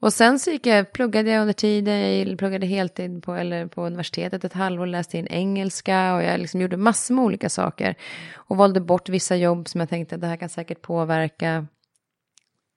Och 0.00 0.12
sen 0.12 0.38
så 0.38 0.50
gick 0.50 0.66
jag, 0.66 0.92
pluggade 0.92 1.30
jag 1.30 1.40
under 1.40 1.52
tiden, 1.54 2.18
jag 2.28 2.38
pluggade 2.38 2.66
heltid 2.66 3.22
på, 3.22 3.34
eller 3.34 3.66
på 3.66 3.86
universitetet 3.86 4.44
ett 4.44 4.52
halvår, 4.52 4.86
läste 4.86 5.18
in 5.18 5.26
engelska 5.26 6.14
och 6.14 6.22
jag 6.22 6.40
liksom 6.40 6.60
gjorde 6.60 6.76
massor 6.76 7.14
med 7.14 7.24
olika 7.24 7.48
saker. 7.48 7.94
Och 8.34 8.56
valde 8.56 8.80
bort 8.80 9.08
vissa 9.08 9.36
jobb 9.36 9.68
som 9.68 9.80
jag 9.80 9.88
tänkte, 9.88 10.16
det 10.16 10.26
här 10.26 10.36
kan 10.36 10.48
säkert 10.48 10.82
påverka 10.82 11.66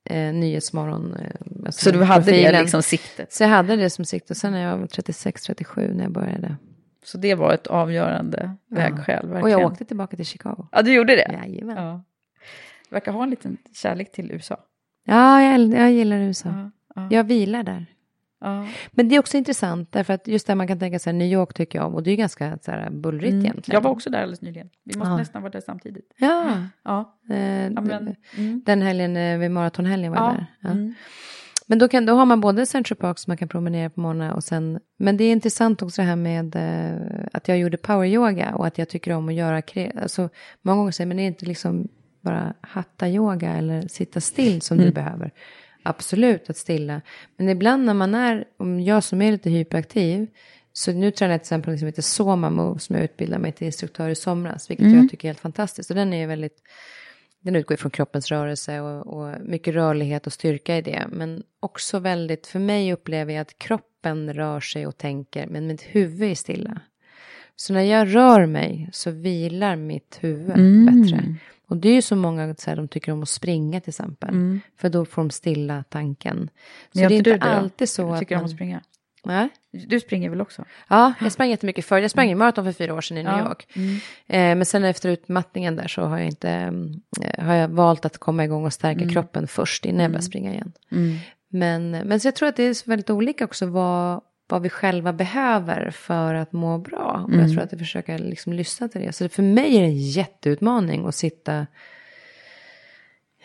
eh, 0.10 0.34
Nyhetsmorgon. 0.34 1.14
Eh, 1.14 1.32
alltså 1.66 1.84
Så 1.84 1.92
du 1.92 2.04
hade 2.04 2.26
det 2.26 2.32
profilen. 2.32 2.62
liksom 2.62 2.84
siktet? 2.84 3.34
Så 3.34 3.44
jag 3.44 3.50
hade 3.50 3.76
det 3.76 3.90
som 3.90 4.06
sikt 4.06 4.30
och 4.32 4.38
sen 4.38 4.52
när 4.52 4.62
jag 4.64 4.78
var 4.78 4.88
36-37 4.88 5.94
när 5.94 6.04
jag 6.04 6.12
började. 6.12 6.56
Så 7.04 7.18
det 7.18 7.36
var 7.36 7.54
ett 7.54 7.68
avgörande 7.68 8.52
vägskäl, 8.70 9.28
verkligen. 9.28 9.44
Och 9.44 9.50
jag 9.50 9.72
åkte 9.72 9.86
tillbaka 9.86 10.16
till 10.16 10.26
Chicago. 10.26 10.68
Ja, 10.72 10.82
du 10.82 10.94
gjorde 10.94 11.16
det? 11.16 11.32
Jajamän. 11.34 11.78
Ja. 11.78 12.04
Du 12.90 12.94
verkar 12.96 13.12
ha 13.12 13.24
en 13.24 13.30
liten 13.30 13.58
kärlek 13.74 14.12
till 14.12 14.32
USA. 14.32 14.58
Ja, 15.06 15.42
jag, 15.44 15.74
jag 15.74 15.92
gillar 15.92 16.18
USA. 16.18 16.50
Ja, 16.50 16.72
ja. 16.96 17.08
Jag 17.12 17.24
vilar 17.24 17.64
där. 17.64 17.86
Ja. 18.44 18.68
Men 18.92 19.10
det 19.10 19.16
är 19.16 19.20
också 19.20 19.38
intressant, 19.38 19.92
därför 19.92 20.14
att 20.14 20.28
just 20.28 20.48
där 20.48 20.56
man 20.56 20.68
kan 20.68 20.80
tänka 20.80 21.00
sig 21.00 21.14
New 21.14 21.28
York 21.32 21.54
tycker 21.54 21.80
jag 21.80 21.88
om, 21.88 21.96
och 21.96 22.04
det 22.04 22.12
är 22.12 22.16
ganska 22.16 22.58
så 22.62 22.72
här, 22.72 22.90
bullrigt 22.90 23.32
Mm. 23.34 23.46
egentligen. 23.46 23.76
Jag 23.78 23.82
var 23.82 23.92
också 23.92 24.10
där 24.10 24.20
alldeles 24.22 24.42
nyligen. 24.42 24.70
Vi 24.84 24.98
måste 24.98 25.12
Ja. 25.12 25.18
nästan 25.18 25.42
vara 25.42 25.52
där 25.52 25.62
samtidigt. 25.66 26.14
Ja, 26.18 26.58
Ja. 26.84 27.18
eh, 27.30 27.36
men, 27.72 28.16
mm. 28.38 28.62
den 28.66 28.82
helgen, 28.82 29.18
eh, 29.18 29.38
vid 29.38 29.52
maratonhelgen 29.52 30.12
var 30.12 30.18
jag 30.20 30.28
Ja. 30.36 30.46
där. 30.62 30.72
Mm. 30.72 30.94
Men 31.68 31.80
då, 31.80 31.88
kan, 31.88 32.06
då 32.06 32.14
har 32.14 32.26
man 32.26 32.42
både 32.42 32.66
Central 32.66 32.98
Park 32.98 33.20
som 33.20 33.32
man 33.32 33.38
kan 33.38 33.48
promenera 33.48 33.90
på 33.90 34.00
morgonen 34.02 34.32
och 34.32 34.44
sen, 34.44 34.80
men 35.00 35.18
det 35.18 35.24
är 35.24 35.32
intressant 35.32 35.82
också 35.82 36.02
det 36.02 36.08
här 36.08 36.16
med 36.16 36.56
eh, 36.56 37.26
att 37.34 37.48
jag 37.48 37.58
gjorde 37.58 37.78
power 37.78 38.08
yoga 38.08 38.56
och 38.56 38.68
att 38.68 38.78
jag 38.78 38.90
tycker 38.90 39.12
om 39.14 39.30
att 39.30 39.34
göra, 39.36 39.62
alltså 40.02 40.30
många 40.62 40.78
gånger 40.78 40.92
säger 40.92 41.08
men 41.08 41.18
det 41.18 41.24
är 41.24 41.28
inte 41.28 41.46
liksom 41.46 41.88
bara 42.22 42.54
hatta 42.62 43.10
yoga 43.10 43.52
eller 43.54 43.88
sitta 43.88 44.22
still 44.22 44.62
som 44.62 44.78
Mm. 44.78 44.86
du 44.90 44.94
behöver. 44.94 45.32
Absolut 45.84 46.50
att 46.50 46.58
stilla, 46.58 47.02
men 47.38 47.50
ibland 47.50 47.86
när 47.86 47.94
man 47.94 48.16
är, 48.16 48.46
om 48.58 48.80
jag 48.80 49.04
som 49.04 49.22
är 49.22 49.32
lite 49.32 49.50
hyperaktiv, 49.50 50.28
så 50.74 50.92
nu 50.92 51.12
tränar 51.12 51.32
jag 51.34 51.40
till 51.42 51.46
exempel 51.46 51.72
något 51.72 51.80
som 51.80 51.86
heter 51.86 52.02
Soma 52.02 52.50
Move 52.50 52.80
som 52.80 52.96
jag 52.96 53.04
utbildade 53.06 53.42
mig 53.42 53.52
till 53.52 53.66
instruktör 53.66 54.10
i 54.10 54.16
somras, 54.16 54.70
vilket 54.70 54.86
Mm. 54.86 54.98
jag 55.00 55.10
tycker 55.10 55.28
är 55.28 55.30
helt 55.30 55.40
fantastiskt. 55.40 55.90
Och 55.90 55.96
den 55.96 56.14
är 56.14 56.18
ju 56.18 56.26
väldigt 56.26 56.62
den 57.44 57.56
utgår 57.56 57.76
från 57.76 57.92
kroppens 57.92 58.32
rörelse 58.32 58.80
och, 58.80 59.08
och 59.08 59.42
mycket 59.42 59.74
rörlighet 59.74 60.28
och 60.28 60.34
styrka 60.34 60.78
i 60.78 60.82
det. 60.82 61.06
Men 61.10 61.44
också 61.60 62.00
väldigt, 62.00 62.48
för 62.48 62.60
mig 62.60 62.94
upplever 62.94 63.34
jag 63.34 63.42
att 63.42 63.58
kroppen 63.60 64.34
rör 64.34 64.60
sig 64.60 64.88
och 64.88 64.98
tänker, 64.98 65.48
men 65.48 65.68
mitt 65.68 65.82
huvud 65.82 66.32
är 66.32 66.36
stilla. 66.36 66.82
Så 67.56 67.74
när 67.74 67.82
jag 67.82 68.16
rör 68.16 68.46
mig 68.46 68.90
så 68.94 69.12
vilar 69.12 69.76
mitt 69.76 70.18
huvud 70.22 70.58
Mm. 70.58 70.86
bättre. 70.86 71.36
Och 71.72 71.78
det 71.78 71.90
är 71.90 71.94
ju 71.94 72.02
så 72.02 72.16
många, 72.16 72.56
så 72.56 72.70
här, 72.70 72.78
de 72.78 72.88
tycker 72.88 73.12
om 73.12 73.24
att 73.24 73.30
springa 73.30 73.80
till 73.82 73.90
exempel. 73.90 74.30
Mm. 74.30 74.62
För 74.78 74.90
då 74.90 75.06
får 75.06 75.22
de 75.22 75.30
stilla 75.30 75.84
tanken. 75.90 76.50
Så 76.94 77.00
det 77.00 77.04
är 77.06 77.12
inte 77.12 77.38
alltid 77.38 77.90
så 77.90 78.02
Jag 78.02 78.14
att 78.14 78.20
tycker 78.20 78.36
om 78.36 78.40
man... 78.42 78.46
att 78.46 78.52
springa. 78.52 78.82
Nej. 79.24 79.50
Du 79.72 80.00
springer 80.00 80.30
väl 80.30 80.42
också? 80.42 80.66
Ja, 80.90 81.14
jag 81.22 81.32
sprang 81.32 81.50
jättemycket 81.50 81.86
förr. 81.86 81.98
Jag 81.98 82.12
sprang 82.12 82.32
i 82.32 82.36
maraton 82.36 82.66
för 82.66 82.72
fyra 82.72 82.94
år 82.94 83.02
sedan 83.02 83.18
i 83.18 83.24
New 83.24 83.34
Ja. 83.38 83.48
York. 83.48 83.68
Eh, 84.28 84.56
men 84.56 84.66
sen 84.66 84.84
efter 84.84 85.10
utmattningen 85.10 85.76
där 85.76 85.88
så 85.88 86.02
har 86.02 86.18
jag 86.18 86.28
inte, 86.28 86.50
eh, 87.22 87.46
har 87.46 87.54
jag 87.54 87.68
valt 87.68 88.06
att 88.06 88.18
komma 88.18 88.44
igång 88.46 88.66
och 88.66 88.74
stärka 88.74 89.10
kroppen 89.10 89.48
först 89.48 89.86
innan 89.86 90.02
jag 90.02 90.12
börjar 90.12 90.22
springa 90.22 90.52
igen. 90.54 90.74
Men, 91.50 91.92
men 91.92 92.20
så 92.20 92.28
jag 92.28 92.36
tror 92.36 92.50
att 92.50 92.56
det 92.56 92.64
är 92.64 92.88
väldigt 92.88 93.10
olika 93.10 93.46
också 93.46 93.66
vad, 93.66 94.22
vad 94.52 94.62
vi 94.62 94.70
själva 94.70 95.14
behöver 95.14 95.90
för 95.92 96.34
att 96.34 96.52
må 96.54 96.78
bra. 96.78 97.26
Och 97.28 97.34
jag 97.36 97.52
tror 97.52 97.62
att 97.62 97.72
jag 97.72 97.80
försöker 97.80 98.18
liksom 98.18 98.54
lyssna 98.54 98.88
till 98.88 99.02
det. 99.02 99.14
Så 99.14 99.30
för 99.30 99.44
mig 99.44 99.78
är 99.78 99.82
det 99.82 99.88
en 99.88 99.98
jätteutmaning 99.98 101.06
att 101.08 101.16
sitta 101.16 101.68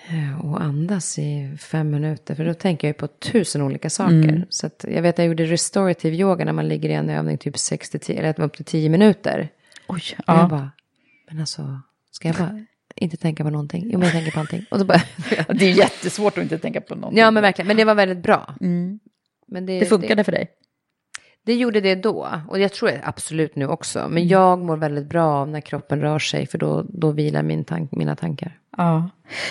eh, 0.08 0.46
och 0.46 0.62
andas 0.62 1.18
i 1.18 1.56
fem 1.60 1.90
minuter. 1.90 2.34
För 2.34 2.44
då 2.44 2.54
tänker 2.54 2.88
jag 2.88 2.94
ju 2.94 2.98
på 2.98 3.06
tusen 3.06 3.62
olika 3.62 3.90
saker. 3.90 4.46
Så 4.48 4.66
att 4.66 4.84
jag 4.88 5.02
vet 5.02 5.14
att 5.14 5.18
jag 5.18 5.26
gjorde 5.26 5.44
restorative 5.44 6.16
yoga 6.16 6.44
när 6.44 6.52
man 6.52 6.68
ligger 6.68 6.88
i 6.88 6.92
en 6.92 7.10
övning 7.10 7.38
typ 7.38 7.58
6 7.58 7.90
till 7.90 8.00
10, 8.00 8.18
eller 8.18 8.40
upp 8.40 8.56
till 8.56 8.64
10 8.64 8.88
minuter. 8.88 9.48
Oj, 9.88 10.02
Och 10.18 10.24
jag 10.26 10.36
ja. 10.36 10.48
bara, 10.48 10.70
men 11.30 11.40
alltså, 11.40 11.80
ska 12.10 12.28
jag 12.28 12.36
bara 12.36 12.64
inte 12.96 13.16
tänka 13.16 13.44
på 13.44 13.50
någonting? 13.50 13.82
Jo, 13.84 13.98
men 13.98 14.02
jag 14.02 14.12
tänker 14.12 14.32
på 14.32 14.40
allting. 14.40 14.64
Och 14.70 14.78
så 14.78 14.84
bara, 14.84 15.02
Det 15.48 15.64
är 15.64 15.78
jättesvårt 15.78 16.38
att 16.38 16.42
inte 16.42 16.58
tänka 16.58 16.80
på 16.80 16.94
någonting. 16.94 17.18
ja 17.18 17.30
men 17.30 17.42
verkligen, 17.42 17.66
men 17.66 17.76
det 17.76 17.84
var 17.84 17.94
väldigt 17.94 18.22
bra. 18.22 18.54
Mm. 18.60 19.00
Men 19.46 19.66
Det 19.66 19.86
funkade 19.86 20.24
för 20.24 20.32
dig? 20.32 20.48
Det 21.46 21.54
gjorde 21.54 21.80
det 21.80 21.94
då, 21.94 22.28
och 22.48 22.58
jag 22.58 22.72
tror 22.72 22.90
absolut 23.02 23.56
nu 23.56 23.66
också. 23.66 23.98
Mm. 23.98 24.12
Men 24.12 24.28
jag 24.28 24.58
mår 24.58 24.76
väldigt 24.76 25.06
bra 25.06 25.24
av 25.24 25.48
när 25.48 25.60
kroppen 25.60 26.00
rör 26.00 26.18
sig, 26.18 26.46
för 26.46 26.58
då, 26.58 26.84
då 26.88 27.10
vilar 27.10 27.42
min 27.42 27.64
tank, 27.64 27.92
mina 27.92 28.16
tankar. 28.16 28.58
Ja. 28.76 29.10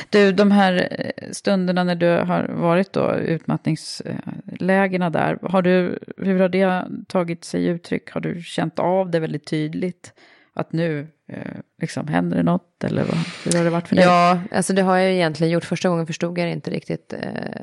Du, 0.10 0.32
de 0.32 0.52
här 0.52 0.88
eh, 0.92 1.32
stunderna 1.32 1.84
när 1.84 1.96
du 1.96 2.08
har 2.08 2.48
varit 2.48 2.94
då 2.94 3.16
utmattningslägena 3.16 5.10
där, 5.10 5.40
har 5.42 5.62
du, 5.62 6.00
hur 6.18 6.40
har 6.40 6.50
det 6.50 6.86
tagit 7.08 7.44
sig 7.44 7.66
uttryck? 7.66 8.12
Har 8.12 8.22
du 8.22 8.42
känt 8.42 8.80
av 8.80 9.12
det 9.12 9.20
väldigt 9.20 9.48
tydligt? 9.48 10.14
Att 10.54 10.72
nu 10.72 11.08
eh, 11.28 11.38
liksom 11.82 12.08
händer 12.08 12.38
det 12.38 12.44
något 12.44 12.84
eller 12.84 13.04
vad, 13.04 13.18
hur 13.46 13.58
har 13.58 13.64
det 13.64 13.70
varit 13.70 13.88
för 13.88 13.96
dig? 13.96 14.06
Ja, 14.06 14.40
alltså 14.52 14.74
det 14.74 14.82
har 14.82 14.98
jag 14.98 15.12
egentligen 15.12 15.54
gjort. 15.54 15.66
Första 15.66 15.90
gången 15.90 16.08
förstod 16.08 16.38
jag 16.38 16.48
det 16.48 16.52
inte 16.52 16.72
riktigt. 16.72 17.14
Eh, 17.14 17.62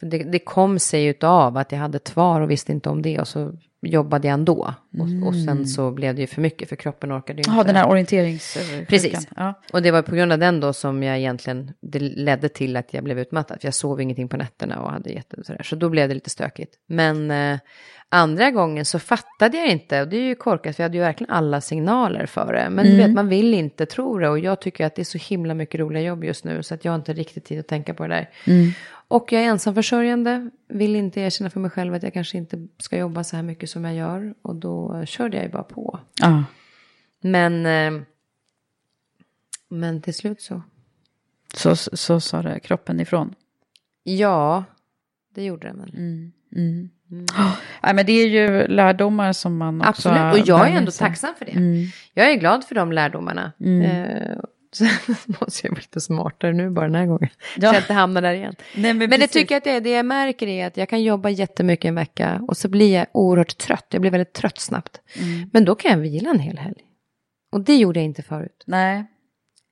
det, 0.00 0.18
det 0.18 0.38
kom 0.38 0.78
sig 0.78 1.06
utav 1.06 1.56
att 1.56 1.72
jag 1.72 1.78
hade 1.78 1.98
tvar 1.98 2.40
och 2.40 2.50
visste 2.50 2.72
inte 2.72 2.88
om 2.88 3.02
det. 3.02 3.18
Och 3.18 3.28
så 3.28 3.52
jobbade 3.82 4.28
jag 4.28 4.34
ändå. 4.34 4.74
Och, 4.98 5.28
och 5.28 5.34
sen 5.34 5.66
så 5.66 5.90
blev 5.90 6.14
det 6.14 6.20
ju 6.20 6.26
för 6.26 6.40
mycket 6.40 6.68
för 6.68 6.76
kroppen 6.76 7.12
orkade 7.12 7.36
ju 7.36 7.40
inte. 7.40 7.50
Jaha, 7.50 7.64
den 7.64 7.76
här 7.76 7.88
orienterings... 7.88 8.58
Precis. 8.88 9.28
Ja. 9.36 9.54
Och 9.72 9.82
det 9.82 9.90
var 9.90 10.02
på 10.02 10.14
grund 10.14 10.32
av 10.32 10.38
den 10.38 10.60
då 10.60 10.72
som 10.72 11.02
jag 11.02 11.18
egentligen, 11.18 11.72
det 11.80 11.98
ledde 11.98 12.48
till 12.48 12.76
att 12.76 12.94
jag 12.94 13.04
blev 13.04 13.18
utmattad. 13.18 13.60
För 13.60 13.66
jag 13.66 13.74
sov 13.74 14.00
ingenting 14.00 14.28
på 14.28 14.36
nätterna 14.36 14.80
och 14.80 14.90
hade 14.90 15.10
jätte 15.10 15.44
sådär. 15.44 15.62
Så 15.62 15.76
då 15.76 15.88
blev 15.88 16.08
det 16.08 16.14
lite 16.14 16.30
stökigt. 16.30 16.74
Men 16.86 17.30
eh, 17.30 17.58
andra 18.08 18.50
gången 18.50 18.84
så 18.84 18.98
fattade 18.98 19.56
jag 19.56 19.68
inte. 19.68 20.02
Och 20.02 20.08
det 20.08 20.16
är 20.16 20.22
ju 20.22 20.34
korkat 20.34 20.76
för 20.76 20.82
jag 20.82 20.88
hade 20.88 20.96
ju 20.96 21.02
verkligen 21.02 21.30
alla 21.30 21.60
signaler 21.60 22.26
för 22.26 22.52
det. 22.52 22.70
Men 22.70 22.86
du 22.86 22.96
vet, 22.96 23.10
man 23.10 23.28
vill 23.28 23.54
inte 23.54 23.86
tro 23.86 24.18
det. 24.18 24.28
Och 24.28 24.38
jag 24.38 24.60
tycker 24.60 24.86
att 24.86 24.94
det 24.94 25.02
är 25.02 25.04
så 25.04 25.18
himla 25.18 25.54
mycket 25.54 25.80
roliga 25.80 26.02
jobb 26.02 26.24
just 26.24 26.44
nu. 26.44 26.62
Så 26.62 26.74
att 26.74 26.84
jag 26.84 26.92
har 26.92 26.96
inte 26.96 27.12
riktigt 27.12 27.44
tid 27.44 27.60
att 27.60 27.68
tänka 27.68 27.94
på 27.94 28.06
det 28.06 28.14
där. 28.14 28.30
Och 29.08 29.32
jag 29.32 29.42
är 29.42 29.46
ensamförsörjande. 29.46 30.50
Vill 30.68 30.96
inte 30.96 31.20
erkänna 31.20 31.50
för 31.50 31.60
mig 31.60 31.70
själv 31.70 31.94
att 31.94 32.02
jag 32.02 32.12
kanske 32.12 32.38
inte 32.38 32.68
ska 32.78 32.98
jobba 32.98 33.24
så 33.24 33.36
här 33.36 33.42
mycket 33.42 33.70
som 33.70 33.84
jag 33.84 33.94
gör. 33.94 34.34
Och 34.42 34.56
då 34.56 35.04
körde 35.06 35.36
jag 35.36 35.46
ju 35.46 35.52
bara 35.52 35.62
på. 35.62 36.00
Ja. 36.20 36.44
Men, 37.20 37.66
eh, 37.66 38.02
men 39.68 40.02
till 40.02 40.14
slut 40.14 40.42
så. 40.42 40.62
Så, 41.54 41.76
så 41.76 42.20
sa 42.20 42.42
det 42.42 42.60
kroppen 42.60 43.00
ifrån. 43.00 43.34
Ja, 44.02 44.64
det 45.34 45.44
gjorde 45.44 45.66
den 45.66 45.78
väl. 45.78 45.94
Mm. 45.96 46.32
Nej, 47.82 47.94
men 47.94 48.06
det 48.06 48.12
är 48.12 48.28
ju 48.28 48.66
lärdomar 48.66 49.32
som 49.32 49.56
man 49.56 49.80
också 49.80 49.88
Absolut, 49.88 50.42
och 50.42 50.48
jag 50.48 50.68
är 50.68 50.76
ändå 50.76 50.90
tacksam 50.90 51.34
för 51.38 51.44
det. 51.44 51.52
Mm. 51.52 51.86
Jag 52.14 52.30
är 52.30 52.34
glad 52.34 52.64
för 52.64 52.74
de 52.74 52.92
lärdomarna. 52.92 53.52
Eh, 53.60 54.38
sen 54.72 54.88
måste 55.26 55.66
jag 55.66 55.74
bli 55.74 55.82
lite 55.82 56.00
smartare 56.00 56.52
nu 56.52 56.70
bara 56.70 56.86
den 56.86 56.94
här 56.94 57.06
gången. 57.06 57.28
Så 57.54 57.60
jag 57.60 57.76
inte 57.76 57.92
hamnar 57.92 58.22
där 58.22 58.34
igen. 58.34 58.54
Nej, 58.74 58.94
men 58.94 59.10
Men 59.10 59.20
det 59.20 59.26
tycker 59.26 59.54
jag 59.54 59.58
att 59.58 59.64
det 59.64 59.70
är. 59.70 59.80
Det 59.80 59.90
jag 59.90 60.06
märker 60.06 60.46
är 60.46 60.66
att 60.66 60.76
jag 60.76 60.88
kan 60.88 61.02
jobba 61.02 61.28
jättemycket 61.28 61.88
en 61.88 61.94
vecka 61.94 62.40
och 62.48 62.56
så 62.56 62.68
blir 62.68 62.94
jag 62.94 63.06
oerhört 63.12 63.58
trött. 63.58 63.86
Jag 63.90 64.00
blir 64.00 64.10
väldigt 64.10 64.32
trött 64.32 64.58
snabbt. 64.58 65.00
Mm. 65.16 65.50
Men 65.52 65.64
då 65.64 65.74
kan 65.74 65.90
jag 65.90 65.98
vila 65.98 66.30
en 66.30 66.40
hel 66.40 66.58
helg. 66.58 66.80
Och 67.52 67.60
det 67.60 67.76
gjorde 67.76 68.00
jag 68.00 68.04
inte 68.04 68.22
förut. 68.22 68.64
Nej. 68.66 69.04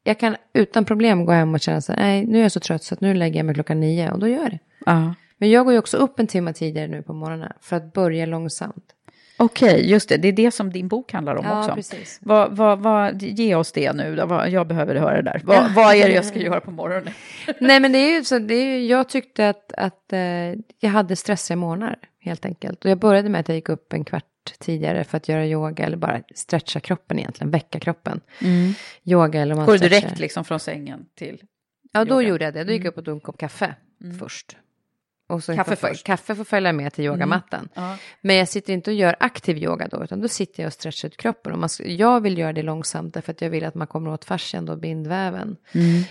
Jag 0.03 0.19
kan 0.19 0.37
utan 0.55 0.85
problem 0.85 1.25
gå 1.25 1.33
hem 1.33 1.55
och 1.55 1.61
känna 1.61 1.81
så 1.81 1.93
nej 1.93 2.27
nu 2.27 2.39
är 2.39 2.43
jag 2.43 2.53
så 2.53 2.61
trött 2.61 2.85
så 2.85 2.95
att 2.95 3.01
nu 3.01 3.15
lägger 3.15 3.37
jag 3.37 3.47
mig 3.47 3.55
klockan 3.55 3.81
nio 3.81 4.11
och 4.11 4.19
då 4.19 4.29
gör 4.29 4.43
jag 4.43 4.51
det. 4.51 4.59
Ja. 4.87 5.15
Men 5.39 5.51
jag 5.51 5.65
går 5.65 5.73
ju 5.73 5.79
också 5.79 5.97
upp 5.97 6.19
en 6.19 6.27
timme 6.27 6.53
tidigare 6.53 6.89
nu 6.89 7.03
på 7.03 7.13
morgonen 7.13 7.53
för 7.61 7.77
att 7.77 7.93
börja 7.93 8.27
långsamt. 8.27 8.96
Okej, 9.37 9.91
just 9.91 10.09
det. 10.09 10.17
Det 10.17 10.29
är 10.29 10.33
det 10.33 10.51
som 10.51 10.73
din 10.73 10.89
bok 10.89 11.13
handlar 11.13 11.37
om 11.37 11.45
Ja, 11.45 11.59
också. 11.59 11.75
precis. 11.75 12.19
Vad, 12.23 12.57
vad, 12.57 12.79
vad, 12.79 13.23
ge 13.23 13.55
oss 13.55 13.73
det 13.73 13.93
nu. 13.93 14.17
då. 14.17 14.45
Jag 14.49 14.67
behöver 14.67 14.95
höra 14.95 15.23
det 15.23 15.31
där. 15.31 15.41
Vad, 15.45 15.75
vad 15.75 15.95
är 15.95 16.09
det 16.09 16.15
jag 16.15 16.25
ska 16.25 16.39
göra 16.39 16.61
på 16.61 16.71
morgonen? 16.71 17.13
Nej 17.61 17.81
men 17.81 17.93
det 17.93 17.99
är 17.99 18.15
ju 18.15 18.25
så, 18.25 18.39
det 18.39 18.55
är 18.55 18.65
ju, 18.65 18.87
jag 18.87 19.09
tyckte 19.09 19.49
att, 19.49 19.73
att 19.73 20.13
eh, 20.13 20.21
jag 20.81 20.91
hade 20.91 21.17
stressiga 21.17 21.57
morgnar 21.57 21.99
helt 22.21 22.45
enkelt. 22.45 22.85
Och 22.85 22.91
jag 22.91 22.99
började 22.99 23.29
med 23.29 23.41
att 23.41 23.49
jag 23.49 23.57
gick 23.57 23.69
upp 23.69 23.93
en 23.93 24.05
kvart 24.05 24.25
tidigare 24.59 25.05
för 25.05 25.17
att 25.17 25.29
göra 25.29 25.47
yoga 25.47 25.85
eller 25.85 25.97
bara 25.97 26.23
stretcha 26.35 26.81
kroppen 26.81 27.19
egentligen, 27.19 27.51
väcka 27.51 27.81
kroppen. 27.81 28.21
Yoga 29.05 29.41
eller 29.41 29.55
man 29.55 29.65
Mm. 29.65 29.67
Går 29.67 29.79
du 29.83 29.89
direkt 29.89 30.19
liksom 30.19 30.45
från 30.45 30.61
sängen 30.61 31.07
till... 31.15 31.43
Ja 31.93 32.05
då 32.05 32.07
yoga? 32.07 32.15
Mm. 32.21 32.29
gjorde 32.31 32.45
jag 32.45 32.55
det, 32.55 32.65
då 32.65 32.73
gick 32.73 32.85
jag 32.85 32.89
upp 32.89 32.99
och 32.99 33.05
tog 33.05 33.15
en 33.15 33.21
kopp 33.21 33.39
kaffe 33.39 33.75
först. 34.21 34.57
Och 35.29 35.45
så 35.45 35.55
Kaffe 35.57 35.77
får- 35.77 35.89
först? 35.89 36.07
Kaffe 36.07 36.35
får 36.35 36.45
följa 36.45 36.73
med 36.73 36.93
till 36.93 37.05
yogamattan. 37.05 37.69
Ja. 37.75 37.97
Men 38.21 38.37
jag 38.37 38.49
sitter 38.49 38.73
inte 38.73 38.91
och 38.91 38.97
gör 38.97 39.17
aktiv 39.21 39.59
yoga 39.59 39.89
då, 39.89 40.05
utan 40.05 40.21
då 40.21 40.29
sitter 40.29 40.63
jag 40.63 40.67
och 40.69 40.73
stretchar 40.73 41.09
ut 41.09 41.17
kroppen. 41.17 41.53
Och 41.53 41.59
man, 41.59 41.69
jag 41.85 42.21
vill 42.21 42.39
göra 42.39 42.53
det 42.53 42.63
långsamt, 42.63 43.15
därför 43.15 43.33
att 43.33 43.41
jag 43.41 43.51
vill 43.51 43.65
att 43.65 43.75
man 43.75 43.87
kommer 43.87 44.11
åt 44.13 44.25
fascian 44.25 44.69
och 44.69 44.79
bindväven. 44.79 45.57
Mm. 45.73 46.03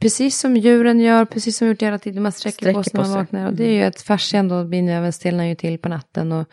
Precis 0.00 0.38
som 0.38 0.56
djuren 0.56 1.00
gör, 1.00 1.24
precis 1.24 1.56
som 1.56 1.66
vi 1.66 1.72
gjort 1.72 1.82
hela 1.82 1.98
tiden, 1.98 2.22
man 2.22 2.32
sträcker, 2.32 2.72
på 2.72 2.82
Sträcker 2.82 2.90
sig 2.90 2.98
när 2.98 3.02
på 3.02 3.08
man. 3.08 3.16
Mm. 3.16 3.24
vaknar. 3.24 3.46
Och 3.46 3.54
det 3.54 3.64
är 3.64 3.72
ju 3.72 3.82
att 3.82 4.00
fascian 4.02 4.48
då, 4.48 4.64
bindväven 4.64 5.12
stelnar 5.12 5.44
ju 5.44 5.54
till 5.54 5.78
på 5.78 5.88
natten. 5.88 6.32
Och 6.32 6.48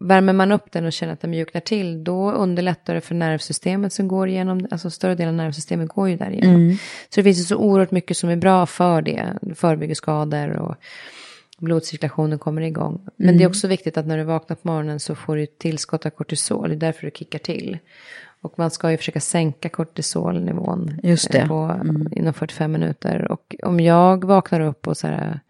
värmer 0.00 0.32
man 0.32 0.52
upp 0.52 0.72
den 0.72 0.84
och 0.86 0.92
känner 0.92 1.12
att 1.12 1.20
den 1.20 1.30
mjuknar 1.30 1.60
till, 1.60 2.04
då 2.04 2.32
underlättar 2.32 2.94
det 2.94 3.00
för 3.00 3.14
nervsystemet 3.14 3.92
som 3.92 4.08
går 4.08 4.28
igenom, 4.28 4.66
alltså 4.70 4.90
större 4.90 5.14
delen 5.14 5.28
av 5.40 5.44
nervsystemet 5.44 5.88
går 5.88 6.08
ju 6.08 6.16
där 6.16 6.30
igenom. 6.30 6.54
Mm. 6.54 6.76
Så 7.08 7.20
det 7.20 7.24
finns 7.24 7.38
ju 7.38 7.44
så 7.44 7.56
oerhört 7.56 7.90
mycket 7.90 8.16
som 8.16 8.30
är 8.30 8.36
bra 8.36 8.66
för 8.66 9.02
det, 9.02 9.38
förebygger 9.54 9.94
skador 9.94 10.50
och 10.56 10.76
blodcirkulationen 11.58 12.38
kommer 12.38 12.62
igång. 12.62 13.00
Men 13.16 13.28
Mm. 13.28 13.38
det 13.38 13.44
är 13.44 13.48
också 13.48 13.68
viktigt 13.68 13.96
att 13.96 14.06
när 14.06 14.18
du 14.18 14.24
vaknar 14.24 14.56
på 14.56 14.68
morgonen 14.68 15.00
så 15.00 15.14
får 15.14 15.36
du 15.36 15.46
tillskott 15.46 16.06
av 16.06 16.10
kortisol, 16.10 16.68
det 16.68 16.74
är 16.74 16.76
därför 16.76 17.06
du 17.06 17.10
kickar 17.14 17.38
till. 17.38 17.78
Och 18.40 18.58
man 18.58 18.70
ska 18.70 18.90
ju 18.90 18.96
försöka 18.96 19.20
sänka 19.20 19.68
kortisolnivån 19.68 21.00
Just 21.02 21.32
det. 21.32 21.38
eh, 21.38 21.48
På, 21.48 21.80
inom 22.12 22.34
45 22.34 22.72
minuter. 22.72 23.32
Och 23.32 23.56
om 23.62 23.80
jag 23.80 24.24
vaknar 24.24 24.60
upp 24.60 24.86
och 24.88 24.96
så 24.96 25.06
här, 25.06 25.40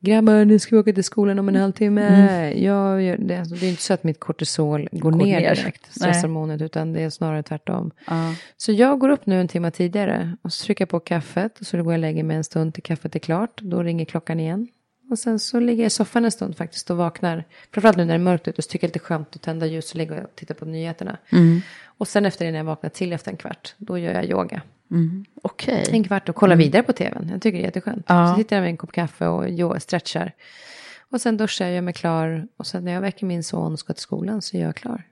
grabbar 0.00 0.44
nu 0.44 0.58
ska 0.58 0.76
vi 0.76 0.80
åka 0.80 0.92
till 0.92 1.04
skolan 1.04 1.38
om 1.38 1.48
en 1.48 1.56
halvtimme. 1.56 2.52
Jag 2.52 3.02
gör 3.02 3.16
det, 3.16 3.36
alltså, 3.38 3.54
det 3.54 3.66
är 3.66 3.70
inte 3.70 3.82
så 3.82 3.94
att 3.94 4.04
mitt 4.04 4.20
kortisol 4.20 4.88
går, 4.92 5.10
ner, 5.12 5.40
ner. 5.40 5.54
direkt, 5.54 5.94
stresshormonet, 5.94 6.62
utan 6.62 6.92
det 6.92 7.00
är 7.02 7.10
snarare 7.10 7.42
tvärtom. 7.42 7.90
Ja. 8.06 8.34
Så 8.56 8.72
jag 8.72 8.98
går 8.98 9.08
upp 9.08 9.26
nu 9.26 9.40
en 9.40 9.48
timme 9.48 9.70
tidigare 9.70 10.36
och 10.42 10.52
så 10.52 10.64
trycker 10.64 10.82
jag 10.82 10.88
på 10.88 11.00
kaffet 11.00 11.58
och 11.60 11.66
så 11.66 11.76
går 11.76 11.84
jag 11.92 11.92
och 11.92 11.98
lägger 11.98 12.22
mig 12.24 12.36
en 12.36 12.44
stund 12.44 12.74
till 12.74 12.82
kaffet 12.82 13.14
är 13.14 13.18
klart. 13.18 13.60
Då 13.62 13.82
ringer 13.82 14.04
klockan 14.04 14.40
igen. 14.40 14.68
Och 15.10 15.18
sen 15.18 15.38
så 15.38 15.60
ligger 15.60 15.82
jag 15.82 15.86
i 15.86 15.90
soffan 15.90 16.24
en 16.24 16.30
stund 16.30 16.56
faktiskt 16.56 16.90
och 16.90 16.96
vaknar. 16.96 17.44
Framförallt 17.70 17.96
nu 17.96 18.04
när 18.04 18.14
det 18.14 18.16
är 18.16 18.24
mörkt 18.24 18.48
ute 18.48 18.62
så 18.62 18.68
tycker 18.68 18.86
jag 18.86 18.92
det 18.92 18.92
är 18.92 18.98
lite 18.98 19.06
skönt 19.06 19.36
att 19.36 19.42
tända 19.42 19.66
ljus 19.66 19.90
och 19.90 19.96
ligga 19.96 20.24
och 20.24 20.34
titta 20.34 20.54
på 20.54 20.64
nyheterna. 20.64 21.18
Och 21.84 22.08
sen 22.08 22.26
efter 22.26 22.44
det 22.44 22.50
när 22.50 22.58
jag 22.58 22.64
vaknar 22.64 22.90
till 22.90 23.12
efter 23.12 23.30
en 23.30 23.36
kvart, 23.36 23.74
då 23.76 23.98
gör 23.98 24.12
jag 24.12 24.24
yoga. 24.24 24.62
Okej. 25.42 25.86
En 25.90 26.04
kvart 26.04 26.28
och 26.28 26.34
kollar 26.34 26.56
vidare 26.56 26.82
på 26.82 26.92
tvn. 26.92 27.28
Jag 27.32 27.42
tycker 27.42 27.58
det 27.58 27.62
är 27.62 27.66
jätteskönt. 27.66 28.04
Ja. 28.08 28.28
Så 28.28 28.38
sitter 28.38 28.56
jag 28.56 28.62
med 28.62 28.70
en 28.70 28.76
kopp 28.76 28.92
kaffe 28.92 29.26
och 29.26 29.82
stretchar. 29.82 30.32
Och 31.10 31.20
sen 31.20 31.36
duschar 31.36 31.64
jag, 31.64 31.74
gör 31.74 31.82
mig 31.82 31.94
klar. 31.94 32.48
Och 32.56 32.66
sen 32.66 32.84
när 32.84 32.92
jag 32.92 33.00
väcker 33.00 33.26
min 33.26 33.44
son 33.44 33.72
och 33.72 33.78
ska 33.78 33.92
till 33.92 34.02
skolan 34.02 34.42
så 34.42 34.56
är 34.56 34.60
jag 34.60 34.76
klar. 34.76 35.02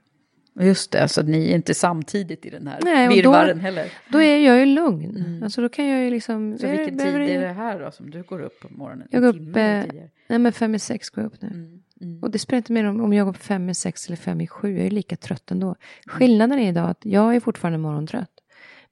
Just 0.59 0.91
det, 0.91 1.07
så 1.07 1.23
ni 1.23 1.51
är 1.51 1.55
inte 1.55 1.73
samtidigt 1.73 2.45
i 2.45 2.49
den 2.49 2.67
här 2.67 2.79
Nej, 2.83 3.17
och 3.17 3.23
då- 3.23 3.31
heller. 3.59 3.91
Då 4.11 4.21
är 4.21 4.37
jag 4.37 4.59
ju 4.59 4.65
lugn. 4.65 5.39
Alltså 5.43 5.61
då 5.61 5.69
kan 5.69 5.87
jag 5.87 6.03
ju 6.03 6.11
liksom... 6.11 6.57
Så 6.57 6.67
vilken 6.67 6.97
tid 6.97 7.07
är 7.15 7.41
det 7.41 7.53
här 7.53 7.79
då 7.79 7.91
som 7.91 8.09
du 8.11 8.23
går 8.23 8.41
upp 8.41 8.59
på 8.59 8.67
morgonen? 8.73 9.07
Jag 9.11 9.21
går 9.21 9.29
upp, 9.29 9.55
eh, 9.55 9.83
nej 10.27 10.39
men 10.39 10.51
fem 10.53 10.75
i 10.75 10.79
sex 10.79 11.09
går 11.09 11.23
jag 11.23 11.33
upp 11.33 11.41
nu. 11.41 11.79
Mm, 12.01 12.23
Och 12.23 12.31
det 12.31 12.39
spelar 12.39 12.57
inte 12.57 12.71
mer 12.73 12.83
om, 12.85 13.01
om 13.01 13.13
jag 13.13 13.25
går 13.25 13.31
upp 13.33 13.43
fem 13.43 13.69
i 13.69 13.73
sex 13.75 14.07
eller 14.07 14.17
fem 14.17 14.41
i 14.41 14.47
sju, 14.47 14.77
jag 14.77 14.85
är 14.85 14.91
lika 14.91 15.15
trött 15.15 15.51
ändå. 15.51 15.75
Skillnaden 16.05 16.59
är 16.59 16.69
idag 16.69 16.89
att 16.89 17.05
jag 17.05 17.35
är 17.35 17.39
fortfarande 17.39 17.77
morgontrött. 17.77 18.31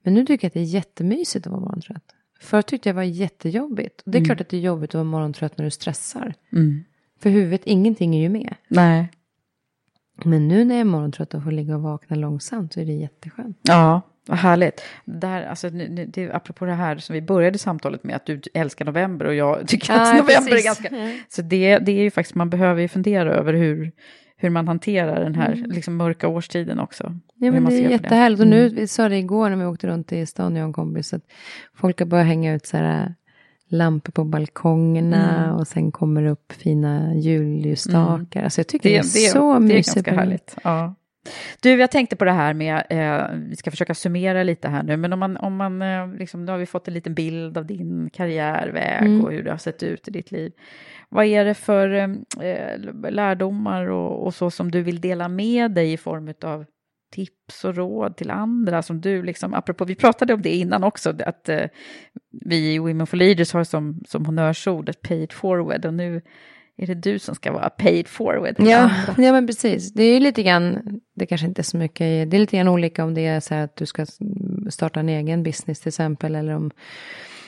Men 0.02 0.14
nu 0.14 0.26
tycker 0.26 0.44
jag 0.44 0.48
att 0.48 0.54
det 0.54 0.60
är 0.60 0.64
jättemysigt 0.64 1.46
att 1.46 1.50
vara 1.52 1.60
morgontrött. 1.60 2.04
Förut 2.40 2.66
tyckte 2.66 2.88
jag 2.88 2.94
det 2.94 2.96
var 2.96 3.02
jättejobbigt. 3.02 4.00
Och 4.00 4.10
det 4.10 4.18
är 4.18 4.24
klart 4.24 4.40
att 4.40 4.48
det 4.48 4.56
är 4.56 4.60
jobbigt 4.60 4.90
att 4.90 4.94
vara 4.94 5.04
morgontrött 5.04 5.58
när 5.58 5.64
du 5.64 5.70
stressar. 5.70 6.34
Mm. 6.52 6.84
För 7.20 7.30
huvudet, 7.30 7.60
ingenting 7.64 8.16
är 8.16 8.20
ju 8.20 8.28
med. 8.28 8.54
Nej. 8.68 9.08
Men 10.24 10.48
nu 10.48 10.64
när 10.64 10.74
jag 10.74 10.80
är 10.80 10.84
morgontrött 10.84 11.34
och 11.34 11.42
får 11.44 11.50
ligga 11.50 11.74
och 11.74 11.82
vakna 11.82 12.16
långsamt 12.16 12.72
så 12.72 12.80
är 12.80 12.84
det 12.84 12.92
jätteskönt. 12.92 13.58
Ja, 13.62 14.00
Vad 14.26 14.38
härligt. 14.38 14.82
Där, 15.04 15.42
alltså, 15.46 15.70
det, 15.70 16.30
apropå 16.32 16.64
det 16.64 16.72
här 16.72 16.96
som 16.96 17.14
vi 17.14 17.22
började 17.22 17.58
samtalet 17.58 18.04
med, 18.04 18.16
att 18.16 18.26
du 18.26 18.40
älskar 18.54 18.84
november 18.84 19.26
och 19.26 19.34
jag 19.34 19.68
tycker 19.68 19.92
att 19.92 19.98
Ja, 20.08 20.12
november 20.22 20.34
precis. 20.50 20.60
är 20.60 20.64
ganska... 20.64 20.88
Så 21.28 21.42
det, 21.42 21.78
det 21.78 21.92
är 21.92 22.02
ju 22.02 22.10
faktiskt, 22.10 22.34
man 22.34 22.50
behöver 22.50 22.80
ju 22.82 22.88
fundera 22.88 23.34
över 23.34 23.52
hur, 23.52 23.92
hur 24.36 24.50
man 24.50 24.68
hanterar 24.68 25.20
den 25.24 25.34
här 25.34 25.64
liksom, 25.66 25.96
mörka 25.96 26.28
årstiden 26.28 26.78
också. 26.78 27.04
Mm. 27.06 27.20
Ja, 27.34 27.52
men 27.52 27.64
det 27.64 27.84
är 27.84 27.90
jättehärligt. 27.90 28.40
Och 28.40 28.46
Mm. 28.46 28.58
nu, 28.58 28.68
vi 28.68 28.86
sa 28.86 29.08
det 29.08 29.16
igår 29.18 29.50
när 29.50 29.56
vi 29.56 29.64
åkte 29.64 29.86
runt 29.86 30.12
i 30.12 30.26
stan, 30.26 30.56
jag 30.56 30.62
och 30.62 30.68
en 30.68 30.72
kompis, 30.72 31.14
att 31.14 31.22
folk 31.74 31.98
har 31.98 32.06
börjat 32.06 32.26
hänga 32.26 32.54
ut 32.54 32.66
så 32.66 32.76
här 32.76 33.14
lampor 33.68 34.12
på 34.12 34.24
balkongerna 34.24 35.44
Mm. 35.44 35.56
och 35.56 35.66
sen 35.68 35.92
kommer 35.92 36.22
det 36.22 36.30
upp 36.30 36.52
fina 36.52 37.14
julljusstakar. 37.14 38.42
Alltså 38.44 38.58
jag 38.60 38.66
tycker 38.68 38.88
Det, 38.88 38.94
det, 38.94 38.98
är 38.98 39.02
det, 39.02 39.08
så 39.30 39.52
det 39.52 39.56
är 39.56 39.60
mysigt. 39.60 39.94
ganska 39.94 40.14
härligt. 40.14 40.56
Ja. 40.64 40.94
Du, 41.62 41.70
jag 41.80 41.90
tänkte 41.90 42.16
på 42.16 42.24
det 42.24 42.32
här 42.32 42.54
med, 42.54 42.82
eh, 42.90 43.36
vi 43.48 43.56
ska 43.56 43.70
försöka 43.70 43.94
summera 43.94 44.42
lite 44.42 44.68
här 44.68 44.82
nu, 44.82 44.96
men 44.96 45.12
om 45.12 45.18
man, 45.18 45.36
om 45.36 45.56
man 45.56 45.82
eh, 45.82 46.12
liksom, 46.14 46.44
nu 46.44 46.52
har 46.52 46.58
vi 46.58 46.66
fått 46.66 46.88
en 46.88 46.94
liten 46.94 47.14
bild 47.14 47.58
av 47.58 47.66
din 47.66 48.10
karriärväg 48.12 49.02
Mm. 49.06 49.24
och 49.24 49.32
hur 49.32 49.42
det 49.44 49.50
har 49.50 49.58
sett 49.58 49.82
ut 49.82 50.08
i 50.08 50.10
ditt 50.10 50.30
liv. 50.32 50.52
Vad 51.08 51.24
är 51.24 51.44
det 51.44 51.54
för 51.54 51.90
eh, 51.94 53.10
lärdomar 53.10 53.86
och, 53.90 54.26
och 54.26 54.34
så 54.34 54.50
som 54.50 54.70
du 54.70 54.82
vill 54.82 55.00
dela 55.00 55.28
med 55.28 55.70
dig 55.70 55.92
i 55.92 55.96
form 55.96 56.32
av 56.44 56.64
tips 57.10 57.64
och 57.64 57.76
råd 57.76 58.16
till 58.16 58.30
andra 58.30 58.82
som 58.82 59.00
du 59.00 59.22
liksom, 59.22 59.54
apropå, 59.54 59.84
vi 59.84 59.94
pratade 59.94 60.34
om 60.34 60.42
det 60.42 60.54
innan 60.54 60.84
också, 60.84 61.14
att 61.26 61.48
eh, 61.48 61.64
vi 62.30 62.74
i 62.74 62.78
Women 62.78 63.06
for 63.06 63.16
Leaders 63.16 63.52
har 63.52 63.64
som, 63.64 64.02
som 64.08 64.26
honnörsord 64.26 64.88
ett 64.88 65.02
paid 65.02 65.32
forward 65.32 65.84
och 65.84 65.94
nu 65.94 66.22
är 66.76 66.86
det 66.86 66.94
du 66.94 67.18
som 67.18 67.34
ska 67.34 67.52
vara 67.52 67.70
paid 67.70 68.08
forward. 68.08 68.54
Ja, 68.58 68.78
andra. 68.78 69.22
ja, 69.22 69.32
men 69.32 69.46
precis. 69.46 69.92
Det 69.92 70.02
är 70.02 70.14
ju 70.14 70.20
lite 70.20 70.42
grann, 70.42 70.78
det 71.14 71.26
kanske 71.26 71.46
inte 71.46 71.60
är 71.60 71.64
så 71.64 71.76
mycket, 71.76 72.30
det 72.30 72.36
är 72.36 72.40
lite 72.40 72.56
grann 72.56 72.68
olika 72.68 73.04
om 73.04 73.14
det 73.14 73.26
är 73.26 73.40
så 73.40 73.54
här 73.54 73.64
att 73.64 73.76
du 73.76 73.86
ska 73.86 74.06
starta 74.70 75.00
en 75.00 75.08
egen 75.08 75.42
business 75.42 75.80
till 75.80 75.88
exempel. 75.88 76.34
Eller 76.34 76.54
om, 76.54 76.70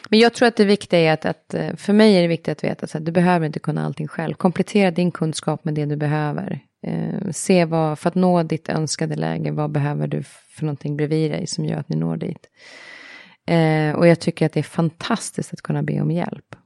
men 0.09 0.19
jag 0.19 0.35
tror 0.35 0.49
att 0.49 0.57
det 0.57 0.65
viktiga 0.65 1.01
är 1.01 1.13
att, 1.13 1.25
att 1.27 1.55
eh, 1.55 1.77
för 1.77 1.93
mig 1.93 2.17
är 2.17 2.23
det 2.23 2.29
viktigt 2.29 2.59
att 2.59 2.65
veta 2.65 2.99
att 2.99 3.05
du 3.05 3.13
behöver 3.13 3.47
inte 3.47 3.59
kunna 3.59 3.87
allting 3.87 4.09
själv. 4.09 4.35
Komplettera 4.35 4.91
din 4.91 5.11
kunskap 5.11 5.65
med 5.65 5.75
det 5.75 5.87
du 5.87 5.97
behöver. 5.97 6.61
Eh, 6.83 7.31
se 7.31 7.65
vad, 7.65 7.99
för 7.99 8.09
att 8.09 8.15
nå 8.15 8.43
ditt 8.43 8.69
önskade 8.69 9.17
läge, 9.17 9.51
vad 9.51 9.71
behöver 9.71 10.07
du 10.07 10.23
för 10.23 10.65
någonting 10.65 10.97
bredvid 10.97 11.31
dig 11.31 11.47
som 11.47 11.65
gör 11.65 11.77
att 11.77 11.89
ni 11.89 11.97
når 11.97 12.17
dit. 12.17 12.51
Eh, 13.47 13.95
och 13.95 14.07
jag 14.07 14.21
tycker 14.21 14.47
att 14.47 14.53
det 14.53 14.61
är 14.61 14.65
fantastiskt 14.65 15.53
att 15.53 15.63
kunna 15.63 15.83
be 15.83 16.01
om 16.01 16.11
hjälp. 16.11 16.57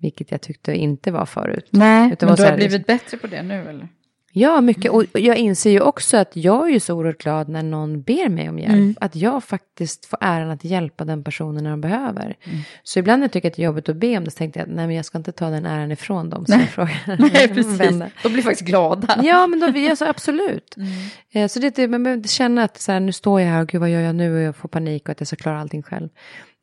Vilket 0.00 0.30
jag 0.30 0.40
tyckte 0.40 0.74
inte 0.74 1.10
var 1.10 1.26
förut. 1.26 1.68
Nej, 1.70 2.08
men 2.08 2.16
du 2.18 2.26
har 2.26 2.36
här, 2.36 2.56
blivit 2.56 2.86
bättre 2.86 3.16
på 3.16 3.26
det 3.26 3.42
nu 3.42 3.68
eller? 3.68 3.88
Ja, 4.32 4.60
mycket. 4.60 4.90
Och 4.92 5.04
jag 5.12 5.36
inser 5.36 5.70
ju 5.70 5.80
också 5.80 6.16
att 6.16 6.36
jag 6.36 6.68
är 6.68 6.72
ju 6.72 6.80
så 6.80 6.94
oerhört 6.94 7.22
glad 7.22 7.48
när 7.48 7.62
någon 7.62 8.02
ber 8.02 8.28
mig 8.28 8.48
om 8.48 8.58
hjälp. 8.58 8.72
Mm. 8.72 8.94
Att 9.00 9.16
jag 9.16 9.44
faktiskt 9.44 10.06
får 10.06 10.18
äran 10.22 10.50
att 10.50 10.64
hjälpa 10.64 11.04
den 11.04 11.24
personen 11.24 11.64
när 11.64 11.70
de 11.70 11.80
behöver. 11.80 12.36
Mm. 12.44 12.58
Så 12.82 12.98
ibland 12.98 13.20
när 13.20 13.24
jag 13.24 13.32
tycker 13.32 13.48
att 13.48 13.56
det 13.56 13.62
är 13.62 13.64
jobbigt 13.64 13.88
att 13.88 13.96
be 13.96 14.16
om 14.18 14.24
det 14.24 14.30
så 14.30 14.36
tänkte 14.38 14.60
jag 14.60 14.68
att 14.68 14.74
nej 14.74 14.86
men 14.86 14.96
jag 14.96 15.04
ska 15.04 15.18
inte 15.18 15.32
ta 15.32 15.50
den 15.50 15.66
äran 15.66 15.92
ifrån 15.92 16.30
dem. 16.30 16.44
Frågar 16.70 17.16
Nej, 17.32 17.48
precis. 17.48 17.80
vänner. 17.80 18.10
De 18.22 18.32
blir 18.32 18.42
faktiskt 18.42 18.66
glada. 18.68 19.20
Ja, 19.22 19.46
men 19.46 19.60
då, 19.60 19.78
jag 19.78 19.98
sa 19.98 20.06
absolut. 20.08 20.76
Mm. 20.76 20.88
Eh, 21.32 21.48
Så 21.48 21.58
det, 21.60 21.88
man 21.88 22.02
behöver 22.02 22.22
känna 22.28 22.62
att 22.64 22.80
så 22.80 22.92
här, 22.92 23.00
nu 23.00 23.12
står 23.12 23.40
jag 23.40 23.48
här 23.48 23.62
och 23.62 23.68
gud 23.68 23.80
vad 23.80 23.90
gör 23.90 24.00
jag 24.00 24.14
nu 24.14 24.34
och 24.36 24.40
jag 24.42 24.56
får 24.56 24.68
panik 24.68 25.02
och 25.02 25.12
att 25.12 25.20
jag 25.20 25.26
ska 25.26 25.36
klara 25.36 25.60
allting 25.60 25.82
själv. 25.82 26.08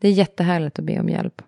Det 0.02 0.08
är 0.08 0.12
jättehärligt 0.12 0.80
att 0.80 0.86
be 0.86 1.00
om 1.00 1.10
hjälp. 1.10 1.42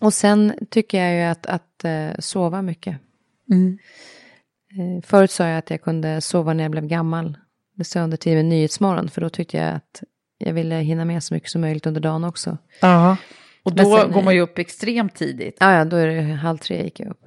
Och 0.00 0.14
sen 0.14 0.52
tycker 0.70 1.04
jag 1.04 1.14
ju 1.14 1.22
att, 1.22 1.46
att 1.46 1.84
eh, 1.84 2.10
sova 2.18 2.62
mycket. 2.62 2.96
Mm. 3.50 3.78
Eh, 4.78 5.02
Förut 5.06 5.30
sa 5.30 5.46
jag 5.46 5.58
att 5.58 5.70
jag 5.70 5.82
kunde 5.82 6.20
sova 6.20 6.54
när 6.54 6.64
jag 6.64 6.70
blev 6.70 6.86
gammal. 6.86 7.36
Det 7.74 7.84
sa 7.84 7.98
jag 7.98 8.04
under 8.04 8.16
tiden 8.16 8.36
med 8.38 8.44
Nyhetsmorgon, 8.44 9.08
för 9.08 9.20
då 9.20 9.28
tyckte 9.28 9.56
jag 9.56 9.74
att 9.74 10.02
jag 10.38 10.52
ville 10.52 10.74
hinna 10.74 11.04
med 11.04 11.22
så 11.22 11.34
mycket 11.34 11.50
som 11.50 11.60
möjligt 11.60 11.86
under 11.86 12.00
dagen 12.00 12.24
också. 12.24 12.58
Ja. 12.80 13.16
Och 13.62 13.74
då 13.74 13.98
sen- 13.98 14.12
går 14.12 14.22
man 14.22 14.34
ju 14.34 14.40
upp 14.40 14.58
extremt 14.58 15.14
tidigt. 15.14 15.56
Ja, 15.60 15.74
ja, 15.74 15.84
då 15.84 15.96
är 15.96 16.06
det 16.06 16.22
halv 16.22 16.58
tre 16.58 16.84
gick 16.84 17.00
jag 17.00 17.08
upp. 17.10 17.20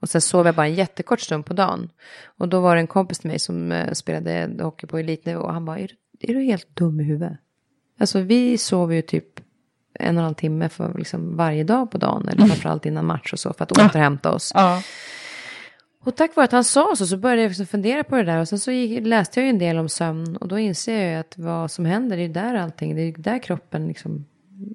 Och 0.00 0.08
sen 0.08 0.20
sov 0.20 0.46
jag 0.46 0.54
bara 0.54 0.66
en 0.66 0.74
jättekort 0.74 1.20
stund 1.20 1.46
på 1.46 1.54
dagen. 1.54 1.88
Och 2.38 2.48
då 2.48 2.60
var 2.60 2.74
det 2.74 2.80
en 2.80 2.86
kompis 2.86 3.18
till 3.18 3.30
mig 3.30 3.38
som 3.38 3.72
eh, 3.72 3.92
spelade 3.92 4.50
hockey 4.62 4.86
på 4.86 4.98
elitnivå. 4.98 5.40
Och 5.40 5.52
han 5.52 5.64
bara, 5.64 5.78
är 5.78 5.88
du, 5.88 6.30
är 6.30 6.34
du 6.34 6.42
helt 6.44 6.76
dum 6.76 7.00
i 7.00 7.04
huvudet? 7.04 7.38
Alltså 8.00 8.20
vi 8.20 8.58
sover 8.58 8.94
ju 8.94 9.02
typ 9.02 9.40
en 9.98 10.16
och 10.16 10.20
en 10.20 10.24
halv 10.24 10.34
timme 10.34 10.68
för 10.68 10.98
liksom 10.98 11.36
varje 11.36 11.64
dag 11.64 11.90
på 11.90 11.98
dagen. 11.98 12.28
Eller 12.28 12.46
framförallt 12.46 12.86
innan 12.86 13.06
match 13.06 13.32
och 13.32 13.38
så 13.38 13.52
för 13.52 13.64
att 13.64 13.72
återhämta 13.72 14.32
oss. 14.32 14.52
Ja. 14.54 14.82
Och 16.06 16.16
tack 16.16 16.36
vare 16.36 16.44
att 16.44 16.52
han 16.52 16.64
sa 16.64 16.96
så, 16.96 17.06
så 17.06 17.16
började 17.16 17.42
jag 17.42 17.48
liksom 17.48 17.66
fundera 17.66 18.04
på 18.04 18.16
det 18.16 18.22
där. 18.22 18.40
Och 18.40 18.48
sen 18.48 18.58
så 18.58 18.70
gick, 18.70 19.06
läste 19.06 19.40
jag 19.40 19.44
ju 19.44 19.50
en 19.50 19.58
del 19.58 19.78
om 19.78 19.88
sömn. 19.88 20.36
Och 20.36 20.48
då 20.48 20.58
inser 20.58 21.00
jag 21.02 21.10
ju 21.10 21.16
att 21.16 21.38
vad 21.38 21.70
som 21.70 21.84
händer, 21.84 22.16
det 22.16 22.22
är 22.22 22.26
ju 22.26 22.32
där 22.32 22.54
allting, 22.54 22.94
det 22.94 23.02
är 23.02 23.04
ju 23.04 23.12
där 23.12 23.38
kroppen 23.38 23.88
liksom. 23.88 24.24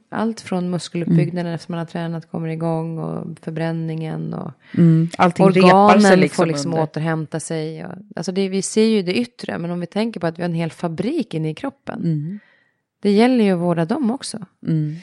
Allt 0.09 0.41
från 0.41 0.69
muskeluppbyggnaden 0.69 1.53
efter 1.53 1.71
man 1.71 1.79
har 1.79 1.85
tränat 1.85 2.31
kommer 2.31 2.47
igång 2.47 2.97
och 2.97 3.39
förbränningen 3.41 4.33
och 4.33 4.51
Mm. 4.77 5.09
Allting 5.17 5.45
organen 5.45 6.01
sig 6.01 6.17
liksom 6.17 6.35
får 6.35 6.45
liksom 6.45 6.71
under. 6.71 6.83
återhämta 6.83 7.39
sig. 7.39 7.85
Och, 7.85 7.91
alltså 8.15 8.31
det, 8.31 8.49
vi 8.49 8.61
ser 8.61 8.85
ju 8.85 9.01
det 9.01 9.13
yttre, 9.13 9.57
men 9.57 9.71
om 9.71 9.79
vi 9.79 9.85
tänker 9.85 10.19
på 10.19 10.27
att 10.27 10.37
vi 10.39 10.41
har 10.41 10.49
en 10.49 10.55
hel 10.55 10.71
fabrik 10.71 11.33
inne 11.33 11.49
i 11.49 11.53
kroppen. 11.53 11.99
Mm. 11.99 12.39
Det 13.01 13.11
gäller 13.11 13.43
ju 13.43 13.51
att 13.51 13.59
vårda 13.59 13.85
dem 13.85 14.11
också. 14.11 14.45
Mm. 14.67 14.95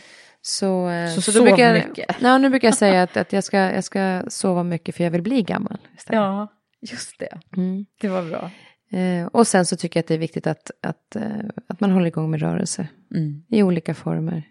Så, 0.48 0.88
eh, 0.88 1.08
Så 1.10 1.16
då 1.16 1.22
sov 1.32 1.42
brukar, 1.44 1.74
mycket. 1.74 2.16
Ja, 2.20 2.38
nu 2.38 2.50
brukar 2.50 2.68
jag 2.68 2.76
säga 2.76 3.02
att, 3.02 3.16
att 3.16 3.32
jag, 3.32 3.44
ska, 3.44 3.56
jag 3.58 3.84
ska 3.84 4.22
sova 4.28 4.62
mycket 4.62 4.94
för 4.94 5.04
jag 5.04 5.10
vill 5.10 5.22
bli 5.22 5.42
gammal. 5.42 5.78
istället. 5.96 6.16
Ja, 6.18 6.48
just 6.80 7.18
det. 7.18 7.38
Mm. 7.56 7.86
Det 8.00 8.08
var 8.08 8.22
bra. 8.22 8.50
Eh, 8.98 9.26
och 9.26 9.46
sen 9.46 9.66
så 9.66 9.76
tycker 9.76 9.98
jag 9.98 10.02
att 10.02 10.08
det 10.08 10.14
är 10.14 10.18
viktigt 10.18 10.46
att, 10.46 10.70
att, 10.82 11.16
eh, 11.16 11.22
att 11.68 11.80
man 11.80 11.90
håller 11.90 12.06
igång 12.06 12.30
med 12.30 12.40
rörelse 12.40 12.88
Mm. 13.14 13.42
i 13.48 13.62
olika 13.62 13.94
former. 13.94 14.42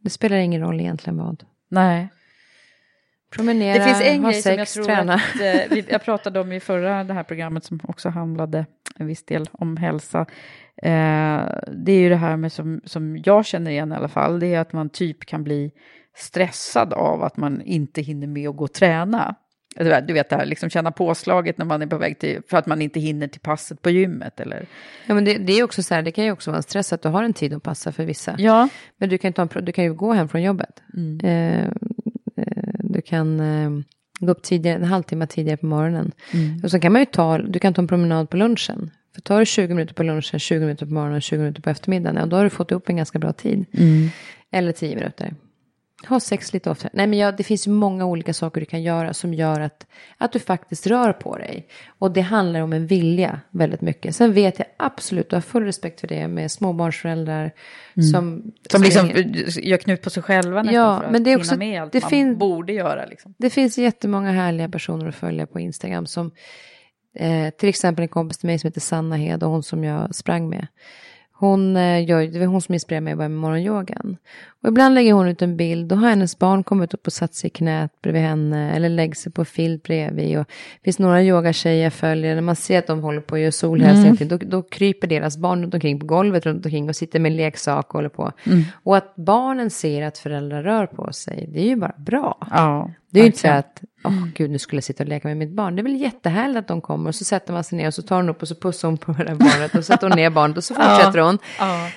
Det 0.00 0.10
spelar 0.10 0.36
ingen 0.36 0.60
roll 0.60 0.80
egentligen 0.80 1.16
vad. 1.16 1.44
Nej. 1.68 2.08
Promenera, 3.30 3.78
Det 3.78 3.84
finns 3.84 4.00
en 4.00 4.22
grej 4.22 4.42
som 4.42 4.52
jag 4.52 4.68
tror 4.68 4.84
träna. 4.84 5.14
att 5.14 5.40
eh, 5.40 5.70
vi, 5.70 5.84
jag 5.88 6.04
pratade 6.04 6.40
om 6.40 6.52
i 6.52 6.60
förra 6.60 7.04
det 7.04 7.14
här 7.14 7.22
programmet 7.22 7.64
som 7.64 7.80
också 7.82 8.08
handlade 8.08 8.66
en 8.96 9.06
viss 9.06 9.24
del 9.24 9.46
om 9.52 9.76
hälsa. 9.76 10.20
Eh, 10.82 11.42
det 11.72 11.92
är 11.92 12.00
ju 12.00 12.08
det 12.08 12.16
här 12.16 12.36
med 12.36 12.52
som, 12.52 12.80
som 12.84 13.22
jag 13.24 13.46
känner 13.46 13.70
igen 13.70 13.92
i 13.92 13.94
alla 13.94 14.08
fall, 14.08 14.40
det 14.40 14.54
är 14.54 14.60
att 14.60 14.72
man 14.72 14.88
typ 14.90 15.26
kan 15.26 15.44
bli 15.44 15.70
stressad 16.16 16.92
av 16.92 17.22
att 17.22 17.36
man 17.36 17.62
inte 17.62 18.00
hinner 18.02 18.26
med 18.26 18.48
att 18.48 18.56
gå 18.56 18.64
och 18.64 18.72
träna. 18.72 19.34
Du 19.76 20.12
vet, 20.12 20.28
det 20.28 20.36
här, 20.36 20.46
liksom 20.46 20.70
känna 20.70 20.92
påslaget 20.92 21.58
när 21.58 21.64
man 21.64 21.82
är 21.82 21.86
på 21.86 21.98
väg 21.98 22.18
till, 22.18 22.40
för 22.50 22.56
att 22.56 22.66
man 22.66 22.82
inte 22.82 23.00
hinner 23.00 23.28
till 23.28 23.40
passet 23.40 23.82
på 23.82 23.90
gymmet 23.90 24.40
eller... 24.40 24.66
Ja, 25.06 25.14
men 25.14 25.24
det, 25.24 25.38
det 25.38 25.52
är 25.52 25.64
också 25.64 25.82
så 25.82 25.94
här, 25.94 26.02
det 26.02 26.12
kan 26.12 26.24
ju 26.24 26.32
också 26.32 26.50
vara 26.50 26.56
en 26.56 26.62
stress 26.62 26.92
att 26.92 27.02
du 27.02 27.08
har 27.08 27.22
en 27.22 27.32
tid 27.32 27.54
att 27.54 27.62
passa 27.62 27.92
för 27.92 28.04
vissa. 28.04 28.34
Ja. 28.38 28.68
Men 28.96 29.08
du 29.08 29.18
kan, 29.18 29.32
ta 29.32 29.42
en, 29.42 29.64
du 29.64 29.72
kan 29.72 29.84
ju 29.84 29.94
gå 29.94 30.12
hem 30.12 30.28
från 30.28 30.42
jobbet. 30.42 30.82
Mm. 30.94 31.20
Eh, 31.20 31.72
du 32.88 33.00
kan 33.00 33.40
eh, 33.40 33.70
gå 34.20 34.32
upp 34.32 34.42
tidigare, 34.42 34.76
en 34.76 34.84
halvtimme 34.84 35.26
tidigare 35.26 35.56
på 35.56 35.66
morgonen. 35.66 36.12
Mm. 36.34 36.60
Och 36.62 36.70
så 36.70 36.80
kan 36.80 36.92
man 36.92 37.02
ju 37.02 37.06
ta, 37.06 37.38
du 37.38 37.58
kan 37.58 37.74
ta 37.74 37.82
en 37.82 37.88
promenad 37.88 38.30
på 38.30 38.36
lunchen. 38.36 38.90
För 39.14 39.20
tar 39.20 39.38
du 39.38 39.46
20 39.46 39.74
minuter 39.74 39.94
på 39.94 40.02
lunchen, 40.02 40.40
20 40.40 40.60
minuter 40.60 40.86
på 40.86 40.92
morgonen, 40.92 41.20
20 41.20 41.38
minuter 41.38 41.62
på 41.62 41.70
eftermiddagen, 41.70 42.16
ja, 42.16 42.26
då 42.26 42.36
har 42.36 42.44
du 42.44 42.50
fått 42.50 42.72
upp 42.72 42.88
en 42.88 42.96
ganska 42.96 43.18
bra 43.18 43.32
tid. 43.32 43.64
Mm. 43.72 44.08
Eller 44.52 44.72
10 44.72 44.96
minuter. 44.96 45.34
Ha 46.06 46.20
sex 46.20 46.52
lite 46.52 46.70
oftare. 46.70 46.90
Nej, 46.94 47.06
men 47.06 47.18
ja, 47.18 47.32
det 47.32 47.44
finns 47.44 47.66
många 47.66 48.06
olika 48.06 48.34
saker 48.34 48.60
du 48.60 48.66
kan 48.66 48.82
göra 48.82 49.14
som 49.14 49.34
gör 49.34 49.60
att, 49.60 49.86
att 50.18 50.32
du 50.32 50.38
faktiskt 50.38 50.86
rör 50.86 51.12
på 51.12 51.36
dig. 51.36 51.66
Och 51.98 52.12
det 52.12 52.20
handlar 52.20 52.60
om 52.60 52.72
en 52.72 52.86
vilja 52.86 53.40
väldigt 53.50 53.80
mycket. 53.80 54.16
Sen 54.16 54.32
vet 54.32 54.58
jag 54.58 54.68
absolut, 54.76 55.30
du 55.30 55.36
har 55.36 55.40
full 55.40 55.64
respekt 55.64 56.00
för 56.00 56.08
det 56.08 56.28
med 56.28 56.50
småbarnsföräldrar 56.50 57.50
som... 58.12 58.52
Som 58.70 58.82
liksom 58.82 59.10
är- 59.10 59.60
gör 59.66 59.76
knut 59.76 60.02
på 60.02 60.10
sig 60.10 60.22
själva 60.22 60.62
nästan 60.62 60.74
Ja, 60.74 60.98
för 60.98 61.04
att 61.06 61.12
men 61.12 61.24
det 61.24 61.32
är 61.32 61.36
också- 61.38 61.56
med 61.56 61.82
allt 61.82 61.92
det 61.92 62.00
man 62.02 62.10
fin- 62.10 62.38
borde 62.38 62.72
göra. 62.72 63.06
Liksom. 63.06 63.34
Det 63.38 63.50
finns 63.50 63.78
jättemånga 63.78 64.30
härliga 64.32 64.68
personer 64.68 65.06
att 65.08 65.14
följa 65.14 65.46
på 65.46 65.60
Instagram 65.60 66.06
som 66.06 66.30
eh, 67.18 67.50
till 67.50 67.68
exempel 67.68 68.02
en 68.02 68.08
kompis 68.08 68.38
till 68.38 68.46
mig 68.46 68.58
som 68.58 68.68
heter 68.68 68.80
Sanna 68.80 69.16
Hed 69.16 69.42
och 69.42 69.50
hon 69.50 69.62
som 69.62 69.84
jag 69.84 70.14
sprang 70.14 70.48
med. 70.48 70.66
Hon, 71.40 71.76
eh, 71.76 72.08
gör, 72.08 72.22
det 72.22 72.38
var 72.38 72.46
hon 72.46 72.60
som 72.62 72.74
inspirerade 72.74 73.04
mig 73.04 73.12
att 73.12 73.18
börja 73.18 73.28
med 73.28 73.40
morgonyogan. 73.40 74.16
Och 74.62 74.68
ibland 74.68 74.94
lägger 74.94 75.12
hon 75.12 75.28
ut 75.28 75.42
en 75.42 75.56
bild, 75.56 75.88
då 75.88 75.96
har 75.96 76.08
hennes 76.08 76.38
barn 76.38 76.64
kommit 76.64 76.94
upp 76.94 77.06
och 77.06 77.12
satt 77.12 77.34
sig 77.34 77.48
i 77.48 77.50
knät 77.50 77.92
bredvid 78.02 78.22
henne 78.22 78.72
eller 78.72 78.88
lägger 78.88 79.14
sig 79.14 79.32
på 79.32 79.44
filt 79.44 79.82
bredvid. 79.82 80.38
Och 80.38 80.44
det 80.48 80.84
finns 80.84 80.98
några 80.98 81.22
yogatjejer 81.22 81.84
jag 81.84 81.92
följer, 81.92 82.34
när 82.34 82.42
man 82.42 82.56
ser 82.56 82.78
att 82.78 82.86
de 82.86 83.02
håller 83.02 83.20
på 83.20 83.34
att 83.34 83.40
göra 83.40 83.52
solhälsning, 83.52 84.28
då, 84.28 84.36
då 84.36 84.62
kryper 84.62 85.08
deras 85.08 85.36
barn 85.38 85.62
runt 85.62 85.74
omkring 85.74 86.00
på 86.00 86.06
golvet 86.06 86.46
runt 86.46 86.64
omkring 86.64 86.88
och 86.88 86.96
sitter 86.96 87.20
med 87.20 87.30
en 87.30 87.36
leksak 87.36 87.86
och 87.86 87.94
håller 87.94 88.08
på. 88.08 88.32
Och 88.72 88.96
att 88.96 89.16
barnen 89.16 89.70
ser 89.70 90.02
att 90.02 90.18
föräldrar 90.18 90.62
rör 90.62 90.86
på 90.86 91.12
sig, 91.12 91.48
det 91.52 91.60
är 91.60 91.68
ju 91.68 91.76
bara 91.76 91.94
bra. 91.98 92.38
Ja, 92.50 92.90
Det 93.10 93.20
är 93.20 93.22
ju 93.22 93.26
inte 93.26 93.38
så 93.38 93.48
verkligen. 93.48 93.88
att, 94.02 94.12
åh 94.12 94.28
gud 94.34 94.50
nu 94.50 94.58
skulle 94.58 94.76
jag 94.76 94.84
sitta 94.84 95.02
och 95.02 95.08
leka 95.08 95.28
med 95.28 95.36
mitt 95.36 95.50
barn. 95.50 95.76
Det 95.76 95.80
är 95.80 95.84
väl 95.84 96.00
jättehärligt 96.00 96.58
att 96.58 96.68
de 96.68 96.80
kommer 96.80 97.08
och 97.08 97.14
så 97.14 97.24
sätter 97.24 97.52
man 97.52 97.64
sig 97.64 97.78
ner 97.78 97.86
och 97.86 97.94
så 97.94 98.02
tar 98.02 98.16
hon 98.16 98.28
upp 98.28 98.42
och 98.42 98.48
så 98.48 98.54
pussar 98.54 98.88
hon 98.88 98.98
på 98.98 99.12
det 99.12 99.24
där 99.24 99.34
barnet 99.34 99.74
och 99.74 99.84
så 99.84 99.92
sätter 99.92 100.08
hon 100.08 100.16
ner 100.16 100.30
barnet 100.30 100.56
och 100.56 100.64
så 100.64 100.74
fortsätter 100.74 101.18
hon. 101.18 101.38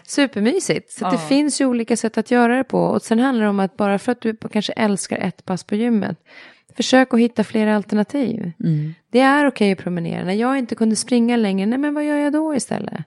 Supermysigt. 0.03 0.91
Så 0.91 1.09
det 1.11 1.17
finns 1.17 1.61
ju 1.61 1.65
olika 1.65 1.97
sätt 1.97 2.17
att 2.17 2.31
göra 2.31 2.57
det 2.57 2.63
på. 2.63 2.83
Och 2.83 3.01
sen 3.01 3.19
handlar 3.19 3.43
det 3.43 3.49
om 3.49 3.59
att 3.59 3.77
bara 3.77 3.99
för 3.99 4.11
att 4.11 4.21
du 4.21 4.37
kanske 4.51 4.73
älskar 4.73 5.17
ett 5.17 5.45
pass 5.45 5.63
på 5.63 5.75
gymmet, 5.75 6.17
försök 6.75 7.13
att 7.13 7.19
hitta 7.19 7.43
flera 7.43 7.75
alternativ. 7.75 8.51
Mm. 8.63 8.93
Det 9.09 9.19
är 9.19 9.47
okej 9.47 9.71
att 9.71 9.79
promenera. 9.79 10.23
När 10.23 10.33
jag 10.33 10.57
inte 10.57 10.75
kunde 10.75 10.95
springa 10.95 11.37
längre, 11.37 11.65
nej 11.65 11.79
men 11.79 11.93
vad 11.93 12.05
gör 12.05 12.17
jag 12.17 12.33
då 12.33 12.55
istället? 12.55 13.03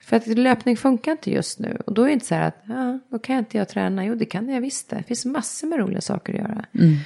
För 0.00 0.16
att 0.16 0.26
löpning 0.26 0.76
funkar 0.76 1.12
inte 1.12 1.30
just 1.30 1.58
nu. 1.58 1.78
Och 1.86 1.94
då 1.94 2.02
är 2.02 2.06
det 2.06 2.12
inte 2.12 2.26
så 2.26 2.34
här 2.34 2.48
att, 2.48 2.62
ja, 2.68 2.98
då 3.10 3.18
kan 3.18 3.34
jag 3.34 3.40
inte 3.40 3.58
jag 3.58 3.68
träna. 3.68 4.04
Jo, 4.04 4.14
det 4.14 4.24
kan 4.24 4.48
jag 4.48 4.60
visst 4.60 4.90
det. 4.90 4.96
Det 4.96 5.02
finns 5.02 5.24
massor 5.24 5.66
med 5.66 5.78
roliga 5.78 6.00
saker 6.00 6.34
att 6.34 6.38
göra. 6.40 6.64
Mm. 6.74 6.96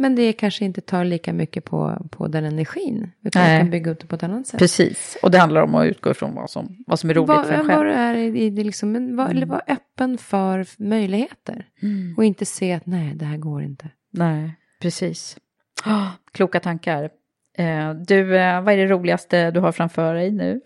Men 0.00 0.14
det 0.14 0.32
kanske 0.32 0.64
inte 0.64 0.80
tar 0.80 1.04
lika 1.04 1.32
mycket 1.32 1.64
på, 1.64 2.06
på 2.10 2.28
den 2.28 2.44
energin. 2.44 3.10
Utan 3.24 3.42
Nej. 3.42 3.52
jag 3.52 3.60
kan 3.60 3.70
bygga 3.70 3.90
upp 3.90 4.00
det 4.00 4.06
på 4.06 4.14
ett 4.14 4.22
annat 4.22 4.46
sätt. 4.46 4.58
Precis, 4.58 5.16
och 5.22 5.30
det 5.30 5.38
handlar 5.38 5.62
om 5.62 5.74
att 5.74 5.86
utgå 5.86 6.10
ifrån 6.10 6.34
vad 6.34 6.50
som, 6.50 6.76
vad 6.86 7.00
som 7.00 7.10
är 7.10 7.14
roligt 7.14 7.28
Var, 7.28 7.44
för 7.44 7.52
en 7.52 7.66
själv. 7.66 7.84
du 7.84 7.92
är 7.92 8.14
i, 8.14 8.50
det 8.50 8.64
liksom, 8.64 8.92
men 8.92 9.16
var, 9.16 9.28
eller 9.28 9.46
var 9.46 9.62
öppen 9.66 10.18
för 10.18 10.66
möjligheter. 10.78 11.66
Mm. 11.82 12.14
Och 12.16 12.24
inte 12.24 12.46
se 12.46 12.72
att 12.72 12.86
nej, 12.86 13.14
det 13.14 13.24
här 13.24 13.36
går 13.36 13.62
inte. 13.62 13.88
Nej, 14.10 14.54
precis. 14.82 15.36
Ah, 15.84 16.08
kloka 16.32 16.60
tankar. 16.60 17.10
Eh, 17.58 17.94
du, 17.94 18.38
eh, 18.38 18.62
vad 18.62 18.74
är 18.74 18.76
det 18.76 18.86
roligaste 18.86 19.50
du 19.50 19.60
har 19.60 19.72
framför 19.72 20.14
dig 20.14 20.30
nu? 20.30 20.60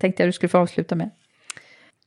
Tänkte 0.00 0.22
jag 0.22 0.28
du 0.28 0.32
skulle 0.32 0.50
få 0.50 0.58
avsluta 0.58 0.94
med. 0.94 1.10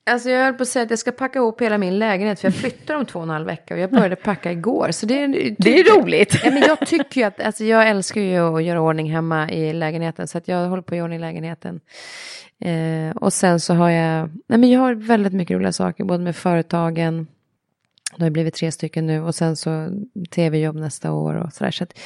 Alltså 0.05 0.29
jag 0.29 0.43
höll 0.45 0.53
på 0.53 0.61
att 0.63 0.67
säga 0.69 0.83
att 0.83 0.89
jag 0.89 0.99
ska 0.99 1.11
packa 1.11 1.39
ihop 1.39 1.61
hela 1.61 1.77
min 1.77 1.99
lägenhet 1.99 2.39
för 2.39 2.47
jag 2.47 2.55
flyttar 2.55 2.95
om 2.95 3.05
två 3.05 3.19
och 3.19 3.23
en 3.23 3.29
halv 3.29 3.45
vecka 3.45 3.73
och 3.73 3.79
jag 3.79 3.89
började 3.91 4.15
packa 4.15 4.51
igår. 4.51 4.91
Så 4.91 5.05
det, 5.05 5.23
är- 5.23 5.55
Det 5.57 5.79
är 5.79 5.99
roligt. 6.01 6.41
Ja, 6.43 6.51
men 6.51 6.63
jag 6.67 6.79
tycker 6.87 7.21
ju 7.21 7.27
att, 7.27 7.41
alltså 7.41 7.63
jag 7.63 7.89
älskar 7.89 8.21
ju 8.21 8.37
att 8.57 8.63
göra 8.63 8.81
ordning 8.81 9.11
hemma 9.11 9.51
i 9.51 9.73
lägenheten 9.73 10.27
så 10.27 10.37
att 10.37 10.47
jag 10.47 10.67
håller 10.69 10.81
på 10.83 10.93
att 10.93 10.97
göra 10.97 11.03
ordning 11.05 11.17
i 11.19 11.21
lägenheten. 11.21 11.79
Eh, 12.65 13.17
och 13.17 13.33
sen 13.33 13.59
så 13.59 13.73
har 13.73 13.89
jag, 13.89 14.29
nej 14.47 14.59
men 14.59 14.69
jag 14.71 14.79
har 14.79 14.93
väldigt 14.93 15.33
mycket 15.33 15.55
roliga 15.55 15.71
saker 15.71 16.03
både 16.03 16.23
med 16.23 16.35
företagen, 16.35 17.27
det 18.17 18.23
har 18.23 18.29
blivit 18.29 18.53
tre 18.55 18.71
stycken 18.71 19.07
nu 19.07 19.21
och 19.21 19.35
sen 19.35 19.55
så 19.55 19.89
tv-jobb 20.31 20.75
nästa 20.75 21.11
år 21.11 21.33
och 21.35 21.53
sådär. 21.53 21.71
Så 21.71 21.83
att 21.83 21.99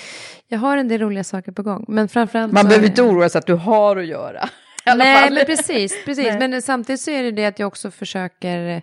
jag 0.48 0.60
har 0.60 0.78
en 0.78 0.88
del 0.88 1.02
roliga 1.02 1.24
saker 1.24 1.52
på 1.52 1.64
gång. 1.64 1.86
Men 1.88 2.08
framförallt 2.08 2.54
Man 2.54 2.66
behöver 2.68 2.88
inte 2.88 3.02
oroa 3.02 3.30
sig 3.30 3.40
att 3.40 3.46
du 3.46 3.54
har 3.54 3.98
att 3.98 4.06
göra. 4.06 4.50
Alla 4.88 5.04
Nej, 5.04 5.24
fall. 5.24 5.34
men 5.34 5.46
precis. 5.46 6.06
precis. 6.06 6.26
Nej. 6.40 6.50
Men 6.50 6.62
samtidigt 6.62 7.02
så 7.02 7.12
är 7.12 7.24
det 7.24 7.32
det 7.32 7.46
att 7.46 7.60
jag 7.60 7.68
också 7.68 7.92
försöker... 7.92 8.82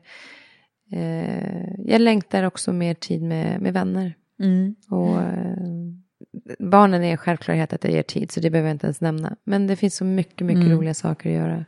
Eh, 0.93 1.64
jag 1.78 2.01
längtar 2.01 2.43
också 2.44 2.72
mer 2.72 2.94
tid 2.94 3.22
med, 3.22 3.60
med 3.60 3.72
vänner. 3.72 4.14
Mm. 4.43 4.74
Och 4.90 5.20
eh, 5.22 5.56
barnen 6.59 7.05
är 7.05 7.10
en 7.10 7.16
självklarhet 7.16 7.72
att 7.72 7.85
jag 7.85 7.93
ger 7.93 8.02
tid, 8.02 8.31
så 8.32 8.40
det 8.40 8.51
behöver 8.51 8.68
jag 8.68 8.74
inte 8.74 8.86
ens 8.86 9.01
nämna. 9.01 9.36
Men 9.44 9.66
det 9.66 9.76
finns 9.76 9.97
så 9.97 10.05
mycket, 10.05 10.47
mycket 10.47 10.64
Mm. 10.64 10.78
roliga 10.78 10.94
saker 10.94 11.31
att 11.31 11.36
göra. 11.36 11.64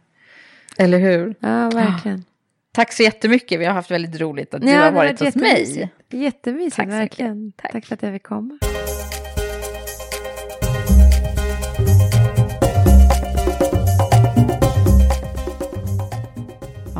Eller 0.78 0.98
hur? 0.98 1.34
Ja, 1.40 1.70
verkligen. 1.70 2.24
Tack 2.72 2.92
så 2.92 3.02
jättemycket. 3.02 3.60
Vi 3.60 3.64
har 3.64 3.74
haft 3.74 3.90
väldigt 3.90 4.20
roligt 4.20 4.54
att 4.54 4.62
du 4.62 4.68
Ja, 4.70 4.78
har 4.78 4.84
det 4.90 4.96
varit 4.96 5.20
hos 5.20 5.34
mig. 5.36 5.90
jättemysigt. 6.10 6.76
Tack 6.76 6.88
verkligen. 6.88 7.52
Tack. 7.52 7.86
för 7.86 7.94
att 7.94 8.02
jag 8.02 8.12
fick 8.12 8.22
komma. 8.22 8.58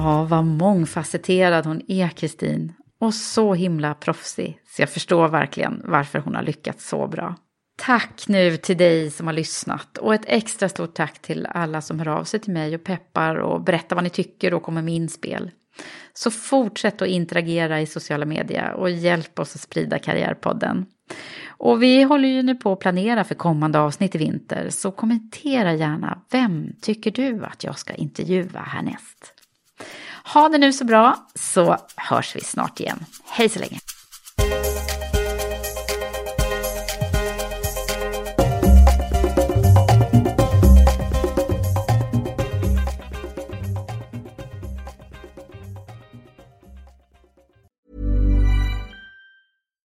Ja, 0.06 0.24
vad 0.24 0.44
mångfacetterad 0.44 1.66
hon 1.66 1.82
är, 1.88 2.08
Kristin. 2.08 2.72
Och 3.00 3.14
så 3.14 3.54
himla 3.54 3.94
proffsig. 3.94 4.60
Så 4.66 4.82
jag 4.82 4.90
förstår 4.90 5.28
verkligen 5.28 5.82
varför 5.84 6.18
hon 6.18 6.34
har 6.34 6.42
lyckats 6.42 6.88
så 6.88 7.06
bra. 7.06 7.36
Tack 7.76 8.28
nu 8.28 8.56
till 8.56 8.76
dig 8.76 9.10
som 9.10 9.26
har 9.26 9.34
lyssnat. 9.34 9.98
Och 9.98 10.14
ett 10.14 10.24
extra 10.26 10.68
stort 10.68 10.94
tack 10.94 11.22
till 11.22 11.46
alla 11.46 11.80
som 11.80 11.98
hör 11.98 12.08
av 12.08 12.24
sig 12.24 12.40
till 12.40 12.52
mig 12.52 12.74
och 12.74 12.84
peppar 12.84 13.36
och 13.36 13.62
berättar 13.62 13.96
vad 13.96 14.04
ni 14.04 14.10
tycker 14.10 14.54
och 14.54 14.62
kommer 14.62 14.82
med 14.82 14.94
inspel. 14.94 15.50
Så 16.14 16.30
fortsätt 16.30 17.02
att 17.02 17.08
interagera 17.08 17.80
i 17.80 17.86
sociala 17.86 18.26
medier 18.26 18.72
och 18.72 18.90
hjälp 18.90 19.38
oss 19.38 19.54
att 19.54 19.60
sprida 19.60 19.98
Karriärpodden. 19.98 20.86
Och 21.48 21.82
vi 21.82 22.02
håller 22.02 22.28
ju 22.28 22.42
nu 22.42 22.54
på 22.54 22.72
att 22.72 22.80
planera 22.80 23.24
för 23.24 23.34
kommande 23.34 23.78
avsnitt 23.78 24.14
i 24.14 24.18
vinter, 24.18 24.68
så 24.70 24.90
kommentera 24.90 25.74
gärna 25.74 26.22
vem 26.30 26.72
tycker 26.80 27.10
du 27.10 27.44
att 27.44 27.64
jag 27.64 27.78
ska 27.78 27.94
intervjua 27.94 28.60
härnäst? 28.60 29.35
Ha 30.24 30.48
det 30.48 30.58
nu 30.58 30.72
så 30.72 30.84
bra, 30.84 31.28
så 31.34 31.76
hörs 31.96 32.36
vi 32.36 32.40
snart 32.40 32.80
igen. 32.80 33.04
Hej 33.24 33.48
så 33.48 33.58
länge! 33.58 33.80